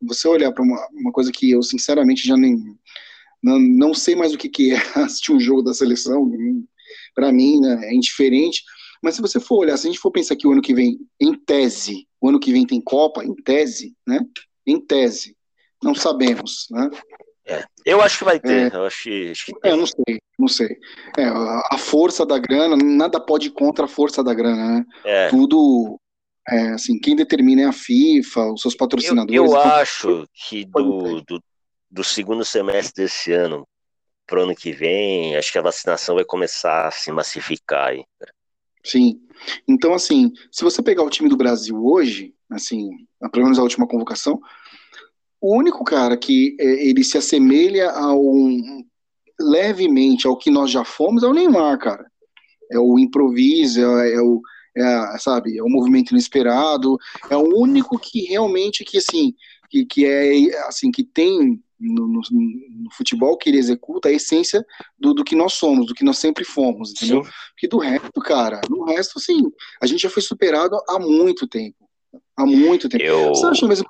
você 0.00 0.26
olhar 0.28 0.52
para 0.52 0.62
uma, 0.62 0.88
uma 0.92 1.12
coisa 1.12 1.32
que 1.32 1.50
eu 1.50 1.62
sinceramente 1.62 2.26
já 2.26 2.36
nem 2.36 2.56
não, 3.42 3.58
não 3.58 3.94
sei 3.94 4.14
mais 4.16 4.34
o 4.34 4.38
que, 4.38 4.48
que 4.48 4.72
é 4.72 4.76
assistir 4.96 5.32
um 5.32 5.40
jogo 5.40 5.62
da 5.62 5.74
seleção, 5.74 6.30
para 7.14 7.32
mim 7.32 7.60
né, 7.60 7.80
é 7.84 7.94
indiferente. 7.94 8.62
Mas 9.02 9.14
se 9.14 9.22
você 9.22 9.38
for 9.38 9.58
olhar, 9.58 9.76
se 9.76 9.86
a 9.86 9.90
gente 9.90 10.00
for 10.00 10.10
pensar 10.10 10.36
que 10.36 10.46
o 10.46 10.52
ano 10.52 10.62
que 10.62 10.74
vem, 10.74 10.98
em 11.20 11.34
tese, 11.34 12.06
o 12.20 12.28
ano 12.28 12.40
que 12.40 12.52
vem 12.52 12.66
tem 12.66 12.80
Copa, 12.80 13.24
em 13.24 13.34
tese, 13.34 13.94
né? 14.06 14.20
Em 14.66 14.80
tese, 14.80 15.36
não 15.82 15.94
sabemos, 15.94 16.66
né? 16.70 16.90
É, 17.46 17.64
eu 17.84 18.02
acho 18.02 18.18
que 18.18 18.24
vai 18.24 18.38
ter. 18.38 18.72
É, 18.72 18.76
eu 18.76 18.84
acho, 18.84 19.08
acho 19.30 19.46
que 19.46 19.52
é, 19.64 19.74
não 19.74 19.86
sei, 19.86 20.18
não 20.38 20.48
sei. 20.48 20.76
É, 21.16 21.24
a 21.24 21.78
força 21.78 22.26
da 22.26 22.38
grana, 22.38 22.76
nada 22.76 23.18
pode 23.18 23.48
ir 23.48 23.52
contra 23.52 23.86
a 23.86 23.88
força 23.88 24.22
da 24.22 24.34
grana, 24.34 24.78
né? 24.78 24.84
É. 25.04 25.28
Tudo, 25.30 25.98
é, 26.46 26.68
assim, 26.70 26.98
quem 26.98 27.16
determina 27.16 27.62
é 27.62 27.64
a 27.64 27.72
FIFA, 27.72 28.52
os 28.52 28.60
seus 28.60 28.74
patrocinadores. 28.74 29.34
Eu, 29.34 29.46
eu 29.46 29.56
acho 29.56 30.28
que 30.34 30.66
do, 30.66 31.22
do, 31.22 31.42
do 31.90 32.04
segundo 32.04 32.44
semestre 32.44 33.04
desse 33.04 33.32
ano 33.32 33.66
para 34.26 34.40
o 34.40 34.42
ano 34.42 34.54
que 34.54 34.72
vem, 34.72 35.34
acho 35.36 35.50
que 35.50 35.58
a 35.58 35.62
vacinação 35.62 36.14
vai 36.16 36.24
começar 36.24 36.86
a 36.86 36.90
se 36.90 37.10
massificar 37.10 37.88
aí. 37.88 38.04
Sim. 38.84 39.20
Então, 39.66 39.94
assim, 39.94 40.32
se 40.50 40.64
você 40.64 40.82
pegar 40.82 41.02
o 41.02 41.10
time 41.10 41.28
do 41.28 41.36
Brasil 41.36 41.76
hoje, 41.84 42.34
assim, 42.50 42.90
pelo 43.30 43.44
menos 43.44 43.58
a 43.58 43.62
última 43.62 43.86
convocação, 43.86 44.40
o 45.40 45.56
único 45.56 45.84
cara 45.84 46.16
que 46.16 46.56
é, 46.58 46.88
ele 46.88 47.04
se 47.04 47.16
assemelha 47.16 47.90
ao 47.90 48.22
levemente 49.40 50.26
ao 50.26 50.36
que 50.36 50.50
nós 50.50 50.70
já 50.70 50.84
fomos 50.84 51.22
é 51.22 51.26
o 51.26 51.32
Neymar, 51.32 51.78
cara. 51.78 52.10
É 52.70 52.78
o 52.78 52.98
improviso, 52.98 53.80
é, 53.80 54.14
é 54.14 54.20
o 54.20 54.40
é, 54.76 55.18
sabe, 55.18 55.58
é 55.58 55.62
o 55.62 55.68
movimento 55.68 56.12
inesperado, 56.12 56.96
é 57.28 57.36
o 57.36 57.60
único 57.60 57.98
que 57.98 58.22
realmente 58.26 58.84
que 58.84 58.98
assim, 58.98 59.34
que, 59.68 59.84
que 59.84 60.04
é 60.04 60.66
assim, 60.68 60.90
que 60.90 61.02
tem 61.02 61.60
no, 61.78 62.06
no, 62.06 62.20
no, 62.30 62.90
futebol 62.92 63.36
que 63.36 63.48
ele 63.48 63.58
executa 63.58 64.08
a 64.08 64.12
essência 64.12 64.64
do, 64.98 65.14
do, 65.14 65.24
que 65.24 65.36
nós 65.36 65.54
somos, 65.54 65.86
do 65.86 65.94
que 65.94 66.04
nós 66.04 66.18
sempre 66.18 66.44
fomos, 66.44 66.90
entendeu? 66.90 67.24
Sim. 67.24 67.30
Porque 67.50 67.68
do 67.68 67.78
resto, 67.78 68.20
cara, 68.20 68.60
no 68.68 68.84
resto, 68.84 69.18
assim, 69.18 69.50
a 69.80 69.86
gente 69.86 70.02
já 70.02 70.10
foi 70.10 70.22
superado 70.22 70.78
há 70.88 70.98
muito 70.98 71.46
tempo. 71.46 71.88
Há 72.36 72.44
muito 72.44 72.88
tempo. 72.88 73.04
Eu... 73.04 73.28
Você 73.28 73.46
acha 73.46 73.66
mesmo 73.66 73.86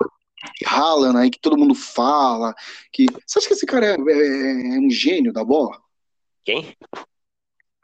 que 0.55 0.65
Haaland 0.65 1.17
aí, 1.17 1.29
que 1.29 1.39
todo 1.39 1.57
mundo 1.57 1.75
fala, 1.75 2.53
que... 2.91 3.05
Você 3.25 3.39
acha 3.39 3.47
que 3.47 3.53
esse 3.53 3.65
cara 3.65 3.85
é, 3.85 3.91
é, 3.91 4.75
é 4.75 4.79
um 4.79 4.89
gênio 4.89 5.33
da 5.33 5.43
bola? 5.43 5.77
Quem? 6.45 6.75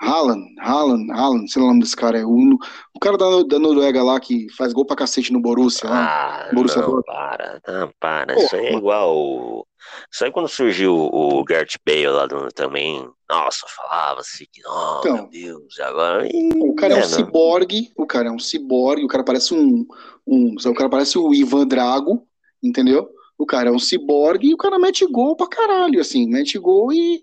Haaland, 0.05 0.53
Haaland, 0.59 1.11
Haaland, 1.11 1.51
sei 1.51 1.61
lá 1.61 1.67
o 1.67 1.71
nome 1.71 1.81
desse 1.81 1.95
cara, 1.95 2.19
é 2.19 2.25
o, 2.25 2.57
o 2.93 2.99
cara 2.99 3.17
da, 3.17 3.43
da 3.43 3.59
Noruega 3.59 4.03
lá 4.03 4.19
que 4.19 4.47
faz 4.55 4.71
gol 4.71 4.85
pra 4.85 4.95
cacete 4.95 5.33
no 5.33 5.41
Borussia. 5.41 5.89
Ah, 5.89 6.49
Borussia 6.53 6.81
não, 6.81 7.01
para, 7.01 7.59
não, 7.67 7.91
para, 7.99 8.39
isso 8.39 8.55
aí 8.55 8.67
é 8.67 8.73
igual, 8.75 9.67
isso 10.11 10.23
aí 10.23 10.31
quando 10.31 10.47
surgiu 10.47 10.95
o 10.95 11.43
Gert 11.49 11.75
Bale 11.85 12.07
lá 12.07 12.27
do, 12.27 12.51
também, 12.51 13.07
nossa, 13.29 13.65
falava-se 13.67 14.47
que, 14.51 14.61
oh, 14.67 14.99
então, 14.99 15.15
meu 15.15 15.27
Deus, 15.27 15.79
agora... 15.79 16.27
o 16.55 16.75
cara 16.75 16.93
é, 16.93 16.97
é 16.97 16.99
um 16.99 17.09
ciborgue, 17.09 17.91
o 17.97 18.05
cara 18.05 18.27
é 18.27 18.31
um 18.31 18.39
ciborgue, 18.39 19.05
o 19.05 19.07
cara 19.07 19.23
parece 19.23 19.53
um, 19.53 19.85
um, 20.27 20.55
o 20.55 20.73
cara 20.73 20.89
parece 20.89 21.17
o 21.17 21.33
Ivan 21.33 21.65
Drago, 21.65 22.27
entendeu? 22.61 23.09
O 23.37 23.45
cara 23.45 23.69
é 23.69 23.71
um 23.71 23.79
ciborgue 23.79 24.49
e 24.49 24.53
o 24.53 24.57
cara 24.57 24.79
mete 24.79 25.05
gol 25.05 25.35
pra 25.35 25.47
caralho, 25.47 25.99
assim, 25.99 26.27
mete 26.27 26.57
gol 26.57 26.93
e 26.93 27.21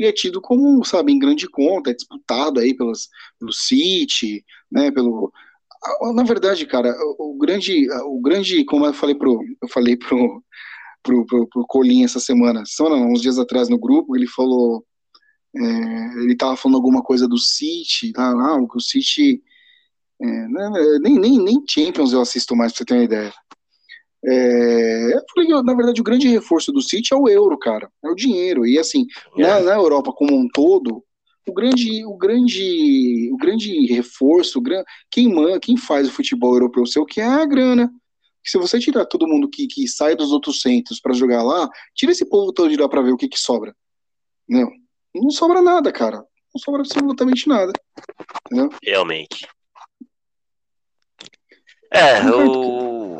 ele 0.00 0.08
é 0.08 0.12
tido 0.12 0.40
como, 0.40 0.82
sabe, 0.82 1.12
em 1.12 1.18
grande 1.18 1.46
conta, 1.46 1.90
é 1.90 1.94
disputado 1.94 2.58
aí 2.58 2.72
pelos, 2.74 3.10
pelo 3.38 3.52
City, 3.52 4.42
né, 4.72 4.90
pelo... 4.90 5.30
Na 6.14 6.22
verdade, 6.22 6.66
cara, 6.66 6.94
o, 7.18 7.34
o 7.34 7.38
grande, 7.38 7.86
o 8.04 8.20
grande, 8.20 8.64
como 8.64 8.86
eu 8.86 8.94
falei 8.94 9.14
pro, 9.14 9.42
eu 9.62 9.68
falei 9.68 9.96
pro, 9.96 10.42
pro, 11.02 11.26
pro, 11.26 11.46
pro 11.48 11.66
Colinha 11.66 12.06
essa 12.06 12.18
semana, 12.18 12.64
semana 12.64 12.96
não, 12.96 13.12
uns 13.12 13.20
dias 13.20 13.38
atrás 13.38 13.68
no 13.68 13.78
grupo, 13.78 14.16
ele 14.16 14.26
falou, 14.26 14.84
é, 15.54 16.22
ele 16.22 16.34
tava 16.34 16.56
falando 16.56 16.76
alguma 16.76 17.02
coisa 17.02 17.28
do 17.28 17.38
City, 17.38 18.12
tá, 18.12 18.30
ah, 18.30 18.66
que 18.70 18.76
o 18.76 18.80
City, 18.80 19.42
é, 20.20 20.26
né, 20.26 20.70
nem, 21.02 21.18
nem, 21.18 21.38
nem 21.38 21.64
Champions 21.68 22.12
eu 22.12 22.22
assisto 22.22 22.56
mais, 22.56 22.72
pra 22.72 22.78
você 22.78 22.84
ter 22.86 22.94
uma 22.94 23.04
ideia. 23.04 23.34
É, 24.24 25.14
eu 25.14 25.22
falei, 25.34 25.62
na 25.62 25.74
verdade, 25.74 26.00
o 26.00 26.04
grande 26.04 26.28
reforço 26.28 26.70
do 26.72 26.82
City 26.82 27.14
é 27.14 27.16
o 27.16 27.28
euro, 27.28 27.58
cara, 27.58 27.90
é 28.04 28.08
o 28.08 28.14
dinheiro, 28.14 28.66
e 28.66 28.78
assim, 28.78 29.06
é. 29.38 29.42
na, 29.42 29.60
na 29.60 29.74
Europa 29.74 30.12
como 30.12 30.36
um 30.36 30.46
todo, 30.46 31.02
o 31.48 31.52
grande, 31.52 32.04
o 32.04 32.16
grande, 32.16 33.30
o 33.32 33.36
grande 33.38 33.86
reforço, 33.86 34.62
quem, 35.10 35.34
man, 35.34 35.58
quem 35.58 35.76
faz 35.76 36.06
o 36.06 36.12
futebol 36.12 36.54
europeu 36.54 36.84
seu 36.84 37.06
que 37.06 37.20
é 37.20 37.24
a 37.24 37.46
grana, 37.46 37.90
se 38.44 38.58
você 38.58 38.78
tirar 38.78 39.06
todo 39.06 39.28
mundo 39.28 39.48
que, 39.48 39.66
que 39.66 39.86
sai 39.86 40.16
dos 40.16 40.32
outros 40.32 40.60
centros 40.60 41.00
para 41.00 41.14
jogar 41.14 41.42
lá, 41.42 41.68
tira 41.94 42.12
esse 42.12 42.24
povo 42.24 42.52
todo 42.52 42.70
de 42.70 42.76
lá 42.76 42.88
para 42.88 43.02
ver 43.02 43.12
o 43.12 43.16
que, 43.16 43.28
que 43.28 43.38
sobra. 43.38 43.74
Não, 44.48 44.70
não 45.14 45.30
sobra 45.30 45.60
nada, 45.60 45.92
cara. 45.92 46.24
Não 46.52 46.58
sobra 46.58 46.80
absolutamente 46.80 47.48
nada. 47.48 47.72
Entendeu? 48.46 48.70
Realmente. 48.82 49.46
É, 51.92 52.20
eu. 52.28 53.18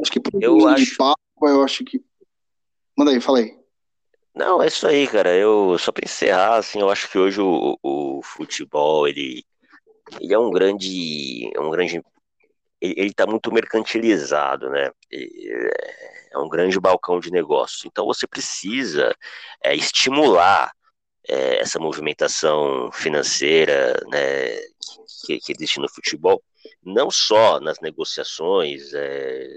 Acho 0.00 0.10
que 0.10 0.20
por 0.20 0.42
eu 0.42 0.66
acho... 0.68 0.96
papo, 0.96 1.18
eu 1.42 1.62
acho 1.62 1.84
que. 1.84 2.02
Manda 2.96 3.10
aí, 3.10 3.20
fala 3.20 3.38
aí. 3.38 3.56
Não, 4.34 4.62
é 4.62 4.68
isso 4.68 4.86
aí, 4.86 5.06
cara. 5.06 5.34
Eu 5.34 5.76
só 5.78 5.90
para 5.90 6.04
encerrar, 6.04 6.56
assim, 6.56 6.80
eu 6.80 6.90
acho 6.90 7.10
que 7.10 7.18
hoje 7.18 7.40
o, 7.40 7.76
o 7.82 8.20
futebol 8.22 9.08
ele, 9.08 9.44
ele 10.20 10.32
é 10.32 10.38
um 10.38 10.50
grande, 10.50 11.50
é 11.54 11.60
um 11.60 11.70
grande 11.70 12.00
ele 12.80 13.10
está 13.10 13.26
muito 13.26 13.52
mercantilizado, 13.52 14.70
né? 14.70 14.90
É 16.30 16.38
um 16.38 16.48
grande 16.48 16.78
balcão 16.78 17.18
de 17.18 17.30
negócios. 17.30 17.84
Então 17.84 18.06
você 18.06 18.26
precisa 18.26 19.14
é, 19.62 19.74
estimular 19.74 20.72
é, 21.28 21.60
essa 21.60 21.78
movimentação 21.78 22.90
financeira 22.92 23.94
né, 24.08 24.56
que, 25.26 25.38
que, 25.40 25.52
existe 25.52 25.80
no 25.80 25.88
futebol, 25.88 26.42
não 26.82 27.10
só 27.10 27.60
nas 27.60 27.80
negociações 27.80 28.92
é, 28.94 29.48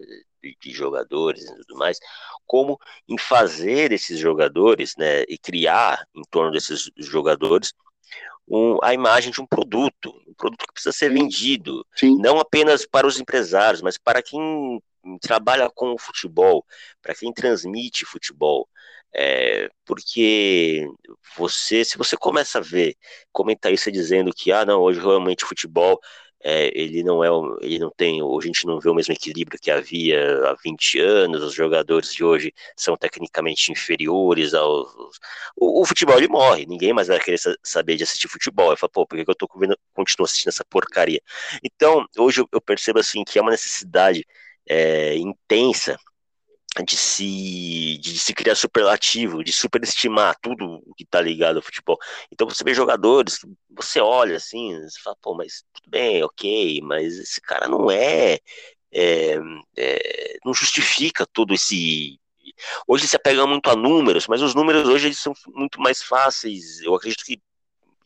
de, 0.42 0.58
de, 0.62 0.72
jogadores 0.72 1.44
e 1.44 1.56
tudo 1.56 1.78
mais, 1.78 2.00
como 2.46 2.80
em 3.08 3.18
fazer 3.18 3.92
esses 3.92 4.20
jogadores 4.20 4.96
né, 4.98 5.24
e 5.28 5.38
criar 5.38 6.04
em 6.16 6.24
torno 6.30 6.52
desses 6.52 6.90
jogadores 6.98 7.74
um, 8.48 8.78
a 8.84 8.94
imagem 8.94 9.32
de 9.32 9.42
um 9.42 9.46
produto, 9.46 10.14
um 10.28 10.34
produto 10.34 10.66
que 10.68 10.74
precisa 10.74 10.92
ser 10.92 11.10
vendido, 11.10 11.86
Sim. 11.96 12.18
não 12.18 12.40
apenas 12.40 12.86
para 12.86 13.08
os 13.08 13.20
empresários, 13.20 13.82
mas 13.82 13.98
para 13.98 14.22
quem 14.22 14.82
trabalha 15.22 15.70
com 15.74 15.94
o 15.94 15.98
futebol, 15.98 16.66
para 17.02 17.16
quem 17.16 17.34
transmite 17.34 18.06
futebol. 18.06 18.68
É, 19.14 19.70
porque 19.86 20.88
você, 21.38 21.84
se 21.84 21.98
você 21.98 22.16
começa 22.16 22.60
a 22.60 22.62
ver 22.62 22.96
comentarista 23.32 23.92
dizendo 23.92 24.32
que 24.34 24.52
ah, 24.54 24.66
não, 24.66 24.82
hoje 24.82 25.02
realmente 25.02 25.44
futebol 25.44 26.00
é, 26.44 26.72
ele 26.80 27.04
não 27.04 27.24
é, 27.24 27.30
ele 27.62 27.80
não 27.80 27.92
tem, 27.92 28.22
a 28.22 28.42
gente 28.42 28.66
não 28.66 28.80
vê 28.80 28.90
o 28.90 28.94
mesmo 28.94 29.14
equilíbrio 29.14 29.60
que 29.60 29.72
havia 29.72 30.50
há 30.50 30.56
20 30.64 31.00
anos, 31.00 31.44
os 31.44 31.54
jogadores 31.54 32.14
de 32.14 32.24
hoje 32.24 32.54
são 32.76 32.98
tecnicamente 32.98 33.72
inferiores 33.72 34.54
aos, 34.54 34.92
o, 35.56 35.82
o 35.82 35.86
futebol 35.86 36.18
ele 36.18 36.28
morre, 36.28 36.66
ninguém 36.66 36.94
mais 36.94 37.08
vai 37.08 37.20
querer 37.20 37.40
saber 37.64 37.98
de 37.98 38.04
assistir 38.04 38.28
futebol, 38.28 38.72
eu 38.72 38.78
falo, 38.78 38.92
pô, 38.92 39.06
por 39.06 39.24
que 39.24 39.30
eu 39.30 39.36
tô 39.36 39.48
vendo, 39.58 39.78
continuo 39.94 40.26
assistindo 40.26 40.50
essa 40.50 40.66
porcaria? 40.66 41.22
Então, 41.64 42.06
hoje 42.18 42.42
eu, 42.42 42.50
eu 42.52 42.62
percebo 42.62 43.00
assim 43.00 43.24
que 43.24 43.40
é 43.40 43.42
uma 43.42 43.52
necessidade 43.52 44.26
é, 44.68 45.16
intensa 45.18 45.98
de 46.86 46.96
se, 46.96 47.98
de 47.98 48.18
se 48.18 48.34
criar 48.34 48.56
superlativo, 48.56 49.44
de 49.44 49.52
superestimar 49.52 50.38
tudo 50.42 50.82
que 50.96 51.06
tá 51.06 51.20
ligado 51.20 51.58
ao 51.58 51.62
futebol. 51.62 51.98
Então 52.32 52.48
você 52.48 52.64
vê 52.64 52.74
jogadores 52.74 53.40
que 53.40 53.48
você 53.70 54.00
olha 54.00 54.38
assim, 54.38 54.74
você 54.80 55.00
fala, 55.02 55.18
pô, 55.22 55.36
mas 55.36 55.64
tudo 55.74 55.90
bem, 55.90 56.24
ok, 56.24 56.80
mas 56.82 57.18
esse 57.18 57.42
cara 57.42 57.68
não 57.68 57.92
é, 57.92 58.40
é, 58.92 59.38
é 59.78 60.38
não 60.46 60.54
justifica 60.54 61.26
todo 61.26 61.54
esse 61.54 62.18
Hoje 62.88 63.08
se 63.08 63.16
apega 63.16 63.46
muito 63.48 63.70
a 63.70 63.76
números, 63.76 64.28
mas 64.28 64.42
os 64.42 64.54
números 64.54 64.88
hoje 64.88 65.08
eles 65.08 65.20
são 65.20 65.34
muito 65.48 65.80
mais 65.80 66.02
fáceis, 66.02 66.82
eu 66.82 66.94
acredito 66.94 67.24
que 67.24 67.42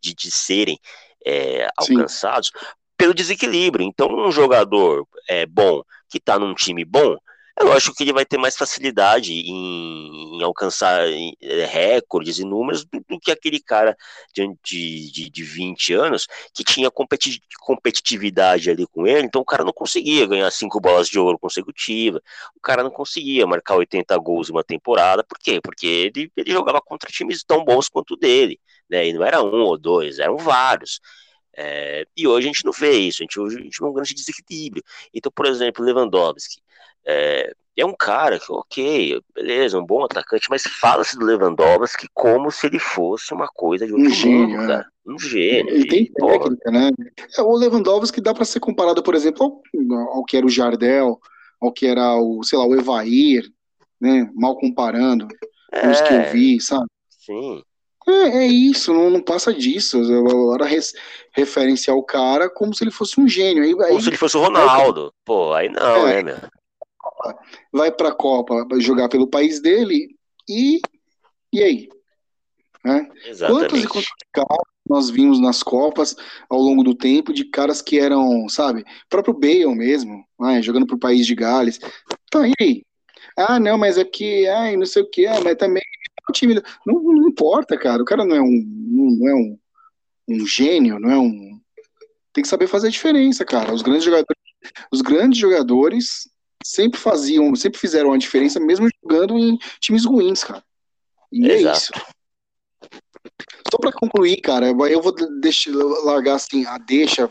de, 0.02 0.14
de 0.14 0.32
serem 0.32 0.80
é, 1.26 1.68
alcançados 1.78 2.52
Sim. 2.54 2.66
pelo 2.96 3.14
desequilíbrio. 3.14 3.86
Então, 3.86 4.08
um 4.08 4.32
jogador 4.32 5.08
é, 5.28 5.46
bom 5.46 5.82
que 6.10 6.18
está 6.18 6.38
num 6.38 6.54
time 6.54 6.86
bom, 6.86 7.18
eu 7.60 7.72
acho 7.72 7.94
que 7.94 8.04
ele 8.04 8.12
vai 8.14 8.26
ter 8.26 8.38
mais 8.38 8.58
facilidade 8.58 9.32
em, 9.34 10.38
em 10.38 10.44
alcançar 10.44 11.08
é, 11.42 11.66
recordes 11.66 12.38
e 12.38 12.44
números 12.44 12.84
do, 12.86 13.00
do, 13.08 13.20
que 13.20 13.32
aquele 13.32 13.62
cara 13.62 13.96
de, 14.34 14.48
de, 14.64 15.30
de 15.30 15.44
20 15.44 15.94
anos 15.94 16.28
que 16.54 16.64
tinha 16.64 16.92
competi 16.92 17.42
competitividade 17.62 18.70
ali 18.70 18.86
com 18.88 19.08
ele, 19.08 19.26
então 19.26 19.42
o 19.42 19.46
cara 19.46 19.64
não 19.64 19.74
conseguia 19.74 20.28
ganhar 20.28 20.52
cinco 20.52 20.80
bolas 20.80 21.08
de 21.08 21.18
ouro 21.18 21.40
consecutivas, 21.40 22.22
o 22.56 22.60
cara 22.60 22.84
não 22.84 22.92
conseguia 22.92 23.48
marcar 23.48 23.76
80 23.76 24.16
gols 24.18 24.50
em 24.50 24.52
uma 24.52 24.64
temporada, 24.64 25.24
por 25.24 25.40
quê? 25.40 25.60
Porque 25.62 25.88
ele, 25.88 26.32
ele 26.36 26.52
jogava 26.52 26.82
contra 26.82 27.10
times 27.10 27.44
tão 27.44 27.64
bons 27.64 27.90
quanto 27.90 28.14
o 28.16 28.18
dele, 28.18 28.60
né? 28.90 29.08
E 29.08 29.14
não 29.14 29.24
era 29.24 29.42
um 29.42 29.62
ou 29.64 29.78
dois, 29.78 30.20
eram 30.20 30.38
vários. 30.38 31.00
É, 31.58 32.06
e 32.18 32.28
hoje 32.28 32.48
a 32.48 32.52
gente 32.52 32.66
não 32.66 32.72
vê 32.74 32.92
isso, 33.00 33.22
a 33.22 33.24
gente, 33.24 33.40
hoje 33.40 33.58
a 33.58 33.62
gente 33.62 33.80
vê 33.80 33.86
um 33.86 33.94
grande 33.94 34.14
desequilíbrio. 34.14 34.84
Então, 35.14 35.32
por 35.32 35.46
exemplo, 35.46 35.84
Lewandowski. 35.86 36.62
É, 37.06 37.54
é 37.78 37.86
um 37.86 37.94
cara 37.94 38.40
que, 38.40 38.52
ok, 38.52 39.22
beleza, 39.34 39.78
um 39.78 39.86
bom 39.86 40.04
atacante, 40.04 40.50
mas 40.50 40.64
fala-se 40.64 41.18
do 41.18 41.26
Lewandowski 41.26 42.08
como 42.14 42.50
se 42.50 42.68
ele 42.68 42.80
fosse 42.80 43.34
uma 43.34 43.48
coisa 43.48 43.86
de 43.86 43.92
outro 43.92 44.08
um 44.08 44.14
gênio, 44.14 44.58
mundo, 44.58 44.68
cara. 44.68 44.88
Um 45.06 45.20
gênio. 45.20 45.76
Ele 45.76 45.88
tem 45.88 46.06
técnica, 46.06 46.72
né? 46.72 46.90
É, 47.38 47.42
o 47.42 47.56
Lewandowski 47.56 48.22
dá 48.22 48.34
para 48.34 48.46
ser 48.46 48.62
comparado, 48.62 49.04
por 49.04 49.14
exemplo, 49.14 49.62
ao, 49.92 50.18
ao, 50.18 50.24
que 50.24 50.38
era 50.38 50.46
o 50.46 50.50
Jardel, 50.50 51.20
ao 51.62 51.72
que 51.72 51.86
era 51.86 52.16
o, 52.16 52.42
sei 52.44 52.58
lá, 52.58 52.66
o 52.66 52.76
Evair, 52.76 53.44
né? 54.00 54.30
Mal 54.34 54.58
comparando 54.58 55.28
é, 55.72 55.90
os 55.90 56.02
que 56.02 56.14
eu 56.14 56.32
vi, 56.32 56.62
sabe? 56.62 56.88
Sim. 57.10 57.62
É, 58.08 58.44
é 58.44 58.48
isso, 58.48 58.94
não, 58.94 59.10
não 59.10 59.22
passa 59.22 59.54
disso. 59.54 59.98
Agora 59.98 60.66
referenciar 61.34 61.98
o 61.98 62.04
cara 62.04 62.50
como 62.50 62.74
se 62.74 62.84
ele 62.84 62.92
fosse 62.92 63.20
um 63.20 63.28
gênio. 63.28 63.64
Aí, 63.64 63.74
como 63.74 63.84
aí, 63.84 64.02
se 64.02 64.10
ele 64.10 64.18
fosse 64.18 64.38
o 64.38 64.42
Ronaldo. 64.42 65.06
Aí, 65.06 65.12
Pô, 65.26 65.54
aí 65.54 65.70
não, 65.70 66.08
é, 66.08 66.24
né, 66.24 66.24
meu? 66.24 66.38
Vai 67.72 67.92
pra 67.92 68.12
Copa 68.12 68.68
jogar 68.80 69.10
pelo 69.10 69.28
país 69.28 69.62
dele 69.62 70.16
e. 70.48 70.82
E 71.54 71.64
aí? 71.64 71.90
Né? 72.84 73.10
Quantos 73.48 73.84
e 73.84 73.88
quantos 73.88 74.10
caras 74.34 74.58
nós 74.88 75.10
vimos 75.10 75.40
nas 75.40 75.64
Copas 75.64 76.16
ao 76.50 76.60
longo 76.60 76.84
do 76.84 76.94
tempo 76.94 77.34
de 77.34 77.46
caras 77.46 77.82
que 77.82 78.00
eram, 78.00 78.48
sabe, 78.48 78.86
próprio 79.10 79.34
Bale 79.34 79.74
mesmo, 79.76 80.24
né, 80.40 80.62
jogando 80.62 80.86
pro 80.86 81.00
país 81.00 81.26
de 81.26 81.34
Gales. 81.34 81.80
Tá, 82.30 82.48
e 82.48 82.54
aí? 82.62 82.84
Ah, 83.36 83.60
não, 83.60 83.78
mas 83.78 83.98
é 83.98 84.06
que, 84.06 84.48
ai, 84.48 84.78
não 84.78 84.86
sei 84.86 85.02
o 85.02 85.10
que, 85.10 85.26
ah, 85.26 85.42
mas 85.44 85.56
também 85.56 85.82
o 86.30 86.34
time. 86.34 86.62
Não, 86.86 87.02
não 87.02 87.28
importa, 87.28 87.78
cara. 87.78 88.02
O 88.02 88.06
cara 88.06 88.26
não 88.26 88.36
é 88.36 88.42
um, 88.42 88.64
não 89.20 89.30
é 89.30 89.36
um, 89.36 89.60
um 90.28 90.48
gênio, 90.48 91.00
não 91.00 91.12
é 91.12 91.18
um. 91.18 91.60
Tem 92.34 92.42
que 92.42 92.48
saber 92.48 92.68
fazer 92.68 92.88
a 92.88 92.92
diferença, 92.92 93.46
cara. 93.46 93.74
Os 93.74 93.82
grandes 93.82 94.04
jogadores, 94.04 94.42
os 94.92 95.02
grandes 95.02 95.40
jogadores 95.40 96.30
sempre 96.64 97.00
faziam, 97.00 97.56
sempre 97.56 97.80
fizeram 97.80 98.14
a 98.14 98.18
diferença, 98.18 98.60
mesmo 98.60 98.88
jogando 99.04 99.38
em 99.38 99.58
times 99.80 100.06
ruins, 100.06 100.44
cara. 100.44 100.64
E 101.32 101.50
é 101.50 101.56
Exato. 101.56 101.68
é 101.68 101.78
isso. 101.78 101.92
Só 103.72 103.78
para 103.80 103.92
concluir, 103.92 104.38
cara, 104.42 104.70
eu 104.70 105.02
vou 105.02 105.14
deixar, 105.40 105.72
largar 105.74 106.36
assim 106.36 106.66
a 106.66 106.78
deixa 106.78 107.30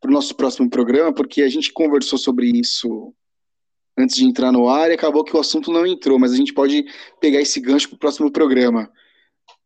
para 0.00 0.10
o 0.10 0.12
nosso 0.12 0.34
próximo 0.34 0.68
programa, 0.68 1.12
porque 1.12 1.42
a 1.42 1.48
gente 1.48 1.72
conversou 1.72 2.18
sobre 2.18 2.46
isso 2.46 3.14
antes 3.98 4.16
de 4.16 4.24
entrar 4.24 4.50
no 4.50 4.68
ar 4.68 4.90
e 4.90 4.94
acabou 4.94 5.24
que 5.24 5.36
o 5.36 5.40
assunto 5.40 5.70
não 5.70 5.86
entrou, 5.86 6.18
mas 6.18 6.32
a 6.32 6.36
gente 6.36 6.54
pode 6.54 6.84
pegar 7.20 7.40
esse 7.40 7.60
gancho 7.60 7.88
para 7.88 7.96
o 7.96 7.98
próximo 7.98 8.30
programa. 8.30 8.90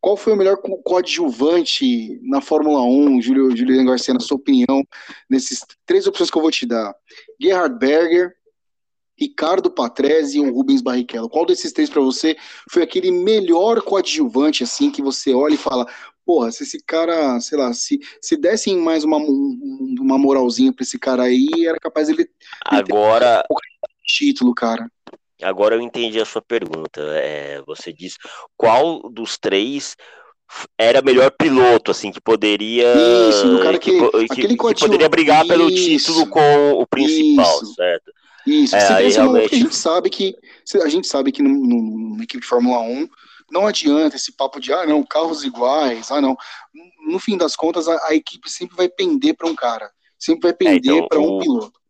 Qual 0.01 0.16
foi 0.16 0.32
o 0.32 0.36
melhor 0.36 0.59
coadjuvante 0.85 2.20
na 2.22 2.40
Fórmula 2.40 2.82
1, 2.82 3.22
Júlio, 3.22 3.56
Juliano 3.56 3.90
Garcia, 3.90 4.12
na 4.12 4.20
sua 4.20 4.36
opinião, 4.36 4.82
nesses 5.31 5.64
três 5.86 6.06
opções 6.06 6.31
que 6.31 6.36
eu 6.36 6.43
vou 6.43 6.51
te 6.51 6.66
dar? 6.66 6.94
Gerhard 7.40 7.78
Berger, 7.78 8.35
Ricardo 9.19 9.70
Patrese 9.70 10.39
e 10.39 10.41
o 10.41 10.53
Rubens 10.53 10.82
Barrichello. 10.82 11.28
Qual 11.28 11.47
desses 11.47 11.73
três 11.73 11.89
para 11.89 12.01
você 12.01 12.36
foi 12.70 12.82
aquele 12.82 13.11
melhor 13.11 13.82
coadjuvante, 13.82 14.62
assim, 14.62 14.91
que 14.91 15.03
você 15.03 15.32
olha 15.32 15.55
e 15.55 15.59
fala, 15.59 15.86
porra, 16.24 16.51
se 16.51 16.62
esse 16.62 16.82
cara, 16.85 17.39
sei 17.41 17.59
lá, 17.59 17.73
se, 17.73 18.01
se 18.20 18.36
dessem 18.36 18.77
mais 18.77 19.05
uma, 19.05 19.19
uma 19.19 20.19
moralzinha 20.19 20.73
para 20.73 20.82
esse 20.82 20.99
cara 20.99 21.24
aí, 21.24 21.49
era 21.66 21.78
capaz 21.78 22.09
ele, 22.09 22.28
Agora... 22.65 23.43
Ter 23.49 23.65
título, 24.07 24.55
cara. 24.55 24.89
Agora 25.43 25.74
eu 25.74 25.81
entendi 25.81 26.20
a 26.20 26.24
sua 26.24 26.43
pergunta. 26.43 27.01
É, 27.16 27.62
você 27.66 27.93
diz 27.93 28.16
qual 28.57 29.09
dos 29.11 29.36
três 29.36 29.97
era 30.78 31.03
melhor 31.03 31.31
piloto, 31.31 31.91
assim, 31.91 32.12
que 32.12 32.20
poderia. 32.20 32.93
Isso, 33.28 33.59
cara 33.61 33.78
que, 33.78 33.91
que, 34.28 34.47
que, 34.47 34.57
que 34.57 34.57
poderia 34.57 35.09
brigar 35.09 35.45
isso, 35.45 35.49
pelo 35.49 35.70
título 35.70 36.27
com 36.28 36.73
o 36.73 36.86
principal, 36.86 37.62
isso, 37.62 37.74
certo? 37.74 38.12
Isso, 38.62 38.76
é, 38.76 38.93
aí, 38.93 39.10
realmente... 39.10 39.55
a 39.55 39.59
gente 39.59 39.76
sabe 39.76 40.10
que 40.10 40.36
a 40.82 40.89
gente 40.89 41.06
sabe 41.06 41.32
que 41.32 41.43
numa 41.43 42.22
equipe 42.22 42.40
de 42.40 42.47
Fórmula 42.47 42.81
1 42.81 43.09
não 43.51 43.66
adianta 43.66 44.16
esse 44.16 44.32
papo 44.32 44.60
de 44.60 44.72
ah 44.72 44.86
não, 44.86 45.02
carros 45.02 45.44
iguais, 45.44 46.10
ah 46.10 46.20
não. 46.20 46.36
No 47.06 47.18
fim 47.18 47.36
das 47.36 47.55
contas, 47.55 47.89
a, 47.89 48.09
a 48.09 48.14
equipe 48.14 48.51
sempre 48.51 48.76
vai 48.76 48.89
pender 48.89 49.35
para 49.36 49.48
um 49.48 49.55
cara, 49.55 49.90
sempre 50.18 50.43
vai 50.43 50.51
é, 50.51 50.55
pender 50.55 50.93
é, 50.93 50.97
então, 50.97 51.09
para 51.09 51.20
um 51.20 51.39
piloto. 51.39 51.81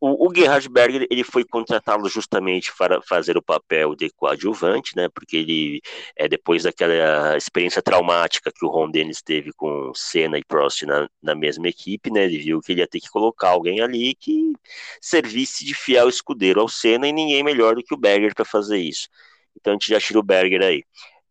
O, 0.00 0.28
o 0.28 0.34
Gerhard 0.34 0.66
Berger 0.70 1.06
ele 1.10 1.22
foi 1.22 1.44
contratado 1.44 2.08
justamente 2.08 2.72
para 2.76 3.02
fazer 3.02 3.36
o 3.36 3.42
papel 3.42 3.94
de 3.94 4.08
coadjuvante, 4.10 4.96
né? 4.96 5.10
Porque 5.10 5.36
ele, 5.36 5.82
é, 6.16 6.26
depois 6.26 6.62
daquela 6.62 7.36
experiência 7.36 7.82
traumática 7.82 8.50
que 8.50 8.64
o 8.64 8.68
Ron 8.68 8.90
Dennis 8.90 9.20
teve 9.20 9.52
com 9.52 9.92
Senna 9.94 10.38
e 10.38 10.44
Prost 10.44 10.84
na, 10.84 11.06
na 11.22 11.34
mesma 11.34 11.68
equipe, 11.68 12.10
né? 12.10 12.24
Ele 12.24 12.38
viu 12.38 12.60
que 12.62 12.72
ele 12.72 12.80
ia 12.80 12.88
ter 12.88 12.98
que 12.98 13.10
colocar 13.10 13.50
alguém 13.50 13.82
ali 13.82 14.14
que 14.14 14.54
servisse 15.02 15.66
de 15.66 15.74
fiel 15.74 16.08
escudeiro 16.08 16.62
ao 16.62 16.68
Senna 16.68 17.06
e 17.06 17.12
ninguém 17.12 17.42
melhor 17.44 17.74
do 17.74 17.82
que 17.82 17.92
o 17.92 17.98
Berger 17.98 18.34
para 18.34 18.46
fazer 18.46 18.78
isso. 18.78 19.06
Então 19.54 19.72
a 19.72 19.74
gente 19.74 19.88
já 19.88 20.00
tira 20.00 20.18
o 20.18 20.22
Berger 20.22 20.62
aí. 20.62 20.82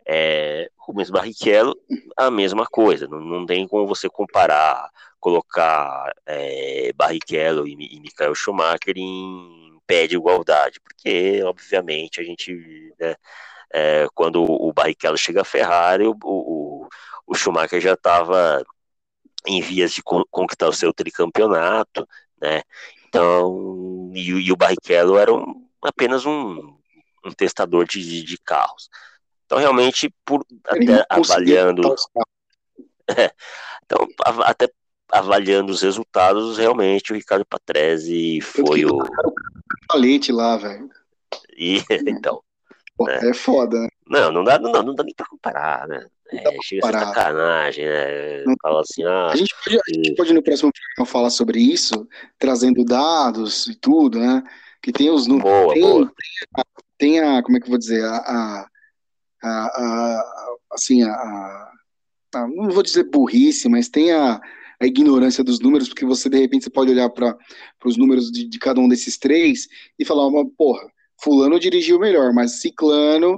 É, 0.05 0.69
Rubens 0.77 1.09
Barrichello, 1.09 1.75
a 2.15 2.29
mesma 2.29 2.65
coisa, 2.65 3.07
não, 3.07 3.19
não 3.19 3.45
tem 3.45 3.67
como 3.67 3.87
você 3.87 4.07
comparar 4.09 4.89
colocar 5.19 6.13
é, 6.25 6.91
Barrichello 6.93 7.67
e, 7.67 7.73
e 7.73 7.99
Michael 7.99 8.35
Schumacher 8.35 8.93
em 8.97 9.79
pé 9.85 10.07
de 10.07 10.15
igualdade, 10.15 10.79
porque, 10.81 11.41
obviamente, 11.43 12.21
a 12.21 12.23
gente, 12.23 12.93
né, 12.99 13.15
é, 13.71 14.07
quando 14.13 14.43
o 14.43 14.71
Barrichello 14.71 15.17
chega 15.17 15.41
a 15.41 15.45
Ferrari, 15.45 16.07
o, 16.07 16.15
o, 16.23 16.87
o 17.27 17.35
Schumacher 17.35 17.81
já 17.81 17.93
estava 17.93 18.63
em 19.47 19.61
vias 19.61 19.91
de 19.91 20.01
conquistar 20.03 20.67
o 20.67 20.73
seu 20.73 20.93
tricampeonato, 20.93 22.07
né, 22.39 22.61
então, 23.07 24.11
e, 24.13 24.29
e 24.29 24.51
o 24.51 24.55
Barrichello 24.55 25.17
era 25.17 25.33
um, 25.33 25.67
apenas 25.81 26.25
um, 26.25 26.77
um 27.25 27.31
testador 27.31 27.85
de, 27.87 28.23
de, 28.23 28.37
carros. 28.37 28.89
Então, 29.45 29.57
realmente, 29.57 30.13
por 30.23 30.45
até 30.65 31.05
avaliando. 31.09 31.95
É, 33.17 33.31
então, 33.83 34.07
até 34.43 34.69
avaliando 35.11 35.71
os 35.71 35.81
resultados, 35.81 36.57
realmente 36.57 37.11
o 37.11 37.15
Ricardo 37.15 37.45
Patrese 37.45 38.41
foi 38.41 38.85
o. 38.85 38.99
Palete 39.87 40.31
lá, 40.31 40.57
velho. 40.57 40.89
E, 41.61 41.83
então. 42.07 42.41
Pô, 42.95 43.05
né? 43.05 43.19
É 43.21 43.33
foda, 43.33 43.81
né? 43.81 43.89
Não, 44.07 44.31
não 44.31 44.43
dá, 44.45 44.57
não, 44.57 44.71
não 44.71 44.95
dá 44.95 45.03
nem 45.03 45.13
pra 45.13 45.25
comparar, 45.25 45.85
né? 45.89 46.05
É, 46.31 46.37
chega 46.63 46.87
a 46.87 46.91
ser 46.91 46.99
sacanagem, 46.99 47.85
né? 47.85 48.43
Fala 48.61 48.81
assim, 48.81 49.03
ah, 49.03 49.27
a, 49.27 49.35
gente 49.35 49.53
pode, 49.63 49.77
a 49.77 49.93
gente 49.93 50.15
pode 50.15 50.33
no 50.33 50.43
próximo 50.43 50.71
programa 50.71 51.11
falar 51.11 51.29
sobre 51.29 51.59
isso, 51.59 52.07
trazendo 52.37 52.85
dados 52.85 53.67
e 53.67 53.75
tudo, 53.75 54.19
né? 54.19 54.41
Que 54.81 54.93
tem 54.93 55.09
os 55.09 55.27
números. 55.27 55.51
Boa, 55.51 55.73
tem, 55.73 55.81
boa. 55.81 56.13
Tem, 56.97 57.19
a, 57.19 57.27
tem 57.27 57.37
a, 57.37 57.43
como 57.43 57.57
é 57.57 57.59
que 57.59 57.65
eu 57.65 57.71
vou 57.71 57.79
dizer, 57.79 58.05
a, 58.05 58.15
a, 58.15 58.67
a, 59.43 59.65
a 59.65 60.55
assim, 60.71 61.03
a, 61.03 61.11
a, 61.11 62.47
não 62.47 62.69
vou 62.69 62.83
dizer 62.83 63.03
burrice, 63.03 63.67
mas 63.67 63.89
tem 63.89 64.13
a, 64.13 64.39
a 64.79 64.85
ignorância 64.85 65.43
dos 65.43 65.59
números, 65.59 65.89
porque 65.89 66.05
você, 66.05 66.29
de 66.29 66.39
repente, 66.39 66.63
você 66.63 66.69
pode 66.69 66.91
olhar 66.91 67.09
para 67.09 67.37
os 67.83 67.97
números 67.97 68.31
de, 68.31 68.45
de, 68.45 68.59
cada 68.59 68.79
um 68.79 68.87
desses 68.87 69.17
três 69.17 69.67
e 69.97 70.05
falar, 70.05 70.25
uma, 70.27 70.45
porra, 70.49 70.89
fulano 71.21 71.59
dirigiu 71.59 71.99
melhor, 71.99 72.33
mas 72.33 72.61
ciclano, 72.61 73.37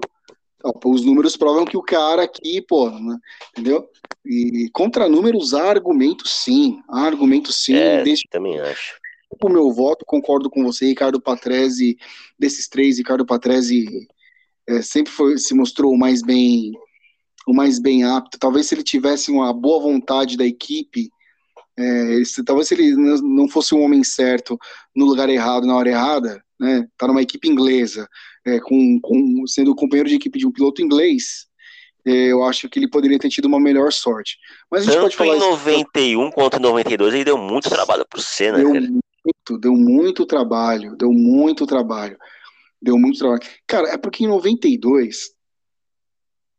ó, 0.63 0.71
os 0.85 1.03
números 1.03 1.35
provam 1.35 1.65
que 1.65 1.75
o 1.75 1.81
cara 1.81 2.23
aqui, 2.23 2.61
porra, 2.61 2.99
né, 2.99 3.17
entendeu? 3.51 3.87
E 4.23 4.69
contra 4.71 5.09
números 5.09 5.53
há 5.53 5.67
argumentos 5.67 6.31
sim, 6.43 6.79
há 6.87 7.01
argumentos 7.01 7.55
sim. 7.63 7.73
É, 7.73 8.03
desde... 8.03 8.27
também 8.29 8.59
acho. 8.59 8.99
O 9.43 9.49
meu 9.49 9.71
voto, 9.71 10.05
concordo 10.05 10.49
com 10.49 10.63
você, 10.63 10.85
Ricardo 10.85 11.19
Patrese, 11.19 11.97
desses 12.37 12.67
três, 12.67 12.97
Ricardo 12.97 13.25
Patrese 13.25 14.07
é, 14.67 14.81
sempre 14.81 15.11
foi, 15.11 15.37
se 15.37 15.55
mostrou 15.55 15.91
o 15.91 15.97
mais 15.97 16.21
bem 16.21 16.73
o 17.47 17.53
mais 17.53 17.79
bem 17.79 18.03
apto. 18.03 18.37
Talvez 18.37 18.67
se 18.67 18.75
ele 18.75 18.83
tivesse 18.83 19.31
uma 19.31 19.51
boa 19.51 19.81
vontade 19.81 20.37
da 20.37 20.45
equipe, 20.45 21.09
é, 21.77 22.13
ele, 22.13 22.25
talvez 22.45 22.67
se 22.67 22.73
ele 22.73 22.95
não 23.21 23.47
fosse 23.47 23.73
um 23.73 23.81
homem 23.81 24.03
certo 24.03 24.57
no 24.95 25.05
lugar 25.05 25.29
errado, 25.29 25.65
na 25.65 25.75
hora 25.75 25.89
errada, 25.89 26.43
né? 26.59 26.87
Tá 26.97 27.07
numa 27.07 27.21
equipe 27.21 27.47
inglesa, 27.47 28.07
é, 28.45 28.59
com, 28.59 28.99
com, 29.01 29.43
sendo 29.47 29.75
companheiro 29.75 30.09
de 30.09 30.15
equipe 30.15 30.37
de 30.37 30.45
um 30.45 30.51
piloto 30.51 30.81
inglês, 30.81 31.47
é, 32.05 32.31
eu 32.31 32.43
acho 32.43 32.69
que 32.69 32.79
ele 32.79 32.89
poderia 32.89 33.19
ter 33.19 33.29
tido 33.29 33.45
uma 33.45 33.59
melhor 33.59 33.91
sorte. 33.91 34.37
Mas 34.69 34.87
a 34.87 34.91
gente 34.91 35.01
pode 35.01 35.15
falar 35.15 35.35
em 35.35 35.39
91 35.39 36.23
isso... 36.23 36.31
quanto 36.33 36.57
em 36.57 36.61
92 36.61 37.13
ele 37.13 37.23
deu 37.23 37.37
muito 37.37 37.69
trabalho 37.69 38.05
pro 38.09 38.21
Senna, 38.21 38.57
deu 38.57 38.73
cara. 38.73 38.81
Muito, 38.81 39.57
deu 39.59 39.73
muito 39.73 40.25
trabalho, 40.25 40.95
deu 40.95 41.11
muito 41.11 41.65
trabalho. 41.65 42.17
Deu 42.81 42.97
muito 42.97 43.19
trabalho. 43.19 43.41
Cara, 43.67 43.89
é 43.89 43.97
porque 43.97 44.23
em 44.23 44.27
92, 44.27 45.29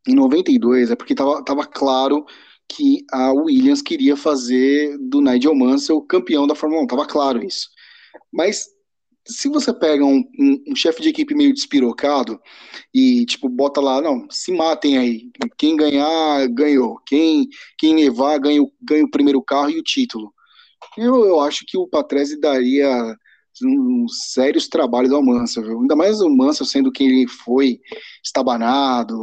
em 0.07 0.15
92 0.15 0.93
é 0.93 0.97
porque 0.97 1.15
tava, 1.15 1.45
tava 1.45 1.67
claro 1.67 2.25
que 2.75 3.05
a 3.13 3.33
Williams 3.33 3.83
queria 3.83 4.17
fazer 4.17 4.97
do 4.99 5.21
Nigel 5.21 5.55
Mansell 5.55 6.01
campeão 6.03 6.47
da 6.47 6.55
Fórmula 6.55 6.83
1, 6.83 6.87
tava 6.87 7.07
claro 7.07 7.45
isso. 7.45 7.69
Mas 8.33 8.67
se 9.27 9.49
você 9.49 9.73
pega 9.73 10.05
um, 10.05 10.25
um, 10.39 10.65
um 10.69 10.77
chefe 10.77 11.03
de 11.03 11.11
equipe 11.11 11.35
meio 11.35 11.53
despirocado 11.53 12.41
e, 12.93 13.25
tipo, 13.27 13.49
bota 13.49 13.81
lá, 13.81 14.01
não, 14.01 14.27
se 14.31 14.53
matem 14.53 14.99
aí, 14.99 15.31
quem 15.57 15.77
ganhar, 15.77 16.49
ganhou, 16.49 16.99
quem, 17.07 17.49
quem 17.79 17.95
levar, 17.95 18.39
ganha, 18.39 18.65
ganha 18.83 19.05
o 19.05 19.11
primeiro 19.11 19.43
carro 19.43 19.71
e 19.71 19.79
o 19.79 19.83
título. 19.83 20.33
Eu, 20.97 21.25
eu 21.25 21.41
acho 21.41 21.65
que 21.67 21.77
o 21.77 21.87
Patrese 21.87 22.41
daria 22.41 23.17
uns 23.63 24.33
sérios 24.33 24.67
trabalhos 24.67 25.13
ao 25.13 25.23
Mansell, 25.23 25.65
viu? 25.65 25.81
ainda 25.81 25.95
mais 25.95 26.21
o 26.21 26.29
Mansell 26.29 26.67
sendo 26.67 26.91
quem 26.91 27.07
ele 27.07 27.29
foi, 27.29 27.81
estabanado, 28.25 29.17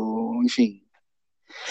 enfim, 0.45 0.81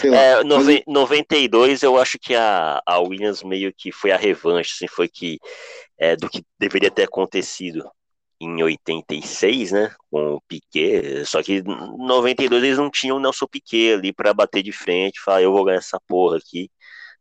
é, 0.03 0.43
nove, 0.43 0.83
92 0.87 1.83
eu 1.83 1.97
acho 1.97 2.17
que 2.19 2.35
a, 2.35 2.81
a 2.85 2.99
Williams 2.99 3.43
meio 3.43 3.73
que 3.73 3.91
foi 3.91 4.11
a 4.11 4.17
revanche, 4.17 4.73
assim, 4.73 4.87
foi 4.87 5.07
que 5.07 5.39
é, 5.97 6.15
do 6.15 6.29
que 6.29 6.43
deveria 6.57 6.91
ter 6.91 7.03
acontecido 7.03 7.89
em 8.41 8.63
86, 8.63 9.71
né, 9.73 9.93
com 10.09 10.35
o 10.35 10.41
Piquet, 10.41 11.25
só 11.25 11.43
que 11.43 11.57
em 11.57 11.63
92 11.63 12.63
eles 12.63 12.77
não 12.77 12.89
tinham 12.89 13.17
o 13.17 13.19
Nelson 13.19 13.45
Piquet 13.47 13.93
ali 13.93 14.13
para 14.13 14.33
bater 14.33 14.63
de 14.63 14.71
frente, 14.71 15.19
falar 15.19 15.41
eu 15.41 15.51
vou 15.51 15.65
ganhar 15.65 15.79
essa 15.79 15.99
porra 16.07 16.37
aqui, 16.37 16.71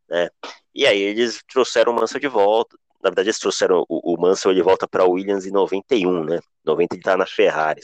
né, 0.08 0.28
e 0.72 0.86
aí 0.86 1.00
eles 1.00 1.42
trouxeram 1.48 1.92
o 1.92 1.96
Mansell 1.96 2.20
de 2.20 2.28
volta, 2.28 2.76
na 3.02 3.10
verdade 3.10 3.28
eles 3.28 3.38
trouxeram 3.38 3.84
o, 3.88 4.14
o 4.14 4.20
Mansell 4.20 4.54
de 4.54 4.62
volta 4.62 4.86
para 4.86 5.04
Williams 5.04 5.46
em 5.46 5.50
91, 5.50 6.24
né, 6.24 6.40
90 6.64 6.94
ele 6.94 7.02
tá 7.02 7.16
na 7.16 7.26
Ferrari. 7.26 7.80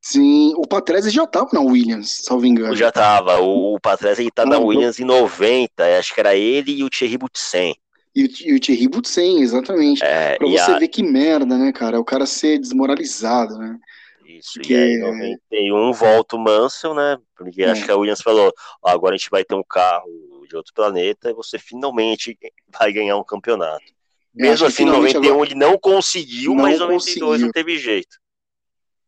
Sim, 0.00 0.54
o 0.56 0.66
Patrese 0.66 1.10
já 1.10 1.26
tava 1.26 1.48
na 1.52 1.60
Williams, 1.60 2.22
salvo 2.24 2.46
engano. 2.46 2.76
Já 2.76 2.92
tava, 2.92 3.40
o, 3.40 3.74
o 3.74 3.80
Patrese 3.80 4.22
ele 4.22 4.30
tá 4.30 4.42
ah, 4.42 4.46
na 4.46 4.58
Williams 4.58 5.00
em 5.00 5.04
90, 5.04 5.98
acho 5.98 6.14
que 6.14 6.20
era 6.20 6.36
ele 6.36 6.72
e 6.72 6.84
o 6.84 6.90
Thierry 6.90 7.18
Boutsen. 7.18 7.74
E 8.14 8.24
o, 8.24 8.28
e 8.44 8.54
o 8.54 8.60
Thierry 8.60 8.88
Boutsen, 8.88 9.42
exatamente. 9.42 10.02
É, 10.04 10.36
pra 10.36 10.46
você 10.46 10.70
a... 10.70 10.78
ver 10.78 10.88
que 10.88 11.02
merda, 11.02 11.58
né, 11.58 11.72
cara, 11.72 11.98
o 11.98 12.04
cara 12.04 12.24
ser 12.24 12.58
desmoralizado, 12.58 13.58
né. 13.58 13.78
Isso, 14.24 14.54
Porque... 14.54 14.74
e 14.74 14.76
aí 14.76 14.94
em 14.94 15.00
91 15.00 15.92
volta 15.92 16.36
o 16.36 16.38
Mansell, 16.38 16.94
né, 16.94 17.18
porque 17.36 17.62
é. 17.62 17.70
acho 17.70 17.84
que 17.84 17.90
a 17.90 17.96
Williams 17.96 18.22
falou, 18.22 18.52
ó, 18.82 18.90
agora 18.90 19.14
a 19.14 19.18
gente 19.18 19.30
vai 19.30 19.44
ter 19.44 19.54
um 19.54 19.64
carro 19.64 20.06
de 20.48 20.56
outro 20.56 20.72
planeta 20.72 21.30
e 21.30 21.34
você 21.34 21.58
finalmente 21.58 22.38
vai 22.78 22.92
ganhar 22.92 23.16
um 23.16 23.24
campeonato. 23.24 23.95
Mesmo 24.36 24.66
assim, 24.66 24.82
em 24.82 24.86
91 24.86 25.32
agora... 25.32 25.50
ele 25.50 25.54
não 25.58 25.78
conseguiu, 25.78 26.54
não 26.54 26.62
mas 26.62 26.76
em 26.76 26.80
92 26.80 27.04
conseguiu. 27.04 27.46
não 27.46 27.52
teve 27.52 27.78
jeito 27.78 28.16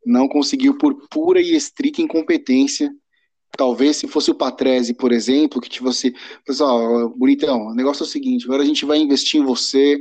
não 0.09 0.27
conseguiu 0.27 0.77
por 0.77 1.09
pura 1.09 1.41
e 1.41 1.55
estrita 1.55 2.01
incompetência. 2.01 2.91
Talvez 3.57 3.97
se 3.97 4.09
fosse 4.09 4.31
o 4.31 4.35
Patrese, 4.35 4.95
por 4.95 5.13
exemplo, 5.13 5.61
que 5.61 5.83
você, 5.83 6.13
pessoal, 6.45 7.11
bonitão, 7.11 7.69
o 7.69 7.75
negócio 7.75 8.03
é 8.03 8.07
o 8.07 8.09
seguinte, 8.09 8.45
agora 8.45 8.63
a 8.63 8.67
gente 8.67 8.85
vai 8.85 8.99
investir 8.99 9.41
em 9.41 9.45
você 9.45 10.01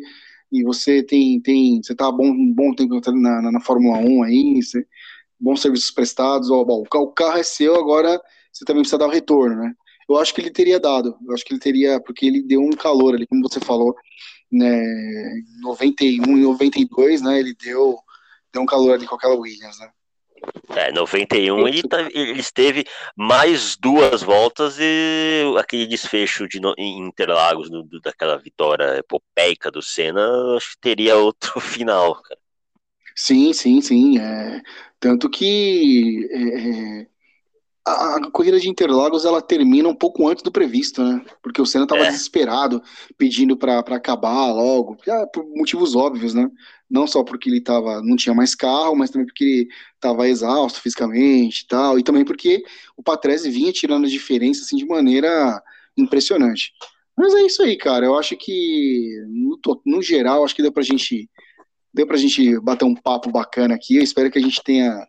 e 0.51 0.63
você 0.63 1.03
tem, 1.03 1.39
tem 1.41 1.81
você 1.81 1.95
tá 1.95 2.11
bom, 2.11 2.27
um 2.27 2.53
bom 2.53 2.73
tempo 2.73 2.99
na, 3.11 3.41
na, 3.41 3.51
na 3.53 3.59
Fórmula 3.59 3.97
1 3.97 4.23
aí, 4.23 4.61
você, 4.61 4.85
bons 5.39 5.61
serviços 5.61 5.91
prestados, 5.91 6.51
ó, 6.51 6.63
bom, 6.63 6.83
o 6.83 7.11
carro 7.11 7.37
é 7.37 7.43
seu, 7.43 7.75
agora 7.75 8.21
você 8.51 8.65
também 8.65 8.81
precisa 8.81 8.97
dar 8.97 9.07
o 9.07 9.11
retorno, 9.11 9.55
né? 9.55 9.73
Eu 10.07 10.17
acho 10.17 10.33
que 10.33 10.41
ele 10.41 10.51
teria 10.51 10.79
dado, 10.79 11.17
eu 11.25 11.33
acho 11.33 11.43
que 11.43 11.53
ele 11.53 11.59
teria, 11.59 11.99
porque 11.99 12.25
ele 12.25 12.41
deu 12.41 12.61
um 12.61 12.71
calor 12.71 13.13
ali, 13.13 13.27
como 13.27 13.41
você 13.41 13.59
falou, 13.59 13.93
né, 14.51 14.81
em 15.39 15.61
91 15.61 16.37
e 16.37 16.41
92, 16.41 17.21
né, 17.21 17.39
ele 17.39 17.53
deu, 17.53 17.97
deu 18.53 18.61
um 18.61 18.65
calor 18.65 18.93
ali 18.93 19.05
com 19.05 19.15
aquela 19.15 19.35
Williams, 19.35 19.77
né? 19.79 19.89
É, 20.69 20.91
91 20.91 21.67
ele, 21.67 21.81
tá, 21.83 22.01
ele 22.13 22.39
esteve 22.39 22.85
mais 23.15 23.75
duas 23.75 24.21
voltas 24.21 24.77
e 24.79 25.43
aquele 25.57 25.87
desfecho 25.87 26.47
de 26.47 26.59
em 26.77 26.99
Interlagos 26.99 27.69
do, 27.69 27.83
daquela 28.01 28.37
vitória 28.37 28.97
epopeica 28.97 29.71
do 29.71 29.81
Senna, 29.81 30.55
acho 30.55 30.71
que 30.71 30.79
teria 30.79 31.15
outro 31.17 31.59
final, 31.59 32.21
cara. 32.21 32.39
Sim, 33.15 33.51
sim, 33.51 33.81
sim. 33.81 34.19
É, 34.19 34.61
tanto 34.99 35.29
que 35.29 36.27
é, 36.31 37.01
é 37.01 37.07
a, 37.87 38.15
a, 38.17 38.31
corrida 38.31 38.59
de 38.59 38.69
Interlagos 38.69 39.25
ela 39.25 39.41
termina 39.41 39.87
um 39.87 39.95
pouco 39.95 40.27
antes 40.27 40.43
do 40.43 40.51
previsto, 40.51 41.03
né? 41.03 41.23
Porque 41.41 41.61
o 41.61 41.65
Senna 41.65 41.85
estava 41.85 42.03
é. 42.03 42.11
desesperado, 42.11 42.81
pedindo 43.17 43.55
para 43.55 43.79
acabar 43.79 44.51
logo, 44.51 44.97
por 45.33 45.45
motivos 45.55 45.95
óbvios, 45.95 46.33
né? 46.33 46.49
Não 46.89 47.07
só 47.07 47.23
porque 47.23 47.49
ele 47.49 47.61
tava, 47.61 48.01
não 48.01 48.15
tinha 48.15 48.35
mais 48.35 48.55
carro, 48.55 48.95
mas 48.95 49.09
também 49.09 49.25
porque 49.25 49.43
ele 49.43 49.67
estava 49.95 50.27
exausto 50.27 50.81
fisicamente 50.81 51.61
e 51.61 51.67
tal, 51.67 51.97
e 51.97 52.03
também 52.03 52.25
porque 52.25 52.63
o 52.95 53.03
Patrese 53.03 53.49
vinha 53.49 53.71
tirando 53.71 54.05
a 54.05 54.09
diferença 54.09 54.63
assim, 54.63 54.77
de 54.77 54.85
maneira 54.85 55.61
impressionante. 55.97 56.73
Mas 57.17 57.33
é 57.33 57.41
isso 57.43 57.63
aí, 57.63 57.75
cara. 57.77 58.05
Eu 58.05 58.17
acho 58.17 58.37
que, 58.37 59.23
no, 59.27 59.59
no 59.85 60.01
geral, 60.01 60.43
acho 60.43 60.55
que 60.55 60.61
deu 60.61 60.71
pra 60.71 60.83
gente 60.83 61.29
deu 61.93 62.05
pra 62.05 62.17
gente 62.17 62.59
bater 62.59 62.85
um 62.85 62.93
papo 62.93 63.31
bacana 63.31 63.73
aqui. 63.73 63.95
Eu 63.97 64.03
espero 64.03 64.29
que 64.29 64.37
a 64.37 64.41
gente 64.41 64.61
tenha 64.63 65.07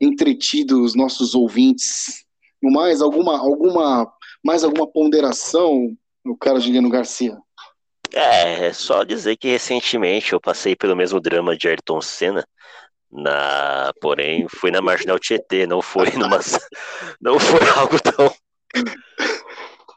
entretido 0.00 0.82
os 0.82 0.94
nossos 0.94 1.34
ouvintes. 1.34 2.24
No 2.62 2.70
mais, 2.70 3.00
alguma, 3.00 3.38
alguma, 3.38 4.12
mais 4.44 4.64
alguma 4.64 4.86
ponderação, 4.86 5.96
o 6.24 6.36
cara 6.36 6.60
Juliano 6.60 6.88
Garcia? 6.88 7.36
É, 8.12 8.66
é 8.66 8.72
só 8.72 9.04
dizer 9.04 9.36
que 9.36 9.48
recentemente 9.48 10.32
eu 10.32 10.40
passei 10.40 10.74
pelo 10.74 10.96
mesmo 10.96 11.20
drama 11.20 11.56
de 11.56 11.68
Ayrton 11.68 12.00
Senna, 12.00 12.44
na, 13.10 13.92
porém 14.00 14.46
fui 14.48 14.70
na 14.70 14.80
Marginal 14.80 15.18
Tietê, 15.18 15.66
não 15.66 15.80
foi 15.80 16.10
numa, 16.12 16.38
não 17.20 17.38
foi 17.38 17.68
algo 17.70 17.98
tão, 18.00 18.34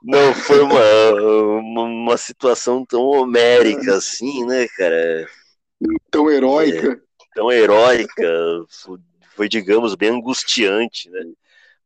não 0.03 0.33
foi 0.33 0.61
uma, 0.61 1.61
uma 1.83 2.17
situação 2.17 2.85
tão 2.85 3.01
homérica 3.01 3.95
assim, 3.95 4.45
né, 4.45 4.67
cara? 4.77 5.27
Tão 6.09 6.29
heróica. 6.29 6.93
É, 6.93 6.97
tão 7.35 7.51
heróica, 7.51 8.65
foi, 9.35 9.49
digamos, 9.49 9.95
bem 9.95 10.09
angustiante, 10.09 11.09
né? 11.09 11.21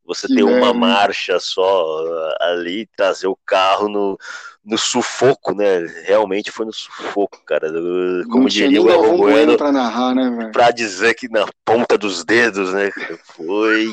Você 0.06 0.28
ter 0.28 0.44
uma 0.44 0.72
marcha 0.72 1.40
só 1.40 2.04
uh, 2.04 2.36
ali, 2.42 2.88
trazer 2.96 3.26
o 3.26 3.38
carro 3.44 3.90
no, 3.90 4.18
no 4.64 4.78
sufoco, 4.78 5.54
né? 5.56 5.80
Realmente 6.06 6.52
foi 6.52 6.68
no 6.68 6.74
sufoco, 6.74 7.44
cara. 7.44 7.70
Como 7.70 8.42
Não 8.42 8.46
diria 8.46 8.82
o 8.82 8.90
Elmo 8.90 9.18
Bueno, 9.18 9.58
pra, 9.58 9.72
narrar, 9.72 10.14
né, 10.14 10.52
pra 10.54 10.70
dizer 10.70 11.16
que 11.16 11.28
na 11.28 11.48
ponta 11.66 11.98
dos 11.98 12.24
dedos, 12.24 12.72
né? 12.72 12.92
Foi. 13.36 13.92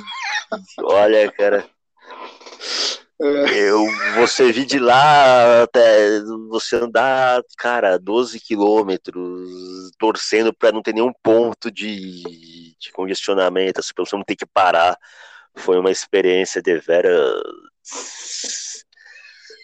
Olha, 0.80 1.32
cara. 1.32 1.64
Eu, 3.54 3.86
você 4.16 4.50
vir 4.50 4.66
de 4.66 4.80
lá 4.80 5.62
até 5.62 6.20
você 6.50 6.76
andar, 6.76 7.40
cara, 7.56 7.96
12 7.96 8.40
quilômetros, 8.40 9.92
torcendo 9.96 10.52
para 10.52 10.72
não 10.72 10.82
ter 10.82 10.92
nenhum 10.92 11.12
ponto 11.22 11.70
de, 11.70 12.24
de 12.82 12.92
congestionamento, 12.92 13.80
assim, 13.80 13.92
pra 13.94 14.04
você 14.04 14.16
não 14.16 14.24
ter 14.24 14.36
que 14.36 14.46
parar. 14.46 14.96
Foi 15.54 15.78
uma 15.78 15.90
experiência 15.90 16.60
de 16.60 16.78
veras 16.78 17.40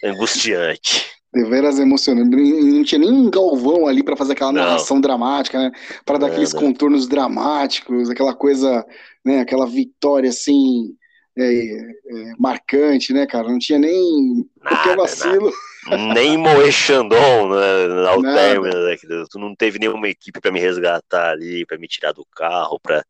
angustiante. 0.03 1.05
De 1.33 1.43
veras 1.45 1.77
emocionante. 1.79 2.29
Não 2.29 2.83
tinha 2.83 2.99
nem 2.99 3.11
um 3.11 3.29
Galvão 3.29 3.87
ali 3.87 4.03
para 4.03 4.15
fazer 4.15 4.33
aquela 4.33 4.51
narração 4.51 4.97
não. 4.97 5.01
dramática, 5.01 5.59
né? 5.59 5.71
Para 6.05 6.17
dar 6.17 6.27
aqueles 6.27 6.53
contornos 6.53 7.07
dramáticos, 7.07 8.09
aquela 8.09 8.33
coisa, 8.33 8.85
né? 9.23 9.41
Aquela 9.41 9.67
vitória 9.67 10.29
assim 10.29 10.95
é, 11.43 11.91
é, 12.07 12.33
marcante, 12.37 13.13
né, 13.13 13.25
cara? 13.25 13.47
Não 13.47 13.59
tinha 13.59 13.79
nem 13.79 14.47
nada, 14.63 14.95
vacilo. 14.95 15.45
Nada. 15.45 15.69
Nem 16.13 16.37
Moe 16.37 16.71
Chandon 16.71 17.49
né, 17.49 18.09
ao 18.09 18.21
nada. 18.21 18.37
término, 18.37 18.85
né, 18.85 18.95
tu 19.29 19.39
não 19.39 19.55
teve 19.55 19.79
nenhuma 19.79 20.09
equipe 20.09 20.39
para 20.39 20.51
me 20.51 20.59
resgatar 20.59 21.31
ali, 21.31 21.65
para 21.65 21.77
me 21.79 21.87
tirar 21.87 22.11
do 22.11 22.23
carro, 22.35 22.77
para 22.79 23.03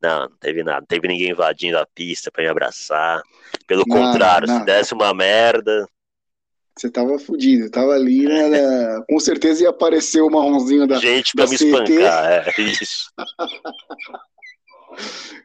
não, 0.00 0.28
não 0.28 0.36
teve 0.38 0.62
nada, 0.62 0.80
não 0.80 0.86
teve 0.86 1.08
ninguém 1.08 1.30
invadindo 1.30 1.76
a 1.76 1.86
pista 1.94 2.30
para 2.30 2.44
me 2.44 2.48
abraçar. 2.48 3.20
Pelo 3.66 3.84
nada, 3.86 4.00
contrário, 4.00 4.48
se 4.48 4.64
desse 4.64 4.94
uma 4.94 5.12
merda, 5.12 5.86
você 6.74 6.90
tava 6.90 7.18
fudido, 7.18 7.70
tava 7.70 7.92
ali, 7.92 8.24
né, 8.24 9.02
com 9.06 9.20
certeza 9.20 9.64
ia 9.64 9.70
aparecer 9.70 10.22
o 10.22 10.30
marronzinho 10.30 10.86
da 10.86 10.98
gente 10.98 11.32
para 11.34 11.46
me 11.46 11.58
CT. 11.58 11.64
espancar, 11.66 12.48
é 12.48 12.60
isso. 12.62 13.10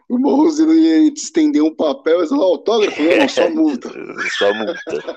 O 0.10 0.18
Morrozinho 0.18 0.74
ia 0.74 1.12
te 1.12 1.22
estender 1.22 1.62
um 1.62 1.76
papel 1.76 2.24
e 2.24 2.28
falar 2.28 2.46
autógrafo, 2.46 3.02
não, 3.02 3.28
só 3.28 3.50
multa. 3.52 3.90
só 4.38 4.54
multa. 4.54 5.16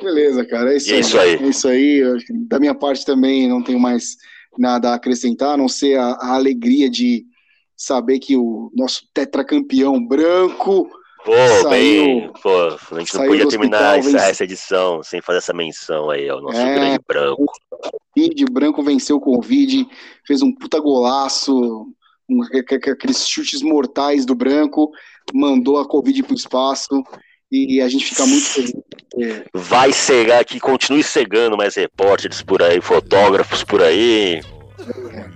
Beleza, 0.00 0.46
cara, 0.46 0.72
é 0.72 0.76
isso, 0.76 0.92
é 0.92 0.94
aí. 0.94 1.00
isso 1.00 1.18
aí. 1.18 1.34
É 1.34 1.48
isso 1.48 1.68
aí. 1.68 2.02
Da 2.48 2.60
minha 2.60 2.74
parte 2.74 3.04
também 3.04 3.48
não 3.48 3.62
tenho 3.62 3.80
mais 3.80 4.16
nada 4.56 4.90
a 4.90 4.94
acrescentar, 4.94 5.54
a 5.54 5.56
não 5.56 5.68
ser 5.68 5.98
a, 5.98 6.12
a 6.12 6.34
alegria 6.34 6.88
saber 7.76 8.18
que 8.18 8.36
o 8.36 8.70
nosso 8.74 9.02
tetracampeão 9.14 10.04
branco 10.04 10.88
Pô, 11.24 11.32
saiu, 11.62 11.68
bem, 11.68 12.32
pô, 12.42 12.50
a 12.94 13.00
gente 13.00 13.14
não 13.14 13.26
podia 13.26 13.48
terminar 13.48 13.98
essa, 13.98 14.18
essa, 14.18 14.44
edição 14.44 15.02
sem 15.02 15.20
fazer 15.20 15.38
essa 15.38 15.52
menção 15.52 16.08
aí 16.10 16.28
ao 16.28 16.40
nosso 16.40 16.58
é, 16.58 16.74
grande 16.74 17.04
branco. 17.06 17.44
O 17.44 18.52
branco 18.52 18.82
venceu 18.82 19.16
o 19.16 19.20
Covid, 19.20 19.86
fez 20.26 20.42
um 20.42 20.52
puta 20.52 20.80
golaço, 20.80 21.86
um, 22.28 22.42
aqueles 22.42 23.26
chutes 23.26 23.62
mortais 23.62 24.26
do 24.26 24.34
branco, 24.34 24.90
mandou 25.32 25.78
a 25.78 25.88
Covid 25.88 26.22
para 26.22 26.32
o 26.32 26.36
espaço 26.36 27.02
e 27.50 27.80
a 27.80 27.88
gente 27.88 28.04
fica 28.04 28.26
muito 28.26 28.46
feliz. 28.46 28.74
Vai 29.54 29.92
cegar 29.92 30.40
aqui, 30.40 30.60
continue 30.60 31.02
cegando 31.02 31.56
mais 31.56 31.74
repórteres 31.74 32.42
por 32.42 32.62
aí, 32.62 32.80
fotógrafos 32.80 33.64
por 33.64 33.82
aí. 33.82 34.40
É. 35.12 35.30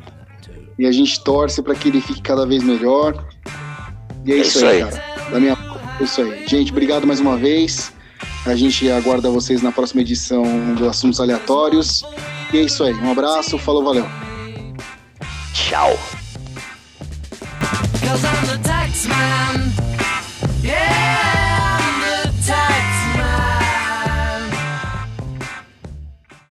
E 0.79 0.87
a 0.87 0.93
gente 0.93 1.23
torce 1.25 1.63
para 1.63 1.75
que 1.75 1.89
ele 1.89 2.01
fique 2.01 2.21
cada 2.21 2.47
vez 2.47 2.63
melhor. 2.63 3.27
E 4.25 4.33
é, 4.33 4.37
é 4.37 4.39
isso, 4.39 4.59
isso, 4.59 4.67
aí, 4.67 4.81
cara. 4.81 5.31
Da 5.31 5.41
minha... 5.41 5.57
É 6.01 6.05
isso 6.05 6.21
aí. 6.21 6.47
Gente, 6.47 6.71
obrigado 6.71 7.07
mais 7.07 7.21
uma 7.21 7.37
vez. 7.37 7.93
A 8.45 8.55
gente 8.55 8.91
aguarda 8.91 9.31
vocês 9.31 9.63
na 9.63 9.73
próxima 9.73 10.01
edição 10.03 10.75
do 10.75 10.89
Assuntos 10.89 11.21
Aleatórios. 11.21 12.05
E 12.53 12.59
é 12.59 12.63
isso 12.63 12.83
aí. 12.85 12.93
Um 12.95 13.11
abraço, 13.11 13.57
falou, 13.59 13.85
valeu. 13.85 14.05
Tchau. 15.55 15.97
Cause 18.13 18.25
I'm 18.27 18.47
the 18.47 18.63
tax 18.63 19.09
man. 19.09 19.73
Yeah. 20.61 21.32